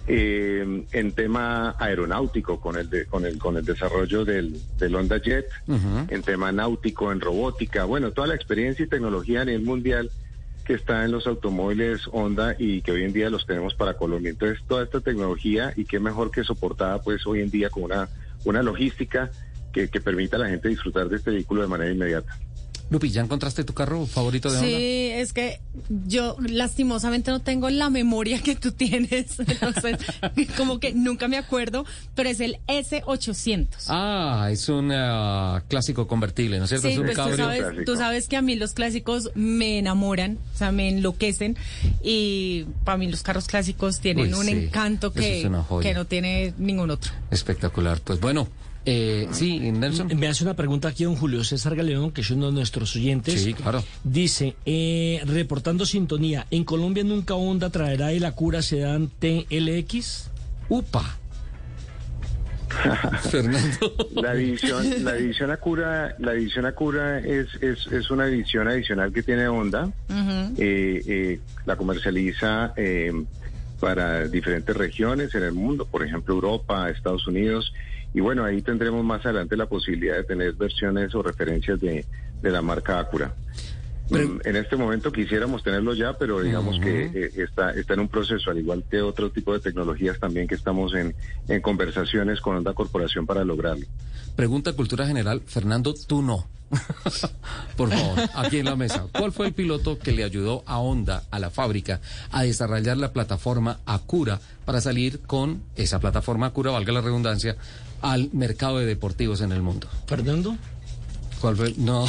Eh, 0.06 0.84
en 0.92 1.12
tema 1.12 1.74
aeronáutico 1.78 2.60
con 2.60 2.76
el 2.76 3.06
con 3.06 3.24
el 3.24 3.38
con 3.38 3.56
el 3.56 3.64
desarrollo 3.64 4.26
del, 4.26 4.60
del 4.78 4.94
Honda 4.94 5.16
Jet, 5.16 5.46
en 5.66 6.22
tema 6.22 6.52
náutico, 6.52 7.10
en 7.10 7.22
robótica, 7.22 7.84
bueno, 7.84 8.10
toda 8.10 8.26
la 8.26 8.34
experiencia 8.34 8.84
y 8.84 8.88
tecnología 8.88 9.40
a 9.40 9.44
nivel 9.46 9.62
mundial 9.62 10.10
que 10.66 10.74
está 10.74 11.06
en 11.06 11.12
los 11.12 11.26
automóviles 11.26 12.02
Honda 12.12 12.54
y 12.58 12.82
que 12.82 12.92
hoy 12.92 13.04
en 13.04 13.14
día 13.14 13.30
los 13.30 13.46
tenemos 13.46 13.74
para 13.74 13.94
Colombia. 13.94 14.30
Entonces, 14.30 14.62
toda 14.66 14.84
esta 14.84 15.00
tecnología 15.00 15.72
y 15.74 15.86
qué 15.86 15.98
mejor 16.00 16.30
que 16.30 16.44
soportada 16.44 17.00
pues 17.00 17.26
hoy 17.26 17.40
en 17.40 17.50
día 17.50 17.70
con 17.70 17.84
una, 17.84 18.08
una 18.44 18.62
logística 18.62 19.30
que, 19.72 19.88
que 19.88 20.00
permita 20.02 20.36
a 20.36 20.40
la 20.40 20.48
gente 20.48 20.68
disfrutar 20.68 21.08
de 21.08 21.16
este 21.16 21.30
vehículo 21.30 21.62
de 21.62 21.68
manera 21.68 21.90
inmediata. 21.90 22.38
Lupi, 22.94 23.10
¿ya 23.10 23.22
encontraste 23.22 23.64
tu 23.64 23.74
carro 23.74 24.06
favorito 24.06 24.52
de 24.52 24.58
Honda? 24.58 24.68
Sí, 24.68 25.08
es 25.14 25.32
que 25.32 25.60
yo 26.06 26.36
lastimosamente 26.38 27.32
no 27.32 27.40
tengo 27.40 27.68
la 27.68 27.90
memoria 27.90 28.40
que 28.40 28.54
tú 28.54 28.70
tienes, 28.70 29.36
entonces 29.40 29.98
como 30.56 30.78
que 30.78 30.94
nunca 30.94 31.26
me 31.26 31.36
acuerdo, 31.36 31.84
pero 32.14 32.28
es 32.28 32.38
el 32.38 32.58
S800. 32.68 33.66
Ah, 33.88 34.48
es 34.52 34.68
un 34.68 34.92
uh, 34.92 35.60
clásico 35.66 36.06
convertible, 36.06 36.58
¿no 36.58 36.66
es 36.66 36.70
cierto? 36.70 36.86
Sí, 36.86 36.92
es 36.92 37.00
un 37.00 37.06
pues 37.06 37.16
tú 37.16 37.36
sabes, 37.36 37.84
tú 37.84 37.96
sabes 37.96 38.28
que 38.28 38.36
a 38.36 38.42
mí 38.42 38.54
los 38.54 38.74
clásicos 38.74 39.32
me 39.34 39.80
enamoran, 39.80 40.38
o 40.54 40.56
sea, 40.56 40.70
me 40.70 40.88
enloquecen 40.88 41.56
y 42.00 42.66
para 42.84 42.96
mí 42.96 43.10
los 43.10 43.24
carros 43.24 43.48
clásicos 43.48 43.98
tienen 43.98 44.26
Uy, 44.26 44.38
un 44.38 44.46
sí. 44.46 44.52
encanto 44.52 45.12
que, 45.12 45.38
es 45.40 45.48
que 45.82 45.94
no 45.94 46.04
tiene 46.04 46.54
ningún 46.58 46.92
otro. 46.92 47.10
Espectacular. 47.32 48.00
Pues 48.04 48.20
bueno, 48.20 48.46
eh, 48.84 49.28
sí, 49.32 49.58
Nelson. 49.72 50.08
Me 50.16 50.28
hace 50.28 50.44
una 50.44 50.54
pregunta 50.54 50.88
aquí 50.88 51.04
don 51.04 51.16
Julio 51.16 51.44
César 51.44 51.74
Galeón, 51.74 52.12
que 52.12 52.20
es 52.20 52.30
uno 52.30 52.46
de 52.46 52.52
nuestros 52.52 52.94
oyentes. 52.96 53.42
Sí, 53.42 53.54
claro. 53.54 53.82
Dice, 54.02 54.56
eh, 54.66 55.20
reportando 55.26 55.86
sintonía, 55.86 56.46
¿en 56.50 56.64
Colombia 56.64 57.04
nunca 57.04 57.34
Honda 57.34 57.70
traerá 57.70 58.12
el 58.12 58.24
Acura 58.24 58.62
Sedan 58.62 59.10
TLX? 59.18 60.30
Upa. 60.68 61.18
Fernando. 63.30 63.94
La 64.14 64.34
división, 64.34 65.04
la 65.04 65.14
división 65.14 65.50
Acura, 65.50 66.14
la 66.18 66.32
división 66.32 66.66
Acura 66.66 67.18
es, 67.18 67.48
es, 67.60 67.86
es 67.86 68.10
una 68.10 68.26
división 68.26 68.68
adicional 68.68 69.12
que 69.12 69.22
tiene 69.22 69.48
Honda. 69.48 69.90
Eh, 70.58 71.02
eh, 71.06 71.40
la 71.66 71.76
comercializa 71.76 72.72
eh, 72.76 73.12
para 73.80 74.26
diferentes 74.28 74.76
regiones 74.76 75.34
en 75.34 75.42
el 75.42 75.52
mundo, 75.52 75.86
por 75.86 76.04
ejemplo 76.04 76.34
Europa, 76.34 76.90
Estados 76.90 77.26
Unidos. 77.26 77.72
Y 78.14 78.20
bueno, 78.20 78.44
ahí 78.44 78.62
tendremos 78.62 79.04
más 79.04 79.24
adelante 79.26 79.56
la 79.56 79.66
posibilidad 79.66 80.16
de 80.16 80.24
tener 80.24 80.52
versiones 80.52 81.14
o 81.14 81.22
referencias 81.22 81.80
de, 81.80 82.06
de 82.40 82.50
la 82.50 82.62
marca 82.62 83.00
Acura. 83.00 83.34
Mm, 84.10 84.40
en 84.44 84.56
este 84.56 84.76
momento 84.76 85.10
quisiéramos 85.10 85.62
tenerlo 85.62 85.94
ya, 85.94 86.12
pero 86.12 86.40
digamos 86.42 86.78
que 86.78 87.06
eh, 87.06 87.30
está, 87.36 87.70
está 87.72 87.94
en 87.94 88.00
un 88.00 88.08
proceso, 88.08 88.50
al 88.50 88.58
igual 88.58 88.84
que 88.90 89.00
otro 89.00 89.30
tipo 89.30 89.54
de 89.54 89.60
tecnologías 89.60 90.20
también 90.20 90.46
que 90.46 90.54
estamos 90.54 90.94
en, 90.94 91.14
en 91.48 91.60
conversaciones 91.62 92.40
con 92.40 92.56
Honda 92.56 92.74
Corporación 92.74 93.24
para 93.26 93.44
lograrlo. 93.44 93.86
Pregunta 94.36 94.72
cultura 94.74 95.06
general, 95.06 95.42
Fernando, 95.46 95.94
tú 96.06 96.22
no. 96.22 96.46
Por 97.76 97.90
favor, 97.90 98.18
aquí 98.34 98.58
en 98.58 98.66
la 98.66 98.76
mesa. 98.76 99.06
¿Cuál 99.16 99.32
fue 99.32 99.46
el 99.46 99.52
piloto 99.52 99.98
que 99.98 100.12
le 100.12 100.24
ayudó 100.24 100.64
a 100.66 100.78
Honda, 100.78 101.22
a 101.30 101.38
la 101.38 101.50
fábrica, 101.50 102.00
a 102.30 102.42
desarrollar 102.42 102.96
la 102.96 103.12
plataforma 103.12 103.78
Acura 103.86 104.40
para 104.64 104.80
salir 104.80 105.20
con 105.20 105.62
esa 105.76 106.00
plataforma 106.00 106.46
Acura, 106.46 106.72
valga 106.72 106.92
la 106.92 107.00
redundancia, 107.00 107.56
al 108.04 108.28
mercado 108.32 108.78
de 108.78 108.86
deportivos 108.86 109.40
en 109.40 109.50
el 109.52 109.62
mundo? 109.62 109.88
¿Fernando? 110.06 110.56
¿Cuál 111.40 111.56
fue? 111.56 111.74
No. 111.78 112.06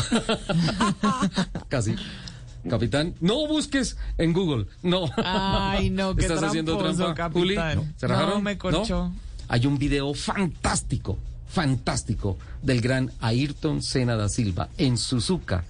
Casi. 1.69 1.95
Capitán, 2.69 3.13
no 3.21 3.47
busques 3.47 3.95
en 4.17 4.33
Google. 4.33 4.65
No. 4.81 5.05
Ay, 5.17 5.89
no, 5.89 6.15
qué 6.15 6.23
¿Estás 6.23 6.43
haciendo 6.43 6.77
trampa? 6.77 7.29
Juli? 7.31 7.55
capitán. 7.55 7.93
¿Se 7.97 8.07
No, 8.07 8.13
rajaron? 8.13 8.43
me 8.43 8.57
corchó. 8.57 9.11
Hay 9.47 9.65
un 9.67 9.77
video 9.77 10.13
fantástico, 10.13 11.17
fantástico 11.47 12.37
del 12.63 12.81
gran 12.81 13.11
Ayrton 13.19 13.83
Senna 13.83 14.15
da 14.15 14.29
Silva 14.29 14.69
en 14.77 14.97
Suzuka. 14.97 15.63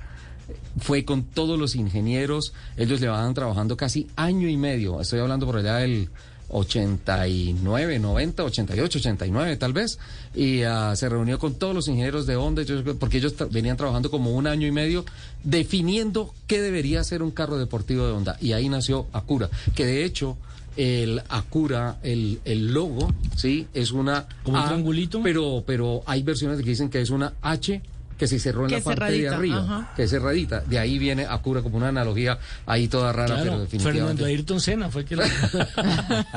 Fue 0.79 1.03
con 1.03 1.23
todos 1.23 1.59
los 1.59 1.75
ingenieros, 1.75 2.53
ellos 2.77 3.01
llevaban 3.01 3.33
trabajando 3.33 3.75
casi 3.75 4.07
año 4.15 4.47
y 4.47 4.55
medio. 4.57 5.01
Estoy 5.01 5.19
hablando 5.19 5.45
por 5.45 5.57
allá 5.57 5.75
del 5.77 6.09
89, 6.49 7.99
90, 7.99 8.43
88, 8.43 8.99
89 8.99 9.57
tal 9.57 9.73
vez, 9.73 9.99
y 10.33 10.61
ah, 10.63 10.95
se 10.95 11.09
reunió 11.09 11.39
con 11.39 11.55
todos 11.55 11.73
los 11.75 11.87
ingenieros 11.87 12.25
de 12.25 12.35
Honda, 12.35 12.63
porque 12.99 13.17
ellos 13.17 13.35
tra- 13.37 13.49
venían 13.49 13.77
trabajando 13.77 14.09
como 14.11 14.31
un 14.31 14.47
año 14.47 14.67
y 14.67 14.71
medio 14.71 15.05
definiendo 15.43 16.33
qué 16.47 16.61
debería 16.61 17.03
ser 17.03 17.21
un 17.23 17.31
carro 17.31 17.57
deportivo 17.57 18.05
de 18.05 18.13
Honda, 18.13 18.37
y 18.41 18.53
ahí 18.53 18.69
nació 18.69 19.07
Acura, 19.13 19.49
que 19.75 19.85
de 19.85 20.03
hecho 20.05 20.37
el 20.77 21.21
Acura, 21.29 21.99
el, 22.03 22.39
el 22.43 22.73
logo, 22.73 23.13
sí, 23.37 23.67
es 23.73 23.91
una 23.91 24.27
¿Como 24.43 24.59
un 24.59 24.65
triangulito? 24.65 25.21
pero 25.23 25.63
pero 25.65 26.03
hay 26.05 26.21
versiones 26.21 26.59
que 26.59 26.69
dicen 26.69 26.89
que 26.89 26.99
es 27.01 27.09
una 27.11 27.33
H 27.41 27.81
que 28.17 28.27
se 28.27 28.39
cerró 28.39 28.61
en 28.63 28.69
Que 28.69 28.77
la 28.77 28.81
parte 28.83 29.11
de 29.11 29.27
arriba, 29.29 29.57
ajá. 29.59 29.93
que 29.95 30.03
es 30.03 30.09
cerradita. 30.09 30.61
De 30.61 30.79
ahí 30.79 30.97
viene 30.99 31.25
Acura 31.25 31.61
como 31.61 31.77
una 31.77 31.89
analogía 31.89 32.39
ahí 32.65 32.87
toda 32.87 33.11
rara, 33.11 33.35
pero 33.35 33.43
Claro, 33.43 33.59
definitivamente. 33.61 34.01
Fernando 34.07 34.25
Ayrton 34.25 34.61
Senna 34.61 34.89
fue 34.89 35.03
que 35.05 35.15
lo... 35.17 35.23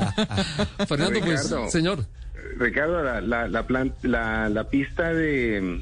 Fernando, 0.87 1.19
pues, 1.19 1.43
Ricardo. 1.43 1.69
señor. 1.69 2.05
Ricardo, 2.57 3.03
la, 3.03 3.21
la, 3.21 3.47
la, 3.47 3.67
plan- 3.67 3.93
la, 4.01 4.49
la 4.49 4.63
pista 4.65 5.13
de, 5.13 5.81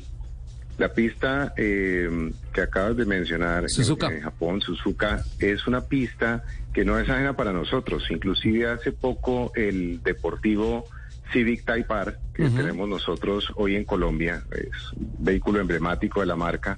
La 0.77 0.93
pista 0.93 1.53
eh, 1.57 2.31
que 2.53 2.61
acabas 2.61 2.97
de 2.97 3.05
mencionar 3.05 3.69
Suzuka. 3.69 4.07
En, 4.07 4.13
en 4.17 4.21
Japón, 4.21 4.61
Suzuka, 4.61 5.23
es 5.39 5.65
una 5.67 5.81
pista 5.81 6.43
que 6.73 6.85
no 6.85 6.99
es 6.99 7.09
ajena 7.09 7.35
para 7.35 7.51
nosotros. 7.53 8.03
Inclusive 8.11 8.69
hace 8.69 8.91
poco 8.91 9.51
el 9.55 10.01
deportivo 10.03 10.85
Civic 11.31 11.65
Type 11.65 11.93
R 11.93 12.15
que 12.33 12.49
tenemos 12.49 12.87
nosotros 12.87 13.51
hoy 13.55 13.75
en 13.75 13.83
Colombia, 13.83 14.43
es 14.51 14.93
un 14.95 15.11
vehículo 15.19 15.59
emblemático 15.59 16.19
de 16.19 16.25
la 16.27 16.35
marca 16.35 16.77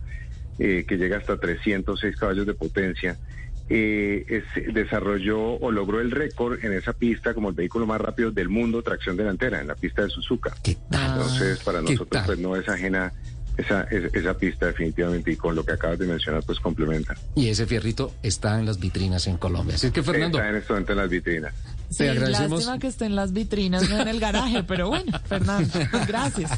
eh, 0.57 0.85
que 0.87 0.97
llega 0.97 1.17
hasta 1.17 1.37
306 1.37 2.15
caballos 2.17 2.45
de 2.45 2.53
potencia. 2.53 3.17
eh, 3.71 4.25
es- 4.27 4.73
desarrolló 4.73 5.39
o 5.39 5.71
logró 5.71 6.01
el 6.01 6.09
récord 6.09 6.57
en 6.65 6.73
esa 6.73 6.91
pista 6.93 7.35
como 7.35 7.49
el 7.49 7.55
vehículo 7.55 7.85
más 7.85 8.01
rápido 8.01 8.31
del 8.31 8.49
mundo, 8.49 8.81
tracción 8.81 9.15
delantera, 9.15 9.61
en 9.61 9.67
la 9.67 9.75
pista 9.75 10.01
de 10.01 10.09
Suzuka. 10.09 10.55
Entonces, 10.63 11.59
para 11.59 11.77
¿Qué 11.79 11.91
nosotros 11.91 12.09
tal? 12.09 12.25
pues 12.25 12.39
no 12.39 12.55
es 12.55 12.67
ajena 12.67 13.13
esa, 13.57 13.83
es- 13.83 14.11
esa 14.15 14.33
pista 14.35 14.65
definitivamente 14.65 15.31
y 15.31 15.35
con 15.35 15.53
lo 15.55 15.63
que 15.63 15.73
acabas 15.73 15.99
de 15.99 16.07
mencionar 16.07 16.41
pues 16.43 16.59
complementa. 16.59 17.15
Y 17.35 17.49
ese 17.49 17.67
fierrito 17.67 18.15
está 18.23 18.57
en 18.59 18.65
las 18.65 18.79
vitrinas 18.79 19.27
en 19.27 19.37
Colombia. 19.37 19.75
Así 19.75 19.91
que, 19.91 20.01
Fernando, 20.01 20.39
Está 20.39 20.49
en 20.49 20.55
este 20.55 20.73
momento 20.73 20.91
en 20.93 20.97
las 20.97 21.09
vitrinas. 21.11 21.53
Sí, 21.89 21.97
te 21.97 22.09
agradecemos. 22.11 22.59
lástima 22.59 22.79
que 22.79 22.87
esté 22.87 23.05
en 23.05 23.15
las 23.15 23.33
vitrinas, 23.33 23.89
no 23.89 23.99
en 23.99 24.07
el 24.07 24.19
garaje, 24.19 24.63
pero 24.63 24.89
bueno, 24.89 25.11
Fernando, 25.25 25.79
gracias. 26.07 26.51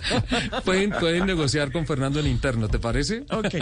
Pueden, 0.65 0.91
pueden 0.91 1.25
negociar 1.25 1.71
con 1.71 1.85
Fernando 1.87 2.19
en 2.19 2.27
interno, 2.27 2.67
¿te 2.67 2.79
parece? 2.79 3.25
Ok. 3.31 3.55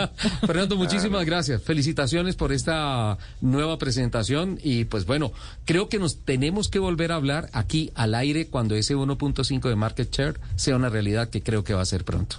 Fernando, 0.46 0.76
muchísimas 0.76 1.26
gracias. 1.26 1.62
Felicitaciones 1.62 2.36
por 2.36 2.52
esta 2.52 3.18
nueva 3.42 3.78
presentación 3.78 4.60
y 4.64 4.86
pues 4.86 5.06
bueno, 5.06 5.32
creo 5.66 5.90
que 5.90 6.00
nos 6.00 6.24
tenemos 6.24 6.70
que 6.70 6.80
volver 6.80 7.12
a 7.12 7.16
hablar 7.16 7.50
aquí 7.54 7.92
al 7.96 8.16
aire 8.16 8.48
cuando 8.48 8.76
ese 8.76 8.96
1.5 8.96 9.70
de 9.70 9.76
market 9.76 10.12
share 10.12 10.40
sea 10.56 10.76
una 10.76 10.90
realidad 10.90 11.30
que 11.30 11.44
creo 11.44 11.64
que 11.64 11.74
va 11.74 11.82
a 11.82 11.86
ser 11.86 12.04
pronto. 12.04 12.38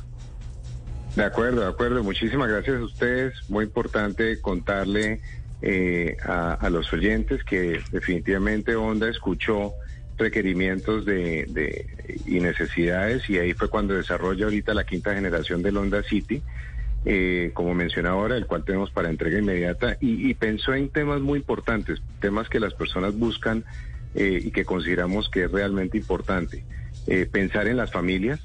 De 1.16 1.24
acuerdo, 1.24 1.62
de 1.62 1.68
acuerdo. 1.68 2.04
Muchísimas 2.04 2.48
gracias 2.48 2.76
a 2.76 2.84
ustedes. 2.84 3.34
Muy 3.48 3.64
importante 3.64 4.40
contarle 4.40 5.20
eh, 5.62 6.16
a, 6.24 6.54
a 6.54 6.70
los 6.70 6.92
oyentes 6.92 7.44
que 7.44 7.80
definitivamente 7.90 8.74
Honda 8.76 9.08
escuchó 9.08 9.74
requerimientos 10.16 11.04
de, 11.06 11.46
de- 11.48 11.86
y 12.26 12.40
necesidades 12.40 13.28
y 13.28 13.38
ahí 13.38 13.54
fue 13.54 13.68
cuando 13.68 13.94
desarrolla 13.94 14.44
ahorita 14.44 14.74
la 14.74 14.84
quinta 14.84 15.14
generación 15.14 15.62
del 15.62 15.76
Honda 15.78 16.02
City, 16.02 16.42
eh, 17.04 17.50
como 17.54 17.74
mencioné 17.74 18.08
ahora, 18.10 18.36
el 18.36 18.46
cual 18.46 18.64
tenemos 18.64 18.90
para 18.90 19.08
entrega 19.08 19.38
inmediata 19.38 19.96
y, 20.00 20.30
y 20.30 20.34
pensó 20.34 20.74
en 20.74 20.90
temas 20.90 21.20
muy 21.20 21.38
importantes, 21.38 22.02
temas 22.20 22.48
que 22.48 22.60
las 22.60 22.74
personas 22.74 23.14
buscan 23.14 23.64
eh, 24.14 24.42
y 24.44 24.50
que 24.50 24.64
consideramos 24.64 25.28
que 25.30 25.44
es 25.44 25.50
realmente 25.50 25.96
importante. 25.96 26.64
Eh, 27.06 27.26
pensar 27.26 27.66
en 27.68 27.78
las 27.78 27.90
familias, 27.90 28.40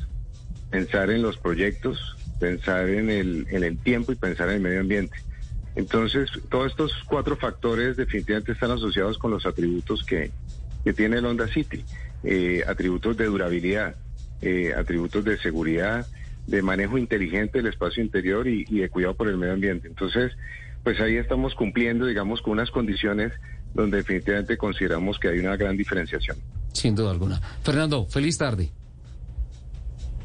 pensar 0.70 1.10
en 1.12 1.22
los 1.22 1.38
proyectos, 1.38 2.18
pensar 2.40 2.90
en 2.90 3.10
el, 3.10 3.48
en 3.50 3.64
el 3.64 3.78
tiempo 3.80 4.12
y 4.12 4.16
pensar 4.16 4.48
en 4.50 4.56
el 4.56 4.62
medio 4.62 4.80
ambiente. 4.80 5.18
Entonces, 5.76 6.30
todos 6.50 6.72
estos 6.72 6.94
cuatro 7.06 7.36
factores 7.36 7.98
definitivamente 7.98 8.54
están 8.54 8.72
asociados 8.72 9.18
con 9.18 9.32
los 9.32 9.46
atributos 9.46 10.04
que, 10.06 10.32
que 10.84 10.94
tiene 10.94 11.18
el 11.18 11.26
Honda 11.26 11.48
City. 11.48 11.84
Eh, 12.24 12.64
atributos 12.66 13.18
de 13.18 13.26
durabilidad, 13.26 13.96
eh, 14.42 14.74
atributos 14.76 15.24
de 15.24 15.38
seguridad, 15.38 16.08
de 16.48 16.62
manejo 16.62 16.98
inteligente 16.98 17.60
del 17.60 17.68
espacio 17.68 18.04
interior 18.04 18.48
y, 18.48 18.66
y 18.68 18.80
de 18.80 18.90
cuidado 18.90 19.16
por 19.16 19.28
el 19.28 19.38
medio 19.38 19.54
ambiente. 19.54 19.88
Entonces, 19.88 20.32
pues 20.84 21.00
ahí 21.02 21.18
estamos 21.18 21.54
cumpliendo, 21.56 22.06
digamos, 22.06 22.42
con 22.42 22.54
unas 22.54 22.72
condiciones 22.72 23.34
donde 23.74 23.98
definitivamente 23.98 24.58
consideramos 24.58 25.20
que 25.20 25.28
hay 25.28 25.40
una 25.40 25.56
gran 25.58 25.76
diferenciación. 25.76 26.38
Sin 26.74 26.96
duda 26.96 27.12
alguna. 27.12 27.42
Fernando, 27.62 28.06
feliz 28.06 28.38
tarde. 28.38 28.72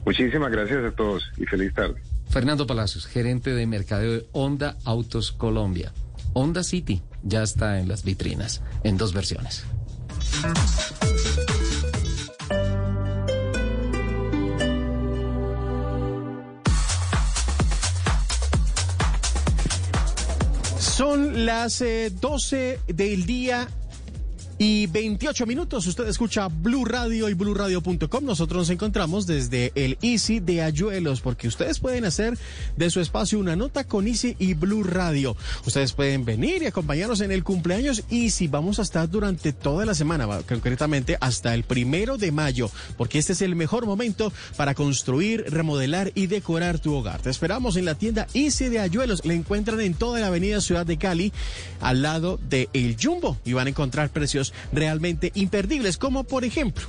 Muchísimas 0.05 0.51
gracias 0.51 0.85
a 0.85 0.90
todos 0.93 1.31
y 1.36 1.44
feliz 1.44 1.74
tarde. 1.74 2.01
Fernando 2.31 2.65
Palacios, 2.65 3.07
gerente 3.07 3.51
de 3.51 3.66
mercadeo 3.66 4.12
de 4.12 4.28
Honda 4.31 4.77
Autos 4.85 5.32
Colombia. 5.32 5.93
Honda 6.32 6.62
City 6.62 7.02
ya 7.24 7.43
está 7.43 7.81
en 7.81 7.89
las 7.89 8.05
vitrinas, 8.05 8.62
en 8.85 8.97
dos 8.97 9.12
versiones. 9.12 9.65
Son 20.78 21.44
las 21.44 21.81
eh, 21.81 22.11
12 22.11 22.78
del 22.86 23.27
día 23.27 23.69
y 24.61 24.89
28 24.89 25.47
minutos. 25.47 25.87
Usted 25.87 26.07
escucha 26.07 26.49
Blue 26.49 26.85
Radio 26.85 27.31
y 27.31 27.35
BlueRadio.com. 27.35 28.23
Nosotros 28.23 28.59
nos 28.59 28.69
encontramos 28.70 29.27
desde 29.27 29.73
el 29.74 29.97
Easy 30.03 30.39
de 30.39 30.61
Ayuelos, 30.61 31.23
porque 31.23 31.49
ustedes 31.49 31.81
pueden 31.81 32.05
hacer 32.05 32.37
de 32.77 32.91
su 32.91 33.01
espacio 33.01 33.39
una 33.39 33.57
nota 33.57 33.85
con 33.85 34.07
Easy 34.07 34.37
y 34.39 34.53
Blue 34.53 34.82
Radio. 34.82 35.35
Ustedes 35.65 35.95
pueden 35.95 36.27
venir 36.27 36.62
y 36.62 36.66
acompañarnos 36.66 37.23
en 37.23 37.32
el 37.32 37.43
cumpleaños 37.43 38.05
Easy. 38.11 38.49
Vamos 38.49 38.78
a 38.78 38.82
estar 38.82 39.09
durante 39.09 39.55
toda 39.55 39.87
la 39.87 39.95
semana, 39.95 40.28
concretamente 40.47 41.16
hasta 41.23 41.55
el 41.55 41.65
primero 41.65 42.19
de 42.19 42.31
mayo, 42.31 42.70
porque 42.99 43.19
este 43.19 43.32
es 43.32 43.41
el 43.41 43.57
mejor 43.57 43.87
momento 43.87 44.31
para 44.59 44.74
construir, 44.74 45.43
remodelar 45.49 46.12
y 46.15 46.27
decorar 46.27 46.78
tu 46.81 46.95
hogar. 46.95 47.23
Te 47.23 47.31
esperamos 47.31 47.77
en 47.77 47.87
la 47.87 47.95
tienda 47.95 48.27
Easy 48.35 48.69
de 48.69 48.81
Ayuelos. 48.81 49.24
La 49.24 49.32
encuentran 49.32 49.81
en 49.81 49.95
toda 49.95 50.20
la 50.20 50.27
avenida 50.27 50.61
Ciudad 50.61 50.85
de 50.85 50.99
Cali, 50.99 51.32
al 51.81 52.03
lado 52.03 52.39
de 52.51 52.69
El 52.74 52.99
Jumbo, 53.03 53.39
y 53.47 53.55
van 53.55 53.66
a 53.66 53.70
encontrar 53.70 54.11
precios 54.11 54.49
realmente 54.72 55.32
imperdibles, 55.35 55.98
como 55.98 56.24
por 56.24 56.44
ejemplo. 56.44 56.86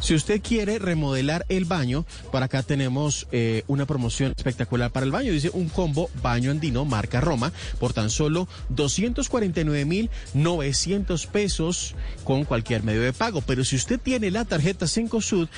Si 0.00 0.14
usted 0.14 0.40
quiere 0.40 0.78
remodelar 0.78 1.44
el 1.48 1.64
baño, 1.64 2.06
por 2.32 2.42
acá 2.42 2.62
tenemos 2.62 3.26
eh, 3.32 3.64
una 3.66 3.86
promoción 3.86 4.32
espectacular 4.36 4.90
para 4.90 5.06
el 5.06 5.12
baño. 5.12 5.32
Dice 5.32 5.50
un 5.52 5.68
combo 5.68 6.10
baño 6.22 6.50
andino 6.50 6.84
marca 6.84 7.20
Roma 7.20 7.52
por 7.78 7.92
tan 7.92 8.10
solo 8.10 8.48
249.900 8.74 11.26
pesos 11.28 11.94
con 12.24 12.44
cualquier 12.44 12.82
medio 12.82 13.02
de 13.02 13.12
pago. 13.12 13.42
Pero 13.42 13.64
si 13.64 13.76
usted 13.76 14.00
tiene 14.00 14.30
la 14.30 14.44
tarjeta 14.44 14.88
Cencosud, 14.88 15.48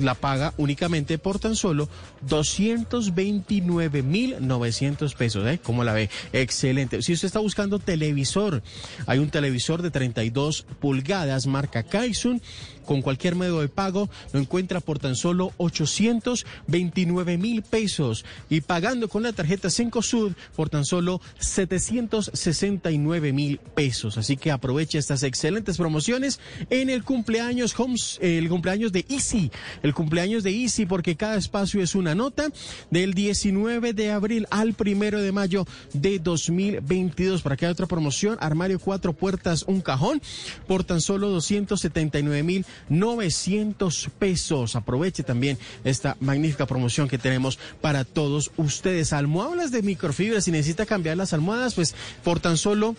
la 0.00 0.14
paga 0.14 0.54
únicamente 0.56 1.18
por 1.18 1.38
tan 1.38 1.54
solo 1.56 1.90
229.900 2.28 5.14
pesos. 5.14 5.46
¿eh? 5.46 5.60
¿Cómo 5.62 5.84
la 5.84 5.92
ve? 5.92 6.08
Excelente. 6.32 7.02
Si 7.02 7.12
usted 7.12 7.26
está 7.26 7.40
buscando 7.40 7.78
televisor, 7.78 8.62
hay 9.06 9.18
un 9.18 9.28
televisor 9.30 9.82
de 9.82 9.90
32 9.90 10.64
pulgadas 10.80 11.46
marca 11.46 11.82
Kaisun 11.82 12.40
con 12.86 13.02
cualquier 13.02 13.34
medio 13.34 13.60
de 13.60 13.68
pago 13.68 14.08
lo 14.32 14.40
encuentra 14.40 14.80
por 14.80 14.98
tan 14.98 15.16
solo 15.16 15.52
829 15.58 17.36
mil 17.36 17.62
pesos 17.62 18.24
y 18.48 18.62
pagando 18.62 19.08
con 19.08 19.22
la 19.22 19.32
tarjeta 19.32 19.70
Cencosud 19.70 20.32
por 20.54 20.70
tan 20.70 20.84
solo 20.84 21.20
769 21.38 23.32
mil 23.32 23.58
pesos. 23.58 24.16
Así 24.16 24.36
que 24.36 24.50
aproveche 24.50 24.98
estas 24.98 25.22
excelentes 25.22 25.76
promociones 25.76 26.40
en 26.70 26.88
el 26.90 27.04
cumpleaños 27.04 27.78
Homes, 27.78 28.18
el 28.22 28.48
cumpleaños 28.48 28.92
de 28.92 29.04
Easy, 29.08 29.50
el 29.82 29.92
cumpleaños 29.92 30.42
de 30.42 30.50
Easy 30.50 30.86
porque 30.86 31.16
cada 31.16 31.36
espacio 31.36 31.82
es 31.82 31.94
una 31.94 32.14
nota 32.14 32.48
del 32.90 33.14
19 33.14 33.92
de 33.92 34.10
abril 34.10 34.46
al 34.50 34.74
primero 34.74 35.20
de 35.20 35.32
mayo 35.32 35.66
de 35.92 36.18
2022. 36.18 37.42
Para 37.42 37.56
que 37.56 37.66
hay 37.66 37.72
otra 37.72 37.86
promoción, 37.86 38.38
armario 38.40 38.78
cuatro 38.78 39.12
puertas, 39.12 39.64
un 39.66 39.80
cajón 39.80 40.22
por 40.66 40.84
tan 40.84 41.00
solo 41.00 41.28
279 41.28 42.42
mil 42.42 42.66
900 42.88 44.10
pesos. 44.18 44.76
Aproveche 44.76 45.22
también 45.22 45.58
esta 45.84 46.16
magnífica 46.20 46.66
promoción 46.66 47.08
que 47.08 47.18
tenemos 47.18 47.58
para 47.80 48.04
todos 48.04 48.50
ustedes. 48.56 49.12
Almohadas 49.12 49.70
de 49.70 49.82
microfibra, 49.82 50.40
si 50.40 50.50
necesita 50.50 50.86
cambiar 50.86 51.16
las 51.16 51.32
almohadas, 51.32 51.74
pues 51.74 51.94
por 52.22 52.40
tan 52.40 52.56
solo 52.56 52.96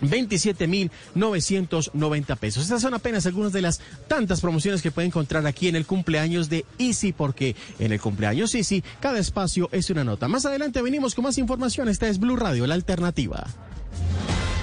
27.990 0.00 2.36
pesos. 2.36 2.64
Estas 2.64 2.82
son 2.82 2.94
apenas 2.94 3.26
algunas 3.26 3.52
de 3.52 3.62
las 3.62 3.80
tantas 4.08 4.40
promociones 4.40 4.82
que 4.82 4.90
puede 4.90 5.06
encontrar 5.08 5.46
aquí 5.46 5.68
en 5.68 5.76
el 5.76 5.86
cumpleaños 5.86 6.48
de 6.48 6.64
Easy, 6.78 7.12
porque 7.12 7.54
en 7.78 7.92
el 7.92 8.00
cumpleaños 8.00 8.54
Easy 8.54 8.82
cada 9.00 9.18
espacio 9.18 9.68
es 9.72 9.90
una 9.90 10.04
nota. 10.04 10.28
Más 10.28 10.46
adelante 10.46 10.80
venimos 10.82 11.14
con 11.14 11.24
más 11.24 11.38
información. 11.38 11.88
Esta 11.88 12.08
es 12.08 12.18
Blue 12.18 12.36
Radio, 12.36 12.66
la 12.66 12.74
alternativa. 12.74 13.46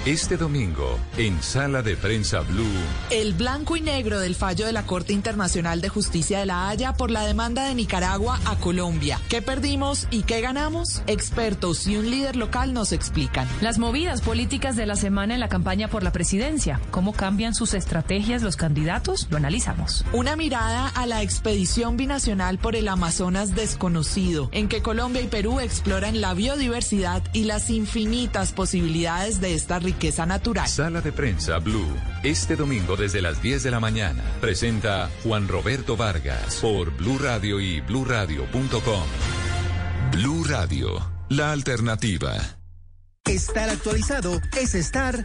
Este 0.04 0.36
domingo, 0.36 0.98
en 1.16 1.40
Sala 1.44 1.80
de 1.80 1.94
Prensa 1.94 2.40
Blue, 2.40 2.66
El 3.10 3.34
blanco 3.34 3.76
y 3.76 3.80
negro 3.80 4.18
del 4.18 4.34
fallo 4.34 4.66
de 4.66 4.72
la 4.72 4.84
Corte 4.84 5.12
Internacional 5.12 5.80
de 5.80 5.88
Justicia 5.90 6.40
de 6.40 6.46
La 6.46 6.68
Haya 6.68 6.94
por 6.94 7.12
la 7.12 7.24
demanda 7.24 7.66
de 7.66 7.76
Nicaragua 7.76 8.40
a 8.44 8.56
Colombia. 8.56 9.20
¿Qué 9.28 9.42
perdimos 9.42 10.08
y 10.10 10.24
qué 10.24 10.40
ganamos? 10.40 11.04
Expertos 11.06 11.86
y 11.86 11.98
un 11.98 12.10
líder 12.10 12.34
local 12.34 12.74
nos 12.74 12.90
explican. 12.90 13.46
Las 13.60 13.78
movidas 13.78 14.22
políticas 14.22 14.74
de 14.74 14.86
la 14.86 14.96
semana 14.96 15.34
en 15.34 15.40
la 15.40 15.48
campaña 15.48 15.86
por 15.86 16.02
la 16.02 16.10
presidencia. 16.10 16.80
¿Cómo 16.90 17.12
cambian 17.12 17.54
sus 17.54 17.72
estrategias 17.72 18.42
los 18.42 18.56
candidatos? 18.56 19.28
Lo 19.30 19.36
analizamos. 19.36 20.04
Una 20.12 20.34
mirada 20.34 20.88
a 20.88 21.06
la 21.06 21.22
expedición 21.22 21.96
binacional 21.96 22.58
por 22.58 22.74
el 22.74 22.88
Amazonas 22.88 23.54
desconocido, 23.54 24.48
en 24.50 24.66
que 24.68 24.82
Colombia 24.82 25.22
y 25.22 25.28
Perú 25.28 25.60
exploran 25.60 26.20
la 26.20 26.34
biodiversidad 26.34 27.22
y 27.32 27.44
las 27.44 27.70
infinitas 27.70 28.50
posibilidades 28.50 29.40
de 29.40 29.54
esta 29.54 29.78
riqueza 29.92 30.24
natural. 30.24 30.66
Sala 30.66 31.00
de 31.00 31.12
Prensa 31.12 31.58
Blue, 31.58 31.94
este 32.22 32.56
domingo 32.56 32.96
desde 32.96 33.20
las 33.20 33.42
10 33.42 33.62
de 33.62 33.70
la 33.70 33.80
mañana, 33.80 34.22
presenta 34.40 35.10
Juan 35.22 35.48
Roberto 35.48 35.96
Vargas 35.96 36.56
por 36.56 36.96
Blue 36.96 37.18
Radio 37.18 37.60
y 37.60 37.80
bluradio.com. 37.80 39.04
Blue 40.10 40.44
Radio, 40.44 41.10
la 41.28 41.52
alternativa. 41.52 42.32
Estar 43.24 43.68
actualizado 43.68 44.40
es 44.58 44.74
estar... 44.74 45.24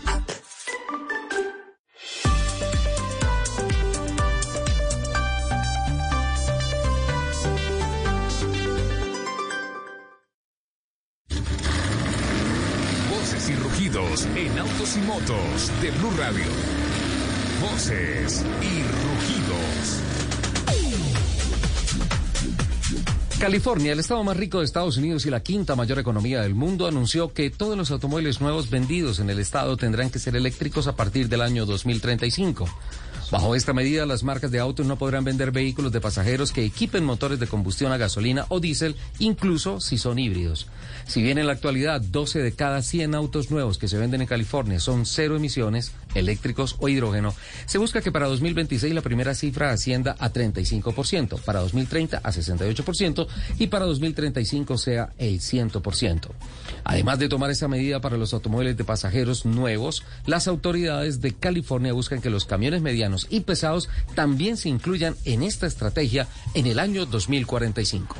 De 15.51 15.91
Blue 15.91 16.11
Radio. 16.17 16.45
Voces 17.61 18.41
y 18.61 18.83
rugidos. 18.83 20.01
California, 23.37 23.91
el 23.91 23.99
estado 23.99 24.23
más 24.23 24.37
rico 24.37 24.59
de 24.59 24.65
Estados 24.65 24.95
Unidos 24.95 25.25
y 25.25 25.29
la 25.29 25.41
quinta 25.41 25.75
mayor 25.75 25.99
economía 25.99 26.41
del 26.41 26.55
mundo, 26.55 26.87
anunció 26.87 27.33
que 27.33 27.49
todos 27.49 27.77
los 27.77 27.91
automóviles 27.91 28.39
nuevos 28.39 28.69
vendidos 28.69 29.19
en 29.19 29.29
el 29.29 29.39
estado 29.39 29.75
tendrán 29.75 30.09
que 30.09 30.19
ser 30.19 30.37
eléctricos 30.37 30.87
a 30.87 30.95
partir 30.95 31.27
del 31.27 31.41
año 31.41 31.65
2035. 31.65 32.69
Bajo 33.31 33.55
esta 33.55 33.71
medida, 33.71 34.05
las 34.05 34.23
marcas 34.25 34.51
de 34.51 34.59
autos 34.59 34.85
no 34.85 34.97
podrán 34.97 35.23
vender 35.23 35.51
vehículos 35.51 35.93
de 35.93 36.01
pasajeros 36.01 36.51
que 36.51 36.65
equipen 36.65 37.05
motores 37.05 37.39
de 37.39 37.47
combustión 37.47 37.93
a 37.93 37.97
gasolina 37.97 38.45
o 38.49 38.59
diésel, 38.59 38.97
incluso 39.19 39.79
si 39.79 39.97
son 39.97 40.19
híbridos. 40.19 40.67
Si 41.07 41.21
bien 41.21 41.37
en 41.37 41.47
la 41.47 41.53
actualidad 41.53 42.01
12 42.01 42.39
de 42.39 42.51
cada 42.51 42.81
100 42.81 43.15
autos 43.15 43.49
nuevos 43.49 43.77
que 43.77 43.87
se 43.87 43.97
venden 43.97 44.19
en 44.19 44.27
California 44.27 44.81
son 44.81 45.05
cero 45.05 45.37
emisiones, 45.37 45.93
eléctricos 46.13 46.75
o 46.79 46.89
hidrógeno, 46.89 47.33
se 47.67 47.77
busca 47.77 48.01
que 48.01 48.11
para 48.11 48.27
2026 48.27 48.93
la 48.93 49.01
primera 49.01 49.33
cifra 49.33 49.71
ascienda 49.71 50.17
a 50.19 50.33
35%, 50.33 51.39
para 51.41 51.61
2030 51.61 52.17
a 52.17 52.31
68% 52.31 53.27
y 53.59 53.67
para 53.67 53.85
2035 53.85 54.77
sea 54.77 55.13
el 55.17 55.39
100%. 55.39 56.27
Además 56.83 57.19
de 57.19 57.29
tomar 57.29 57.49
esa 57.49 57.69
medida 57.69 58.01
para 58.01 58.17
los 58.17 58.33
automóviles 58.33 58.75
de 58.75 58.83
pasajeros 58.83 59.45
nuevos, 59.45 60.03
las 60.25 60.49
autoridades 60.49 61.21
de 61.21 61.33
California 61.33 61.93
buscan 61.93 62.19
que 62.19 62.29
los 62.29 62.43
camiones 62.43 62.81
medianos 62.81 63.20
y 63.29 63.41
pesados 63.41 63.89
también 64.15 64.57
se 64.57 64.69
incluyan 64.69 65.15
en 65.25 65.43
esta 65.43 65.67
estrategia 65.67 66.27
en 66.53 66.67
el 66.67 66.79
año 66.79 67.05
2045. 67.05 68.15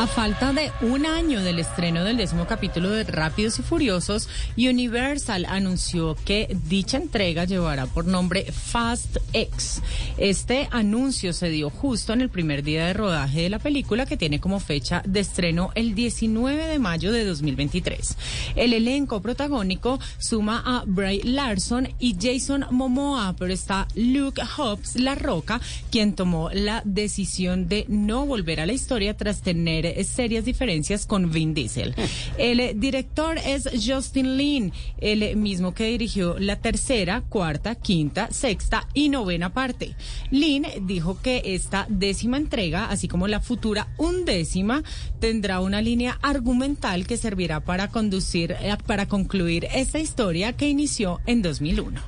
A 0.00 0.06
falta 0.06 0.54
de 0.54 0.72
un 0.80 1.04
año 1.04 1.42
del 1.42 1.58
estreno 1.58 2.04
del 2.04 2.16
décimo 2.16 2.46
capítulo 2.46 2.88
de 2.88 3.04
Rápidos 3.04 3.58
y 3.58 3.62
Furiosos, 3.62 4.30
Universal 4.56 5.44
anunció 5.44 6.16
que 6.24 6.56
dicha 6.70 6.96
entrega 6.96 7.44
llevará 7.44 7.84
por 7.84 8.06
nombre 8.06 8.50
Fast 8.50 9.18
X. 9.34 9.82
Este 10.16 10.68
anuncio 10.70 11.34
se 11.34 11.50
dio 11.50 11.68
justo 11.68 12.14
en 12.14 12.22
el 12.22 12.30
primer 12.30 12.62
día 12.62 12.86
de 12.86 12.94
rodaje 12.94 13.42
de 13.42 13.50
la 13.50 13.58
película 13.58 14.06
que 14.06 14.16
tiene 14.16 14.40
como 14.40 14.58
fecha 14.58 15.02
de 15.04 15.20
estreno 15.20 15.70
el 15.74 15.94
19 15.94 16.66
de 16.66 16.78
mayo 16.78 17.12
de 17.12 17.26
2023. 17.26 18.16
El 18.56 18.72
elenco 18.72 19.20
protagónico 19.20 20.00
suma 20.16 20.62
a 20.64 20.82
Bray 20.86 21.20
Larson 21.24 21.90
y 21.98 22.16
Jason 22.18 22.64
Momoa, 22.70 23.34
pero 23.38 23.52
está 23.52 23.86
Luke 23.94 24.40
Hobbs, 24.56 24.96
La 24.96 25.14
Roca, 25.14 25.60
quien 25.90 26.14
tomó 26.14 26.48
la 26.54 26.80
decisión 26.86 27.68
de 27.68 27.84
no 27.88 28.24
volver 28.24 28.60
a 28.60 28.66
la 28.66 28.72
historia 28.72 29.14
tras 29.14 29.42
tener 29.42 29.89
serias 30.04 30.44
diferencias 30.44 31.06
con 31.06 31.30
Vin 31.30 31.54
Diesel. 31.54 31.94
El 32.38 32.60
eh, 32.60 32.74
director 32.76 33.38
es 33.38 33.68
Justin 33.84 34.36
Lin, 34.36 34.72
el 34.98 35.36
mismo 35.36 35.74
que 35.74 35.86
dirigió 35.86 36.38
la 36.38 36.56
tercera, 36.56 37.22
cuarta, 37.22 37.74
quinta, 37.74 38.28
sexta 38.30 38.86
y 38.94 39.08
novena 39.08 39.52
parte. 39.52 39.94
Lin 40.30 40.66
dijo 40.82 41.20
que 41.20 41.42
esta 41.44 41.86
décima 41.88 42.36
entrega, 42.36 42.86
así 42.86 43.08
como 43.08 43.28
la 43.28 43.40
futura 43.40 43.88
undécima, 43.96 44.82
tendrá 45.18 45.60
una 45.60 45.82
línea 45.82 46.18
argumental 46.22 47.06
que 47.06 47.16
servirá 47.16 47.60
para 47.60 47.88
conducir, 47.88 48.52
eh, 48.60 48.76
para 48.86 49.06
concluir 49.06 49.66
esta 49.74 49.98
historia 49.98 50.52
que 50.54 50.68
inició 50.68 51.20
en 51.26 51.42
2001. 51.42 52.00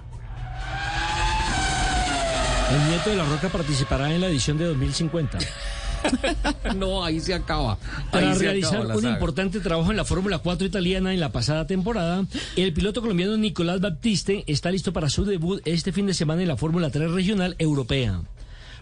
El 2.72 2.88
nieto 2.88 3.10
de 3.10 3.16
la 3.16 3.24
Roca 3.24 3.50
participará 3.50 4.14
en 4.14 4.20
la 4.22 4.28
edición 4.28 4.56
de 4.56 4.64
2050. 4.64 5.38
no, 6.76 7.04
ahí 7.04 7.20
se 7.20 7.34
acaba. 7.34 7.78
Para 8.10 8.34
se 8.34 8.40
realizar 8.40 8.80
acaba 8.80 8.94
un 8.94 9.02
saga. 9.02 9.14
importante 9.14 9.60
trabajo 9.60 9.90
en 9.90 9.96
la 9.96 10.04
Fórmula 10.04 10.38
4 10.38 10.66
italiana 10.66 11.12
en 11.12 11.20
la 11.20 11.32
pasada 11.32 11.66
temporada, 11.66 12.24
el 12.56 12.72
piloto 12.72 13.00
colombiano 13.00 13.36
Nicolás 13.36 13.80
Baptiste 13.80 14.44
está 14.46 14.70
listo 14.70 14.92
para 14.92 15.08
su 15.08 15.24
debut 15.24 15.60
este 15.64 15.92
fin 15.92 16.06
de 16.06 16.14
semana 16.14 16.42
en 16.42 16.48
la 16.48 16.56
Fórmula 16.56 16.90
3 16.90 17.10
regional 17.10 17.56
europea. 17.58 18.20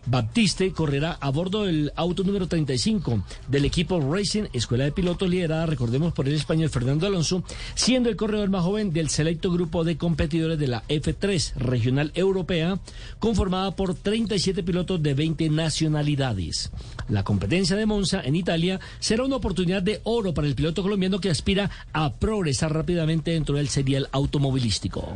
Baptiste 0.06 0.72
correrá 0.72 1.18
a 1.20 1.31
bordo 1.31 1.64
del 1.64 1.93
auto 1.94 2.24
número 2.24 2.48
35 2.48 3.22
del 3.48 3.64
equipo 3.64 4.01
Racing, 4.01 4.44
escuela 4.52 4.85
de 4.85 4.93
pilotos 4.93 5.28
liderada, 5.28 5.66
recordemos, 5.66 6.12
por 6.12 6.28
el 6.28 6.35
español 6.35 6.70
Fernando 6.70 7.06
Alonso, 7.06 7.44
siendo 7.74 8.09
el 8.09 8.16
corredor 8.16 8.48
más 8.48 8.64
joven 8.64 8.93
del 8.93 9.10
selecto 9.10 9.52
grupo 9.52 9.85
de 9.85 9.97
competidores 9.97 10.59
de 10.59 10.68
la 10.68 10.82
F3 10.89 11.55
regional 11.56 12.12
europea, 12.14 12.81
conformada 13.18 13.72
por 13.72 13.94
37 13.94 14.62
pilotos 14.62 15.02
de 15.02 15.14
20 15.14 15.51
nacionalidades. 15.51 16.70
La 17.09 17.22
competencia 17.22 17.77
de 17.77 17.86
Monza 17.86 18.20
en 18.22 18.36
Italia 18.36 18.81
será 18.98 19.24
una 19.24 19.36
oportunidad 19.36 19.82
de 19.82 20.01
oro 20.05 20.32
para 20.32 20.47
el 20.47 20.55
piloto 20.55 20.82
colombiano 20.82 21.20
que 21.20 21.31
aspira 21.31 21.70
a 21.93 22.14
progresar 22.14 22.72
rápidamente 22.72 23.32
dentro 23.32 23.56
del 23.56 23.68
serial 23.68 24.09
automovilístico. 24.12 25.06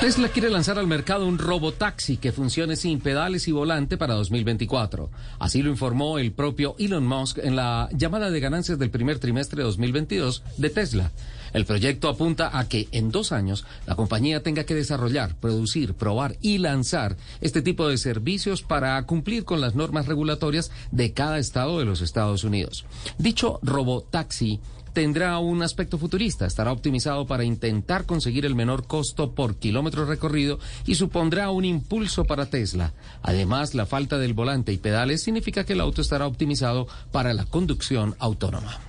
Tesla 0.00 0.30
quiere 0.30 0.48
lanzar 0.48 0.78
al 0.78 0.86
mercado 0.86 1.26
un 1.26 1.36
robotaxi 1.36 2.16
que 2.16 2.32
funcione 2.32 2.74
sin 2.74 3.00
pedales 3.00 3.46
y 3.48 3.52
volante 3.52 3.98
para 3.98 4.14
2024. 4.14 5.10
Así 5.38 5.62
lo 5.62 5.68
informó 5.68 6.18
el 6.18 6.32
propio 6.32 6.74
Elon 6.78 7.06
Musk 7.06 7.36
en 7.36 7.54
la 7.54 7.86
llamada 7.92 8.30
de 8.30 8.40
ganancias 8.40 8.78
del 8.78 8.88
primer 8.88 9.18
trimestre 9.18 9.58
de 9.58 9.64
2022 9.64 10.42
de 10.56 10.70
Tesla. 10.70 11.10
El 11.52 11.66
proyecto 11.66 12.08
apunta 12.08 12.58
a 12.58 12.66
que 12.66 12.88
en 12.92 13.10
dos 13.10 13.30
años 13.30 13.66
la 13.86 13.94
compañía 13.94 14.42
tenga 14.42 14.64
que 14.64 14.74
desarrollar, 14.74 15.36
producir, 15.36 15.92
probar 15.92 16.36
y 16.40 16.56
lanzar 16.56 17.18
este 17.42 17.60
tipo 17.60 17.86
de 17.86 17.98
servicios 17.98 18.62
para 18.62 19.02
cumplir 19.02 19.44
con 19.44 19.60
las 19.60 19.74
normas 19.74 20.06
regulatorias 20.06 20.70
de 20.92 21.12
cada 21.12 21.38
estado 21.38 21.78
de 21.78 21.84
los 21.84 22.00
Estados 22.00 22.42
Unidos. 22.42 22.86
Dicho 23.18 23.58
robotaxi 23.62 24.60
tendrá 24.92 25.38
un 25.38 25.62
aspecto 25.62 25.98
futurista, 25.98 26.46
estará 26.46 26.72
optimizado 26.72 27.26
para 27.26 27.44
intentar 27.44 28.06
conseguir 28.06 28.46
el 28.46 28.54
menor 28.54 28.86
costo 28.86 29.34
por 29.34 29.56
kilómetro 29.56 30.04
recorrido 30.04 30.58
y 30.86 30.94
supondrá 30.96 31.50
un 31.50 31.64
impulso 31.64 32.24
para 32.24 32.46
Tesla. 32.46 32.92
Además, 33.22 33.74
la 33.74 33.86
falta 33.86 34.18
del 34.18 34.34
volante 34.34 34.72
y 34.72 34.78
pedales 34.78 35.22
significa 35.22 35.64
que 35.64 35.74
el 35.74 35.80
auto 35.80 36.00
estará 36.00 36.26
optimizado 36.26 36.86
para 37.12 37.34
la 37.34 37.44
conducción 37.44 38.16
autónoma. 38.18 38.80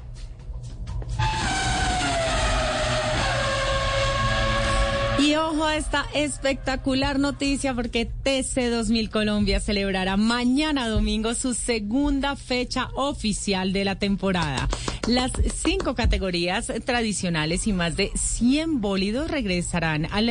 Y 5.19 5.33
ojo 5.61 5.67
a 5.67 5.75
esta 5.75 6.05
espectacular 6.13 7.19
noticia 7.19 7.73
porque 7.73 8.05
TC 8.05 8.69
2000 8.69 9.09
Colombia 9.09 9.59
celebrará 9.59 10.17
mañana 10.17 10.87
domingo 10.87 11.33
su 11.35 11.53
segunda 11.53 12.35
fecha 12.35 12.89
oficial 12.95 13.73
de 13.73 13.85
la 13.85 13.95
temporada. 13.95 14.67
Las 15.07 15.31
cinco 15.55 15.95
categorías 15.95 16.71
tradicionales 16.85 17.65
y 17.65 17.73
más 17.73 17.97
de 17.97 18.11
100 18.13 18.81
bólidos 18.81 19.31
regresarán 19.31 20.07
al 20.11 20.29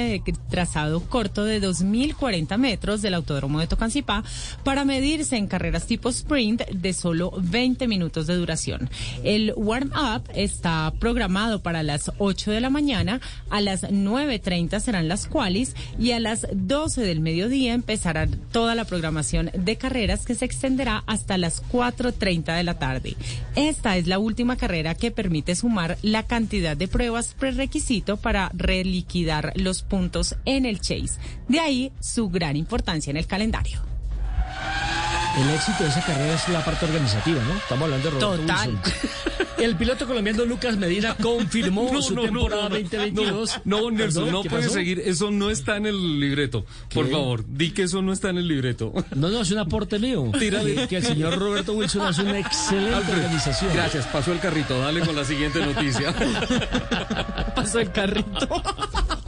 trazado 0.48 1.00
corto 1.00 1.44
de 1.44 1.60
2.040 1.60 2.56
metros 2.56 3.02
del 3.02 3.14
Autódromo 3.14 3.58
de 3.58 3.66
Tocancipá 3.66 4.22
para 4.62 4.84
medirse 4.84 5.36
en 5.36 5.48
carreras 5.48 5.86
tipo 5.86 6.08
sprint 6.08 6.62
de 6.68 6.92
solo 6.92 7.32
20 7.36 7.88
minutos 7.88 8.28
de 8.28 8.36
duración. 8.36 8.88
El 9.24 9.52
warm-up 9.56 10.22
está 10.34 10.92
programado 11.00 11.62
para 11.62 11.82
las 11.82 12.12
8 12.18 12.52
de 12.52 12.60
la 12.60 12.70
mañana, 12.70 13.20
a 13.50 13.60
las 13.60 13.82
9.30 13.82 14.78
serán 14.78 15.08
las 15.08 15.19
y 15.98 16.12
a 16.12 16.20
las 16.20 16.46
12 16.52 17.02
del 17.02 17.20
mediodía 17.20 17.74
empezará 17.74 18.28
toda 18.52 18.74
la 18.74 18.84
programación 18.84 19.50
de 19.54 19.76
carreras 19.76 20.24
que 20.24 20.34
se 20.34 20.44
extenderá 20.44 21.02
hasta 21.06 21.38
las 21.38 21.62
4.30 21.70 22.56
de 22.56 22.62
la 22.62 22.78
tarde. 22.78 23.16
Esta 23.56 23.96
es 23.96 24.06
la 24.06 24.18
última 24.18 24.56
carrera 24.56 24.94
que 24.94 25.10
permite 25.10 25.54
sumar 25.54 25.98
la 26.02 26.24
cantidad 26.24 26.76
de 26.76 26.88
pruebas 26.88 27.34
prerequisito 27.38 28.16
para 28.16 28.50
reliquidar 28.54 29.52
los 29.56 29.82
puntos 29.82 30.36
en 30.44 30.66
el 30.66 30.80
Chase. 30.80 31.18
De 31.48 31.60
ahí 31.60 31.92
su 32.00 32.28
gran 32.28 32.56
importancia 32.56 33.10
en 33.10 33.16
el 33.16 33.26
calendario. 33.26 33.80
El 35.38 35.50
éxito 35.50 35.84
de 35.84 35.90
esa 35.90 36.04
carrera 36.04 36.34
es 36.34 36.48
la 36.48 36.64
parte 36.64 36.84
organizativa, 36.86 37.42
¿no? 37.44 37.54
Estamos 37.56 37.84
hablando 37.84 38.10
de 38.10 38.20
Roberto 38.20 38.42
Total. 38.42 38.68
Wilson. 38.68 38.80
El 39.58 39.76
piloto 39.76 40.06
colombiano 40.06 40.44
Lucas 40.46 40.76
Medina 40.78 41.14
confirmó 41.20 42.00
su 42.00 42.14
temporada 42.14 42.70
2022. 42.70 43.60
No, 43.64 43.90
Nelson, 43.90 44.32
no 44.32 44.42
¿qué 44.42 44.48
puedes 44.48 44.66
pasó? 44.66 44.78
seguir. 44.78 45.00
Eso 45.04 45.30
no 45.30 45.50
está 45.50 45.76
en 45.76 45.84
el 45.86 46.18
libreto. 46.18 46.64
Por 46.94 47.10
favor, 47.10 47.44
di 47.46 47.70
que 47.70 47.82
eso 47.82 48.00
no 48.00 48.12
está 48.12 48.30
en 48.30 48.38
el 48.38 48.48
libreto. 48.48 48.92
No, 49.14 49.28
no, 49.28 49.42
es 49.42 49.50
un 49.50 49.58
aporte 49.58 49.98
mío. 49.98 50.32
Tírale. 50.38 50.74
Que, 50.74 50.88
que 50.88 50.96
el 50.96 51.04
señor 51.04 51.38
Roberto 51.38 51.74
Wilson 51.74 52.06
hace 52.06 52.22
una 52.22 52.38
excelente 52.38 52.94
Alfred, 52.94 53.16
organización. 53.18 53.70
Gracias, 53.74 54.06
pasó 54.06 54.32
el 54.32 54.40
carrito. 54.40 54.78
Dale 54.80 55.00
con 55.00 55.14
la 55.14 55.24
siguiente 55.24 55.64
noticia. 55.64 56.14
Pasó 57.54 57.80
el 57.80 57.92
carrito. 57.92 58.62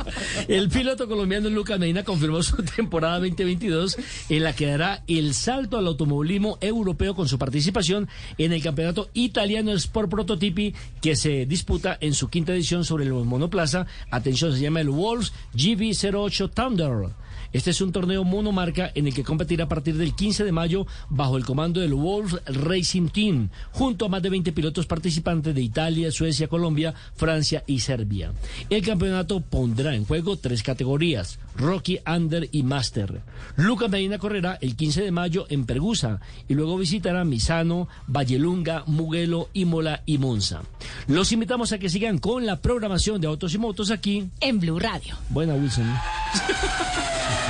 El 0.49 0.69
piloto 0.69 1.09
colombiano 1.09 1.49
Lucas 1.49 1.79
Medina 1.79 2.05
confirmó 2.05 2.43
su 2.43 2.57
temporada 2.77 3.19
2022 3.19 3.99
en 4.29 4.43
la 4.43 4.55
que 4.55 4.67
dará 4.67 5.03
el 5.07 5.35
salto 5.35 5.79
al 5.79 5.87
automovilismo 5.87 6.59
europeo 6.61 7.15
con 7.15 7.29
su 7.29 7.39
participación 7.39 8.09
en 8.39 8.53
el 8.53 8.63
campeonato 8.63 9.11
italiano 9.15 9.73
Sport 9.73 10.11
Prototipi 10.11 10.75
que 11.01 11.17
se 11.17 11.47
disputa 11.47 11.99
en 12.01 12.15
su 12.15 12.29
quinta 12.29 12.53
edición 12.53 12.85
sobre 12.85 13.05
el 13.05 13.13
monoplaza. 13.13 13.87
Atención, 14.11 14.53
se 14.53 14.61
llama 14.61 14.81
el 14.81 14.91
Wolves 14.91 15.33
GV08 15.55 16.51
Thunder. 16.53 17.13
Este 17.53 17.71
es 17.71 17.81
un 17.81 17.93
torneo 17.93 18.25
monomarca 18.25 18.91
en 18.95 19.07
el 19.07 19.15
que 19.15 19.25
competirá 19.25 19.65
a 19.65 19.69
partir 19.69 19.97
del 19.97 20.15
15 20.15 20.45
de 20.45 20.53
mayo 20.53 20.87
bajo 21.11 21.37
el 21.37 21.45
comando 21.45 21.81
del 21.81 21.95
Wolves 21.95 22.41
Racing 22.47 23.09
Team, 23.09 23.51
junto 23.73 24.07
a 24.07 24.09
más 24.09 24.23
de 24.23 24.31
20 24.31 24.53
pilotos 24.53 24.87
participantes 24.87 25.55
de 25.55 25.61
Italia, 25.61 26.11
Suecia, 26.11 26.49
Colombia, 26.49 26.95
Francia 27.15 27.63
y 27.67 27.81
Serbia. 27.81 28.33
El 28.71 28.83
campeonato 28.83 29.41
pondrá 29.41 29.95
en 29.95 30.05
juego 30.05 30.37
tres 30.37 30.63
categorías, 30.63 31.39
Rocky, 31.57 31.99
Under 32.07 32.49
y 32.53 32.63
Master. 32.63 33.21
Lucas 33.57 33.91
Medina 33.91 34.19
correrá 34.19 34.59
el 34.61 34.77
15 34.77 35.03
de 35.03 35.11
mayo 35.11 35.47
en 35.49 35.67
Pergusa 35.67 36.21
y 36.49 36.55
luego 36.55 36.79
visitará 36.79 37.25
Misano, 37.25 37.89
Vallelunga, 38.07 38.85
Mugello, 38.87 39.49
Imola 39.53 40.03
y 40.07 40.19
Monza. 40.19 40.63
Los 41.07 41.33
invitamos 41.33 41.73
a 41.73 41.79
que 41.79 41.91
sigan 41.91 42.19
con 42.19 42.47
la 42.47 42.61
programación 42.61 43.21
de 43.21 43.27
Autos 43.27 43.55
y 43.55 43.59
Motos 43.59 43.91
aquí 43.91 44.31
En 44.41 44.59
Blue 44.59 44.79
Radio. 44.79 45.17
Buena, 45.29 45.55
Wilson. 45.55 45.87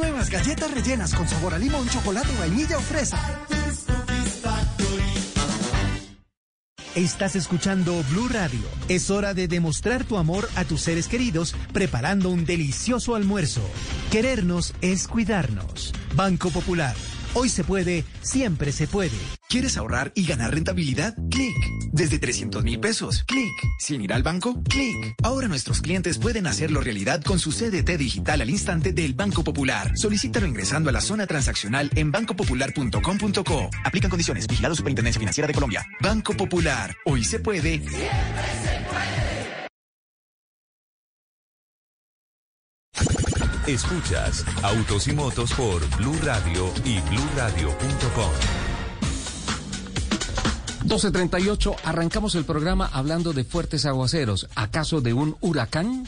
nuevas 0.00 0.30
galletas 0.30 0.70
rellenas 0.70 1.14
con 1.14 1.28
sabor 1.28 1.52
a 1.54 1.58
limón, 1.58 1.88
chocolate, 1.88 2.34
vainilla 2.38 2.78
o 2.78 2.80
fresa. 2.80 3.18
Estás 6.94 7.36
escuchando 7.36 8.02
Blue 8.10 8.28
Radio. 8.28 8.60
Es 8.88 9.10
hora 9.10 9.34
de 9.34 9.46
demostrar 9.46 10.04
tu 10.04 10.16
amor 10.16 10.48
a 10.56 10.64
tus 10.64 10.80
seres 10.80 11.06
queridos 11.06 11.54
preparando 11.72 12.30
un 12.30 12.44
delicioso 12.44 13.14
almuerzo. 13.14 13.62
Querernos 14.10 14.74
es 14.80 15.06
cuidarnos. 15.06 15.92
Banco 16.16 16.50
Popular. 16.50 16.96
Hoy 17.34 17.48
se 17.48 17.62
puede, 17.62 18.04
siempre 18.22 18.72
se 18.72 18.88
puede. 18.88 19.39
¿Quieres 19.50 19.76
ahorrar 19.76 20.12
y 20.14 20.26
ganar 20.26 20.54
rentabilidad? 20.54 21.16
Clic. 21.28 21.56
Desde 21.90 22.20
300 22.20 22.62
mil 22.62 22.78
pesos. 22.78 23.24
Clic. 23.24 23.50
Sin 23.80 24.00
ir 24.00 24.12
al 24.12 24.22
banco. 24.22 24.62
Clic. 24.62 25.16
Ahora 25.24 25.48
nuestros 25.48 25.80
clientes 25.80 26.18
pueden 26.18 26.46
hacerlo 26.46 26.80
realidad 26.80 27.20
con 27.24 27.40
su 27.40 27.50
CDT 27.50 27.98
digital 27.98 28.42
al 28.42 28.48
instante 28.48 28.92
del 28.92 29.14
Banco 29.14 29.42
Popular. 29.42 29.90
Solicítalo 29.98 30.46
ingresando 30.46 30.88
a 30.88 30.92
la 30.92 31.00
zona 31.00 31.26
transaccional 31.26 31.90
en 31.96 32.12
bancopopular.com.co. 32.12 33.70
Aplican 33.84 34.08
condiciones. 34.08 34.46
Vigilado 34.46 34.76
Superintendencia 34.76 35.18
Financiera 35.18 35.48
de 35.48 35.54
Colombia. 35.54 35.84
Banco 36.00 36.32
Popular. 36.36 36.94
Hoy 37.04 37.24
se 37.24 37.40
puede. 37.40 37.82
Escuchas 43.66 44.44
Autos 44.62 45.08
y 45.08 45.12
Motos 45.12 45.52
por 45.54 45.84
Blue 45.96 46.16
Radio 46.22 46.72
y 46.84 47.00
bluradio.com. 47.00 48.69
12.38, 50.90 51.76
arrancamos 51.84 52.34
el 52.34 52.44
programa 52.44 52.90
hablando 52.92 53.32
de 53.32 53.44
fuertes 53.44 53.86
aguaceros. 53.86 54.48
¿Acaso 54.56 55.00
de 55.00 55.12
un 55.14 55.36
huracán? 55.40 56.04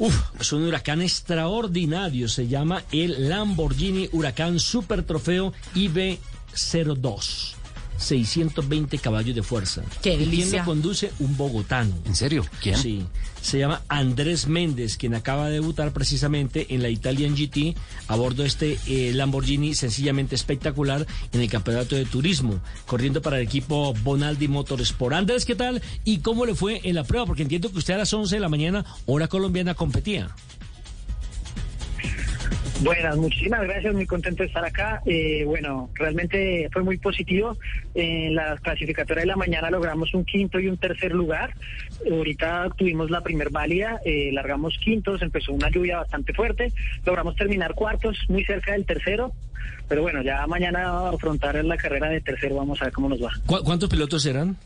Uf, 0.00 0.20
es 0.40 0.52
un 0.52 0.64
huracán 0.66 1.00
extraordinario. 1.00 2.28
Se 2.28 2.48
llama 2.48 2.82
el 2.90 3.28
Lamborghini 3.28 4.08
Huracán 4.10 4.58
Super 4.58 5.04
Trofeo 5.04 5.52
IB02. 5.76 7.52
620 7.96 8.98
caballos 8.98 9.36
de 9.36 9.44
fuerza. 9.44 9.82
¡Qué 10.02 10.14
¿Y 10.14 10.16
¿Quién 10.16 10.30
delicia! 10.30 10.58
lo 10.58 10.64
conduce? 10.64 11.12
Un 11.20 11.36
bogotano. 11.36 11.94
¿En 12.04 12.16
serio? 12.16 12.44
¿Quién? 12.60 12.76
Sí. 12.76 13.06
Se 13.44 13.58
llama 13.58 13.82
Andrés 13.88 14.48
Méndez, 14.48 14.96
quien 14.96 15.14
acaba 15.14 15.48
de 15.48 15.60
debutar 15.60 15.92
precisamente 15.92 16.74
en 16.74 16.82
la 16.82 16.88
Italian 16.88 17.36
GT 17.36 17.76
a 18.08 18.16
bordo 18.16 18.42
de 18.42 18.48
este 18.48 18.78
eh, 18.86 19.12
Lamborghini 19.12 19.74
sencillamente 19.74 20.34
espectacular 20.34 21.06
en 21.30 21.42
el 21.42 21.50
campeonato 21.50 21.94
de 21.94 22.06
turismo, 22.06 22.58
corriendo 22.86 23.20
para 23.20 23.36
el 23.36 23.42
equipo 23.42 23.92
Bonaldi 24.02 24.48
Motorsport. 24.48 25.14
Andrés, 25.14 25.44
¿qué 25.44 25.54
tal? 25.54 25.82
¿Y 26.04 26.20
cómo 26.20 26.46
le 26.46 26.54
fue 26.54 26.80
en 26.84 26.94
la 26.94 27.04
prueba? 27.04 27.26
Porque 27.26 27.42
entiendo 27.42 27.70
que 27.70 27.76
usted 27.76 27.92
a 27.92 27.98
las 27.98 28.14
11 28.14 28.34
de 28.34 28.40
la 28.40 28.48
mañana, 28.48 28.86
hora 29.04 29.28
colombiana, 29.28 29.74
competía. 29.74 30.34
Buenas, 32.82 33.16
muchísimas 33.16 33.62
gracias, 33.62 33.94
muy 33.94 34.04
contento 34.04 34.42
de 34.42 34.48
estar 34.48 34.64
acá. 34.64 35.00
Eh, 35.06 35.44
bueno, 35.46 35.88
realmente 35.94 36.68
fue 36.72 36.82
muy 36.82 36.98
positivo. 36.98 37.56
En 37.94 38.34
la 38.34 38.56
clasificatoria 38.56 39.22
de 39.22 39.26
la 39.28 39.36
mañana 39.36 39.70
logramos 39.70 40.12
un 40.12 40.24
quinto 40.24 40.58
y 40.58 40.68
un 40.68 40.76
tercer 40.76 41.12
lugar. 41.12 41.54
Ahorita 42.10 42.68
tuvimos 42.76 43.10
la 43.10 43.22
primer 43.22 43.50
válida, 43.50 44.00
eh, 44.04 44.30
largamos 44.32 44.76
quintos, 44.84 45.22
empezó 45.22 45.52
una 45.52 45.70
lluvia 45.70 45.98
bastante 45.98 46.34
fuerte, 46.34 46.72
logramos 47.06 47.36
terminar 47.36 47.74
cuartos, 47.74 48.18
muy 48.28 48.44
cerca 48.44 48.72
del 48.72 48.84
tercero. 48.84 49.32
Pero 49.88 50.02
bueno, 50.02 50.22
ya 50.22 50.46
mañana 50.46 51.08
afrontar 51.08 51.62
la 51.64 51.76
carrera 51.76 52.08
de 52.08 52.20
tercero, 52.20 52.56
vamos 52.56 52.82
a 52.82 52.86
ver 52.86 52.92
cómo 52.92 53.08
nos 53.08 53.22
va. 53.22 53.30
¿Cu- 53.46 53.62
¿Cuántos 53.64 53.88
pilotos 53.88 54.26
eran? 54.26 54.56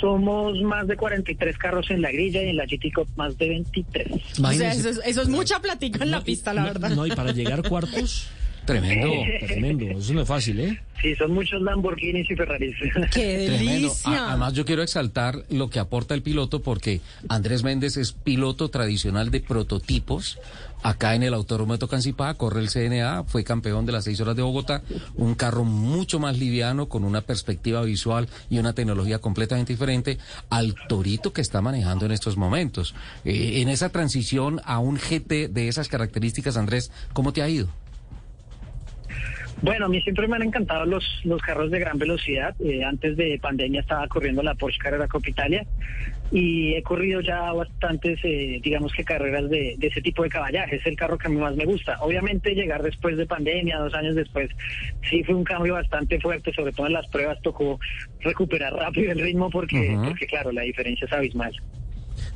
Somos 0.00 0.60
más 0.62 0.86
de 0.86 0.96
43 0.96 1.58
carros 1.58 1.90
en 1.90 2.02
la 2.02 2.10
grilla 2.10 2.42
y 2.42 2.48
en 2.50 2.56
la 2.56 2.64
GT 2.66 2.92
Cup 2.94 3.08
más 3.16 3.36
de 3.38 3.48
23. 3.48 4.06
O 4.42 4.52
sea, 4.52 4.72
eso, 4.72 4.88
es, 4.88 5.00
eso 5.04 5.22
es 5.22 5.28
mucha 5.28 5.60
platica 5.60 6.04
en 6.04 6.10
la 6.10 6.22
pista, 6.22 6.52
la 6.54 6.62
No, 6.62 6.66
verdad. 6.68 6.90
No, 6.90 7.06
y 7.06 7.10
para 7.10 7.32
llegar 7.32 7.62
cuartos, 7.68 8.28
tremendo, 8.64 9.10
tremendo. 9.46 9.84
Eso 9.98 10.14
no 10.14 10.22
es 10.22 10.28
fácil, 10.28 10.60
¿eh? 10.60 10.80
Sí, 11.00 11.14
son 11.16 11.32
muchos 11.32 11.60
Lamborghinis 11.62 12.30
y 12.30 12.36
Ferraris. 12.36 12.76
¡Qué 13.12 13.36
delicia! 13.50 14.24
A- 14.26 14.28
Además, 14.30 14.52
yo 14.52 14.64
quiero 14.64 14.82
exaltar 14.82 15.44
lo 15.50 15.68
que 15.68 15.78
aporta 15.80 16.14
el 16.14 16.22
piloto 16.22 16.62
porque 16.62 17.00
Andrés 17.28 17.64
Méndez 17.64 17.96
es 17.96 18.12
piloto 18.12 18.68
tradicional 18.68 19.30
de 19.30 19.40
prototipos. 19.40 20.38
Acá 20.82 21.14
en 21.14 21.22
el 21.22 21.34
Autódromo 21.34 21.74
de 21.74 21.78
Tocancipá 21.78 22.34
corre 22.34 22.60
el 22.60 22.68
CNA, 22.68 23.24
fue 23.24 23.44
campeón 23.44 23.86
de 23.86 23.92
las 23.92 24.04
seis 24.04 24.20
horas 24.20 24.36
de 24.36 24.42
Bogotá, 24.42 24.82
un 25.14 25.34
carro 25.34 25.64
mucho 25.64 26.18
más 26.18 26.38
liviano, 26.38 26.88
con 26.88 27.04
una 27.04 27.20
perspectiva 27.20 27.82
visual 27.82 28.28
y 28.50 28.58
una 28.58 28.72
tecnología 28.72 29.20
completamente 29.20 29.72
diferente 29.72 30.18
al 30.50 30.74
Torito 30.88 31.32
que 31.32 31.40
está 31.40 31.60
manejando 31.60 32.06
en 32.06 32.12
estos 32.12 32.36
momentos. 32.36 32.94
Eh, 33.24 33.60
en 33.62 33.68
esa 33.68 33.90
transición 33.90 34.60
a 34.64 34.78
un 34.78 34.96
GT 34.96 35.48
de 35.48 35.68
esas 35.68 35.88
características, 35.88 36.56
Andrés, 36.56 36.90
¿cómo 37.12 37.32
te 37.32 37.42
ha 37.42 37.48
ido? 37.48 37.81
Bueno, 39.62 39.86
a 39.86 39.88
mí 39.88 40.02
siempre 40.02 40.26
me 40.26 40.34
han 40.36 40.42
encantado 40.42 40.84
los, 40.84 41.04
los 41.22 41.40
carros 41.40 41.70
de 41.70 41.78
gran 41.78 41.96
velocidad. 41.96 42.54
Eh, 42.60 42.82
antes 42.84 43.16
de 43.16 43.38
pandemia 43.40 43.80
estaba 43.80 44.08
corriendo 44.08 44.42
la 44.42 44.54
Porsche 44.56 44.78
Carrera 44.78 45.06
Cup 45.06 45.22
Italia 45.26 45.64
y 46.32 46.74
he 46.74 46.82
corrido 46.82 47.20
ya 47.20 47.52
bastantes, 47.52 48.18
eh, 48.24 48.58
digamos 48.60 48.92
que 48.92 49.04
carreras 49.04 49.48
de, 49.48 49.76
de 49.78 49.86
ese 49.86 50.02
tipo 50.02 50.24
de 50.24 50.30
caballaje. 50.30 50.76
Es 50.76 50.86
el 50.86 50.96
carro 50.96 51.16
que 51.16 51.28
a 51.28 51.30
mí 51.30 51.36
más 51.36 51.54
me 51.54 51.64
gusta. 51.64 51.96
Obviamente 52.00 52.54
llegar 52.56 52.82
después 52.82 53.16
de 53.16 53.24
pandemia, 53.24 53.78
dos 53.78 53.94
años 53.94 54.16
después, 54.16 54.50
sí 55.08 55.22
fue 55.22 55.36
un 55.36 55.44
cambio 55.44 55.74
bastante 55.74 56.18
fuerte, 56.20 56.52
sobre 56.52 56.72
todo 56.72 56.88
en 56.88 56.94
las 56.94 57.06
pruebas 57.06 57.40
tocó 57.42 57.78
recuperar 58.20 58.72
rápido 58.72 59.12
el 59.12 59.20
ritmo 59.20 59.48
porque, 59.48 59.94
Ujú. 59.94 60.08
porque 60.08 60.26
claro, 60.26 60.50
la 60.50 60.62
diferencia 60.62 61.04
es 61.04 61.12
abismal. 61.12 61.52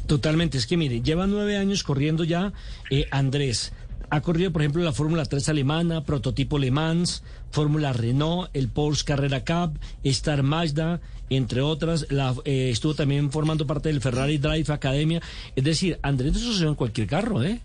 Totalmente, 0.07 0.59
es 0.59 0.67
que 0.67 0.77
mire, 0.77 1.01
lleva 1.03 1.27
nueve 1.27 1.57
años 1.57 1.83
corriendo 1.83 2.23
ya 2.23 2.53
eh, 2.91 3.07
Andrés. 3.11 3.73
Ha 4.09 4.21
corrido, 4.21 4.53
por 4.53 4.63
ejemplo, 4.63 4.83
la 4.85 4.93
Fórmula 4.93 5.25
3 5.25 5.49
alemana, 5.49 6.05
prototipo 6.05 6.59
Le 6.59 6.71
Mans, 6.71 7.25
Fórmula 7.51 7.93
Renault, 7.93 8.49
el 8.55 8.69
Porsche 8.69 9.05
Carrera 9.05 9.45
Cup, 9.45 9.79
Star 10.05 10.43
Mazda, 10.43 11.01
entre 11.29 11.61
otras. 11.61 12.07
La, 12.11 12.35
eh, 12.45 12.71
estuvo 12.71 12.95
también 12.95 13.33
formando 13.33 13.67
parte 13.67 13.89
del 13.89 14.01
Ferrari 14.01 14.39
Drive 14.39 14.73
Academia. 14.73 15.21
Es 15.57 15.65
decir, 15.65 15.99
Andrés 16.03 16.35
no 16.35 16.39
sucedió 16.39 16.69
en 16.69 16.77
cualquier 16.77 17.09
carro, 17.09 17.43
¿eh? 17.43 17.61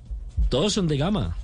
Todos 0.50 0.74
son 0.74 0.88
de 0.88 0.98
gama. 0.98 1.38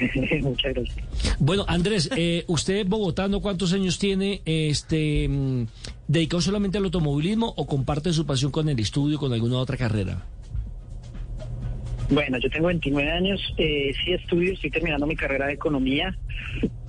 Muchas 0.42 0.74
gracias. 0.74 1.06
Bueno, 1.38 1.64
Andrés, 1.68 2.08
eh, 2.16 2.44
usted 2.46 2.86
bogotano, 2.86 3.40
¿cuántos 3.40 3.72
años 3.72 3.98
tiene? 3.98 4.40
Este, 4.44 5.28
mm, 5.28 5.66
¿Dedicado 6.08 6.40
solamente 6.40 6.78
al 6.78 6.84
automovilismo 6.84 7.52
o 7.56 7.66
comparte 7.66 8.12
su 8.12 8.24
pasión 8.24 8.50
con 8.50 8.68
el 8.68 8.78
estudio, 8.78 9.18
con 9.18 9.32
alguna 9.32 9.58
otra 9.58 9.76
carrera? 9.76 10.24
Bueno, 12.12 12.38
yo 12.38 12.50
tengo 12.50 12.66
29 12.68 13.10
años, 13.10 13.40
eh, 13.56 13.92
sí 14.04 14.12
estudio, 14.12 14.52
estoy 14.52 14.70
terminando 14.70 15.06
mi 15.06 15.16
carrera 15.16 15.46
de 15.46 15.54
economía. 15.54 16.16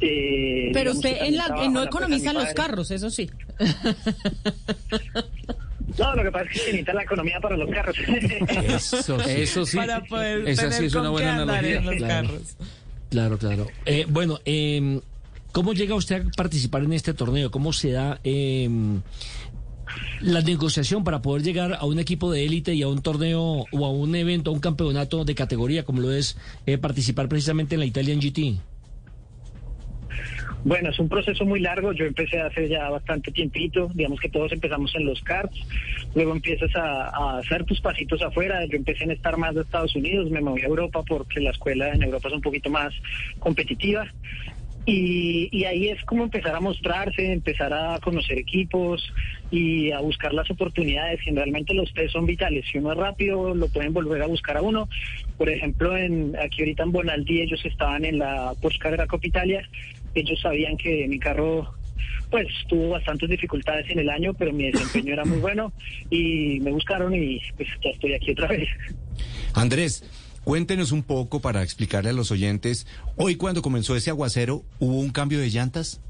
eh, 0.02 0.70
Pero 0.74 0.91
usted 0.91 1.18
en 1.22 1.38
la, 1.38 1.48
en 1.58 1.64
en 1.66 1.74
no 1.74 1.84
economiza 1.84 2.34
mi 2.34 2.40
los 2.40 2.54
carros, 2.54 2.91
eso 2.91 3.10
sí. 3.10 3.30
No, 5.98 6.16
lo 6.16 6.24
que 6.24 6.32
pasa 6.32 6.45
es 6.45 6.52
que 6.52 6.58
se 6.60 6.66
necesita 6.68 6.94
la 6.94 7.04
economía 7.04 7.40
para 7.40 7.56
los 7.58 7.70
carros. 7.70 7.95
Eso 8.66 9.20
sí. 9.22 9.32
Eso 9.32 9.66
sí. 9.66 9.78
Para 9.78 10.04
poder 10.04 10.48
Esa 10.48 10.64
tener 10.64 10.78
sí 10.80 10.86
es 10.86 10.95
una 10.95 11.10
buena 11.10 11.36
analogía. 11.36 11.78
en 11.78 11.86
los 11.86 11.95
Claro. 11.95 12.28
carros. 12.28 12.58
Claro, 13.10 13.38
claro. 13.38 13.68
Eh, 13.86 14.06
bueno, 14.10 14.40
eh, 14.45 15.00
¿cómo 15.52 15.74
llega 15.74 15.94
usted 15.95 16.26
a 16.26 16.30
participar 16.36 16.84
en 16.84 16.94
este 16.94 17.14
torneo? 17.14 17.52
¿Cómo 17.52 17.72
se 17.74 17.91
da 17.91 18.20
eh, 18.24 18.68
la 20.22 20.41
negociación 20.41 21.03
para 21.03 21.22
poder 21.22 21.44
llegar 21.44 21.74
a 21.74 21.86
un 21.86 21.99
equipo 21.99 22.32
de 22.32 22.45
élite 22.45 22.74
y 22.74 22.82
a 22.82 22.88
un 22.88 23.02
torneo 23.02 23.65
o 23.72 23.86
a 23.86 23.91
un 23.91 24.15
evento, 24.15 24.52
a 24.52 24.53
un 24.53 24.60
campeonato 24.60 25.26
de 25.26 25.36
categoría, 25.36 25.84
como 25.84 26.02
lo 26.02 26.11
es 26.11 26.38
eh, 26.65 26.78
participar 26.78 27.28
precisamente 27.28 27.76
en 27.76 27.80
la 27.80 27.86
Italian 27.86 28.20
GT? 28.20 28.60
Bueno, 30.65 30.91
es 30.91 30.99
un 30.99 31.10
proceso 31.10 31.44
muy 31.45 31.60
largo. 31.60 31.91
Yo 31.91 32.06
empecé 32.06 32.40
hace 32.40 32.70
ya 32.70 32.90
bastante 32.90 33.32
tiempito. 33.32 33.91
Digamos 33.94 34.20
que 34.20 34.30
todos 34.30 34.52
empezamos 34.52 34.95
en 34.95 35.06
los 35.06 35.22
karts. 35.22 35.60
Luego 36.15 36.32
empiezas 36.32 36.74
a, 36.76 37.38
hacer 37.38 37.65
tus 37.65 37.82
pasitos 37.82 38.22
afuera. 38.22 38.65
Yo 38.65 38.78
empecé 38.78 39.03
en 39.03 39.11
estar 39.11 39.36
más 39.38 39.56
de 39.56 39.61
Estados 39.61 39.94
Unidos. 39.95 40.30
Me 40.30 40.40
moví 40.40 40.61
a 40.61 40.68
Europa 40.68 41.03
porque 41.06 41.41
la 41.41 41.52
escuela 41.52 41.90
en 41.90 42.03
Europa 42.03 42.30
es 42.30 42.36
un 42.36 42.41
poquito 42.41 42.70
más 42.70 42.94
competitiva. 43.40 44.07
Y, 44.85 45.47
y 45.51 45.64
ahí 45.64 45.89
es 45.89 46.03
como 46.03 46.23
empezar 46.23 46.55
a 46.55 46.60
mostrarse, 46.60 47.31
empezar 47.31 47.73
a 47.73 47.99
conocer 47.99 48.38
equipos 48.38 49.14
y 49.49 49.91
a 49.91 49.99
buscar 49.99 50.34
las 50.34 50.49
oportunidades. 50.51 51.19
Y 51.26 51.31
realmente 51.31 51.73
los 51.73 51.93
test 51.93 52.14
son 52.14 52.26
vitales. 52.26 52.65
Si 52.72 52.77
uno 52.77 52.91
es 52.91 52.97
rápido, 52.97 53.55
lo 53.55 53.68
pueden 53.69 53.93
volver 53.93 54.22
a 54.22 54.27
buscar 54.27 54.57
a 54.57 54.61
uno. 54.61 54.89
Por 55.38 55.49
ejemplo, 55.49 55.95
en, 55.95 56.35
aquí 56.38 56.61
ahorita 56.61 56.84
en 56.84 56.91
Bonaldi 56.91 57.41
ellos 57.41 57.64
estaban 57.65 58.03
en 58.03 58.19
la 58.19 58.53
Porsche 58.61 58.80
Carrera 58.80 59.07
Cup 59.07 59.22
Italia. 59.23 59.68
Ellos 60.15 60.39
sabían 60.41 60.76
que 60.77 61.07
mi 61.07 61.18
carro 61.18 61.73
pues 62.30 62.47
tuvo 62.68 62.89
bastantes 62.89 63.30
dificultades 63.30 63.88
en 63.91 63.99
el 63.99 64.10
año, 64.10 64.34
pero 64.34 64.51
mi 64.51 64.72
desempeño 64.72 65.14
era 65.14 65.23
muy 65.23 65.38
bueno 65.41 65.72
y 66.10 66.60
me 66.61 66.72
buscaron 66.72 67.14
y 67.14 67.39
pues 67.55 67.69
ya 67.84 67.91
estoy 67.91 68.15
aquí 68.15 68.31
otra 68.31 68.47
vez. 68.47 68.68
Andrés, 69.53 70.03
cuéntenos 70.44 70.91
un 70.91 71.03
poco 71.03 71.40
para 71.40 71.64
explicarle 71.64 72.10
a 72.10 72.14
los 72.14 72.32
oyentes, 72.32 72.88
hoy 73.15 73.36
cuando 73.36 73.61
comenzó 73.61 73.95
ese 73.95 74.10
aguacero, 74.10 74.64
¿hubo 74.80 74.99
un 74.99 75.10
cambio 75.10 75.40
de 75.40 75.49
llantas? 75.49 76.02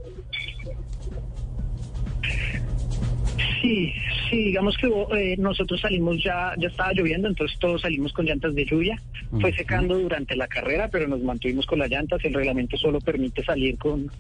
Sí, 3.62 3.94
sí, 4.30 4.38
digamos 4.38 4.76
que 4.78 4.88
eh, 4.88 5.38
nosotros 5.38 5.80
salimos 5.80 6.22
ya, 6.22 6.54
ya 6.58 6.68
estaba 6.68 6.92
lloviendo, 6.94 7.30
entonces 7.30 7.58
todos 7.60 7.82
salimos 7.82 8.12
con 8.12 8.26
llantas 8.26 8.54
de 8.56 8.66
lluvia. 8.66 9.02
Fue 9.40 9.52
secando 9.54 9.98
durante 9.98 10.36
la 10.36 10.48
carrera, 10.48 10.90
pero 10.90 11.08
nos 11.08 11.22
mantuvimos 11.24 11.66
con 11.66 11.80
las 11.80 11.90
llantas. 11.90 12.24
El 12.24 12.36
reglamento 12.36 12.78
solo 12.78 13.00
permite 13.00 13.44
salir 13.44 13.78
con, 13.80 14.12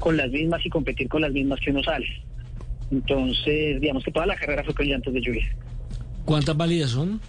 con 0.00 0.16
las 0.16 0.30
mismas 0.30 0.66
y 0.66 0.68
competir 0.68 1.08
con 1.08 1.22
las 1.22 1.32
mismas 1.32 1.60
que 1.60 1.70
uno 1.70 1.82
sale. 1.82 2.08
Entonces, 2.90 3.80
digamos 3.80 4.02
que 4.02 4.10
toda 4.10 4.26
la 4.26 4.34
carrera 4.34 4.64
fue 4.64 4.74
con 4.74 4.86
llantas 4.86 5.12
de 5.14 5.20
lluvia. 5.20 5.46
¿Cuántas 6.24 6.56
válidas 6.56 6.90
son? 6.90 7.20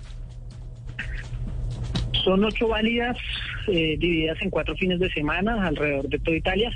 Son 2.30 2.46
ocho 2.46 2.68
válidas 2.68 3.18
eh, 3.66 3.98
divididas 3.98 4.40
en 4.44 4.52
cuatro 4.52 4.76
fines 4.76 5.00
de 5.00 5.12
semana 5.12 5.66
alrededor 5.66 6.08
de 6.08 6.20
toda 6.20 6.38
Italia. 6.38 6.72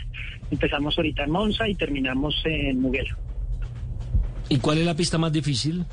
Empezamos 0.50 0.98
ahorita 0.98 1.26
en 1.26 1.30
Monza 1.30 1.70
y 1.70 1.76
terminamos 1.76 2.42
en 2.46 2.82
Mugello. 2.82 3.16
¿Y 4.50 4.58
cuál 4.58 4.80
es 4.80 4.86
la 4.88 4.96
pista 4.96 5.20
más 5.20 5.32
difícil? 5.32 5.86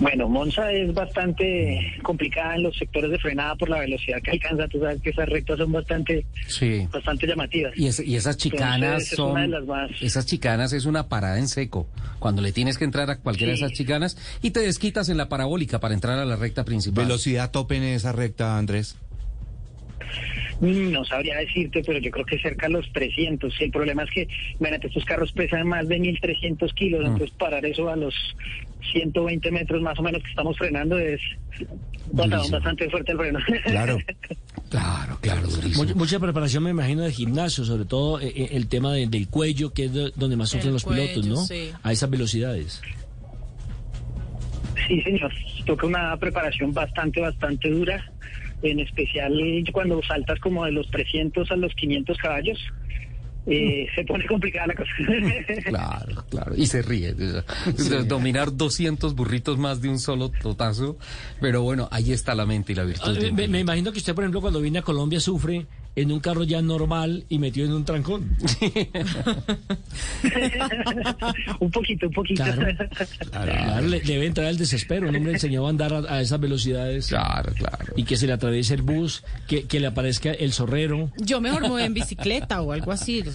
Bueno, 0.00 0.28
Monza 0.28 0.72
es 0.72 0.92
bastante 0.92 1.92
complicada 2.02 2.56
en 2.56 2.64
los 2.64 2.76
sectores 2.76 3.10
de 3.10 3.18
frenada 3.18 3.54
por 3.54 3.68
la 3.68 3.78
velocidad 3.80 4.20
que 4.22 4.32
alcanza. 4.32 4.66
Tú 4.68 4.80
sabes 4.80 5.00
que 5.00 5.10
esas 5.10 5.28
rectas 5.28 5.58
son 5.58 5.70
bastante, 5.72 6.26
Sí. 6.48 6.88
bastante 6.92 7.26
llamativas. 7.26 7.72
Y, 7.76 7.86
es- 7.86 8.00
y 8.00 8.16
esas 8.16 8.36
chicanas 8.36 8.82
Entonces, 8.82 9.12
es 9.12 9.16
son. 9.16 9.30
una 9.32 9.42
de 9.42 9.48
las 9.48 9.64
más- 9.64 9.90
Esas 10.02 10.26
chicanas 10.26 10.72
es 10.72 10.86
una 10.86 11.08
parada 11.08 11.38
en 11.38 11.46
seco. 11.48 11.86
Cuando 12.18 12.42
le 12.42 12.52
tienes 12.52 12.78
que 12.78 12.84
entrar 12.84 13.08
a 13.10 13.18
cualquiera 13.18 13.54
Sí. 13.54 13.60
de 13.60 13.66
esas 13.66 13.76
chicanas 13.78 14.16
y 14.42 14.50
te 14.50 14.60
desquitas 14.60 15.08
en 15.08 15.16
la 15.18 15.28
parabólica 15.28 15.78
para 15.78 15.94
entrar 15.94 16.18
a 16.18 16.24
la 16.24 16.36
recta 16.36 16.64
principal. 16.64 17.04
¿Velocidad 17.04 17.50
tope 17.50 17.76
en 17.76 17.84
esa 17.84 18.12
recta, 18.12 18.58
Andrés? 18.58 18.96
No 20.60 21.04
sabría 21.04 21.38
decirte, 21.38 21.82
pero 21.84 21.98
yo 21.98 22.10
creo 22.10 22.24
que 22.26 22.38
cerca 22.38 22.66
de 22.66 22.74
los 22.74 22.92
300. 22.92 23.52
Y 23.60 23.64
el 23.64 23.70
problema 23.70 24.04
es 24.04 24.10
que, 24.10 24.28
imagínate, 24.60 24.86
estos 24.88 25.04
carros 25.04 25.32
pesan 25.32 25.66
más 25.66 25.88
de 25.88 25.98
1.300 25.98 26.72
kilos, 26.74 27.00
Mm. 27.02 27.06
entonces 27.06 27.30
parar 27.36 27.64
eso 27.66 27.88
a 27.88 27.96
los 27.96 28.14
120 28.92 29.50
metros 29.50 29.80
más 29.82 29.98
o 29.98 30.02
menos 30.02 30.22
que 30.22 30.28
estamos 30.30 30.56
frenando 30.58 30.98
es 30.98 31.20
bastante, 32.12 32.50
bastante 32.50 32.90
fuerte 32.90 33.12
el 33.12 33.18
freno. 33.18 33.38
Claro. 33.64 33.98
Claro, 34.72 35.18
claro. 35.20 35.42
Mucha, 35.76 35.94
mucha 35.94 36.18
preparación, 36.18 36.62
me 36.62 36.70
imagino, 36.70 37.02
de 37.02 37.12
gimnasio, 37.12 37.62
sobre 37.62 37.84
todo 37.84 38.18
eh, 38.20 38.32
eh, 38.34 38.48
el 38.52 38.68
tema 38.68 38.90
de- 38.94 39.06
del 39.06 39.28
cuello, 39.28 39.74
que 39.74 39.84
es 39.84 39.92
de- 39.92 40.12
donde 40.16 40.34
más 40.34 40.48
sufren 40.48 40.68
El 40.68 40.72
los 40.72 40.84
pilotos, 40.86 41.26
¿no? 41.26 41.36
sí. 41.44 41.70
A 41.82 41.92
esas 41.92 42.08
velocidades. 42.08 42.80
Sí, 44.88 45.00
señor. 45.02 45.30
Toca 45.66 45.86
una 45.86 46.16
preparación 46.16 46.72
bastante, 46.72 47.20
bastante 47.20 47.68
dura. 47.68 48.02
En 48.62 48.80
especial 48.80 49.32
cuando 49.72 50.00
saltas 50.02 50.38
como 50.40 50.64
de 50.64 50.72
los 50.72 50.88
300 50.90 51.50
a 51.50 51.56
los 51.56 51.74
500 51.74 52.16
caballos. 52.18 52.58
eh, 53.46 53.88
se 53.96 54.04
pone 54.04 54.24
complicada 54.26 54.68
la 54.68 54.74
cosa. 54.74 54.90
Claro, 55.64 56.24
claro. 56.30 56.54
Y 56.56 56.66
se 56.66 56.80
ríe. 56.82 57.12
O 57.66 57.78
sea, 57.78 58.02
Dominar 58.04 58.56
200 58.56 59.14
burritos 59.16 59.58
más 59.58 59.80
de 59.82 59.88
un 59.88 59.98
solo 59.98 60.30
totazo. 60.30 60.96
Pero 61.40 61.62
bueno, 61.62 61.88
ahí 61.90 62.12
está 62.12 62.34
la 62.36 62.46
mente 62.46 62.72
y 62.72 62.76
la 62.76 62.82
Ah, 62.82 62.86
virtud. 62.86 63.18
de 63.18 63.30
un 63.30 63.34
me, 63.34 63.48
me 63.48 63.60
imagino 63.60 63.90
que 63.92 63.98
usted, 63.98 64.14
por 64.14 64.22
ejemplo, 64.22 64.40
cuando 64.40 64.60
viene 64.60 64.78
a 64.78 64.82
Colombia 64.82 65.18
sufre 65.18 65.66
en 65.94 66.10
un 66.10 66.20
carro 66.20 66.44
ya 66.44 66.62
normal 66.62 67.24
y 67.28 67.38
metido 67.38 67.66
en 67.66 67.72
un 67.72 67.84
trancón. 67.84 68.36
un 71.60 71.70
poquito, 71.70 72.06
un 72.06 72.12
poquito. 72.12 72.44
Claro. 72.44 72.66
Claro, 73.30 73.86
le, 73.86 74.00
debe 74.00 74.26
entrar 74.26 74.48
el 74.48 74.56
desespero. 74.56 75.08
Un 75.08 75.16
hombre 75.16 75.32
enseñado 75.32 75.66
a 75.66 75.70
andar 75.70 75.92
a, 75.92 76.14
a 76.14 76.20
esas 76.20 76.40
velocidades. 76.40 77.08
Claro, 77.08 77.52
claro. 77.54 77.92
Y 77.96 78.04
que 78.04 78.16
se 78.16 78.26
le 78.26 78.32
atraviese 78.32 78.74
el 78.74 78.82
bus, 78.82 79.22
que, 79.46 79.64
que 79.64 79.80
le 79.80 79.86
aparezca 79.86 80.32
el 80.32 80.52
zorrero. 80.52 81.10
Yo 81.18 81.40
mejor 81.40 81.62
me 81.62 81.68
voy 81.68 81.82
en 81.82 81.94
bicicleta 81.94 82.62
o 82.62 82.72
algo 82.72 82.92
así. 82.92 83.22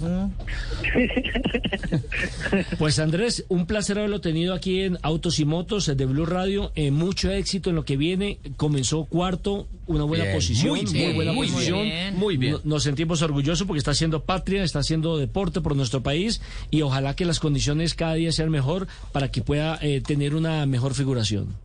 Pues 2.80 3.00
Andrés, 3.00 3.46
un 3.50 3.66
placer 3.66 3.98
haberlo 4.00 4.22
tenido 4.22 4.54
aquí 4.54 4.82
en 4.82 4.98
Autos 5.02 5.40
y 5.40 5.46
Motos 5.46 5.86
de 5.86 6.06
Blue 6.06 6.26
Radio. 6.26 6.72
Eh, 6.76 6.92
mucho 6.92 7.32
éxito 7.32 7.70
en 7.70 7.76
lo 7.76 7.86
que 7.86 7.98
viene. 7.98 8.40
Comenzó 8.56 9.06
cuarto, 9.06 9.68
una 9.86 10.04
buena 10.04 10.26
Bien, 10.26 10.36
posición, 10.36 10.80
muy 10.94 11.14
buena 11.14 11.34
muy 11.34 11.48
posición. 11.48 11.84
bien. 11.84 12.16
Muy 12.16 12.38
bien. 12.38 12.47
No- 12.52 12.62
Nos 12.64 12.84
sentimos 12.84 13.22
orgullosos 13.22 13.66
porque 13.68 13.80
está 13.80 13.92
haciendo 13.92 14.24
patria, 14.24 14.64
está 14.64 14.80
haciendo 14.80 15.18
deporte 15.18 15.62
por 15.62 15.76
nuestro 15.76 16.02
país 16.04 16.42
y 16.72 16.82
ojalá 16.82 17.16
que 17.16 17.26
las 17.26 17.40
condiciones 17.40 17.94
cada 17.94 18.14
día 18.16 18.32
sean 18.32 18.50
mejor 18.50 18.88
para 19.12 19.30
que 19.32 19.42
pueda 19.42 19.78
eh, 19.82 20.02
tener 20.02 20.36
una 20.36 20.66
mejor 20.66 20.94
figuración. 20.94 21.56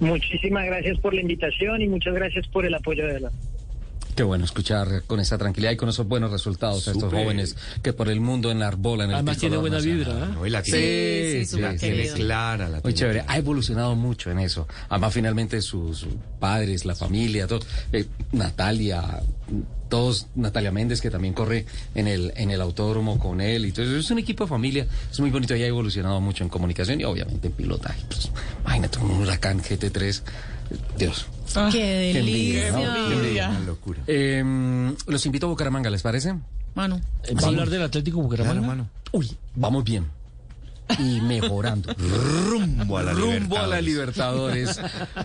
Muchísimas 0.00 0.66
gracias 0.66 0.98
por 0.98 1.14
la 1.14 1.20
invitación 1.20 1.80
y 1.80 1.88
muchas 1.88 2.14
gracias 2.14 2.48
por 2.48 2.66
el 2.66 2.74
apoyo 2.74 3.06
de 3.06 3.20
la. 3.20 3.30
Qué 4.14 4.22
bueno 4.24 4.44
escuchar 4.44 5.04
con 5.06 5.20
esa 5.20 5.38
tranquilidad 5.38 5.72
y 5.72 5.76
con 5.76 5.88
esos 5.88 6.06
buenos 6.06 6.30
resultados 6.30 6.86
a 6.86 6.92
estos 6.92 7.10
jóvenes 7.10 7.56
que 7.82 7.94
por 7.94 8.10
el 8.10 8.20
mundo 8.20 8.50
enarbolan 8.50 9.08
el 9.08 9.14
Además 9.14 9.38
tiene 9.38 9.56
buena 9.56 9.76
nacional. 9.76 9.98
vibra, 10.04 10.24
¿eh? 10.26 10.28
No, 10.34 10.46
y 10.46 10.50
la 10.50 10.62
Sí, 10.62 10.70
tiene, 10.72 11.32
sí, 11.32 11.46
súper 11.46 11.72
la 11.72 11.76
tiene 11.78 12.08
clara. 12.08 12.64
La 12.68 12.72
Muy 12.74 12.80
tiene 12.82 12.94
chévere. 12.98 13.18
clara. 13.20 13.32
Ha 13.32 13.38
evolucionado 13.38 13.94
mucho 13.96 14.30
en 14.30 14.38
eso. 14.40 14.68
Además, 14.90 15.14
finalmente 15.14 15.62
sus, 15.62 15.98
sus 16.00 16.12
padres, 16.38 16.84
la 16.84 16.94
familia, 16.94 17.46
todo, 17.46 17.60
eh, 17.92 18.04
Natalia, 18.32 19.22
todos, 19.88 20.26
Natalia 20.34 20.72
Méndez, 20.72 21.00
que 21.00 21.08
también 21.10 21.32
corre 21.32 21.64
en 21.94 22.06
el, 22.06 22.34
en 22.36 22.50
el 22.50 22.60
autódromo 22.60 23.18
con 23.18 23.40
él. 23.40 23.64
Y 23.64 23.68
entonces 23.68 23.94
es 23.94 24.10
un 24.10 24.18
equipo 24.18 24.44
de 24.44 24.48
familia. 24.50 24.86
Es 25.10 25.20
muy 25.20 25.30
bonito 25.30 25.56
y 25.56 25.62
ha 25.62 25.66
evolucionado 25.66 26.20
mucho 26.20 26.44
en 26.44 26.50
comunicación 26.50 27.00
y 27.00 27.04
obviamente 27.04 27.46
en 27.48 27.54
pilotaje. 27.54 28.02
Pues, 28.08 28.30
imagínate 28.62 28.98
un 28.98 29.10
huracán 29.22 29.62
GT3. 29.62 30.22
Dios. 30.96 31.26
Qué 31.70 32.10
envidia, 32.16 32.64
delicia. 32.64 32.72
¿no? 32.72 33.08
Qué 33.08 33.14
envidia. 33.14 33.48
Una 33.50 33.60
locura. 33.60 34.00
Eh, 34.06 34.94
los 35.06 35.26
invito 35.26 35.46
a 35.46 35.50
Bucaramanga, 35.50 35.90
¿les 35.90 36.02
parece? 36.02 36.34
Manu. 36.74 37.00
Eh, 37.24 37.34
¿Va 37.34 37.44
a 37.44 37.48
hablar 37.48 37.70
del 37.70 37.82
Atlético 37.82 38.22
Bucaramanga? 38.22 38.60
Claro, 38.60 38.66
mano. 38.66 38.90
Uy, 39.12 39.30
vamos 39.54 39.84
bien. 39.84 40.06
Y 40.98 41.20
mejorando. 41.20 41.94
Rumbo 42.48 42.98
a 42.98 43.02
la 43.02 43.12
Rumbo 43.12 43.58
a 43.58 43.66
la 43.66 43.80
Libertadores. 43.80 44.80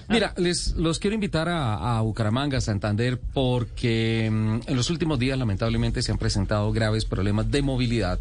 Mira, 0.08 0.34
les 0.38 0.76
los 0.76 1.00
quiero 1.00 1.14
invitar 1.14 1.50
a, 1.50 1.98
a 1.98 2.02
Bucaramanga, 2.02 2.62
Santander, 2.62 3.20
porque 3.34 4.30
mm, 4.32 4.60
en 4.68 4.76
los 4.76 4.90
últimos 4.90 5.20
días 5.20 5.38
lamentablemente 5.38 6.02
se 6.02 6.12
han 6.12 6.18
presentado 6.18 6.72
graves 6.72 7.06
problemas 7.06 7.50
de 7.52 7.62
movilidad 7.62 8.20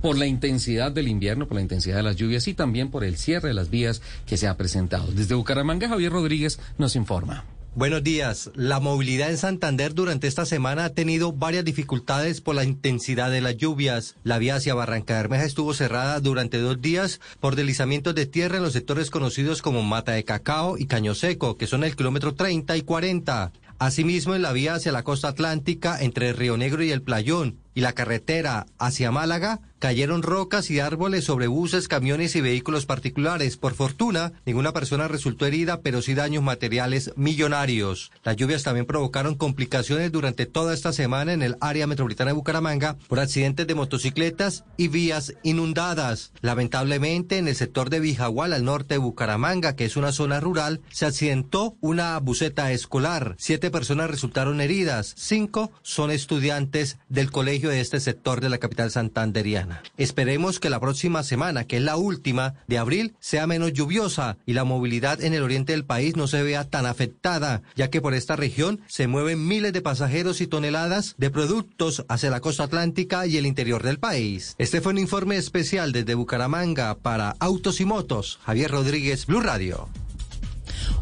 por 0.00 0.18
la 0.18 0.26
intensidad 0.26 0.92
del 0.92 1.08
invierno, 1.08 1.46
por 1.46 1.56
la 1.56 1.62
intensidad 1.62 1.96
de 1.96 2.02
las 2.02 2.16
lluvias 2.16 2.46
y 2.48 2.54
también 2.54 2.90
por 2.90 3.04
el 3.04 3.16
cierre 3.16 3.48
de 3.48 3.54
las 3.54 3.70
vías 3.70 4.02
que 4.26 4.36
se 4.36 4.48
ha 4.48 4.56
presentado. 4.56 5.12
Desde 5.12 5.34
Bucaramanga, 5.34 5.88
Javier 5.88 6.12
Rodríguez 6.12 6.58
nos 6.78 6.96
informa. 6.96 7.44
Buenos 7.76 8.04
días. 8.04 8.52
La 8.54 8.78
movilidad 8.78 9.30
en 9.30 9.36
Santander 9.36 9.94
durante 9.94 10.28
esta 10.28 10.46
semana 10.46 10.84
ha 10.84 10.90
tenido 10.90 11.32
varias 11.32 11.64
dificultades 11.64 12.40
por 12.40 12.54
la 12.54 12.62
intensidad 12.62 13.32
de 13.32 13.40
las 13.40 13.56
lluvias. 13.56 14.14
La 14.22 14.38
vía 14.38 14.54
hacia 14.54 14.74
Barranca 14.74 15.14
Bermeja 15.14 15.44
estuvo 15.44 15.74
cerrada 15.74 16.20
durante 16.20 16.58
dos 16.58 16.80
días 16.80 17.20
por 17.40 17.56
deslizamientos 17.56 18.14
de 18.14 18.26
tierra 18.26 18.58
en 18.58 18.62
los 18.62 18.74
sectores 18.74 19.10
conocidos 19.10 19.60
como 19.60 19.82
Mata 19.82 20.12
de 20.12 20.22
Cacao 20.22 20.78
y 20.78 20.86
Caño 20.86 21.16
Seco, 21.16 21.56
que 21.56 21.66
son 21.66 21.82
el 21.82 21.96
kilómetro 21.96 22.36
30 22.36 22.76
y 22.76 22.82
40. 22.82 23.50
Asimismo, 23.80 24.36
en 24.36 24.42
la 24.42 24.52
vía 24.52 24.74
hacia 24.74 24.92
la 24.92 25.02
costa 25.02 25.26
atlántica 25.26 26.00
entre 26.00 26.32
Río 26.32 26.56
Negro 26.56 26.84
y 26.84 26.92
el 26.92 27.02
Playón 27.02 27.63
y 27.74 27.80
la 27.80 27.92
carretera 27.92 28.66
hacia 28.78 29.10
Málaga, 29.10 29.60
cayeron 29.78 30.22
rocas 30.22 30.70
y 30.70 30.80
árboles 30.80 31.24
sobre 31.24 31.46
buses, 31.46 31.88
camiones 31.88 32.34
y 32.36 32.40
vehículos 32.40 32.86
particulares. 32.86 33.58
Por 33.58 33.74
fortuna, 33.74 34.32
ninguna 34.46 34.72
persona 34.72 35.08
resultó 35.08 35.44
herida, 35.44 35.82
pero 35.82 36.00
sí 36.00 36.14
daños 36.14 36.42
materiales 36.42 37.12
millonarios. 37.16 38.10
Las 38.22 38.36
lluvias 38.36 38.62
también 38.62 38.86
provocaron 38.86 39.34
complicaciones 39.34 40.10
durante 40.10 40.46
toda 40.46 40.72
esta 40.72 40.94
semana 40.94 41.34
en 41.34 41.42
el 41.42 41.56
área 41.60 41.86
metropolitana 41.86 42.30
de 42.30 42.36
Bucaramanga 42.36 42.96
por 43.08 43.20
accidentes 43.20 43.66
de 43.66 43.74
motocicletas 43.74 44.64
y 44.78 44.88
vías 44.88 45.34
inundadas. 45.42 46.32
Lamentablemente, 46.40 47.36
en 47.36 47.48
el 47.48 47.56
sector 47.56 47.90
de 47.90 48.00
Vijagual, 48.00 48.54
al 48.54 48.64
norte 48.64 48.94
de 48.94 48.98
Bucaramanga, 48.98 49.76
que 49.76 49.84
es 49.84 49.96
una 49.96 50.12
zona 50.12 50.40
rural, 50.40 50.80
se 50.90 51.04
accidentó 51.04 51.76
una 51.80 52.18
buseta 52.20 52.72
escolar. 52.72 53.34
Siete 53.38 53.70
personas 53.70 54.10
resultaron 54.10 54.62
heridas. 54.62 55.12
Cinco 55.18 55.72
son 55.82 56.10
estudiantes 56.10 56.96
del 57.08 57.30
colegio 57.30 57.63
de 57.70 57.80
este 57.80 58.00
sector 58.00 58.40
de 58.40 58.48
la 58.48 58.58
capital 58.58 58.90
santanderiana. 58.90 59.82
Esperemos 59.96 60.60
que 60.60 60.70
la 60.70 60.80
próxima 60.80 61.22
semana, 61.22 61.64
que 61.64 61.76
es 61.76 61.82
la 61.82 61.96
última 61.96 62.54
de 62.66 62.78
abril, 62.78 63.14
sea 63.20 63.46
menos 63.46 63.72
lluviosa 63.72 64.36
y 64.46 64.52
la 64.52 64.64
movilidad 64.64 65.22
en 65.22 65.34
el 65.34 65.42
oriente 65.42 65.72
del 65.72 65.84
país 65.84 66.16
no 66.16 66.26
se 66.26 66.42
vea 66.42 66.64
tan 66.64 66.86
afectada, 66.86 67.62
ya 67.74 67.90
que 67.90 68.00
por 68.00 68.14
esta 68.14 68.36
región 68.36 68.80
se 68.86 69.06
mueven 69.06 69.46
miles 69.46 69.72
de 69.72 69.82
pasajeros 69.82 70.40
y 70.40 70.46
toneladas 70.46 71.14
de 71.18 71.30
productos 71.30 72.04
hacia 72.08 72.30
la 72.30 72.40
costa 72.40 72.64
atlántica 72.64 73.26
y 73.26 73.36
el 73.36 73.46
interior 73.46 73.82
del 73.82 73.98
país. 73.98 74.54
Este 74.58 74.80
fue 74.80 74.92
un 74.92 74.98
informe 74.98 75.36
especial 75.36 75.92
desde 75.92 76.14
Bucaramanga 76.14 76.94
para 76.96 77.36
Autos 77.40 77.80
y 77.80 77.84
Motos. 77.84 78.38
Javier 78.44 78.70
Rodríguez, 78.70 79.26
Blue 79.26 79.40
Radio. 79.40 79.88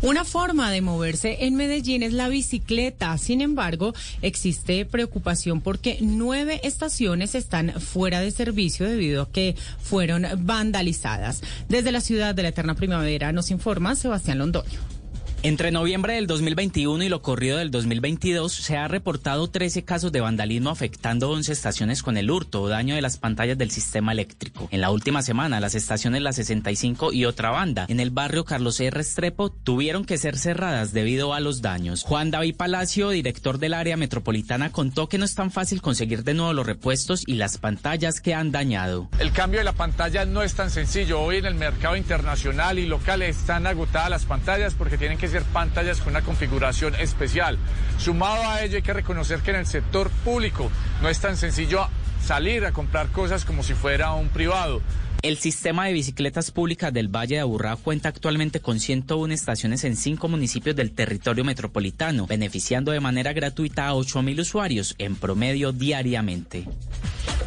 Una 0.02 0.24
forma 0.24 0.72
de 0.72 0.80
moverse 0.80 1.44
en 1.44 1.54
Medellín 1.54 2.02
es 2.02 2.12
la 2.12 2.28
bicicleta. 2.28 3.16
Sin 3.18 3.40
embargo, 3.40 3.94
existe 4.20 4.84
preocupación 4.84 5.60
porque 5.60 5.98
nueve 6.00 6.60
estaciones 6.64 7.36
están 7.36 7.80
fuera 7.80 8.20
de 8.20 8.32
servicio 8.32 8.84
debido 8.88 9.22
a 9.22 9.30
que 9.30 9.54
fueron 9.80 10.26
vandalizadas. 10.38 11.40
Desde 11.68 11.92
la 11.92 12.00
ciudad 12.00 12.34
de 12.34 12.42
la 12.42 12.48
Eterna 12.48 12.74
Primavera 12.74 13.30
nos 13.30 13.52
informa 13.52 13.94
Sebastián 13.94 14.38
Londoño. 14.38 15.01
Entre 15.44 15.72
noviembre 15.72 16.14
del 16.14 16.28
2021 16.28 17.02
y 17.02 17.08
lo 17.08 17.20
corrido 17.20 17.58
del 17.58 17.72
2022 17.72 18.52
se 18.52 18.76
ha 18.76 18.86
reportado 18.86 19.50
13 19.50 19.84
casos 19.84 20.12
de 20.12 20.20
vandalismo 20.20 20.70
afectando 20.70 21.30
11 21.30 21.50
estaciones 21.50 22.04
con 22.04 22.16
el 22.16 22.30
hurto 22.30 22.62
o 22.62 22.68
daño 22.68 22.94
de 22.94 23.02
las 23.02 23.16
pantallas 23.16 23.58
del 23.58 23.72
sistema 23.72 24.12
eléctrico. 24.12 24.68
En 24.70 24.80
la 24.80 24.92
última 24.92 25.20
semana, 25.20 25.58
las 25.58 25.74
estaciones 25.74 26.22
La 26.22 26.32
65 26.32 27.12
y 27.12 27.24
otra 27.24 27.50
banda 27.50 27.86
en 27.88 27.98
el 27.98 28.10
barrio 28.10 28.44
Carlos 28.44 28.78
R. 28.78 28.92
Restrepo 28.92 29.50
tuvieron 29.50 30.04
que 30.04 30.16
ser 30.16 30.38
cerradas 30.38 30.92
debido 30.92 31.34
a 31.34 31.40
los 31.40 31.60
daños. 31.60 32.04
Juan 32.04 32.30
David 32.30 32.54
Palacio, 32.54 33.10
director 33.10 33.58
del 33.58 33.74
área 33.74 33.96
metropolitana, 33.96 34.70
contó 34.70 35.08
que 35.08 35.18
no 35.18 35.24
es 35.24 35.34
tan 35.34 35.50
fácil 35.50 35.82
conseguir 35.82 36.22
de 36.22 36.34
nuevo 36.34 36.52
los 36.52 36.66
repuestos 36.66 37.24
y 37.26 37.34
las 37.34 37.58
pantallas 37.58 38.20
que 38.20 38.32
han 38.32 38.52
dañado. 38.52 39.08
El 39.18 39.32
cambio 39.32 39.58
de 39.58 39.64
la 39.64 39.72
pantalla 39.72 40.24
no 40.24 40.44
es 40.44 40.54
tan 40.54 40.70
sencillo. 40.70 41.20
Hoy 41.20 41.38
en 41.38 41.46
el 41.46 41.56
mercado 41.56 41.96
internacional 41.96 42.78
y 42.78 42.86
local 42.86 43.22
están 43.22 43.66
agotadas 43.66 44.08
las 44.08 44.24
pantallas 44.24 44.74
porque 44.74 44.96
tienen 44.96 45.18
que 45.18 45.31
ser 45.32 45.42
pantallas 45.44 46.00
con 46.00 46.10
una 46.10 46.22
configuración 46.22 46.94
especial. 46.94 47.58
Sumado 47.98 48.48
a 48.48 48.62
ello 48.62 48.76
hay 48.76 48.82
que 48.82 48.92
reconocer 48.92 49.40
que 49.40 49.50
en 49.50 49.56
el 49.56 49.66
sector 49.66 50.10
público 50.24 50.70
no 51.00 51.08
es 51.08 51.18
tan 51.18 51.36
sencillo 51.36 51.88
salir 52.24 52.64
a 52.64 52.72
comprar 52.72 53.08
cosas 53.08 53.44
como 53.44 53.62
si 53.62 53.74
fuera 53.74 54.12
un 54.12 54.28
privado. 54.28 54.80
El 55.22 55.38
sistema 55.38 55.86
de 55.86 55.92
bicicletas 55.92 56.50
públicas 56.50 56.92
del 56.92 57.06
Valle 57.06 57.36
de 57.36 57.42
Aburrá 57.42 57.76
cuenta 57.76 58.08
actualmente 58.08 58.58
con 58.58 58.80
101 58.80 59.32
estaciones 59.32 59.84
en 59.84 59.94
cinco 59.94 60.26
municipios 60.26 60.74
del 60.74 60.90
territorio 60.90 61.44
metropolitano, 61.44 62.26
beneficiando 62.26 62.90
de 62.90 62.98
manera 62.98 63.32
gratuita 63.32 63.86
a 63.86 63.94
8.000 63.94 64.40
usuarios 64.40 64.96
en 64.98 65.14
promedio 65.14 65.70
diariamente. 65.70 66.66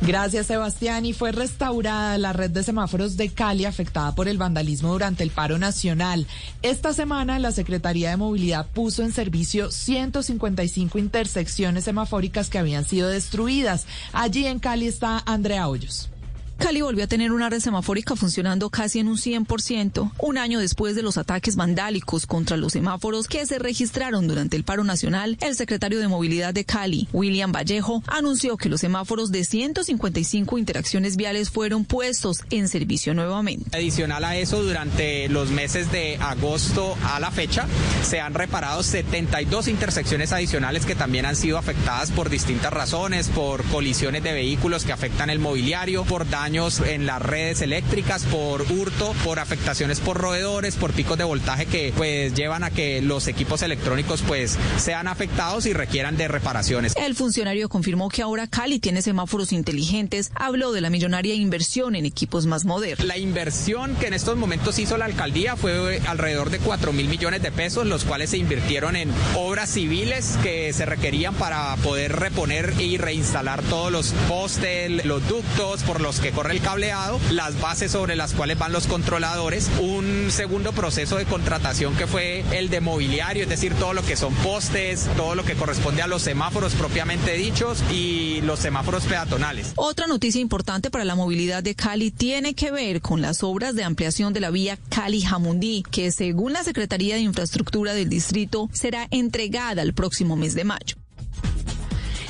Gracias, 0.02 0.48
Sebastián. 0.48 1.06
Y 1.06 1.12
fue 1.12 1.34
restaurada 1.34 2.18
la 2.18 2.32
red 2.32 2.50
de 2.50 2.64
semáforos 2.64 3.18
de 3.18 3.30
Cali 3.30 3.66
afectada 3.66 4.16
por 4.16 4.30
el 4.30 4.38
vandalismo 4.38 4.94
durante 4.94 5.24
el 5.24 5.32
paro 5.32 5.58
nacional. 5.58 6.28
Esta 6.62 6.94
semana, 6.94 7.40
la 7.40 7.52
Secretaría 7.52 8.10
de 8.10 8.18
Movilidad 8.18 8.68
puso 8.68 9.04
en 9.04 9.12
servicio 9.12 9.70
155 9.70 10.98
intersecciones 10.98 11.84
semafóricas 11.84 12.50
que 12.50 12.58
habían 12.58 12.86
sido 12.86 13.10
destruidas. 13.10 13.86
Allí 14.14 14.48
en 14.48 14.60
Cali 14.60 14.88
está 14.88 15.22
Andrea 15.26 15.68
Hoyos. 15.68 16.10
Cali 16.58 16.82
volvió 16.82 17.04
a 17.04 17.08
tener 17.08 17.34
una 17.34 17.50
red 17.50 17.60
semafórica 17.60 18.16
funcionando 18.16 18.70
casi 18.70 19.00
en 19.00 19.10
un 19.10 19.18
100%, 19.18 20.12
un 20.20 20.38
año 20.38 20.60
después 20.60 20.96
de 20.96 21.04
los 21.04 21.18
ataques 21.18 21.58
vandálicos 21.58 22.26
contra 22.26 22.56
los 22.56 22.74
semáforos 22.74 23.28
que 23.28 23.46
se 23.46 23.60
registraron 23.60 24.28
durante 24.28 24.56
el 24.56 24.64
paro 24.64 24.84
nacional. 24.84 25.38
El 25.42 25.56
secretario 25.56 26.00
de 26.00 26.08
Movilidad 26.08 26.54
de 26.54 26.64
Cali, 26.64 27.10
William 27.12 27.52
Vallejo, 27.52 28.04
anunció 28.08 28.56
que 28.56 28.70
los 28.70 28.80
semáforos 28.80 29.32
de 29.32 29.44
155 29.44 30.58
interacciones 30.58 31.18
viales 31.18 31.50
fueron 31.50 31.84
puestos 31.84 32.42
en 32.50 32.70
servicio 32.70 33.14
nuevamente. 33.14 33.78
Adicional 33.78 34.24
a 34.24 34.38
eso, 34.38 34.64
durante 34.64 35.28
los 35.28 35.52
meses 35.52 35.92
de 35.92 36.18
agosto 36.22 36.96
a 37.04 37.20
la 37.20 37.32
fecha, 37.32 37.68
se 38.04 38.22
han 38.22 38.34
reparado 38.34 38.82
72 38.82 39.68
intersecciones 39.68 40.32
adicionales 40.32 40.86
que 40.86 40.96
también 40.96 41.26
han 41.26 41.36
sido 41.36 41.58
afectadas 41.58 42.12
por 42.12 42.30
distintas 42.30 42.72
razones, 42.72 43.28
por 43.28 43.64
colisiones 43.66 44.24
de 44.24 44.32
vehículos 44.32 44.86
que 44.86 44.94
afectan 44.94 45.30
el 45.30 45.40
mobiliario, 45.40 46.06
por 46.06 46.28
daños 46.30 46.45
en 46.46 47.08
las 47.08 47.24
redes 47.24 47.62
eléctricas, 47.62 48.24
por 48.26 48.62
hurto, 48.72 49.16
por 49.24 49.40
afectaciones 49.40 50.00
por 50.00 50.18
roedores, 50.18 50.76
por 50.76 50.94
picos 50.94 51.18
de 51.18 51.24
voltaje 51.24 51.66
que 51.66 51.92
pues 51.98 52.36
llevan 52.36 52.64
a 52.64 52.70
que 52.70 53.02
los 53.02 53.28
equipos 53.28 53.64
electrónicos 53.64 54.22
pues 54.22 54.56
sean 54.78 55.08
afectados 55.08 55.66
y 55.66 55.74
requieran 55.74 56.18
de 56.18 56.28
reparaciones. 56.28 56.94
El 56.98 57.16
funcionario 57.16 57.68
confirmó 57.68 58.10
que 58.10 58.22
ahora 58.22 58.46
Cali 58.46 58.78
tiene 58.78 59.02
semáforos 59.02 59.54
inteligentes, 59.54 60.32
habló 60.36 60.72
de 60.72 60.82
la 60.82 60.92
millonaria 60.92 61.34
inversión 61.34 61.96
en 61.96 62.06
equipos 62.06 62.46
más 62.46 62.64
modernos. 62.64 63.08
La 63.08 63.18
inversión 63.18 63.96
que 63.96 64.06
en 64.06 64.14
estos 64.14 64.38
momentos 64.38 64.78
hizo 64.78 64.98
la 64.98 65.06
alcaldía 65.06 65.56
fue 65.56 66.00
alrededor 66.06 66.52
de 66.52 66.60
4 66.60 66.94
mil 66.94 67.08
millones 67.08 67.42
de 67.42 67.52
pesos, 67.52 67.88
los 67.88 68.04
cuales 68.04 68.30
se 68.30 68.38
invirtieron 68.38 68.96
en 68.96 69.12
obras 69.36 69.72
civiles 69.72 70.38
que 70.44 70.72
se 70.74 70.86
requerían 70.86 71.34
para 71.34 71.76
poder 71.78 72.16
reponer 72.16 72.76
y 72.80 72.98
reinstalar 72.98 73.64
todos 73.64 73.92
los 73.92 74.14
postes, 74.28 75.04
los 75.06 75.28
ductos 75.28 75.82
por 75.82 76.02
los 76.02 76.20
que 76.20 76.35
corre 76.36 76.54
el 76.54 76.62
cableado, 76.62 77.20
las 77.32 77.60
bases 77.62 77.92
sobre 77.92 78.18
las 78.18 78.34
cuales 78.34 78.60
van 78.60 78.74
los 78.74 78.88
controladores, 78.88 79.70
un 79.80 80.28
segundo 80.30 80.74
proceso 80.74 81.16
de 81.16 81.26
contratación 81.26 81.96
que 81.96 82.08
fue 82.08 82.44
el 82.52 82.70
de 82.70 82.82
mobiliario, 82.82 83.44
es 83.44 83.50
decir, 83.50 83.74
todo 83.76 83.94
lo 83.94 84.04
que 84.06 84.18
son 84.18 84.34
postes, 84.36 85.08
todo 85.16 85.34
lo 85.34 85.46
que 85.46 85.54
corresponde 85.56 86.02
a 86.02 86.08
los 86.08 86.22
semáforos 86.22 86.74
propiamente 86.74 87.34
dichos 87.34 87.82
y 87.90 88.42
los 88.42 88.60
semáforos 88.60 89.06
peatonales. 89.06 89.72
Otra 89.76 90.08
noticia 90.08 90.42
importante 90.42 90.92
para 90.92 91.06
la 91.06 91.16
movilidad 91.16 91.64
de 91.64 91.74
Cali 91.76 92.12
tiene 92.12 92.54
que 92.54 92.72
ver 92.72 93.02
con 93.02 93.22
las 93.22 93.42
obras 93.42 93.74
de 93.76 93.86
ampliación 93.86 94.34
de 94.34 94.42
la 94.42 94.52
vía 94.52 94.78
Cali-Jamundí, 94.90 95.84
que 95.90 96.12
según 96.12 96.52
la 96.52 96.64
Secretaría 96.64 97.16
de 97.16 97.22
Infraestructura 97.22 97.94
del 97.94 98.10
distrito 98.10 98.70
será 98.74 99.08
entregada 99.10 99.82
el 99.82 99.94
próximo 99.94 100.36
mes 100.36 100.54
de 100.54 100.66
mayo. 100.66 101.05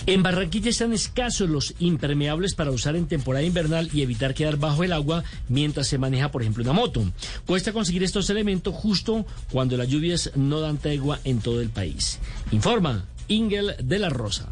En 0.08 0.22
Barranquilla 0.22 0.70
están 0.70 0.94
escasos 0.94 1.50
los 1.50 1.74
impermeables 1.80 2.54
para 2.54 2.70
usar 2.70 2.96
en 2.96 3.08
temporada 3.08 3.44
invernal 3.44 3.90
y 3.92 4.04
evitar 4.04 4.36
quedar 4.36 4.58
bajo 4.58 4.84
el 4.84 4.94
agua 4.94 5.24
mientras 5.50 5.88
se 5.88 5.98
maneja, 5.98 6.30
por 6.32 6.44
ejemplo, 6.44 6.62
una 6.64 6.74
moto. 6.74 7.04
Cuesta 7.48 7.74
conseguir 7.74 8.04
estos 8.04 8.30
elementos 8.30 8.76
justo 8.76 9.26
cuando 9.52 9.78
las 9.78 9.88
lluvias 9.88 10.32
no 10.36 10.60
dan 10.60 10.78
tregua 10.78 11.20
en 11.24 11.40
todo 11.40 11.60
el 11.60 11.70
país. 11.70 12.20
Informa 12.52 13.06
Ingel 13.28 13.76
de 13.82 13.98
la 13.98 14.10
Rosa. 14.10 14.48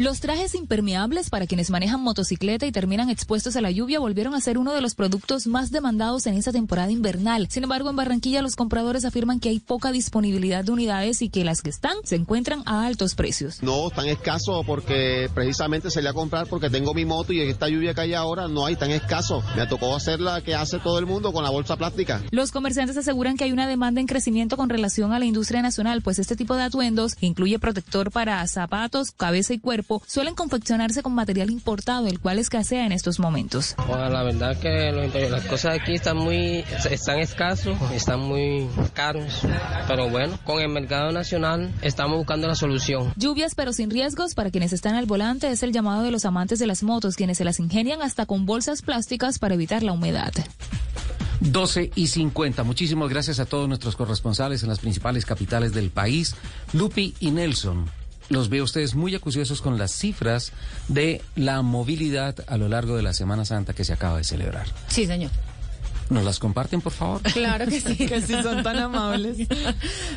Los 0.00 0.20
trajes 0.20 0.54
impermeables 0.54 1.28
para 1.28 1.46
quienes 1.46 1.68
manejan 1.68 2.00
motocicleta 2.00 2.64
y 2.64 2.72
terminan 2.72 3.10
expuestos 3.10 3.54
a 3.56 3.60
la 3.60 3.70
lluvia 3.70 3.98
volvieron 3.98 4.34
a 4.34 4.40
ser 4.40 4.56
uno 4.56 4.72
de 4.72 4.80
los 4.80 4.94
productos 4.94 5.46
más 5.46 5.70
demandados 5.72 6.26
en 6.26 6.38
esta 6.38 6.52
temporada 6.52 6.90
invernal. 6.90 7.48
Sin 7.50 7.64
embargo, 7.64 7.90
en 7.90 7.96
Barranquilla 7.96 8.40
los 8.40 8.56
compradores 8.56 9.04
afirman 9.04 9.40
que 9.40 9.50
hay 9.50 9.60
poca 9.60 9.92
disponibilidad 9.92 10.64
de 10.64 10.72
unidades 10.72 11.20
y 11.20 11.28
que 11.28 11.44
las 11.44 11.60
que 11.60 11.68
están 11.68 11.96
se 12.02 12.16
encuentran 12.16 12.62
a 12.64 12.86
altos 12.86 13.14
precios. 13.14 13.62
No, 13.62 13.90
tan 13.90 14.06
escaso 14.06 14.62
porque 14.66 15.28
precisamente 15.34 15.90
se 15.90 16.00
le 16.00 16.08
a 16.08 16.14
comprar 16.14 16.46
porque 16.46 16.70
tengo 16.70 16.94
mi 16.94 17.04
moto 17.04 17.34
y 17.34 17.42
en 17.42 17.50
esta 17.50 17.68
lluvia 17.68 17.92
que 17.92 18.00
hay 18.00 18.14
ahora 18.14 18.48
no 18.48 18.64
hay 18.64 18.76
tan 18.76 18.92
escaso. 18.92 19.42
Me 19.54 19.66
tocó 19.66 19.94
hacer 19.94 20.18
la 20.18 20.40
que 20.40 20.54
hace 20.54 20.78
todo 20.78 20.98
el 20.98 21.04
mundo 21.04 21.30
con 21.34 21.44
la 21.44 21.50
bolsa 21.50 21.76
plástica. 21.76 22.22
Los 22.30 22.52
comerciantes 22.52 22.96
aseguran 22.96 23.36
que 23.36 23.44
hay 23.44 23.52
una 23.52 23.68
demanda 23.68 24.00
en 24.00 24.06
crecimiento 24.06 24.56
con 24.56 24.70
relación 24.70 25.12
a 25.12 25.18
la 25.18 25.26
industria 25.26 25.60
nacional, 25.60 26.00
pues 26.00 26.18
este 26.18 26.36
tipo 26.36 26.56
de 26.56 26.62
atuendos 26.62 27.18
incluye 27.20 27.58
protector 27.58 28.10
para 28.10 28.46
zapatos, 28.46 29.10
cabeza 29.10 29.52
y 29.52 29.58
cuerpo 29.58 29.89
suelen 30.06 30.34
confeccionarse 30.34 31.02
con 31.02 31.14
material 31.14 31.50
importado, 31.50 32.06
el 32.06 32.20
cual 32.20 32.38
escasea 32.38 32.86
en 32.86 32.92
estos 32.92 33.18
momentos. 33.18 33.74
la 33.88 34.22
verdad 34.22 34.58
que 34.58 34.92
las 35.28 35.44
cosas 35.46 35.78
aquí 35.80 35.94
están 35.94 36.16
muy, 36.16 36.64
están 36.90 37.18
escasos, 37.18 37.76
están 37.92 38.20
muy 38.20 38.68
caros, 38.94 39.40
pero 39.88 40.08
bueno, 40.08 40.38
con 40.44 40.60
el 40.60 40.68
mercado 40.68 41.10
nacional 41.10 41.72
estamos 41.82 42.18
buscando 42.18 42.46
la 42.46 42.54
solución. 42.54 43.12
Lluvias 43.16 43.54
pero 43.54 43.72
sin 43.72 43.90
riesgos 43.90 44.34
para 44.34 44.50
quienes 44.50 44.72
están 44.72 44.94
al 44.94 45.06
volante 45.06 45.50
es 45.50 45.62
el 45.62 45.72
llamado 45.72 46.02
de 46.02 46.10
los 46.10 46.24
amantes 46.24 46.58
de 46.58 46.66
las 46.66 46.82
motos, 46.82 47.16
quienes 47.16 47.38
se 47.38 47.44
las 47.44 47.58
ingenian 47.58 48.02
hasta 48.02 48.26
con 48.26 48.46
bolsas 48.46 48.82
plásticas 48.82 49.38
para 49.38 49.54
evitar 49.54 49.82
la 49.82 49.92
humedad. 49.92 50.32
12 51.40 51.90
y 51.94 52.06
50. 52.06 52.62
Muchísimas 52.64 53.08
gracias 53.08 53.40
a 53.40 53.46
todos 53.46 53.66
nuestros 53.66 53.96
corresponsales 53.96 54.62
en 54.62 54.68
las 54.68 54.78
principales 54.78 55.24
capitales 55.24 55.72
del 55.72 55.90
país. 55.90 56.34
Lupi 56.72 57.14
y 57.18 57.30
Nelson. 57.30 57.99
Los 58.30 58.48
veo 58.48 58.64
ustedes 58.64 58.94
muy 58.94 59.14
acuciosos 59.14 59.60
con 59.60 59.76
las 59.76 59.90
cifras 59.90 60.52
de 60.86 61.20
la 61.34 61.62
movilidad 61.62 62.36
a 62.46 62.56
lo 62.56 62.68
largo 62.68 62.96
de 62.96 63.02
la 63.02 63.12
Semana 63.12 63.44
Santa 63.44 63.74
que 63.74 63.84
se 63.84 63.92
acaba 63.92 64.18
de 64.18 64.24
celebrar. 64.24 64.66
Sí, 64.88 65.04
señor. 65.04 65.32
¿Nos 66.10 66.24
las 66.24 66.40
comparten, 66.40 66.80
por 66.80 66.92
favor? 66.92 67.22
Claro 67.22 67.66
que 67.66 67.80
sí. 67.80 67.94
que 67.94 68.20
sí 68.20 68.34
son 68.42 68.62
tan 68.62 68.78
amables. 68.78 69.38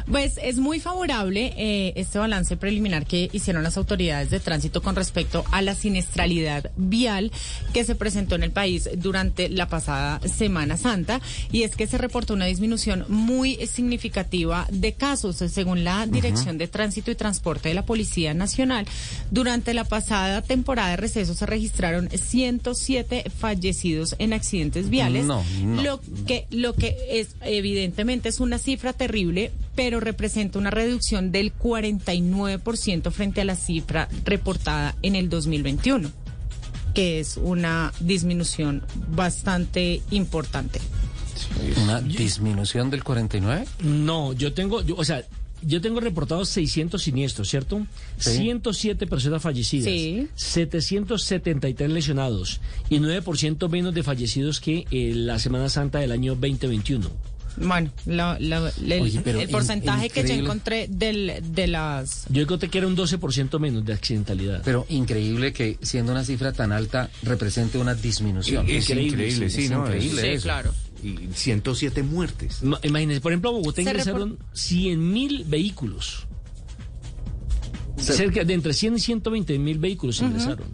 Pues 0.09 0.39
es 0.41 0.57
muy 0.57 0.79
favorable 0.79 1.53
eh, 1.57 1.93
este 1.95 2.19
balance 2.19 2.57
preliminar 2.57 3.05
que 3.05 3.29
hicieron 3.31 3.63
las 3.63 3.77
autoridades 3.77 4.29
de 4.29 4.39
tránsito 4.39 4.81
con 4.81 4.95
respecto 4.95 5.43
a 5.51 5.61
la 5.61 5.75
siniestralidad 5.75 6.71
vial 6.75 7.31
que 7.73 7.83
se 7.83 7.95
presentó 7.95 8.35
en 8.35 8.43
el 8.43 8.51
país 8.51 8.89
durante 8.97 9.49
la 9.49 9.67
pasada 9.69 10.19
Semana 10.27 10.77
Santa. 10.77 11.21
Y 11.51 11.63
es 11.63 11.75
que 11.75 11.87
se 11.87 11.97
reportó 11.97 12.33
una 12.33 12.45
disminución 12.45 13.05
muy 13.07 13.55
significativa 13.67 14.67
de 14.71 14.93
casos, 14.93 15.37
según 15.37 15.83
la 15.83 16.05
Dirección 16.05 16.57
de 16.57 16.67
Tránsito 16.67 17.11
y 17.11 17.15
Transporte 17.15 17.69
de 17.69 17.75
la 17.75 17.85
Policía 17.85 18.33
Nacional. 18.33 18.85
Durante 19.31 19.73
la 19.73 19.85
pasada 19.85 20.41
temporada 20.41 20.89
de 20.89 20.97
receso 20.97 21.33
se 21.33 21.45
registraron 21.45 22.09
107 22.09 23.31
fallecidos 23.35 24.15
en 24.19 24.33
accidentes 24.33 24.89
viales. 24.89 25.25
No, 25.25 25.43
no. 25.63 25.82
Lo 25.83 25.99
que, 26.25 26.47
lo 26.49 26.73
que 26.73 26.95
es 27.09 27.35
evidentemente 27.41 28.29
es 28.29 28.39
una 28.39 28.57
cifra 28.57 28.93
terrible, 28.93 29.51
pero 29.75 29.99
representa 29.99 30.59
una 30.59 30.71
reducción 30.71 31.31
del 31.31 31.53
49% 31.53 33.11
frente 33.11 33.41
a 33.41 33.45
la 33.45 33.55
cifra 33.55 34.07
reportada 34.23 34.95
en 35.01 35.15
el 35.15 35.29
2021, 35.29 36.11
que 36.93 37.19
es 37.19 37.37
una 37.37 37.91
disminución 37.99 38.83
bastante 39.09 40.01
importante. 40.11 40.79
¿Una 41.83 42.01
disminución 42.01 42.89
del 42.89 43.03
49? 43.03 43.65
No, 43.81 44.33
yo 44.33 44.53
tengo, 44.53 44.81
yo, 44.81 44.95
o 44.95 45.03
sea, 45.03 45.23
yo 45.65 45.81
tengo 45.81 45.99
reportados 45.99 46.49
600 46.49 47.01
siniestros, 47.01 47.49
¿cierto? 47.49 47.85
Sí. 48.17 48.31
107 48.37 49.07
personas 49.07 49.41
fallecidas, 49.41 49.85
Sí. 49.85 50.27
773 50.35 51.89
lesionados 51.89 52.59
y 52.89 52.99
9% 52.99 53.69
menos 53.69 53.93
de 53.93 54.03
fallecidos 54.03 54.59
que 54.59 54.85
eh, 54.91 55.13
la 55.15 55.39
Semana 55.39 55.69
Santa 55.69 55.99
del 55.99 56.11
año 56.11 56.35
2021. 56.35 57.09
Bueno, 57.55 57.91
la- 58.07 58.37
la- 58.39 58.71
el, 58.83 59.01
Oye, 59.03 59.21
el 59.25 59.49
porcentaje 59.49 60.09
que 60.09 60.21
yo 60.21 60.23
increíble. 60.23 60.43
encontré 60.43 60.87
del, 60.89 61.33
de 61.51 61.67
las... 61.67 62.25
Yo 62.29 62.41
encontré 62.41 62.67
que 62.69 62.79
era 62.79 62.87
un 62.87 62.95
12% 62.97 63.59
menos 63.59 63.85
de 63.85 63.93
accidentalidad. 63.93 64.63
Pero 64.65 64.87
increíble 64.89 65.53
que 65.53 65.77
siendo 65.83 66.11
una 66.13 66.23
cifra 66.23 66.51
tan 66.51 66.71
alta 66.71 67.11
represente 67.21 67.77
una 67.77 67.93
disminución. 67.93 68.65
Es 68.67 68.89
increíble, 68.89 69.49
sí, 69.51 69.65
es 69.65 69.69
¿no? 69.71 69.81
increíble 69.85 70.21
Sí, 70.23 70.27
eso. 70.29 70.43
claro. 70.43 70.73
Y 71.03 71.29
107 71.33 72.03
muertes. 72.03 72.63
Ma- 72.63 72.79
Imagínense, 72.83 73.19
por 73.21 73.31
ejemplo, 73.33 73.49
a 73.49 73.53
Bogotá 73.53 73.75
Se 73.75 73.81
ingresaron 73.83 74.37
100 74.53 75.11
mil 75.13 75.43
vehículos. 75.45 76.25
Se- 77.97 78.13
Cerca 78.13 78.43
de 78.43 78.53
entre 78.53 78.73
100 78.73 78.95
y 78.95 78.99
120 78.99 79.57
mil 79.59 79.77
vehículos 79.79 80.21
ingresaron. 80.21 80.67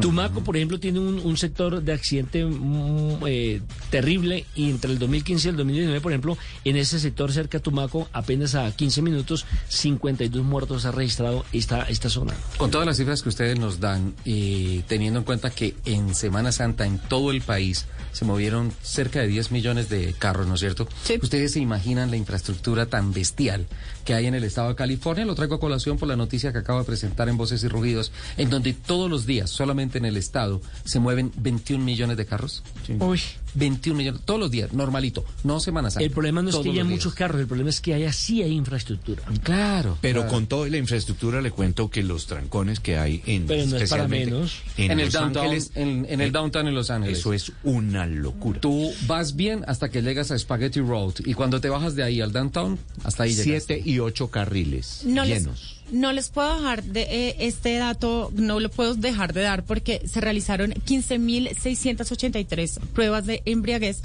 Tumaco, 0.00 0.42
por 0.44 0.56
ejemplo, 0.56 0.78
tiene 0.78 0.98
un, 0.98 1.18
un 1.18 1.36
sector 1.36 1.82
de 1.82 1.92
accidente 1.92 2.44
mm, 2.44 3.18
eh, 3.26 3.60
terrible 3.90 4.44
y 4.54 4.70
entre 4.70 4.92
el 4.92 4.98
2015 4.98 5.48
y 5.48 5.50
el 5.50 5.56
2019, 5.56 6.00
por 6.00 6.12
ejemplo, 6.12 6.38
en 6.64 6.76
ese 6.76 6.98
sector 6.98 7.32
cerca 7.32 7.58
a 7.58 7.60
Tumaco, 7.60 8.08
apenas 8.12 8.54
a 8.54 8.70
15 8.70 9.02
minutos, 9.02 9.46
52 9.68 10.44
muertos 10.44 10.84
ha 10.84 10.90
registrado 10.92 11.44
esta, 11.52 11.84
esta 11.84 12.10
zona. 12.10 12.34
Con 12.58 12.70
todas 12.70 12.86
las 12.86 12.96
cifras 12.96 13.22
que 13.22 13.28
ustedes 13.30 13.58
nos 13.58 13.80
dan, 13.80 14.14
y 14.24 14.80
teniendo 14.80 15.20
en 15.20 15.24
cuenta 15.24 15.50
que 15.50 15.74
en 15.84 16.14
Semana 16.14 16.52
Santa 16.52 16.86
en 16.86 16.98
todo 16.98 17.30
el 17.30 17.40
país 17.40 17.86
se 18.12 18.24
movieron 18.24 18.72
cerca 18.82 19.20
de 19.20 19.26
10 19.28 19.50
millones 19.50 19.88
de 19.88 20.14
carros, 20.18 20.46
¿no 20.46 20.54
es 20.54 20.60
cierto? 20.60 20.88
Ustedes 21.22 21.52
se 21.52 21.60
imaginan 21.60 22.10
la 22.10 22.16
infraestructura 22.16 22.86
tan 22.86 23.12
bestial 23.12 23.66
que 24.04 24.14
hay 24.14 24.26
en 24.26 24.34
el 24.34 24.44
estado 24.44 24.68
de 24.68 24.74
California. 24.74 25.24
Lo 25.24 25.34
traigo 25.34 25.56
a 25.56 25.60
colación 25.60 25.98
por 25.98 26.08
la 26.08 26.16
noticia 26.16 26.52
que 26.52 26.58
acabo 26.58 26.80
de 26.80 26.84
presentar 26.84 27.28
en 27.28 27.36
Voces 27.36 27.64
y 27.64 27.68
Rugidos, 27.68 28.12
en 28.36 28.50
donde 28.50 28.72
todos 28.74 29.10
los 29.10 29.26
días, 29.26 29.50
solamente 29.50 29.98
en 29.98 30.04
el 30.04 30.16
estado, 30.16 30.60
se 30.84 31.00
mueven 31.00 31.32
21 31.36 31.84
millones 31.84 32.16
de 32.16 32.26
carros. 32.26 32.62
Uy. 33.00 33.20
21 33.54 33.96
millones, 33.96 34.20
todos 34.24 34.40
los 34.40 34.50
días, 34.50 34.72
normalito, 34.72 35.24
no 35.42 35.60
Semana 35.60 35.90
Santa. 35.90 36.04
El 36.04 36.10
problema 36.10 36.42
no 36.42 36.50
es 36.50 36.56
que 36.56 36.70
haya 36.70 36.84
muchos 36.84 37.14
carros, 37.14 37.40
el 37.40 37.46
problema 37.46 37.70
es 37.70 37.80
que 37.80 37.94
haya 37.94 38.12
sí 38.12 38.42
hay 38.42 38.52
infraestructura. 38.52 39.22
Claro. 39.42 39.98
Pero 40.00 40.22
claro. 40.22 40.34
con 40.34 40.46
toda 40.46 40.68
la 40.68 40.76
infraestructura 40.76 41.40
le 41.40 41.50
cuento 41.50 41.90
que 41.90 42.02
los 42.02 42.26
trancones 42.26 42.80
que 42.80 42.98
hay 42.98 43.22
en 43.26 43.46
Pero 43.46 43.66
no 43.66 43.76
es 43.76 43.88
para 43.88 44.04
especialmente 44.04 44.30
menos. 44.30 44.62
en, 44.76 44.90
En, 44.90 45.00
el 45.00 45.06
Los 45.06 45.14
downtown, 45.14 45.44
Ángeles, 45.44 45.70
en, 45.74 46.06
en 46.08 46.20
el 46.20 46.32
downtown 46.32 46.68
en 46.68 46.74
Los 46.74 46.90
Ángeles. 46.90 47.18
eso 47.18 47.32
es 47.32 47.52
una 47.62 48.06
locura. 48.06 48.60
Tú 48.60 48.92
vas 49.06 49.36
bien 49.36 49.64
hasta 49.66 49.90
que 49.90 50.02
llegas 50.02 50.30
a 50.30 50.38
Spaghetti 50.38 50.80
Road 50.80 51.14
y 51.24 51.34
cuando 51.34 51.60
te 51.60 51.68
bajas 51.68 51.94
de 51.94 52.02
ahí 52.02 52.20
al 52.20 52.32
downtown, 52.32 52.78
hasta 53.04 53.24
ahí 53.24 53.34
llegas. 53.34 53.64
Siete 53.64 53.82
y 53.84 53.98
ocho 53.98 54.28
carriles 54.28 55.02
no 55.04 55.24
les, 55.24 55.42
llenos. 55.42 55.73
No 55.92 56.12
les 56.12 56.28
puedo 56.30 56.56
dejar 56.56 56.82
de 56.82 57.02
eh, 57.02 57.36
este 57.40 57.76
dato, 57.76 58.30
no 58.34 58.58
lo 58.60 58.70
puedo 58.70 58.94
dejar 58.94 59.32
de 59.32 59.42
dar 59.42 59.64
porque 59.64 60.02
se 60.06 60.20
realizaron 60.20 60.72
15.683 60.72 62.78
pruebas 62.92 63.26
de 63.26 63.42
embriaguez, 63.44 64.02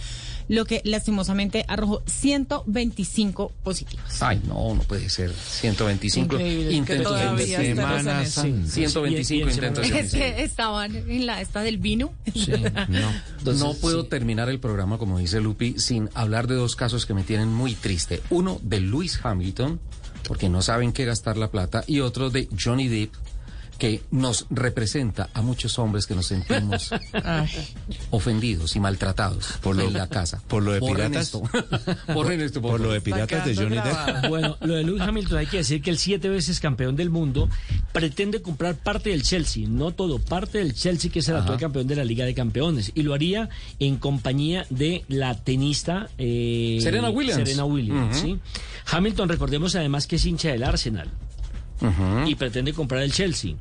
lo 0.48 0.66
que 0.66 0.82
lastimosamente 0.84 1.64
arrojó 1.68 2.02
125 2.08 3.52
positivos. 3.64 4.22
Ay, 4.22 4.42
no, 4.48 4.74
no 4.76 4.82
puede 4.82 5.10
ser. 5.10 5.32
125 5.32 6.36
Increíble, 6.36 6.70
que 6.70 6.76
intentos 6.76 6.98
de 6.98 7.04
todavía 7.22 7.32
homicidio. 7.32 7.60
estemos 7.60 7.92
en 7.92 7.98
Semana 8.00 8.22
eso. 8.24 8.42
Santa. 8.42 8.70
125 8.72 9.36
Y- 9.36 9.44
y 9.44 9.46
en 9.46 9.52
intentos 9.54 9.84
de 9.84 9.90
Es 10.00 10.04
homicidio. 10.04 10.26
que 10.36 10.44
estaban 10.44 10.96
en 10.96 11.26
la 11.26 11.42
esta 11.42 11.62
del 11.62 11.78
vino. 11.78 12.12
No, 12.90 13.12
Entonces, 13.38 13.64
no 13.64 13.74
puedo 13.76 14.02
sí. 14.04 14.10
terminar 14.10 14.50
el 14.50 14.60
programa, 14.60 14.98
como 14.98 15.20
dice 15.20 15.40
Lupi, 15.40 15.76
sin 15.80 16.10
hablar 16.16 16.48
de 16.48 16.56
dos 16.56 16.76
casos 16.76 17.06
que 17.06 17.14
me 17.14 17.24
tienen 17.24 17.54
muy 17.54 17.76
triste. 17.76 18.22
Uno 18.30 18.60
de 18.64 18.80
Lewis 18.82 19.20
Hamilton, 19.22 19.80
porque 20.28 20.50
no 20.50 20.62
saben 20.62 20.94
qué 20.94 21.06
gastar 21.06 21.38
la 21.38 21.50
plata, 21.50 21.84
y 21.88 22.02
otro 22.02 22.30
de 22.30 22.48
Johnny 22.58 22.88
Depp, 22.88 23.14
que 23.80 24.02
nos 24.12 24.46
representa 24.50 25.30
a 25.34 25.42
muchos 25.42 25.80
hombres 25.80 26.06
que 26.06 26.14
nos 26.14 26.28
sentimos 26.28 26.92
ofendidos 28.12 28.76
y 28.76 28.80
maltratados 28.80 29.54
por 29.62 29.76
lo, 29.76 29.84
en 29.84 29.94
la 29.94 30.08
casa. 30.08 30.44
Por 30.48 30.62
lo 30.62 30.74
de 30.74 30.80
Borren 30.80 31.12
piratas. 31.12 31.28
esto. 31.28 31.42
Borren 32.14 32.42
esto, 32.42 32.62
Por 32.62 32.80
lo 32.80 32.92
de 32.92 33.02
piratas 33.02 33.46
de 33.46 33.56
Johnny 33.56 33.78
Depp. 33.78 34.28
Bueno, 34.28 34.58
lo 34.62 34.76
de 34.76 34.84
Lewis 34.84 35.02
Hamilton 35.02 35.38
hay 35.40 35.48
que 35.48 35.58
decir 35.58 35.82
que 35.82 35.90
el 35.90 35.98
siete 35.98 36.30
veces 36.30 36.60
campeón 36.60 36.96
del 36.96 37.10
mundo 37.10 37.50
pretende 37.94 38.42
comprar 38.42 38.76
parte 38.76 39.10
del 39.10 39.24
Chelsea, 39.24 39.68
no 39.68 39.92
todo, 39.92 40.20
parte 40.20 40.60
del 40.60 40.74
Chelsea 40.74 41.10
que 41.10 41.20
es 41.20 41.30
el 41.30 41.36
Ajá. 41.36 41.44
actual 41.44 41.60
campeón 41.60 41.88
de 41.88 41.96
la 41.96 42.04
Liga 42.04 42.26
de 42.26 42.36
Campeones 42.36 42.92
y 42.94 43.04
lo 43.04 43.14
haría 43.14 43.50
en 43.80 43.98
compañía 43.98 44.66
de 44.70 45.06
la 45.08 45.36
tenista 45.36 46.10
eh, 46.18 46.80
Serena 46.82 47.10
Williams. 47.10 47.38
Serena 47.44 47.64
Williams. 47.66 48.18
¿sí? 48.18 48.38
Hamilton, 48.92 49.30
recordemos 49.30 49.76
además 49.76 50.06
que 50.06 50.18
es 50.18 50.26
hincha 50.26 50.50
del 50.50 50.64
Arsenal 50.64 51.10
Y 52.28 52.36
pretende 52.36 52.74
comprar 52.74 53.02
el 53.04 53.12
Chelsea. 53.14 53.54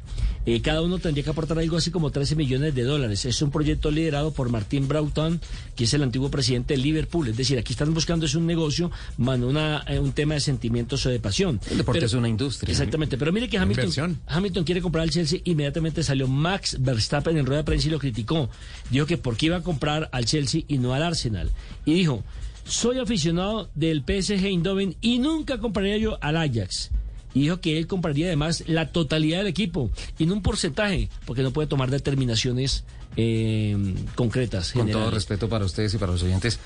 Eh, 0.47 0.63
cada 0.63 0.81
uno 0.81 0.99
tendría 0.99 1.23
que 1.25 1.31
aportar 1.31 1.59
algo 1.59 1.77
así 1.77 1.91
como 1.91 2.11
13 2.11 2.35
millones 2.35 2.75
de 2.75 2.83
dólares. 2.83 3.25
Es 3.27 3.43
un 3.43 3.51
proyecto 3.51 3.91
liderado 3.91 4.33
por 4.33 4.49
Martin 4.49 4.89
Broughton, 4.89 5.41
que 5.77 5.85
es 5.85 5.93
el 5.93 6.03
antiguo 6.03 6.31
presidente 6.31 6.75
de 6.75 6.79
Liverpool. 6.79 7.29
Es 7.29 7.37
decir, 7.37 7.59
aquí 7.59 7.75
están 7.75 7.93
buscando 7.93 8.25
es 8.25 8.35
un 8.35 8.47
negocio, 8.47 8.91
más 9.19 9.39
no 9.39 9.49
una, 9.49 9.85
eh, 9.87 9.99
un 9.99 10.13
tema 10.13 10.35
de 10.35 10.41
sentimientos 10.41 11.05
o 11.05 11.11
de 11.11 11.21
pasión. 11.21 11.61
El 11.71 11.79
deporte 11.79 11.99
Pero- 11.99 12.07
es 12.07 12.15
una 12.15 12.29
industria. 12.29 12.71
Exactamente, 12.73 13.19
pero 13.19 13.31
mire 13.31 13.49
que 13.49 13.57
Una 13.57 13.65
Hamilton, 13.65 13.85
inversión. 13.85 14.21
Hamilton 14.27 14.65
quiere 14.65 14.81
comprar 14.81 15.05
el 15.05 15.11
Chelsea, 15.11 15.41
inmediatamente 15.45 16.03
salió 16.03 16.27
Max 16.29 16.77
Verstappen 16.81 17.37
en 17.37 17.45
rueda 17.45 17.59
de 17.61 17.65
prensa 17.65 17.89
y 17.89 17.91
lo 17.91 17.99
criticó. 17.99 18.49
Dijo 18.91 19.05
que 19.05 19.19
por 19.19 19.37
qué 19.37 19.47
iba 19.47 19.57
a 19.59 19.63
comprar 19.63 20.09
al 20.13 20.25
Chelsea 20.25 20.63
y 20.67 20.79
no 20.79 20.95
al 20.95 21.03
Arsenal. 21.03 21.51
Y 21.85 21.93
dijo, 21.93 22.25
soy 22.65 22.99
aficionado 22.99 23.69
del 23.75 24.03
PSG 24.03 24.45
Eindhoven 24.47 24.97
y 25.03 25.19
nunca 25.19 25.59
compraría 25.59 25.99
yo 25.99 26.19
al 26.23 26.37
Ajax. 26.39 26.91
Y 27.39 27.43
dijo 27.43 27.61
que 27.61 27.79
él 27.79 27.87
compraría 27.87 28.27
además 28.27 28.65
la 28.67 28.91
totalidad 28.91 29.39
del 29.39 29.47
equipo 29.47 29.93
y 30.19 30.27
no 30.27 30.35
un 30.35 30.43
porcentaje, 30.43 31.09
porque 31.25 31.45
no 31.45 31.53
puede 31.53 31.69
tomar 31.69 31.89
determinaciones 31.89 32.83
eh, 33.17 33.77
concretas. 34.17 34.73
Con 34.73 34.91
todo 34.91 35.13
respeto 35.13 35.49
para 35.49 35.65
ustedes 35.65 35.95
y 35.95 35.99
para 35.99 36.11
los 36.11 36.25
oyentes, 36.25 36.59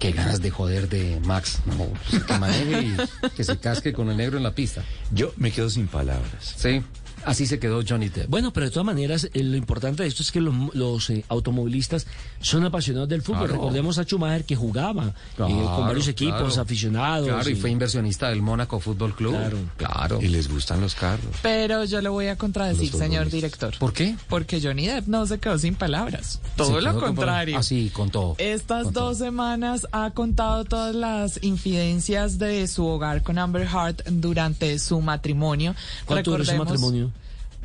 qué 0.00 0.10
ganas 0.10 0.42
de 0.42 0.50
joder 0.50 0.88
de 0.88 1.20
Max. 1.20 1.60
No, 1.66 1.86
pues, 2.10 2.24
que 2.24 2.36
maneje 2.36 2.82
y 2.82 3.30
que 3.36 3.44
se 3.44 3.56
casque 3.58 3.92
con 3.92 4.10
el 4.10 4.16
negro 4.16 4.38
en 4.38 4.42
la 4.42 4.56
pista. 4.56 4.82
Yo 5.12 5.32
me 5.36 5.52
quedo 5.52 5.70
sin 5.70 5.86
palabras. 5.86 6.54
Sí, 6.56 6.82
así 7.24 7.46
se 7.46 7.58
quedó 7.58 7.82
Johnny 7.86 8.08
Depp. 8.08 8.28
Bueno, 8.28 8.52
pero 8.52 8.66
de 8.66 8.70
todas 8.72 8.86
maneras, 8.86 9.28
eh, 9.32 9.42
lo 9.42 9.56
importante 9.56 10.02
de 10.02 10.08
esto 10.08 10.22
es 10.22 10.30
que 10.32 10.40
los, 10.40 10.54
los, 10.74 11.10
eh, 11.10 11.24
automovilistas 11.28 12.06
son 12.40 12.64
apasionados 12.64 13.08
del 13.08 13.22
fútbol. 13.22 13.40
Claro. 13.46 13.54
Recordemos 13.54 13.98
a 13.98 14.04
Schumacher 14.04 14.44
que 14.44 14.56
jugaba 14.56 15.06
eh, 15.08 15.12
Claro, 15.36 15.74
con 15.76 15.86
varios 15.86 16.08
equipos, 16.08 16.38
claro. 16.38 16.62
aficionados. 16.62 17.28
Claro, 17.28 17.48
y 17.48 17.52
y- 17.52 17.56
fue 17.56 17.70
inversionista 17.70 18.28
del 18.28 18.42
Mónaco 18.42 18.80
Fútbol 18.80 19.14
Club. 19.14 19.32
Claro. 19.36 19.58
claro. 19.76 20.18
Y 20.22 20.28
les 20.28 20.48
gustan 20.48 20.80
los 20.80 20.94
carros. 20.94 21.36
Pero 21.42 21.84
yo 21.84 22.00
le 22.00 22.08
voy 22.08 22.26
a 22.28 22.36
contradecir, 22.36 22.92
señor 22.92 23.30
director. 23.30 23.74
¿Por 23.78 23.92
qué? 23.92 24.16
Porque 24.28 24.60
Johnny 24.60 24.86
Depp 24.86 25.06
no 25.08 25.26
se 25.26 25.38
quedó 25.38 25.58
sin 25.58 25.74
palabras. 25.74 26.40
Todo 26.56 26.80
lo 26.80 26.98
contrario. 26.98 27.56
Ah, 27.58 27.62
sí, 27.62 27.90
con 27.92 28.10
todo. 28.10 28.34
Estas 28.38 28.92
dos 28.92 29.18
semanas 29.18 29.86
ha 29.92 30.10
contado 30.10 30.64
todas 30.64 30.94
las 30.94 31.38
infidencias 31.42 32.38
de 32.38 32.66
su 32.68 32.84
hogar 32.86 33.22
con 33.22 33.38
Amber 33.38 33.62
Heard 33.66 34.02
durante 34.10 34.78
su 34.78 35.00
matrimonio. 35.00 35.74
¿Cuánto 36.06 36.30
duró 36.32 36.42
ese 36.42 36.52
Recordemos- 36.52 36.80
matrimonio? 36.80 37.11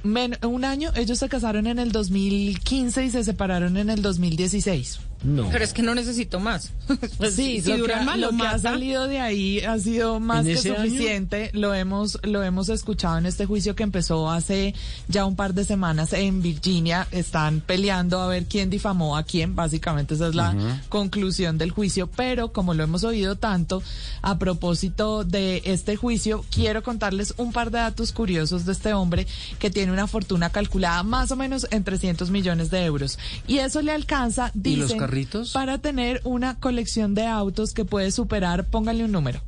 Un 0.04 0.66
año, 0.66 0.92
ellos 0.96 1.20
se 1.20 1.30
casaron 1.30 1.68
en 1.68 1.80
el 1.80 1.92
2015 1.92 3.06
y 3.06 3.10
se 3.10 3.24
separaron 3.24 3.78
en 3.78 3.90
el 3.90 4.02
2016. 4.02 5.00
No. 5.24 5.50
Pero 5.50 5.64
es 5.64 5.74
que 5.74 5.82
no 5.82 5.96
necesito 5.96 6.40
más. 6.40 6.72
Pues, 7.18 7.34
sí, 7.36 7.62
si 7.62 7.70
lo, 7.70 7.76
que, 7.76 7.82
duran 7.82 8.00
ha- 8.02 8.04
más, 8.04 8.20
lo 8.20 8.32
lo 8.32 8.38
que 8.38 8.48
ha 8.48 8.60
salido 8.60 9.08
de 9.08 9.20
ahí 9.20 9.60
ha 9.62 9.78
sido 9.80 10.20
más 10.20 10.46
¿En 10.46 10.62
que 10.62 10.70
año? 10.70 10.76
suficiente. 10.84 11.50
Lo 11.54 11.74
hemos, 11.74 12.20
lo 12.24 12.44
hemos 12.44 12.70
escuchado 12.70 13.18
en 13.18 13.26
este 13.26 13.46
juicio 13.46 13.76
que 13.76 13.84
empezó 13.84 14.30
hace 14.30 14.76
ya 15.08 15.26
un 15.26 15.36
par 15.36 15.54
de 15.54 15.64
semanas 15.66 16.14
en 16.14 16.42
Virginia. 16.42 17.08
Están 17.12 17.62
peleando 17.62 18.20
a 18.22 18.28
ver 18.28 18.46
quién 18.46 18.70
difamó 18.70 19.18
a 19.18 19.24
quién. 19.24 19.56
Básicamente 19.56 20.14
esa 20.16 20.28
es 20.28 20.36
la 20.36 20.56
conclusión 20.90 21.58
del 21.58 21.72
juicio. 21.72 22.08
Pero 22.08 22.52
como 22.52 22.74
lo 22.74 22.84
hemos 22.84 23.04
oído 23.04 23.36
tanto, 23.36 23.82
a 24.22 24.38
propósito 24.38 25.24
de 25.24 25.62
este 25.66 25.96
juicio, 25.96 26.46
quiero 26.52 26.84
contarles 26.84 27.34
un 27.38 27.52
par 27.54 27.72
de 27.72 27.80
datos 27.80 28.12
curiosos 28.12 28.66
de 28.66 28.72
este 28.74 28.94
hombre 28.94 29.28
que 29.60 29.70
tiene 29.70 29.92
una 29.92 30.08
fortuna 30.08 30.50
calculada 30.50 31.04
más 31.04 31.32
o 31.32 31.36
menos 31.36 31.68
en 31.72 31.84
300 31.84 32.30
millones 32.30 32.70
de 32.70 32.84
euros. 32.86 33.18
Y 33.48 33.58
eso 33.60 33.82
le 33.82 33.92
alcanza, 33.92 34.52
¿Y 34.64 34.76
los 34.76 34.88
dicen, 34.90 35.00
carritos? 35.08 35.52
para 35.54 35.78
tener 35.78 36.22
una 36.24 36.60
colección 36.60 37.16
de 37.16 37.26
autos 37.26 37.74
que 37.74 37.86
puede 37.86 38.12
superar, 38.12 38.66
pónganle 38.66 39.06
un 39.06 39.12
número, 39.12 39.42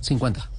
50. 0.00 0.50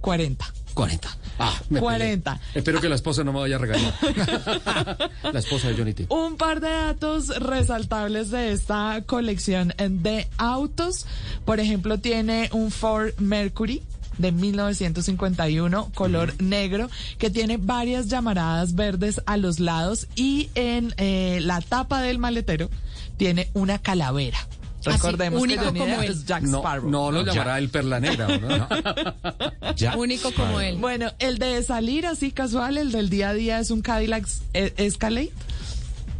40. 0.00 0.52
40. 0.74 1.08
Ah, 1.38 1.54
me 1.68 1.80
peleé. 1.80 1.82
40. 1.82 2.40
Espero 2.54 2.80
que 2.80 2.88
la 2.88 2.94
esposa 2.94 3.22
no 3.24 3.32
me 3.32 3.40
vaya 3.40 3.56
a 3.56 3.58
regañar. 3.58 3.94
la 5.32 5.38
esposa 5.38 5.68
de 5.68 5.76
Johnny 5.76 5.92
Depp. 5.92 6.10
Un 6.10 6.36
par 6.36 6.60
de 6.60 6.70
datos 6.70 7.28
resaltables 7.28 8.30
de 8.30 8.52
esta 8.52 9.02
colección 9.06 9.74
de 9.78 10.28
autos. 10.38 11.06
Por 11.44 11.60
ejemplo, 11.60 11.98
tiene 11.98 12.48
un 12.52 12.70
Ford 12.70 13.12
Mercury 13.18 13.82
de 14.18 14.32
1951, 14.32 15.90
color 15.94 16.34
negro, 16.40 16.90
que 17.18 17.30
tiene 17.30 17.56
varias 17.56 18.08
llamaradas 18.08 18.74
verdes 18.74 19.20
a 19.26 19.36
los 19.36 19.60
lados 19.60 20.06
y 20.16 20.50
en 20.54 20.94
eh, 20.96 21.40
la 21.42 21.60
tapa 21.60 22.00
del 22.00 22.18
maletero 22.18 22.70
tiene 23.22 23.48
una 23.54 23.78
calavera. 23.78 24.38
Recordemos 24.84 25.38
que 25.38 25.44
único 25.44 25.64
Johnny 25.66 25.78
como 25.78 26.02
él. 26.02 26.10
es 26.10 26.24
Jack 26.24 26.42
No, 26.42 26.58
Sparrow. 26.58 26.90
no 26.90 27.12
lo 27.12 27.24
Ya. 27.24 27.32
llamará 27.32 27.58
el 27.58 27.68
perla 27.68 28.00
negra, 28.00 28.26
¿o 28.26 28.38
¿no? 28.40 28.68
Ya. 29.76 29.96
Único 29.96 30.32
como 30.32 30.58
él. 30.60 30.76
Bueno, 30.78 31.12
el 31.20 31.38
de 31.38 31.62
salir 31.62 32.04
así 32.04 32.32
casual, 32.32 32.78
el 32.78 32.90
del 32.90 33.08
día 33.08 33.28
a 33.28 33.34
día 33.34 33.60
es 33.60 33.70
un 33.70 33.80
Cadillac 33.80 34.26
eh, 34.54 34.74
Escalade. 34.76 35.30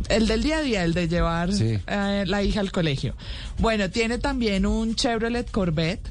El 0.09 0.29
del 0.29 0.43
día 0.45 0.59
a 0.59 0.63
día, 0.63 0.85
el 0.85 0.95
de 0.95 1.09
llevar 1.09 1.53
Sí. 1.53 1.79
eh, 1.89 2.25
la 2.27 2.43
hija 2.45 2.61
al 2.61 2.71
colegio. 2.71 3.15
Bueno, 3.59 3.91
tiene 3.91 4.19
también 4.19 4.65
un 4.65 4.95
Chevrolet 4.95 5.51
Corvette 5.51 6.09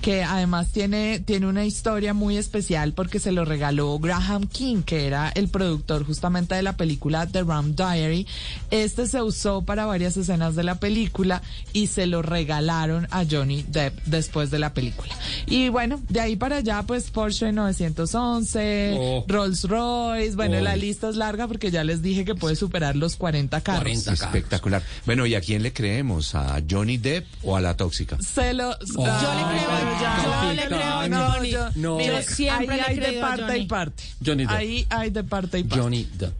que 0.00 0.22
además 0.22 0.68
tiene, 0.72 1.20
tiene 1.20 1.46
una 1.46 1.64
historia 1.64 2.12
muy 2.14 2.36
especial 2.36 2.92
porque 2.92 3.18
se 3.18 3.32
lo 3.32 3.44
regaló 3.44 3.98
Graham 3.98 4.46
King, 4.46 4.82
que 4.82 5.06
era 5.06 5.30
el 5.30 5.48
productor 5.48 6.04
justamente 6.04 6.54
de 6.54 6.62
la 6.62 6.76
película 6.76 7.26
The 7.26 7.42
Ram 7.42 7.74
Diary. 7.74 8.26
Este 8.70 9.06
se 9.06 9.22
usó 9.22 9.62
para 9.62 9.86
varias 9.86 10.16
escenas 10.16 10.54
de 10.56 10.64
la 10.64 10.74
película 10.76 11.42
y 11.72 11.86
se 11.86 12.06
lo 12.06 12.20
regalaron 12.22 13.06
a 13.10 13.24
Johnny 13.28 13.64
Depp 13.68 13.98
después 14.04 14.50
de 14.50 14.58
la 14.58 14.74
película. 14.74 15.14
Y 15.46 15.68
bueno, 15.70 16.00
de 16.08 16.20
ahí 16.20 16.36
para 16.36 16.56
allá, 16.56 16.82
pues 16.82 17.10
Porsche 17.10 17.50
911, 17.52 18.94
Oh. 18.98 19.24
Rolls 19.28 19.64
Royce, 19.64 20.36
bueno, 20.36 20.58
Oh. 20.58 20.60
la 20.60 20.76
lista 20.76 21.08
es 21.08 21.16
larga 21.16 21.48
porque 21.48 21.70
ya 21.70 21.84
les 21.84 22.02
dije 22.02 22.24
que 22.24 22.34
puede 22.34 22.56
superar 22.56 22.96
los 22.96 23.16
40 23.16 23.60
carros. 23.62 24.06
Espectacular. 24.06 24.82
Bueno, 25.06 25.26
¿y 25.26 25.34
a 25.34 25.40
quién 25.40 25.62
le 25.62 25.72
creemos? 25.72 26.34
¿A 26.34 26.60
Johnny 26.68 26.96
Depp 26.98 27.26
o 27.42 27.56
a 27.56 27.60
la 27.60 27.76
tóxica? 27.76 28.18
Se 28.20 28.52
lo. 28.54 28.70
Oh. 28.70 28.76
Yo 29.06 29.34
le 29.34 29.42
creo 29.44 29.83
a- 29.86 30.44
Yo 30.46 30.52
le 30.54 30.66
creo 30.66 30.82
a 30.82 31.08
no, 31.08 31.30
Johnny. 31.32 31.50
yo- 31.50 31.70
No. 31.76 32.00
Yo 32.00 32.22
siempre 32.22 32.80
ahí 32.80 32.98
hay 32.98 32.98
de 33.12 33.18
a 33.18 33.20
parte 33.20 33.58
y 33.58 33.66
parte. 33.66 34.02
Johnny 34.24 34.42
Depp. 34.44 34.50
Ahí 34.56 34.86
hay 34.90 35.10
de 35.10 35.24
parte 35.24 35.58
y 35.58 35.64
parte. 35.64 35.82
Johnny 35.82 36.08
Depp. 36.18 36.34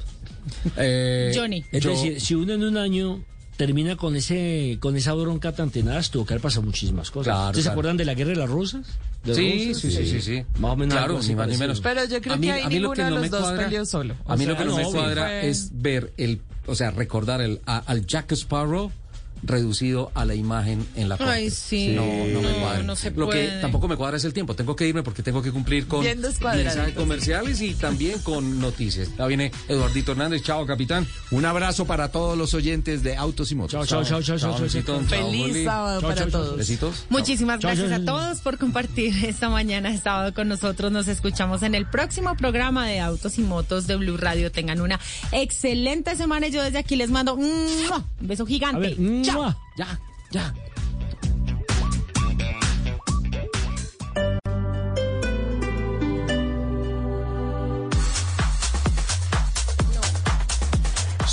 Eh, 0.77 1.33
Johnny. 1.35 1.65
Es 1.73 1.83
yo- 1.85 1.91
decir, 1.91 2.21
si 2.21 2.35
uno 2.35 2.53
en 2.55 2.63
un 2.65 2.77
año 2.77 3.23
termina 3.57 3.97
con 3.97 4.17
ese 4.17 4.79
con 4.81 4.97
esa 4.97 5.15
bronca 5.15 5.53
tan 5.53 5.71
tenaz, 5.71 6.11
tuvo 6.11 6.27
que 6.27 6.35
haber 6.35 6.43
pasado 6.43 6.63
muchísimas 6.63 7.11
cosas. 7.11 7.33
Claro, 7.33 7.47
¿Ustedes 7.47 7.63
se 7.65 7.69
claro. 7.69 7.73
acuerdan 7.75 7.97
de 7.97 8.05
la 8.05 8.15
guerra 8.15 8.31
de 8.31 8.37
las 8.37 8.51
rosas? 8.51 8.87
¿De 9.23 9.35
Sí, 9.35 9.69
rosas? 9.69 9.83
sí, 9.83 9.91
sí, 9.93 10.07
sí, 10.07 10.21
sí. 10.21 10.45
Más 10.59 10.73
o 10.73 10.77
menos 10.77 10.95
Claro, 10.95 11.21
ni 11.23 11.35
más 11.35 11.49
ni 11.49 11.57
menos. 11.57 11.81
Pero 11.81 12.05
yo 12.05 12.21
creo 12.21 12.35
A 12.35 12.37
mí- 12.37 12.47
que 12.49 12.53
ahí 12.53 12.63
a 12.63 12.69
mí 12.69 12.75
lo 12.79 12.89
ninguno 12.91 12.93
que 12.95 13.03
de 13.05 13.09
no 13.11 13.15
los 13.17 13.23
me 13.23 13.29
dos 13.31 13.41
cuadra- 13.43 13.65
peleó 13.65 13.87
solo. 13.87 14.15
A 14.27 14.35
O 14.35 14.37
mí 14.37 14.45
lo 14.45 14.55
sea, 14.55 14.63
que 14.63 14.69
no 14.69 14.77
me 14.77 14.85
sí 14.85 14.91
cuadra 14.93 15.23
fue- 15.27 15.49
es 15.49 15.69
ver 15.73 16.13
el, 16.17 16.41
o 16.67 16.75
sea, 16.75 16.91
recordar 16.91 17.41
el, 17.41 17.61
a- 17.65 17.79
al 17.79 18.07
Jack 18.07 18.33
Sparrow 18.33 18.91
reducido 19.45 20.11
a 20.15 20.25
la 20.25 20.35
imagen 20.35 20.87
en 20.97 21.09
la 21.09 21.17
corte. 21.17 21.33
Ay, 21.33 21.51
sí. 21.51 21.89
No, 21.89 22.03
no 22.05 22.41
me 22.43 22.53
No, 22.53 22.59
cuadra. 22.61 22.83
no 22.83 22.97
se 22.97 23.11
Lo 23.11 23.29
que 23.29 23.49
tampoco 23.61 23.89
me 23.89 23.97
cuadra 23.97 24.17
es 24.17 24.25
el 24.25 24.33
tiempo. 24.33 24.55
Tengo 24.55 24.75
que 24.77 24.87
irme 24.89 25.03
porque 25.03 25.23
tengo 25.23 25.43
que 25.43 25.53
cumplir 25.53 25.87
con 25.87 26.05
mensajes 26.05 26.95
comerciales 26.95 27.61
y 27.61 27.75
también 27.75 28.19
con 28.21 28.61
noticias. 28.61 29.11
Ya 29.19 29.27
viene 29.27 29.53
Eduardito 29.69 30.13
Hernández. 30.13 30.43
Chao, 30.43 30.67
capitán. 30.67 31.07
Un 31.31 31.45
abrazo 31.45 31.85
para 31.85 32.11
todos 32.11 32.37
los 32.37 32.55
oyentes 32.55 33.03
de 33.03 33.17
Autos 33.17 33.53
y 33.53 33.55
Motos. 33.55 33.73
Chao, 33.73 33.85
chao, 33.87 34.05
chao, 34.05 34.23
chao, 34.23 34.39
chao, 34.39 34.59
besito, 34.63 34.99
chao. 35.01 35.07
chao, 35.09 35.27
Feliz 35.31 35.47
Juli. 35.49 35.65
sábado 35.65 36.01
Chao, 36.01 36.09
para 36.11 36.21
chao, 36.23 36.31
chao. 36.31 36.43
todos. 36.43 36.57
Besitos. 36.59 37.07
Muchísimas 37.11 37.61
Chao, 37.61 37.71
gracias 37.71 37.91
chao, 37.91 38.01
a 38.03 38.05
chao. 38.05 38.17
todos 38.19 38.41
por 38.41 38.59
compartir 38.59 39.25
esta 39.25 39.49
mañana 39.49 39.97
sábado 39.99 40.33
con 40.35 40.49
nosotros. 40.49 40.91
Nos 40.93 41.09
escuchamos 41.09 41.63
en 41.63 41.75
el 41.75 41.87
próximo 41.87 42.35
programa 42.37 42.87
de 42.87 43.01
Autos 43.01 43.39
y 43.39 43.43
Motos 43.43 43.87
de 43.87 43.97
Blue 43.97 44.17
Radio. 44.17 44.51
Tengan 44.51 44.81
una 44.81 44.99
excelente 45.33 46.17
semana 46.17 46.47
y 46.49 46.51
yo 46.51 46.63
desde 46.63 46.79
aquí 46.79 46.97
les 46.97 47.11
mando 47.11 47.35
un 47.35 47.67
beso 48.21 48.47
gigante. 48.47 48.81
ver, 48.81 48.99
Chao. 49.35 49.43
¡mua! 49.43 49.57
Ya, 49.77 49.99
ya. 50.31 50.74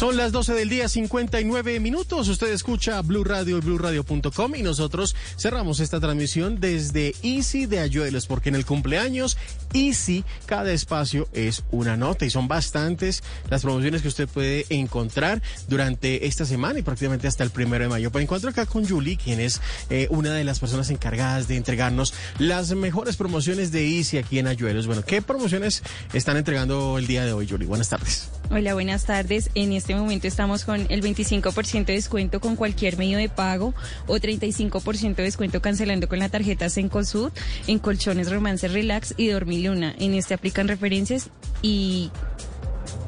Son 0.01 0.17
las 0.17 0.31
12 0.31 0.55
del 0.55 0.67
día, 0.67 0.89
59 0.89 1.79
minutos. 1.79 2.27
Usted 2.27 2.51
escucha 2.51 2.99
Blue 3.03 3.23
Radio 3.23 3.59
y 3.59 3.61
BlueRadio.com 3.61 4.55
y 4.55 4.63
nosotros 4.63 5.15
cerramos 5.37 5.79
esta 5.79 5.99
transmisión 5.99 6.59
desde 6.59 7.13
Easy 7.21 7.67
de 7.67 7.81
Ayuelos, 7.81 8.25
porque 8.25 8.49
en 8.49 8.55
el 8.55 8.65
cumpleaños 8.65 9.37
Easy 9.73 10.25
cada 10.47 10.71
espacio 10.71 11.29
es 11.33 11.63
una 11.69 11.97
nota 11.97 12.25
y 12.25 12.31
son 12.31 12.47
bastantes 12.47 13.21
las 13.47 13.61
promociones 13.61 14.01
que 14.01 14.07
usted 14.07 14.27
puede 14.27 14.65
encontrar 14.69 15.43
durante 15.67 16.25
esta 16.25 16.45
semana 16.45 16.79
y 16.79 16.81
prácticamente 16.81 17.27
hasta 17.27 17.43
el 17.43 17.51
primero 17.51 17.83
de 17.83 17.89
mayo. 17.89 18.09
Pues 18.11 18.23
encuentro 18.23 18.49
acá 18.49 18.65
con 18.65 18.87
Julie, 18.87 19.17
quien 19.17 19.39
es 19.39 19.61
eh, 19.91 20.07
una 20.09 20.33
de 20.33 20.43
las 20.43 20.59
personas 20.59 20.89
encargadas 20.89 21.47
de 21.47 21.57
entregarnos 21.57 22.15
las 22.39 22.73
mejores 22.73 23.17
promociones 23.17 23.71
de 23.71 23.87
Easy 23.87 24.17
aquí 24.17 24.39
en 24.39 24.47
Ayuelos. 24.47 24.87
Bueno, 24.87 25.03
¿qué 25.05 25.21
promociones 25.21 25.83
están 26.11 26.37
entregando 26.37 26.97
el 26.97 27.05
día 27.05 27.23
de 27.23 27.33
hoy, 27.33 27.47
Julie? 27.47 27.67
Buenas 27.67 27.89
tardes. 27.89 28.31
Hola, 28.49 28.73
buenas 28.73 29.05
tardes. 29.05 29.49
En 29.53 29.71
este 29.71 29.90
momento 29.95 30.27
estamos 30.27 30.65
con 30.65 30.85
el 30.89 31.01
25% 31.01 31.85
de 31.85 31.93
descuento 31.93 32.39
con 32.39 32.55
cualquier 32.55 32.97
medio 32.97 33.17
de 33.17 33.29
pago 33.29 33.73
o 34.07 34.17
35% 34.17 35.15
de 35.15 35.23
descuento 35.23 35.61
cancelando 35.61 36.07
con 36.07 36.19
la 36.19 36.29
tarjeta 36.29 36.69
Sencosud 36.69 37.31
en 37.67 37.79
colchones 37.79 38.31
Romance 38.31 38.67
Relax 38.67 39.13
y 39.17 39.27
Dormiluna. 39.27 39.95
En 39.97 40.13
este 40.13 40.33
aplican 40.33 40.67
referencias 40.67 41.29
y 41.61 42.11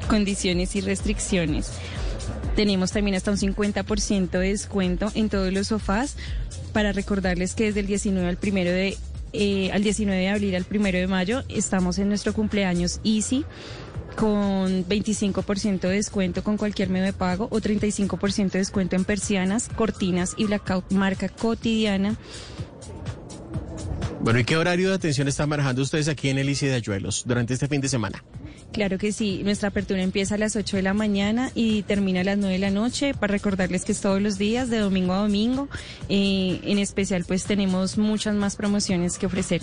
condiciones 0.08 0.76
y 0.76 0.80
restricciones. 0.80 1.70
Tenemos 2.56 2.92
también 2.92 3.16
hasta 3.16 3.30
un 3.30 3.36
50% 3.36 4.30
de 4.30 4.48
descuento 4.48 5.10
en 5.14 5.28
todos 5.28 5.52
los 5.52 5.68
sofás 5.68 6.16
para 6.72 6.92
recordarles 6.92 7.54
que 7.54 7.64
desde 7.64 7.80
el 7.80 7.86
19 7.86 8.28
al 8.28 8.36
primero 8.36 8.70
de 8.70 8.96
eh, 9.32 9.72
al 9.72 9.82
19 9.82 10.20
de 10.20 10.28
abril 10.28 10.54
al 10.54 10.64
primero 10.64 10.96
de 10.96 11.08
mayo 11.08 11.42
estamos 11.48 11.98
en 11.98 12.08
nuestro 12.08 12.32
cumpleaños 12.32 13.00
Easy 13.02 13.44
con 14.14 14.86
25% 14.86 15.80
de 15.80 15.90
descuento 15.90 16.42
con 16.42 16.56
cualquier 16.56 16.88
medio 16.88 17.06
de 17.06 17.12
pago 17.12 17.48
o 17.50 17.60
35% 17.60 18.50
de 18.52 18.58
descuento 18.58 18.96
en 18.96 19.04
persianas, 19.04 19.68
cortinas 19.68 20.34
y 20.36 20.44
blackout 20.44 20.90
marca 20.92 21.28
cotidiana. 21.28 22.16
Bueno, 24.20 24.38
¿y 24.38 24.44
qué 24.44 24.56
horario 24.56 24.88
de 24.88 24.94
atención 24.94 25.28
están 25.28 25.50
manejando 25.50 25.82
ustedes 25.82 26.08
aquí 26.08 26.30
en 26.30 26.38
el 26.38 26.48
ICI 26.48 26.68
de 26.68 26.74
Ayuelos 26.74 27.24
durante 27.26 27.52
este 27.52 27.68
fin 27.68 27.82
de 27.82 27.88
semana? 27.88 28.24
Claro 28.72 28.98
que 28.98 29.12
sí, 29.12 29.42
nuestra 29.44 29.68
apertura 29.68 30.02
empieza 30.02 30.34
a 30.34 30.38
las 30.38 30.56
8 30.56 30.78
de 30.78 30.82
la 30.82 30.94
mañana 30.94 31.50
y 31.54 31.82
termina 31.82 32.22
a 32.22 32.24
las 32.24 32.38
9 32.38 32.54
de 32.54 32.58
la 32.58 32.70
noche 32.70 33.14
para 33.14 33.32
recordarles 33.32 33.84
que 33.84 33.92
es 33.92 34.00
todos 34.00 34.20
los 34.20 34.38
días, 34.38 34.70
de 34.70 34.78
domingo 34.78 35.12
a 35.12 35.18
domingo. 35.18 35.68
Eh, 36.08 36.58
en 36.64 36.78
especial 36.78 37.24
pues 37.24 37.44
tenemos 37.44 37.98
muchas 37.98 38.34
más 38.34 38.56
promociones 38.56 39.18
que 39.18 39.26
ofrecer. 39.26 39.60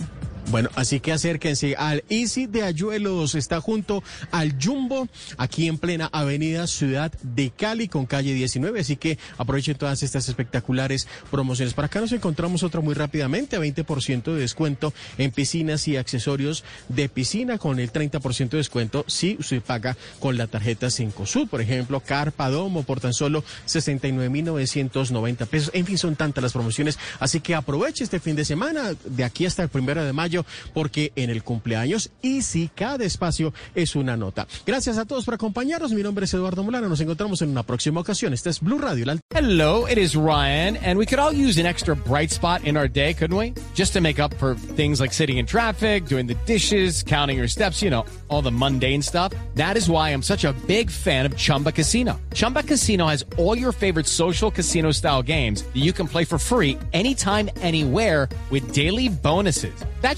Bueno, 0.49 0.69
así 0.76 0.99
que 0.99 1.11
acérquense 1.11 1.76
al 1.77 2.03
Easy 2.09 2.45
de 2.45 2.63
Ayuelos, 2.63 3.35
está 3.35 3.61
junto 3.61 4.03
al 4.31 4.55
Jumbo, 4.61 5.07
aquí 5.38 5.68
en 5.68 5.77
plena 5.77 6.09
avenida 6.11 6.68
Ciudad 6.68 7.11
de 7.22 7.51
Cali, 7.51 7.88
con 7.88 8.05
calle 8.05 8.34
19, 8.34 8.80
así 8.80 8.97
que 8.97 9.18
aprovechen 9.38 9.77
todas 9.77 10.03
estas 10.03 10.27
espectaculares 10.27 11.07
promociones. 11.30 11.73
Para 11.73 11.85
acá 11.85 12.01
nos 12.01 12.11
encontramos 12.11 12.63
otra 12.63 12.81
muy 12.81 12.93
rápidamente, 12.93 13.59
20% 13.59 14.34
de 14.34 14.41
descuento 14.41 14.93
en 15.18 15.31
piscinas 15.31 15.88
y 15.88 15.97
accesorios 15.97 16.63
de 16.89 17.07
piscina, 17.07 17.57
con 17.57 17.80
el 17.80 17.91
30% 17.91 18.49
de 18.49 18.57
descuento 18.57 19.05
si 19.07 19.38
usted 19.39 19.61
paga 19.61 19.95
con 20.19 20.38
la 20.38 20.47
tarjeta 20.47 20.89
Sud, 20.89 21.47
por 21.47 21.61
ejemplo, 21.61 21.99
Carpa 21.99 22.49
Domo 22.49 22.84
por 22.84 22.99
tan 22.99 23.13
solo 23.13 23.43
69.990 23.68 25.45
pesos. 25.47 25.72
En 25.73 25.85
fin, 25.85 25.97
son 25.97 26.15
tantas 26.15 26.41
las 26.41 26.53
promociones, 26.53 26.97
así 27.19 27.39
que 27.39 27.55
aproveche 27.55 28.03
este 28.03 28.19
fin 28.19 28.35
de 28.35 28.45
semana, 28.45 28.93
de 29.05 29.23
aquí 29.23 29.45
hasta 29.45 29.63
el 29.63 29.69
primero 29.69 30.03
de 30.03 30.13
mayo 30.13 30.30
porque 30.73 31.11
en 31.15 31.29
el 31.29 31.43
cumpleaños 31.43 32.11
y 32.21 32.43
si 32.43 32.69
cada 32.69 33.03
espacio 33.03 33.53
es 33.75 33.95
una 33.95 34.15
nota. 34.15 34.47
Gracias 34.65 34.97
a 34.97 35.05
todos 35.05 35.25
por 35.25 35.33
acompañarnos. 35.33 35.91
Mi 35.91 36.03
nombre 36.03 36.25
es 36.25 36.33
Eduardo 36.33 36.63
Molano. 36.63 36.87
Nos 36.87 37.01
encontramos 37.01 37.41
en 37.41 37.49
una 37.49 37.63
próxima 37.63 37.99
ocasión. 37.99 38.33
Este 38.33 38.49
es 38.49 38.59
Blue 38.61 38.77
Radio. 38.77 39.01
Hello, 39.33 39.87
it 39.87 39.97
is 39.97 40.15
Ryan, 40.15 40.77
and 40.77 40.97
we 40.97 41.05
could 41.05 41.17
all 41.17 41.33
use 41.33 41.57
an 41.57 41.65
extra 41.65 41.95
bright 41.95 42.29
spot 42.29 42.63
in 42.65 42.77
our 42.77 42.87
day, 42.87 43.13
couldn't 43.13 43.35
we? 43.35 43.53
Just 43.73 43.93
to 43.93 44.01
make 44.01 44.19
up 44.19 44.33
for 44.35 44.53
things 44.53 44.99
like 44.99 45.13
sitting 45.13 45.37
in 45.37 45.45
traffic, 45.45 46.05
doing 46.05 46.27
the 46.27 46.35
dishes, 46.45 47.01
counting 47.03 47.37
your 47.37 47.47
steps, 47.47 47.81
you 47.81 47.89
know, 47.89 48.05
all 48.27 48.41
the 48.41 48.51
mundane 48.51 49.01
stuff. 49.01 49.33
That 49.55 49.77
is 49.77 49.89
why 49.89 50.09
I'm 50.09 50.21
such 50.21 50.43
a 50.43 50.53
big 50.67 50.91
fan 50.91 51.25
of 51.25 51.37
Chumba 51.37 51.71
Casino. 51.71 52.19
Chumba 52.33 52.63
Casino 52.63 53.07
has 53.07 53.25
all 53.37 53.57
your 53.57 53.71
favorite 53.71 54.07
social 54.07 54.51
casino 54.51 54.91
style 54.91 55.23
games 55.23 55.63
that 55.63 55.81
you 55.81 55.93
can 55.93 56.07
play 56.07 56.25
for 56.25 56.37
free 56.37 56.77
anytime, 56.91 57.49
anywhere 57.61 58.27
with 58.49 58.73
daily 58.73 59.07
bonuses. 59.07 59.73
That 60.01 60.17